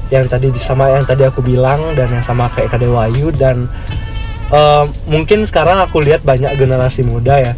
yang 0.09 0.28
tadi 0.28 0.53
sama 0.55 0.93
yang 0.93 1.03
tadi 1.03 1.24
aku 1.24 1.41
bilang 1.41 1.97
dan 1.97 2.07
yang 2.07 2.20
sama 2.20 2.47
kayak 2.53 2.68
Kadewayu 2.70 3.33
dan 3.33 3.64
eh, 4.53 4.84
mungkin 5.09 5.42
sekarang 5.42 5.80
aku 5.80 5.98
lihat 6.00 6.20
banyak 6.22 6.55
generasi 6.55 7.03
muda 7.03 7.40
ya 7.40 7.53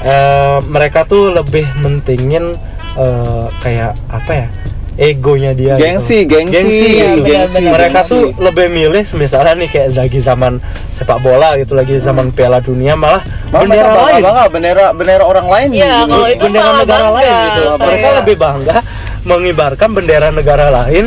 eh, 0.00 0.58
mereka 0.64 1.04
tuh 1.04 1.30
lebih 1.30 1.68
mentingin 1.78 2.56
eh, 2.96 3.46
kayak 3.60 3.92
apa 4.08 4.32
ya 4.32 4.48
egonya 5.00 5.56
dia 5.56 5.80
Gengsi, 5.80 6.28
gitu. 6.28 6.36
gengsi, 6.36 6.60
gengsi, 7.24 7.56
benar-benar. 7.56 7.72
mereka 7.72 8.00
gengsi. 8.04 8.12
tuh 8.12 8.22
lebih 8.36 8.66
milih 8.68 9.04
misalnya 9.16 9.52
nih 9.56 9.68
kayak 9.72 9.88
lagi 9.96 10.20
zaman 10.20 10.52
sepak 10.92 11.18
bola 11.24 11.56
gitu 11.56 11.72
lagi 11.72 11.96
zaman 11.96 12.28
Piala 12.36 12.60
Dunia 12.60 13.00
malah 13.00 13.24
Malah 13.48 13.64
bendera 13.64 13.88
bangga 13.88 14.04
lain 14.04 14.22
banget, 14.22 14.48
bendera 14.52 14.86
bendera 14.92 15.24
orang 15.24 15.46
lain 15.48 15.68
Iya, 15.72 15.88
gitu. 16.04 16.12
kalau 16.12 16.26
itu 16.28 16.44
bendera 16.44 16.64
malah 16.68 16.78
negara 16.84 17.00
bangga, 17.00 17.16
lain 17.16 17.32
gitu 17.32 17.62
mereka 17.80 18.08
lebih 18.20 18.36
bangga 18.36 18.76
mengibarkan 19.20 19.88
bendera 19.96 20.28
negara 20.28 20.66
lain 20.68 21.04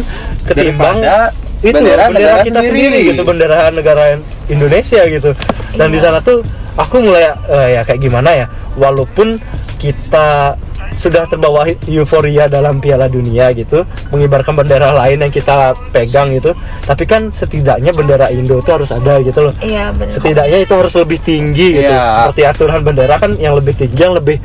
ketimbang 0.49 0.97
Daripada 0.97 1.29
itu 1.63 1.71
bendera 1.71 2.11
bendera, 2.11 2.11
negara 2.11 2.43
kita 2.43 2.61
sendiri. 2.61 2.87
sendiri. 2.91 3.09
gitu 3.15 3.21
bendera 3.23 3.57
negara 3.71 4.03
Indonesia 4.45 5.01
gitu 5.07 5.31
dan 5.73 5.87
di 5.89 5.99
sana 5.99 6.19
tuh 6.19 6.43
aku 6.75 6.95
mulai 6.99 7.31
eh, 7.47 7.67
ya 7.75 7.81
kayak 7.81 8.01
gimana 8.01 8.29
ya 8.35 8.45
walaupun 8.75 9.39
kita 9.79 10.59
sudah 10.93 11.25
terbawa 11.25 11.65
euforia 11.89 12.45
dalam 12.45 12.77
Piala 12.77 13.09
Dunia 13.09 13.49
gitu 13.51 13.81
mengibarkan 14.13 14.53
bendera 14.53 14.93
lain 14.93 15.25
yang 15.25 15.33
kita 15.33 15.73
pegang 15.89 16.29
gitu 16.31 16.53
tapi 16.85 17.03
kan 17.03 17.33
setidaknya 17.33 17.89
bendera 17.89 18.29
Indo 18.29 18.61
itu 18.61 18.69
harus 18.69 18.93
ada 18.93 19.17
gitu 19.19 19.49
loh 19.49 19.53
iya 19.59 19.89
benar 19.89 20.13
setidaknya 20.13 20.59
itu 20.61 20.73
harus 20.75 20.93
lebih 20.93 21.19
tinggi 21.21 21.81
gitu 21.81 21.89
Iya. 21.89 22.29
seperti 22.29 22.41
aturan 22.45 22.81
bendera 22.85 23.15
kan 23.17 23.33
yang 23.41 23.57
lebih 23.57 23.73
tinggi 23.73 23.99
yang 23.99 24.13
lebih 24.13 24.37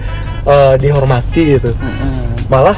eh, 0.46 0.74
dihormati 0.80 1.42
gitu 1.60 1.70
Mm-mm. 1.76 2.48
malah 2.48 2.76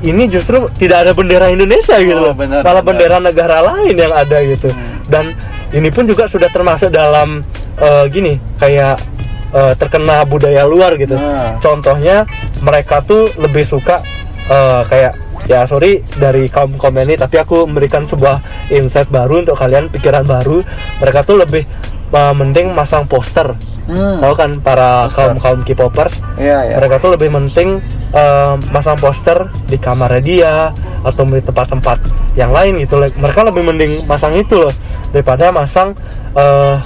ini 0.00 0.26
justru 0.26 0.70
tidak 0.72 0.98
ada 1.02 1.12
bendera 1.12 1.46
Indonesia 1.48 1.98
gitu 1.98 2.14
Oh, 2.16 2.30
loh. 2.30 2.34
benar, 2.34 2.62
malah 2.62 2.80
benar. 2.80 2.86
bendera 2.86 3.16
negara 3.18 3.56
lain 3.62 3.94
yang 3.94 4.12
ada 4.12 4.38
gitu. 4.40 4.70
Dan 5.04 5.34
ini 5.70 5.88
pun 5.88 6.04
juga 6.04 6.24
sudah 6.24 6.48
termasuk 6.48 6.88
dalam 6.88 7.42
eh, 7.76 8.04
gini 8.08 8.38
kayak 8.56 8.96
eh, 9.50 9.72
terkena 9.74 10.22
budaya 10.22 10.62
luar 10.64 10.94
gitu. 10.94 11.14
Nah. 11.14 11.58
contohnya 11.58 12.24
mereka 12.58 13.00
tuh 13.00 13.32
lebih 13.34 13.62
suka 13.62 14.00
eh, 14.44 14.82
kayak 14.84 15.12
ya 15.44 15.64
sorry 15.64 16.04
dari 16.14 16.46
kaum 16.46 16.76
kaum 16.76 16.92
ini 16.94 17.14
tapi 17.14 17.36
aku 17.36 17.64
memberikan 17.64 18.04
sebuah 18.04 18.42
insight 18.68 19.08
baru 19.08 19.42
untuk 19.42 19.56
kalian 19.56 19.88
pikiran 19.88 20.22
baru. 20.22 20.62
Mereka 20.98 21.24
tuh 21.24 21.38
lebih 21.38 21.64
mending 22.10 22.72
masang 22.72 23.04
poster 23.04 23.52
Hmm. 23.84 24.20
tahu 24.20 24.34
kan 24.34 24.50
para 24.58 25.08
Poster. 25.08 25.32
kaum 25.32 25.36
kaum 25.38 25.60
K-popers 25.62 26.20
Iya, 26.36 26.60
iya. 26.62 26.76
mereka 26.76 27.00
tuh 27.00 27.16
lebih 27.16 27.28
penting 27.30 27.80
eh, 28.10 28.54
masang 28.68 28.96
poster 28.96 29.48
di 29.64 29.76
kamarnya 29.76 30.20
dia 30.20 30.52
atau 31.00 31.24
di 31.24 31.40
tempat-tempat 31.40 31.96
yang 32.34 32.48
lain 32.48 32.76
gitu 32.78 32.96
Like, 32.98 33.16
mereka 33.16 33.44
lebih 33.44 33.64
mending 33.64 34.04
masang 34.04 34.32
itu 34.34 34.60
loh 34.60 34.74
daripada 35.08 35.48
masang 35.50 35.96
eh, 36.30 36.76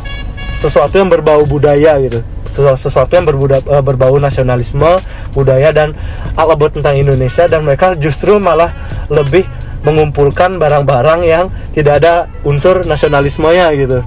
sesuatu 0.54 0.94
yang 0.94 1.08
berbau 1.08 1.42
budaya 1.42 1.98
gitu 1.98 2.22
Sesu- 2.44 2.78
sesuatu 2.80 3.10
yang 3.10 3.24
berbuda- 3.24 3.64
eh, 3.64 3.82
berbau 3.82 4.14
nasionalisme 4.16 5.02
budaya 5.32 5.70
dan 5.70 5.98
all 6.32 6.50
about 6.50 6.70
tentang 6.70 6.94
Indonesia 6.94 7.44
dan 7.44 7.64
mereka 7.64 7.94
justru 7.94 8.38
malah 8.38 8.70
lebih 9.08 9.42
mengumpulkan 9.82 10.54
barang-barang 10.54 11.20
yang 11.24 11.44
tidak 11.72 11.98
ada 11.98 12.14
unsur 12.42 12.86
nasionalismenya 12.86 13.74
gitu 13.74 14.06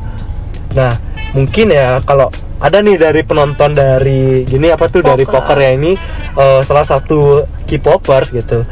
nah 0.76 0.99
mungkin 1.32 1.71
ya 1.71 1.99
kalau 2.03 2.28
ada 2.55 2.80
nih 2.80 2.95
dari 2.95 3.21
penonton 3.21 3.71
dari 3.71 4.43
gini 4.43 4.71
apa 4.71 4.88
tuh 4.88 5.03
dari 5.03 5.23
Poker. 5.23 5.43
poker 5.43 5.57
ya 5.59 5.71
ini 5.73 5.91
eh, 6.36 6.61
salah 6.63 6.84
satu 6.84 7.43
K-popers 7.65 8.32
gitu 8.32 8.63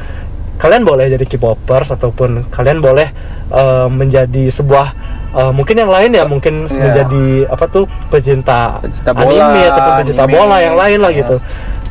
kalian 0.55 0.83
boleh 0.83 1.09
jadi 1.09 1.25
K-popers 1.25 1.91
ataupun 1.91 2.47
kalian 2.47 2.79
boleh 2.79 3.07
eh, 3.49 3.87
menjadi 3.87 4.47
sebuah 4.49 4.87
eh, 5.35 5.51
mungkin 5.51 5.75
yang 5.77 5.91
lain 5.91 6.11
ya 6.11 6.23
mungkin 6.23 6.67
Iya. 6.67 6.79
menjadi 6.79 7.25
apa 7.51 7.65
tuh 7.67 7.83
pecinta, 8.07 8.79
Pecinta 8.79 9.11
bola, 9.11 9.27
anime 9.27 9.61
ataupun 9.67 9.93
pecinta 9.99 10.23
anime. 10.23 10.33
bola 10.33 10.57
yang 10.59 10.75
lain 10.75 10.99
lah 11.03 11.11
Iya. 11.11 11.19
gitu 11.23 11.35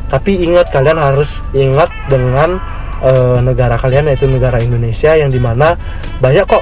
tapi 0.09 0.31
ingat 0.45 0.69
kalian 0.69 0.97
harus 0.97 1.41
ingat 1.53 1.89
dengan 2.05 2.57
eh, 3.01 3.37
negara 3.41 3.77
kalian 3.77 4.09
yaitu 4.09 4.25
negara 4.25 4.57
Indonesia 4.57 5.13
yang 5.13 5.29
di 5.29 5.37
mana 5.37 5.77
banyak 6.17 6.45
kok 6.45 6.61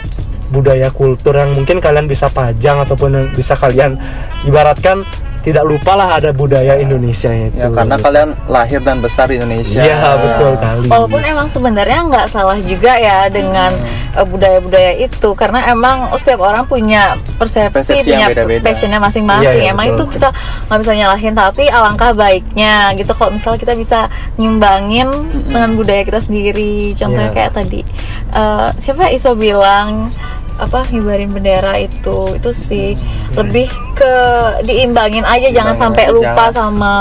budaya 0.51 0.91
kultur 0.91 1.33
yang 1.33 1.55
mungkin 1.55 1.79
kalian 1.79 2.05
bisa 2.05 2.27
pajang 2.27 2.83
ataupun 2.83 3.09
yang 3.11 3.27
bisa 3.31 3.55
kalian 3.55 3.95
ibaratkan 4.43 5.03
tidak 5.41 5.65
lupa 5.65 5.97
lah 5.97 6.21
ada 6.21 6.29
budaya 6.29 6.77
Indonesia 6.77 7.33
itu 7.33 7.57
Ya 7.57 7.65
karena 7.73 7.97
kalian 7.97 8.29
lahir 8.45 8.77
dan 8.77 9.01
besar 9.01 9.25
di 9.25 9.41
Indonesia. 9.41 9.81
Iya 9.81 10.13
betul 10.13 10.53
kali. 10.53 10.85
Walaupun 10.85 11.21
emang 11.25 11.49
sebenarnya 11.49 11.99
nggak 12.05 12.27
salah 12.29 12.61
juga 12.61 12.93
ya 12.93 13.25
dengan 13.25 13.73
eh, 14.13 14.21
budaya-budaya 14.21 15.01
itu 15.01 15.29
karena 15.33 15.65
emang 15.65 16.13
setiap 16.13 16.45
orang 16.45 16.61
punya 16.69 17.17
persepsi, 17.41 17.73
Persepsi 17.73 18.13
yang 18.13 18.29
punya 18.29 18.37
beda-beda. 18.37 18.61
passionnya 18.69 19.01
masing-masing. 19.01 19.49
Iya, 19.49 19.65
iya, 19.65 19.73
emang 19.73 19.85
betul. 19.89 19.97
itu 19.97 20.21
kita 20.21 20.29
nggak 20.69 20.77
bisa 20.77 20.93
nyalahin 20.93 21.33
tapi 21.33 21.63
alangkah 21.73 22.11
baiknya 22.13 22.73
gitu 22.93 23.11
kalau 23.17 23.31
misalnya 23.33 23.59
kita 23.65 23.73
bisa 23.73 23.99
nyimbangin 24.37 25.09
dengan 25.49 25.73
budaya 25.73 26.05
kita 26.05 26.21
sendiri. 26.21 26.93
Contohnya 26.93 27.33
Iya. 27.33 27.37
kayak 27.41 27.51
tadi 27.57 27.81
eh, 28.29 28.69
siapa 28.77 29.09
Iso 29.09 29.33
bilang 29.33 30.13
apa 30.61 30.85
ngibarin 30.87 31.33
bendera 31.33 31.73
itu 31.75 32.37
itu 32.37 32.51
sih 32.53 32.93
lebih 33.33 33.65
ke 33.91 34.13
diimbangin 34.61 35.25
aja 35.25 35.49
jangan 35.49 35.73
Imbangin 35.73 35.81
sampai 35.89 36.03
aja, 36.03 36.13
lupa 36.13 36.29
jangan- 36.29 36.53
sama 36.53 36.95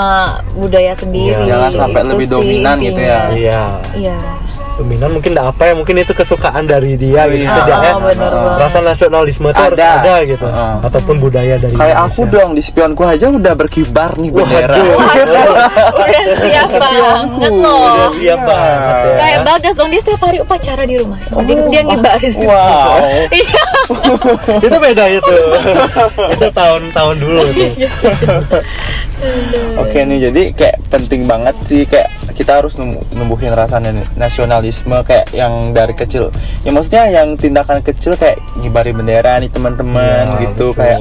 budaya 0.51 0.93
sendiri 0.97 1.45
Jangan 1.45 1.71
sampai 1.71 2.01
Itu 2.01 2.09
lebih 2.09 2.25
sih 2.25 2.33
dominan 2.33 2.75
gitu 2.79 2.99
ya. 2.99 3.05
intinya. 3.21 3.21
Iya. 3.31 3.61
Iya. 3.93 4.17
Dominan 4.81 5.09
mungkin 5.11 5.31
enggak 5.31 5.47
apa 5.47 5.63
ya 5.63 5.73
mungkin 5.73 5.95
itu 5.95 6.11
kesukaan 6.11 6.65
dari 6.65 6.93
dia 6.95 7.23
gitu 7.27 7.39
Iya. 7.39 7.53
setidaknya 7.53 7.91
Oh, 7.91 8.01
bener 8.01 8.31
banget. 8.33 8.57
rasa 8.59 8.79
nasionalisme 8.81 9.47
itu 9.47 9.61
harus 9.61 9.77
Ada. 9.77 9.89
ada 9.95 10.15
gitu 10.23 10.43
Heeh. 10.43 10.73
ataupun 10.83 11.15
budaya 11.17 11.55
dari 11.55 11.73
Kayak 11.73 11.97
aku 12.01 12.21
dong 12.25 12.49
di 12.51 12.61
spionku 12.61 13.03
aja 13.03 13.25
udah 13.29 13.53
berkibar 13.53 14.17
nih 14.17 14.29
bendera. 14.29 14.73
Waduh. 14.73 14.97
udah 16.01 16.23
siap 16.41 16.69
banget 16.73 17.51
loh 17.51 17.77
udah 17.85 18.09
siap 18.11 18.19
Iya. 18.33 18.35
banget 18.41 18.95
ya 18.97 19.13
kayak 19.15 19.39
bagas 19.45 19.73
dong 19.75 19.89
dia 19.89 20.01
setiap 20.01 20.21
hari 20.21 20.37
upacara 20.39 20.83
di 20.83 20.95
rumah 20.95 21.17
dia, 21.39 21.55
dia 21.67 21.81
ngibarin 21.83 22.33
Wow. 22.33 22.97
iya 23.37 23.63
itu 24.65 24.77
beda 24.77 25.05
itu 25.11 25.35
itu 26.31 26.47
tahun-tahun 26.49 27.15
dulu 27.17 27.41
itu 27.47 27.65
Oke 29.77 30.01
nih 30.01 30.17
jadi 30.23 30.41
kayak 30.51 30.77
penting 30.89 31.21
banget 31.23 31.53
sih 31.63 31.85
kayak 31.85 32.09
kita 32.33 32.57
harus 32.57 32.73
num- 32.73 32.97
numbuhin 33.13 33.53
rasa 33.53 33.77
na- 33.77 34.07
nasionalisme 34.73 35.03
kayak 35.03 35.27
yang 35.31 35.53
dari 35.71 35.93
kecil. 35.93 36.31
Ya 36.63 36.71
maksudnya 36.71 37.03
yang 37.11 37.35
tindakan 37.35 37.83
kecil 37.83 38.15
kayak 38.15 38.39
ngibarin 38.57 38.95
bendera 38.95 39.37
nih 39.37 39.51
teman-teman 39.51 40.25
Iya, 40.29 40.39
gitu 40.47 40.71
betul. 40.71 40.79
kayak 40.79 40.99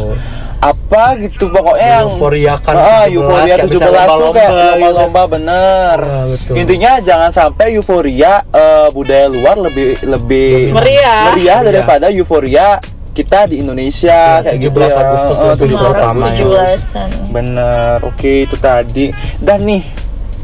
apa 0.61 1.17
gitu 1.17 1.49
pokoknya 1.49 1.89
yang 1.97 2.09
Euforiakan 2.11 2.75
ah, 2.77 3.05
17, 3.09 3.17
euforia 3.17 3.41
kayak 3.47 3.65
17 3.65 3.71
bisa 3.71 3.81
tuh 3.81 3.81
kayak 3.81 4.05
lomba-lomba 4.13 4.45
gitu. 4.45 4.61
lomba-lomba 4.61 5.23
bener. 5.27 5.99
Ah, 5.99 6.25
betul. 6.29 6.55
Intinya 6.55 6.93
jangan 7.01 7.31
sampai 7.33 7.67
euforia 7.73 8.33
eh, 8.45 8.89
budaya 8.91 9.27
luar 9.27 9.57
lebih 9.59 9.89
lebih 10.05 10.51
Meriah. 10.69 11.33
meriah 11.33 11.33
Meriah. 11.33 11.59
daripada 11.65 12.07
euforia 12.13 12.77
kita 13.11 13.43
di 13.45 13.59
Indonesia 13.59 14.39
Ya, 14.39 14.45
kayak 14.45 14.59
gitu 14.61 14.77
17 14.77 14.87
ya. 14.87 15.01
Agustus 15.03 15.37
Eh, 15.37 15.45
17 15.49 15.57
17 15.57 15.81
pertama 15.81 16.21
ya. 16.21 16.29
Agustus. 16.29 16.81
17-an 16.85 17.09
Bener, 17.31 17.97
oke 18.05 18.33
itu 18.45 18.57
tadi. 18.57 19.07
Dan 19.41 19.59
nih, 19.65 19.83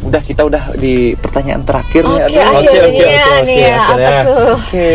udah 0.06 0.22
kita 0.22 0.42
udah 0.46 0.64
di 0.78 1.12
pertanyaan 1.18 1.62
terakhir 1.66 2.06
nih. 2.06 2.20
oke 2.22 2.38
Aduh. 2.38 2.46
oke, 2.46 2.70
oke, 2.70 2.80
oke, 2.86 3.42
nih 3.46 3.58
ya 3.58 3.74
apa 3.74 3.92
akhirnya. 3.92 4.22
tuh 4.22 4.46
Oke. 4.54 4.90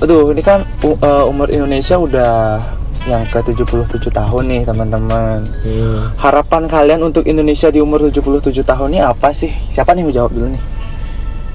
Aduh, 0.00 0.32
ini 0.32 0.40
kan 0.40 0.64
uh, 0.80 1.28
umur 1.28 1.52
Indonesia 1.52 2.00
udah 2.00 2.56
yang 3.04 3.24
ke 3.28 3.40
77 3.40 4.00
tahun 4.12 4.44
nih, 4.48 4.62
teman-teman. 4.64 5.44
Hmm. 5.64 6.12
Harapan 6.16 6.68
kalian 6.68 7.00
untuk 7.04 7.24
Indonesia 7.28 7.68
di 7.68 7.80
umur 7.80 8.08
77 8.08 8.64
tahun 8.64 8.96
ini 8.96 9.00
apa 9.04 9.32
sih? 9.32 9.52
Siapa 9.72 9.92
nih 9.92 10.04
mau 10.04 10.12
jawab 10.12 10.32
dulu 10.32 10.48
nih? 10.52 10.62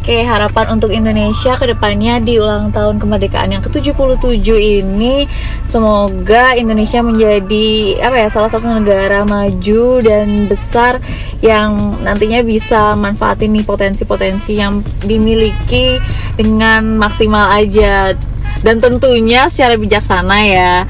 Oke, 0.06 0.22
harapan 0.22 0.78
untuk 0.78 0.94
Indonesia 0.94 1.58
ke 1.58 1.66
depannya 1.66 2.22
di 2.22 2.38
ulang 2.38 2.70
tahun 2.70 3.02
kemerdekaan 3.02 3.58
yang 3.58 3.66
ke-77 3.66 4.38
ini 4.54 5.26
semoga 5.66 6.54
Indonesia 6.54 7.02
menjadi 7.02 7.98
apa 8.06 8.14
ya 8.14 8.30
salah 8.30 8.54
satu 8.54 8.70
negara 8.70 9.26
maju 9.26 10.06
dan 10.06 10.46
besar 10.46 11.02
yang 11.42 11.98
nantinya 12.06 12.46
bisa 12.46 12.94
manfaatin 12.94 13.50
nih 13.50 13.66
potensi-potensi 13.66 14.62
yang 14.62 14.86
dimiliki 15.02 15.98
dengan 16.38 17.02
maksimal 17.02 17.50
aja. 17.50 18.14
Dan 18.62 18.78
tentunya 18.78 19.50
secara 19.50 19.74
bijaksana 19.74 20.38
ya 20.46 20.86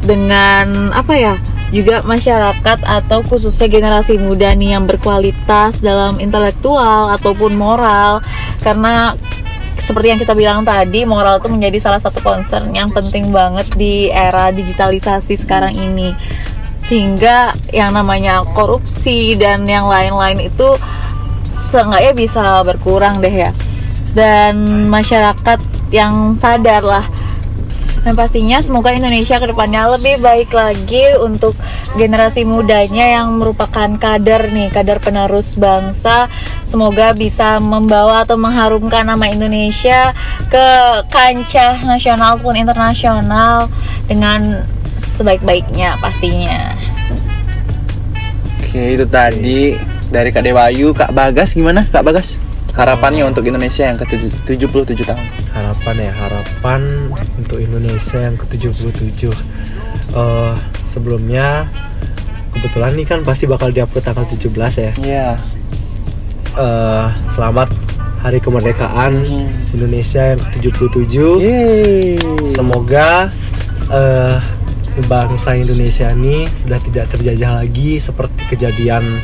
dengan 0.00 0.88
apa 0.96 1.12
ya 1.12 1.36
juga 1.74 2.06
masyarakat 2.06 2.86
atau 2.86 3.26
khususnya 3.26 3.66
generasi 3.66 4.14
muda 4.14 4.54
nih 4.54 4.78
yang 4.78 4.86
berkualitas 4.86 5.82
dalam 5.82 6.22
intelektual 6.22 7.10
ataupun 7.18 7.58
moral. 7.58 8.22
Karena 8.62 9.18
seperti 9.74 10.14
yang 10.14 10.20
kita 10.22 10.38
bilang 10.38 10.62
tadi 10.62 11.02
moral 11.02 11.42
itu 11.42 11.50
menjadi 11.50 11.78
salah 11.82 11.98
satu 11.98 12.22
concern 12.22 12.70
yang 12.70 12.94
penting 12.94 13.34
banget 13.34 13.66
di 13.74 14.06
era 14.08 14.54
digitalisasi 14.54 15.34
sekarang 15.34 15.74
ini. 15.74 16.14
Sehingga 16.78 17.56
yang 17.74 17.90
namanya 17.90 18.46
korupsi 18.54 19.34
dan 19.34 19.66
yang 19.66 19.90
lain-lain 19.90 20.46
itu 20.46 20.78
seenggaknya 21.50 22.12
bisa 22.14 22.62
berkurang 22.62 23.18
deh 23.18 23.34
ya. 23.34 23.50
Dan 24.14 24.86
masyarakat 24.86 25.58
yang 25.90 26.38
sadar 26.38 26.86
lah 26.86 27.04
dan 28.04 28.12
pastinya 28.12 28.60
semoga 28.60 28.92
Indonesia 28.92 29.40
ke 29.40 29.48
depannya 29.48 29.88
lebih 29.96 30.20
baik 30.20 30.52
lagi 30.52 31.16
untuk 31.24 31.56
generasi 31.96 32.44
mudanya 32.44 33.16
yang 33.16 33.40
merupakan 33.40 33.96
kader 33.96 34.52
nih, 34.52 34.68
kader 34.68 35.00
penerus 35.00 35.56
bangsa. 35.56 36.28
Semoga 36.68 37.16
bisa 37.16 37.56
membawa 37.64 38.28
atau 38.28 38.36
mengharumkan 38.36 39.08
nama 39.08 39.24
Indonesia 39.32 40.12
ke 40.52 40.66
kancah 41.08 41.80
nasional 41.88 42.36
maupun 42.36 42.60
internasional 42.60 43.72
dengan 44.04 44.68
sebaik-baiknya 45.00 45.96
pastinya. 45.96 46.76
Oke, 48.60 49.00
itu 49.00 49.06
tadi 49.08 49.80
dari 50.12 50.28
Kak 50.28 50.44
Dewayu, 50.44 50.92
Kak 50.92 51.16
Bagas 51.16 51.56
gimana? 51.56 51.88
Kak 51.88 52.04
Bagas? 52.04 52.36
Harapannya 52.74 53.22
untuk 53.24 53.42
Indonesia 53.44 53.86
yang 53.86 53.94
ke 53.94 54.02
77 54.50 54.58
tahun. 55.04 55.26
harapan 55.50 55.94
ya 56.00 56.12
harapan 56.12 56.80
untuk 57.36 57.58
Indonesia 57.58 58.18
yang 58.20 58.34
ke-77 58.34 59.30
Eh, 60.06 60.54
sebelumnya 60.84 61.66
kebetulan 62.52 62.94
nih 62.94 63.02
kan 63.04 63.18
pasti 63.22 63.46
bakal 63.46 63.70
diupload 63.70 64.02
tanggal 64.04 64.26
17 64.26 64.50
ya 64.76 64.92
Iya. 64.96 65.28
Eh, 66.52 67.06
selamat 67.28 67.70
hari 68.20 68.38
kemerdekaan 68.38 69.22
Hmm. 69.22 69.50
Indonesia 69.72 70.22
yang 70.28 70.40
ke-77 70.40 71.14
Yeay. 71.40 72.18
semoga 72.44 73.30
eh, 73.88 74.38
bangsa 75.04 75.54
Indonesia 75.54 76.10
ini 76.10 76.46
sudah 76.48 76.78
tidak 76.80 77.06
terjajah 77.08 77.50
lagi 77.56 77.98
seperti 77.98 78.42
kejadian 78.48 79.18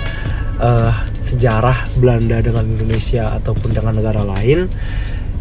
eh, 0.56 0.92
sejarah 1.20 1.88
Belanda 2.00 2.40
dengan 2.40 2.64
Indonesia 2.64 3.36
ataupun 3.36 3.76
dengan 3.76 3.96
negara 4.00 4.24
lain 4.24 4.68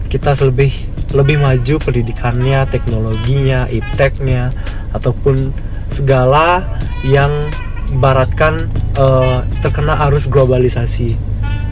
kita 0.09 0.33
lebih 0.41 0.73
lebih 1.13 1.41
maju 1.41 1.75
pendidikannya, 1.81 2.65
teknologinya, 2.69 3.65
ipteknya 3.69 4.53
ataupun 4.93 5.53
segala 5.89 6.65
yang 7.05 7.49
baratkan 7.97 8.69
eh, 8.97 9.39
terkena 9.61 9.97
arus 10.09 10.29
globalisasi 10.29 11.17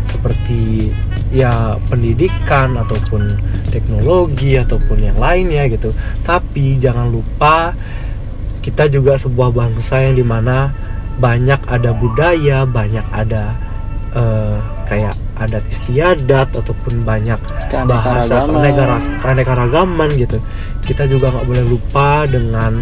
seperti 0.10 0.90
ya 1.30 1.76
pendidikan 1.92 2.80
ataupun 2.80 3.38
teknologi 3.70 4.58
ataupun 4.58 4.98
yang 5.02 5.18
lainnya 5.18 5.70
gitu. 5.70 5.94
Tapi 6.26 6.82
jangan 6.82 7.10
lupa 7.10 7.74
kita 8.62 8.90
juga 8.90 9.18
sebuah 9.18 9.54
bangsa 9.54 10.02
yang 10.02 10.16
di 10.18 10.26
mana 10.26 10.74
banyak 11.18 11.62
ada 11.70 11.92
budaya, 11.94 12.66
banyak 12.66 13.06
ada 13.14 13.67
eh, 14.14 14.58
kayak 14.86 15.14
adat 15.38 15.64
istiadat 15.68 16.50
ataupun 16.52 17.04
banyak 17.04 17.38
bahasa 17.86 18.42
Keanekaragaman. 18.42 18.48
keanekara- 18.48 19.06
keanekaragaman 19.20 20.10
gitu. 20.16 20.38
Kita 20.82 21.04
juga 21.06 21.30
nggak 21.30 21.46
boleh 21.46 21.66
lupa 21.66 22.24
dengan 22.24 22.80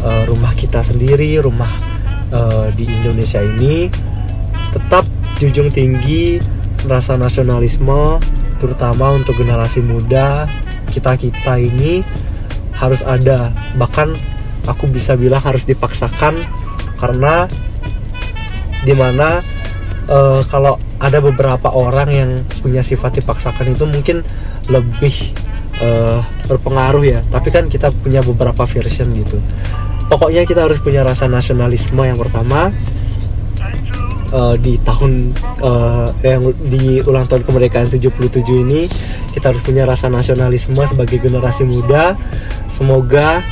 eh, 0.00 0.22
rumah 0.26 0.52
kita 0.52 0.80
sendiri, 0.80 1.38
rumah 1.38 1.70
eh, 2.28 2.66
di 2.72 2.84
Indonesia 2.84 3.40
ini 3.40 3.88
tetap 4.70 5.06
junjung 5.38 5.70
tinggi 5.70 6.42
rasa 6.84 7.14
nasionalisme 7.14 8.18
terutama 8.58 9.14
untuk 9.14 9.34
generasi 9.34 9.80
muda 9.80 10.44
kita 10.90 11.14
kita 11.14 11.56
ini 11.56 12.02
harus 12.74 13.00
ada 13.00 13.48
bahkan 13.74 14.12
aku 14.64 14.84
bisa 14.86 15.14
bilang 15.14 15.40
harus 15.40 15.62
dipaksakan 15.62 16.42
karena 16.98 17.46
di 18.82 18.92
mana 18.92 19.40
eh, 20.08 20.40
kalau 20.48 20.76
ada 21.00 21.18
beberapa 21.20 21.68
orang 21.72 22.08
yang 22.08 22.30
punya 22.64 22.80
sifat 22.80 23.20
dipaksakan 23.20 23.76
itu 23.76 23.84
mungkin 23.84 24.24
lebih 24.72 25.34
eh, 25.80 26.20
berpengaruh 26.48 27.04
ya. 27.04 27.20
Tapi 27.28 27.48
kan 27.52 27.68
kita 27.68 27.92
punya 27.92 28.24
beberapa 28.24 28.64
version 28.64 29.12
gitu. 29.12 29.38
Pokoknya 30.08 30.44
kita 30.44 30.68
harus 30.68 30.78
punya 30.80 31.00
rasa 31.00 31.24
nasionalisme 31.24 32.00
yang 32.04 32.20
pertama 32.20 32.68
eh, 34.32 34.56
di 34.60 34.76
tahun 34.84 35.32
eh, 35.64 36.08
yang 36.24 36.42
di 36.68 37.00
ulang 37.04 37.26
tahun 37.28 37.42
kemerdekaan 37.48 37.88
77 37.88 38.12
ini 38.52 38.84
kita 39.32 39.50
harus 39.50 39.62
punya 39.66 39.82
rasa 39.82 40.06
nasionalisme 40.12 40.78
sebagai 40.86 41.18
generasi 41.18 41.66
muda. 41.66 42.14
Semoga 42.70 43.42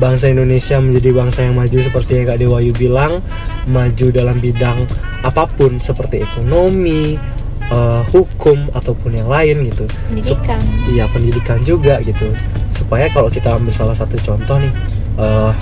bangsa 0.00 0.32
Indonesia 0.32 0.80
menjadi 0.80 1.10
bangsa 1.12 1.44
yang 1.44 1.54
maju 1.60 1.76
seperti 1.76 2.24
yang 2.24 2.26
Kak 2.32 2.38
Dewayu 2.40 2.72
bilang 2.72 3.20
maju 3.68 4.06
dalam 4.08 4.40
bidang 4.40 4.88
apa 5.20 5.44
pun 5.44 5.76
seperti 5.76 6.24
ekonomi 6.24 7.20
eh, 7.68 8.02
hukum 8.08 8.72
ataupun 8.72 9.20
yang 9.20 9.28
lain 9.28 9.68
gitu. 9.68 9.84
Pendidikan. 10.08 10.60
Iya 10.88 11.04
pendidikan 11.12 11.60
juga 11.62 12.00
gitu. 12.00 12.32
Supaya 12.72 13.12
kalau 13.12 13.28
kita 13.28 13.60
ambil 13.60 13.76
salah 13.76 13.92
satu 13.92 14.16
contoh 14.24 14.56
nih 14.56 14.72
eh, 15.20 15.52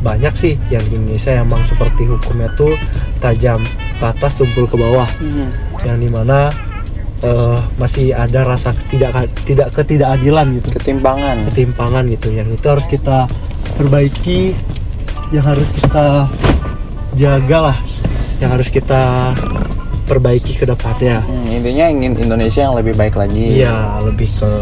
banyak 0.00 0.32
sih 0.32 0.54
yang 0.72 0.84
di 0.88 0.96
Indonesia 0.96 1.36
emang 1.36 1.60
seperti 1.68 2.08
hukumnya 2.08 2.48
tuh 2.56 2.78
tajam 3.20 3.60
ke 4.00 4.04
atas 4.08 4.40
tumpul 4.40 4.64
ke 4.64 4.80
bawah. 4.80 5.08
Yang 5.84 5.96
di 6.00 6.08
mana 6.08 6.48
eh, 7.20 7.60
masih 7.76 8.16
ada 8.16 8.40
rasa 8.40 8.72
tidak 8.88 9.28
tidak 9.44 9.68
ketidakadilan 9.76 10.56
gitu. 10.56 10.80
Ketimpangan. 10.80 11.44
ketimpangan 11.52 12.08
gitu. 12.08 12.32
Yang 12.32 12.56
itu 12.56 12.66
harus 12.72 12.88
kita 12.88 13.28
perbaiki 13.76 14.56
yang 15.30 15.44
harus 15.44 15.68
kita 15.76 16.30
jaga 17.16 17.72
lah 17.72 17.78
yang 18.40 18.50
harus 18.52 18.68
kita 18.68 19.32
perbaiki 20.06 20.54
ke 20.56 20.64
depannya 20.68 21.24
Hmm, 21.24 21.50
intinya 21.50 21.86
ingin 21.90 22.12
Indonesia 22.14 22.62
yang 22.62 22.78
lebih 22.78 22.94
baik 22.94 23.18
lagi. 23.18 23.58
Iya, 23.58 24.00
lebih 24.06 24.28
ke 24.28 24.52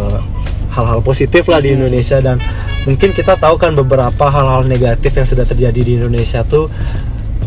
hal-hal 0.75 1.01
positif 1.05 1.47
lah 1.47 1.63
di 1.63 1.77
Indonesia 1.77 2.19
dan 2.19 2.43
mungkin 2.83 3.15
kita 3.15 3.39
tahu 3.39 3.55
kan 3.61 3.79
beberapa 3.79 4.27
hal-hal 4.27 4.67
negatif 4.67 5.15
yang 5.15 5.29
sudah 5.29 5.47
terjadi 5.47 5.81
di 5.85 5.93
Indonesia 6.03 6.43
tuh 6.43 6.67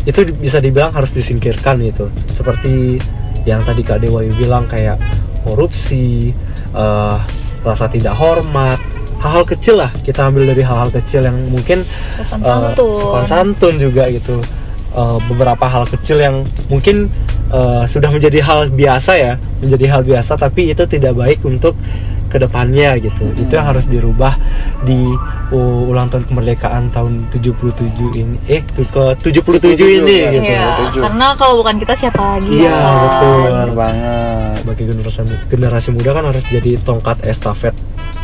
itu 0.08 0.24
bisa 0.40 0.62
dibilang 0.62 0.94
harus 0.96 1.12
disingkirkan 1.12 1.84
gitu. 1.84 2.08
Seperti 2.32 2.96
yang 3.44 3.60
tadi 3.68 3.84
Kak 3.84 4.00
Dewayu 4.00 4.32
bilang 4.32 4.64
kayak 4.64 4.96
korupsi, 5.44 6.32
eh, 6.72 7.16
rasa 7.60 7.86
tidak 7.92 8.16
hormat, 8.16 8.80
hal-hal 9.18 9.44
kecil 9.46 9.78
lah 9.82 9.90
kita 10.06 10.26
ambil 10.30 10.46
dari 10.46 10.62
hal-hal 10.62 10.90
kecil 10.94 11.26
yang 11.26 11.36
mungkin 11.50 11.82
sopan 12.10 12.38
eh, 12.40 12.46
santun 12.46 12.94
sopan 12.94 13.24
santun 13.26 13.74
juga 13.78 14.06
gitu 14.10 14.38
Eh, 14.88 15.18
beberapa 15.28 15.68
hal 15.68 15.84
kecil 15.84 16.16
yang 16.16 16.48
mungkin 16.72 17.12
eh, 17.52 17.84
sudah 17.84 18.08
menjadi 18.08 18.40
hal 18.40 18.72
biasa 18.72 19.12
ya 19.20 19.32
menjadi 19.60 19.84
hal 19.92 20.00
biasa 20.00 20.40
tapi 20.40 20.72
itu 20.72 20.80
tidak 20.88 21.12
baik 21.12 21.44
untuk 21.44 21.76
ke 22.32 22.36
depannya 22.40 22.96
gitu 22.96 23.28
itu 23.36 23.52
yang 23.52 23.68
harus 23.72 23.88
dirubah 23.88 24.36
di 24.84 25.00
uh, 25.48 25.88
ulang 25.88 26.12
tahun 26.12 26.28
kemerdekaan 26.28 26.92
tahun 26.92 27.24
77 27.32 27.88
ini 28.20 28.36
eh 28.52 28.60
ke 28.60 28.84
77 28.84 29.64
ini 29.80 30.16
ya. 30.28 30.30
gitu 30.36 30.52
Setuju. 30.52 30.98
karena 31.08 31.26
kalau 31.40 31.64
bukan 31.64 31.80
kita 31.80 31.96
siapa 31.96 32.20
lagi 32.36 32.52
Iya, 32.52 32.68
ya? 32.68 32.92
betul. 33.00 33.36
Benar 33.48 33.70
banget. 33.72 34.52
sebagai 34.60 34.84
generasi 34.92 35.20
generasi 35.48 35.88
muda 35.96 36.10
kan 36.12 36.24
harus 36.28 36.44
jadi 36.52 36.76
tongkat 36.84 37.24
estafet 37.24 37.72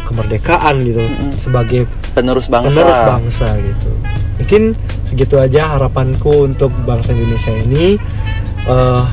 kemerdekaan 0.05 0.85
gitu 0.87 1.03
sebagai 1.35 1.89
Penerus 2.15 2.47
bangsa. 2.47 2.71
penerus 2.71 3.01
bangsa 3.03 3.49
gitu. 3.59 3.91
Mungkin 4.39 4.63
segitu 5.09 5.41
aja 5.41 5.77
harapanku 5.79 6.49
untuk 6.49 6.71
bangsa 6.85 7.13
Indonesia 7.17 7.53
ini. 7.53 7.99
eh 8.65 9.05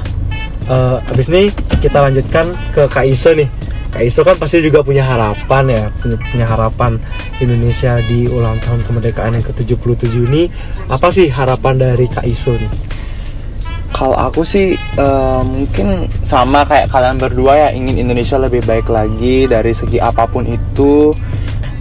eh, 0.72 0.98
abis 1.12 1.28
ini 1.28 1.52
kita 1.84 2.00
lanjutkan 2.00 2.56
ke 2.72 2.88
Kak 2.88 3.04
Iso 3.04 3.36
nih. 3.36 3.50
Kak 3.92 4.04
Iso 4.08 4.24
kan 4.24 4.40
pasti 4.40 4.64
juga 4.64 4.80
punya 4.80 5.04
harapan 5.04 5.68
ya, 5.68 5.84
punya, 6.00 6.16
punya 6.32 6.46
harapan 6.48 6.96
Indonesia 7.44 8.00
di 8.08 8.24
ulang 8.32 8.56
tahun 8.64 8.88
kemerdekaan 8.88 9.36
yang 9.36 9.44
ke-77 9.44 10.16
ini. 10.32 10.48
Apa 10.88 11.12
sih 11.12 11.28
harapan 11.28 11.76
dari 11.76 12.08
Kak 12.08 12.24
Iso 12.24 12.56
nih? 12.56 12.72
Kalau 13.92 14.18
aku 14.18 14.42
sih 14.42 14.74
eh, 14.78 15.42
mungkin 15.44 16.10
sama 16.26 16.64
kayak 16.66 16.90
kalian 16.90 17.22
berdua 17.22 17.54
ya 17.54 17.70
ingin 17.76 18.02
Indonesia 18.08 18.40
lebih 18.40 18.64
baik 18.66 18.88
lagi 18.90 19.46
dari 19.46 19.76
segi 19.76 20.02
apa 20.02 20.26
pun 20.26 20.48
itu. 20.48 21.14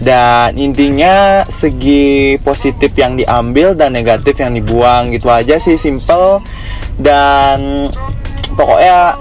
Dan 0.01 0.57
intinya 0.57 1.45
segi 1.45 2.33
positif 2.41 2.89
yang 2.97 3.21
diambil 3.21 3.77
dan 3.77 3.93
negatif 3.93 4.41
yang 4.41 4.57
dibuang 4.57 5.13
gitu 5.13 5.29
aja 5.29 5.61
sih 5.61 5.77
simple 5.77 6.41
dan 6.97 7.85
pokoknya 8.57 9.13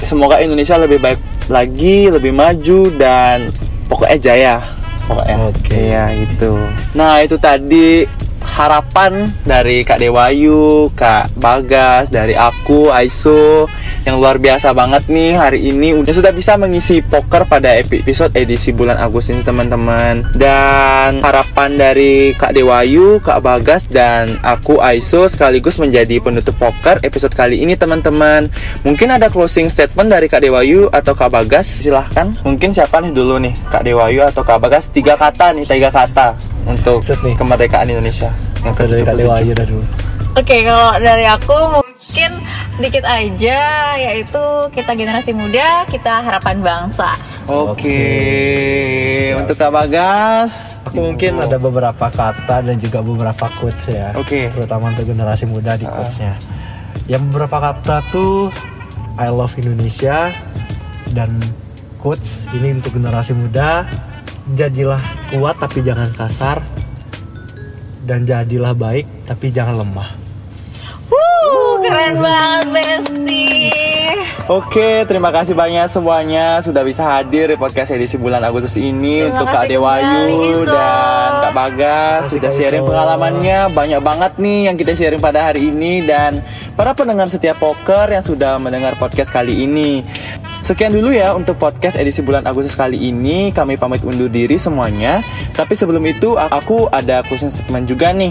semoga 0.00 0.40
Indonesia 0.40 0.80
lebih 0.80 1.04
baik 1.04 1.20
lagi 1.52 2.08
lebih 2.08 2.32
maju 2.32 2.80
dan 2.96 3.52
pokoknya 3.92 4.18
jaya. 4.18 4.56
Pokoknya. 5.04 5.36
Oke. 5.52 5.80
ya 5.92 6.04
gitu. 6.16 6.52
Nah 6.96 7.20
itu 7.20 7.36
tadi 7.36 8.08
harapan 8.52 9.32
dari 9.48 9.80
Kak 9.80 9.96
Dewayu, 9.96 10.92
Kak 10.92 11.32
Bagas, 11.40 12.12
dari 12.12 12.36
aku, 12.36 12.92
Aiso 12.92 13.66
yang 14.04 14.18
luar 14.18 14.36
biasa 14.36 14.74
banget 14.76 15.06
nih 15.08 15.38
hari 15.38 15.72
ini 15.72 15.94
udah 15.94 16.12
sudah 16.12 16.34
bisa 16.34 16.58
mengisi 16.58 17.00
poker 17.00 17.46
pada 17.46 17.72
epi- 17.78 18.02
episode 18.02 18.34
edisi 18.34 18.74
bulan 18.74 19.00
Agustus 19.00 19.32
ini 19.32 19.42
teman-teman. 19.46 20.36
Dan 20.36 21.24
harapan 21.24 21.78
dari 21.80 22.36
Kak 22.36 22.52
Dewayu, 22.52 23.22
Kak 23.24 23.40
Bagas 23.40 23.88
dan 23.88 24.36
aku 24.44 24.82
Aiso 24.84 25.24
sekaligus 25.30 25.80
menjadi 25.80 26.20
penutup 26.20 26.58
poker 26.60 27.00
episode 27.00 27.32
kali 27.32 27.64
ini 27.64 27.78
teman-teman. 27.78 28.52
Mungkin 28.84 29.16
ada 29.16 29.32
closing 29.32 29.72
statement 29.72 30.12
dari 30.12 30.28
Kak 30.28 30.44
Dewayu 30.44 30.92
atau 30.92 31.16
Kak 31.16 31.32
Bagas 31.32 31.64
silahkan. 31.64 32.36
Mungkin 32.44 32.74
siapa 32.74 33.00
nih 33.00 33.14
dulu 33.16 33.40
nih 33.40 33.54
Kak 33.72 33.86
Dewayu 33.86 34.26
atau 34.28 34.44
Kak 34.44 34.60
Bagas 34.60 34.92
tiga 34.92 35.16
kata 35.16 35.56
nih 35.56 35.64
tiga 35.64 35.88
kata 35.88 36.51
untuk 36.66 37.02
Set 37.02 37.18
nih. 37.22 37.34
kemerdekaan 37.34 37.86
Indonesia 37.90 38.30
yang 38.62 38.74
Dari 38.78 39.02
Kak 39.02 39.14
ke-77. 39.14 39.22
Dewayu 39.26 39.52
dah 39.54 39.66
dulu. 39.66 39.84
Oke, 40.32 40.56
kalau 40.64 40.90
dari 40.96 41.26
aku 41.28 41.56
mungkin 41.76 42.30
sedikit 42.72 43.04
aja, 43.04 43.60
yaitu 44.00 44.44
kita 44.72 44.96
generasi 44.96 45.36
muda, 45.36 45.84
kita 45.92 46.24
harapan 46.24 46.64
bangsa. 46.64 47.12
Oke, 47.50 48.00
Siap. 49.28 49.44
untuk 49.44 49.56
Kak 49.58 49.70
Bagas. 49.74 50.80
Aku 50.88 51.12
mungkin 51.12 51.36
ada 51.42 51.58
beberapa 51.60 52.06
kata 52.08 52.64
dan 52.64 52.76
juga 52.80 53.04
beberapa 53.04 53.50
quotes 53.60 53.92
ya. 53.92 54.14
Oke. 54.16 54.48
Terutama 54.48 54.94
untuk 54.94 55.04
generasi 55.04 55.44
muda 55.44 55.76
di 55.76 55.84
quotesnya. 55.84 56.38
Yang 57.10 57.22
beberapa 57.28 57.58
kata 57.58 57.96
tuh 58.08 58.48
I 59.20 59.28
love 59.28 59.52
Indonesia 59.58 60.32
dan 61.12 61.42
quotes 62.00 62.48
ini 62.56 62.78
untuk 62.78 62.96
generasi 62.96 63.36
muda 63.36 63.84
jadilah 64.50 64.98
kuat 65.30 65.54
tapi 65.62 65.86
jangan 65.86 66.10
kasar 66.10 66.58
dan 68.02 68.26
jadilah 68.26 68.74
baik 68.74 69.06
tapi 69.30 69.54
jangan 69.54 69.86
lemah. 69.86 70.10
Wuh, 71.06 71.78
keren 71.82 72.18
banget 72.18 72.64
Besti. 72.74 73.46
Oke, 74.50 75.06
terima 75.06 75.30
kasih 75.30 75.54
banyak 75.54 75.86
semuanya 75.86 76.58
sudah 76.58 76.82
bisa 76.82 77.06
hadir 77.06 77.46
di 77.46 77.54
podcast 77.54 77.94
edisi 77.94 78.18
bulan 78.18 78.42
Agustus 78.42 78.74
ini 78.74 79.22
Terima 79.22 79.38
untuk 79.38 79.46
Kak 79.46 79.70
Dewayu 79.70 80.66
dan 80.66 81.30
Kak 81.46 81.52
Bagas 81.54 82.34
sudah 82.34 82.50
sharing 82.50 82.82
Iso. 82.82 82.90
pengalamannya 82.90 83.70
banyak 83.70 84.00
banget 84.02 84.32
nih 84.42 84.66
yang 84.66 84.74
kita 84.74 84.98
sharing 84.98 85.22
pada 85.22 85.46
hari 85.46 85.70
ini 85.70 86.02
dan 86.02 86.42
para 86.74 86.90
pendengar 86.90 87.30
setiap 87.30 87.62
poker 87.62 88.10
yang 88.10 88.20
sudah 88.20 88.58
mendengar 88.58 88.98
podcast 88.98 89.30
kali 89.30 89.62
ini. 89.62 90.02
Sekian 90.62 90.94
dulu 90.94 91.10
ya 91.10 91.34
untuk 91.34 91.58
podcast 91.58 91.98
edisi 91.98 92.22
bulan 92.22 92.46
Agustus 92.46 92.78
kali 92.78 92.94
ini. 92.94 93.50
Kami 93.50 93.74
pamit 93.74 94.06
undur 94.06 94.30
diri 94.30 94.54
semuanya. 94.54 95.18
Tapi 95.58 95.74
sebelum 95.74 96.06
itu 96.06 96.38
aku 96.38 96.86
ada 96.94 97.26
closing 97.26 97.50
statement 97.50 97.90
juga 97.90 98.14
nih. 98.14 98.30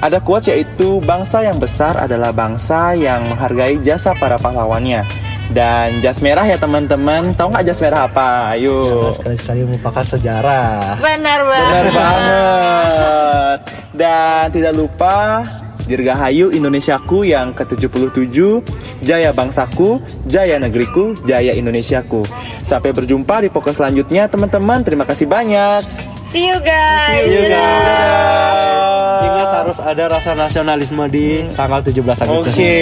Ada 0.00 0.24
quotes 0.24 0.48
yaitu 0.48 1.04
bangsa 1.04 1.44
yang 1.44 1.60
besar 1.60 2.00
adalah 2.00 2.32
bangsa 2.32 2.96
yang 2.96 3.28
menghargai 3.28 3.76
jasa 3.84 4.16
para 4.16 4.40
pahlawannya. 4.40 5.04
Dan 5.52 6.00
jas 6.00 6.24
merah 6.24 6.48
ya 6.48 6.56
teman-teman. 6.56 7.36
Tahu 7.36 7.52
nggak 7.52 7.68
jas 7.68 7.80
merah 7.84 8.08
apa? 8.08 8.56
Ayo. 8.56 9.12
Sekali-sekali 9.12 9.68
melupakan 9.68 10.00
sejarah. 10.00 10.96
Benar 10.96 11.40
banget. 11.44 11.68
Benar 11.68 11.86
banget. 11.92 13.58
Dan 13.92 14.44
tidak 14.48 14.72
lupa 14.72 15.44
Dirgahayu 15.90 16.54
Indonesiaku 16.54 17.26
yang 17.26 17.50
ke-77 17.50 18.38
Jaya 19.02 19.34
bangsaku, 19.34 19.98
jaya 20.30 20.62
negeriku, 20.62 21.18
jaya 21.26 21.50
Indonesiaku 21.50 22.22
Sampai 22.62 22.94
berjumpa 22.94 23.42
di 23.42 23.50
pokok 23.50 23.74
selanjutnya 23.74 24.30
teman-teman 24.30 24.86
Terima 24.86 25.02
kasih 25.02 25.26
banyak 25.26 25.82
See 26.30 26.46
you 26.46 26.62
guys. 26.62 27.26
See 27.26 27.42
you, 27.42 27.50
Dadah. 27.50 27.58
guys. 27.58 29.26
Ingat 29.26 29.50
harus 29.50 29.70
harus 29.70 29.86
ada 29.86 30.04
rasa 30.10 30.34
nasionalisme 30.34 31.06
di 31.14 31.46
tanggal 31.54 31.78
17 31.78 32.26
Agustus. 32.26 32.58
Oke. 32.58 32.74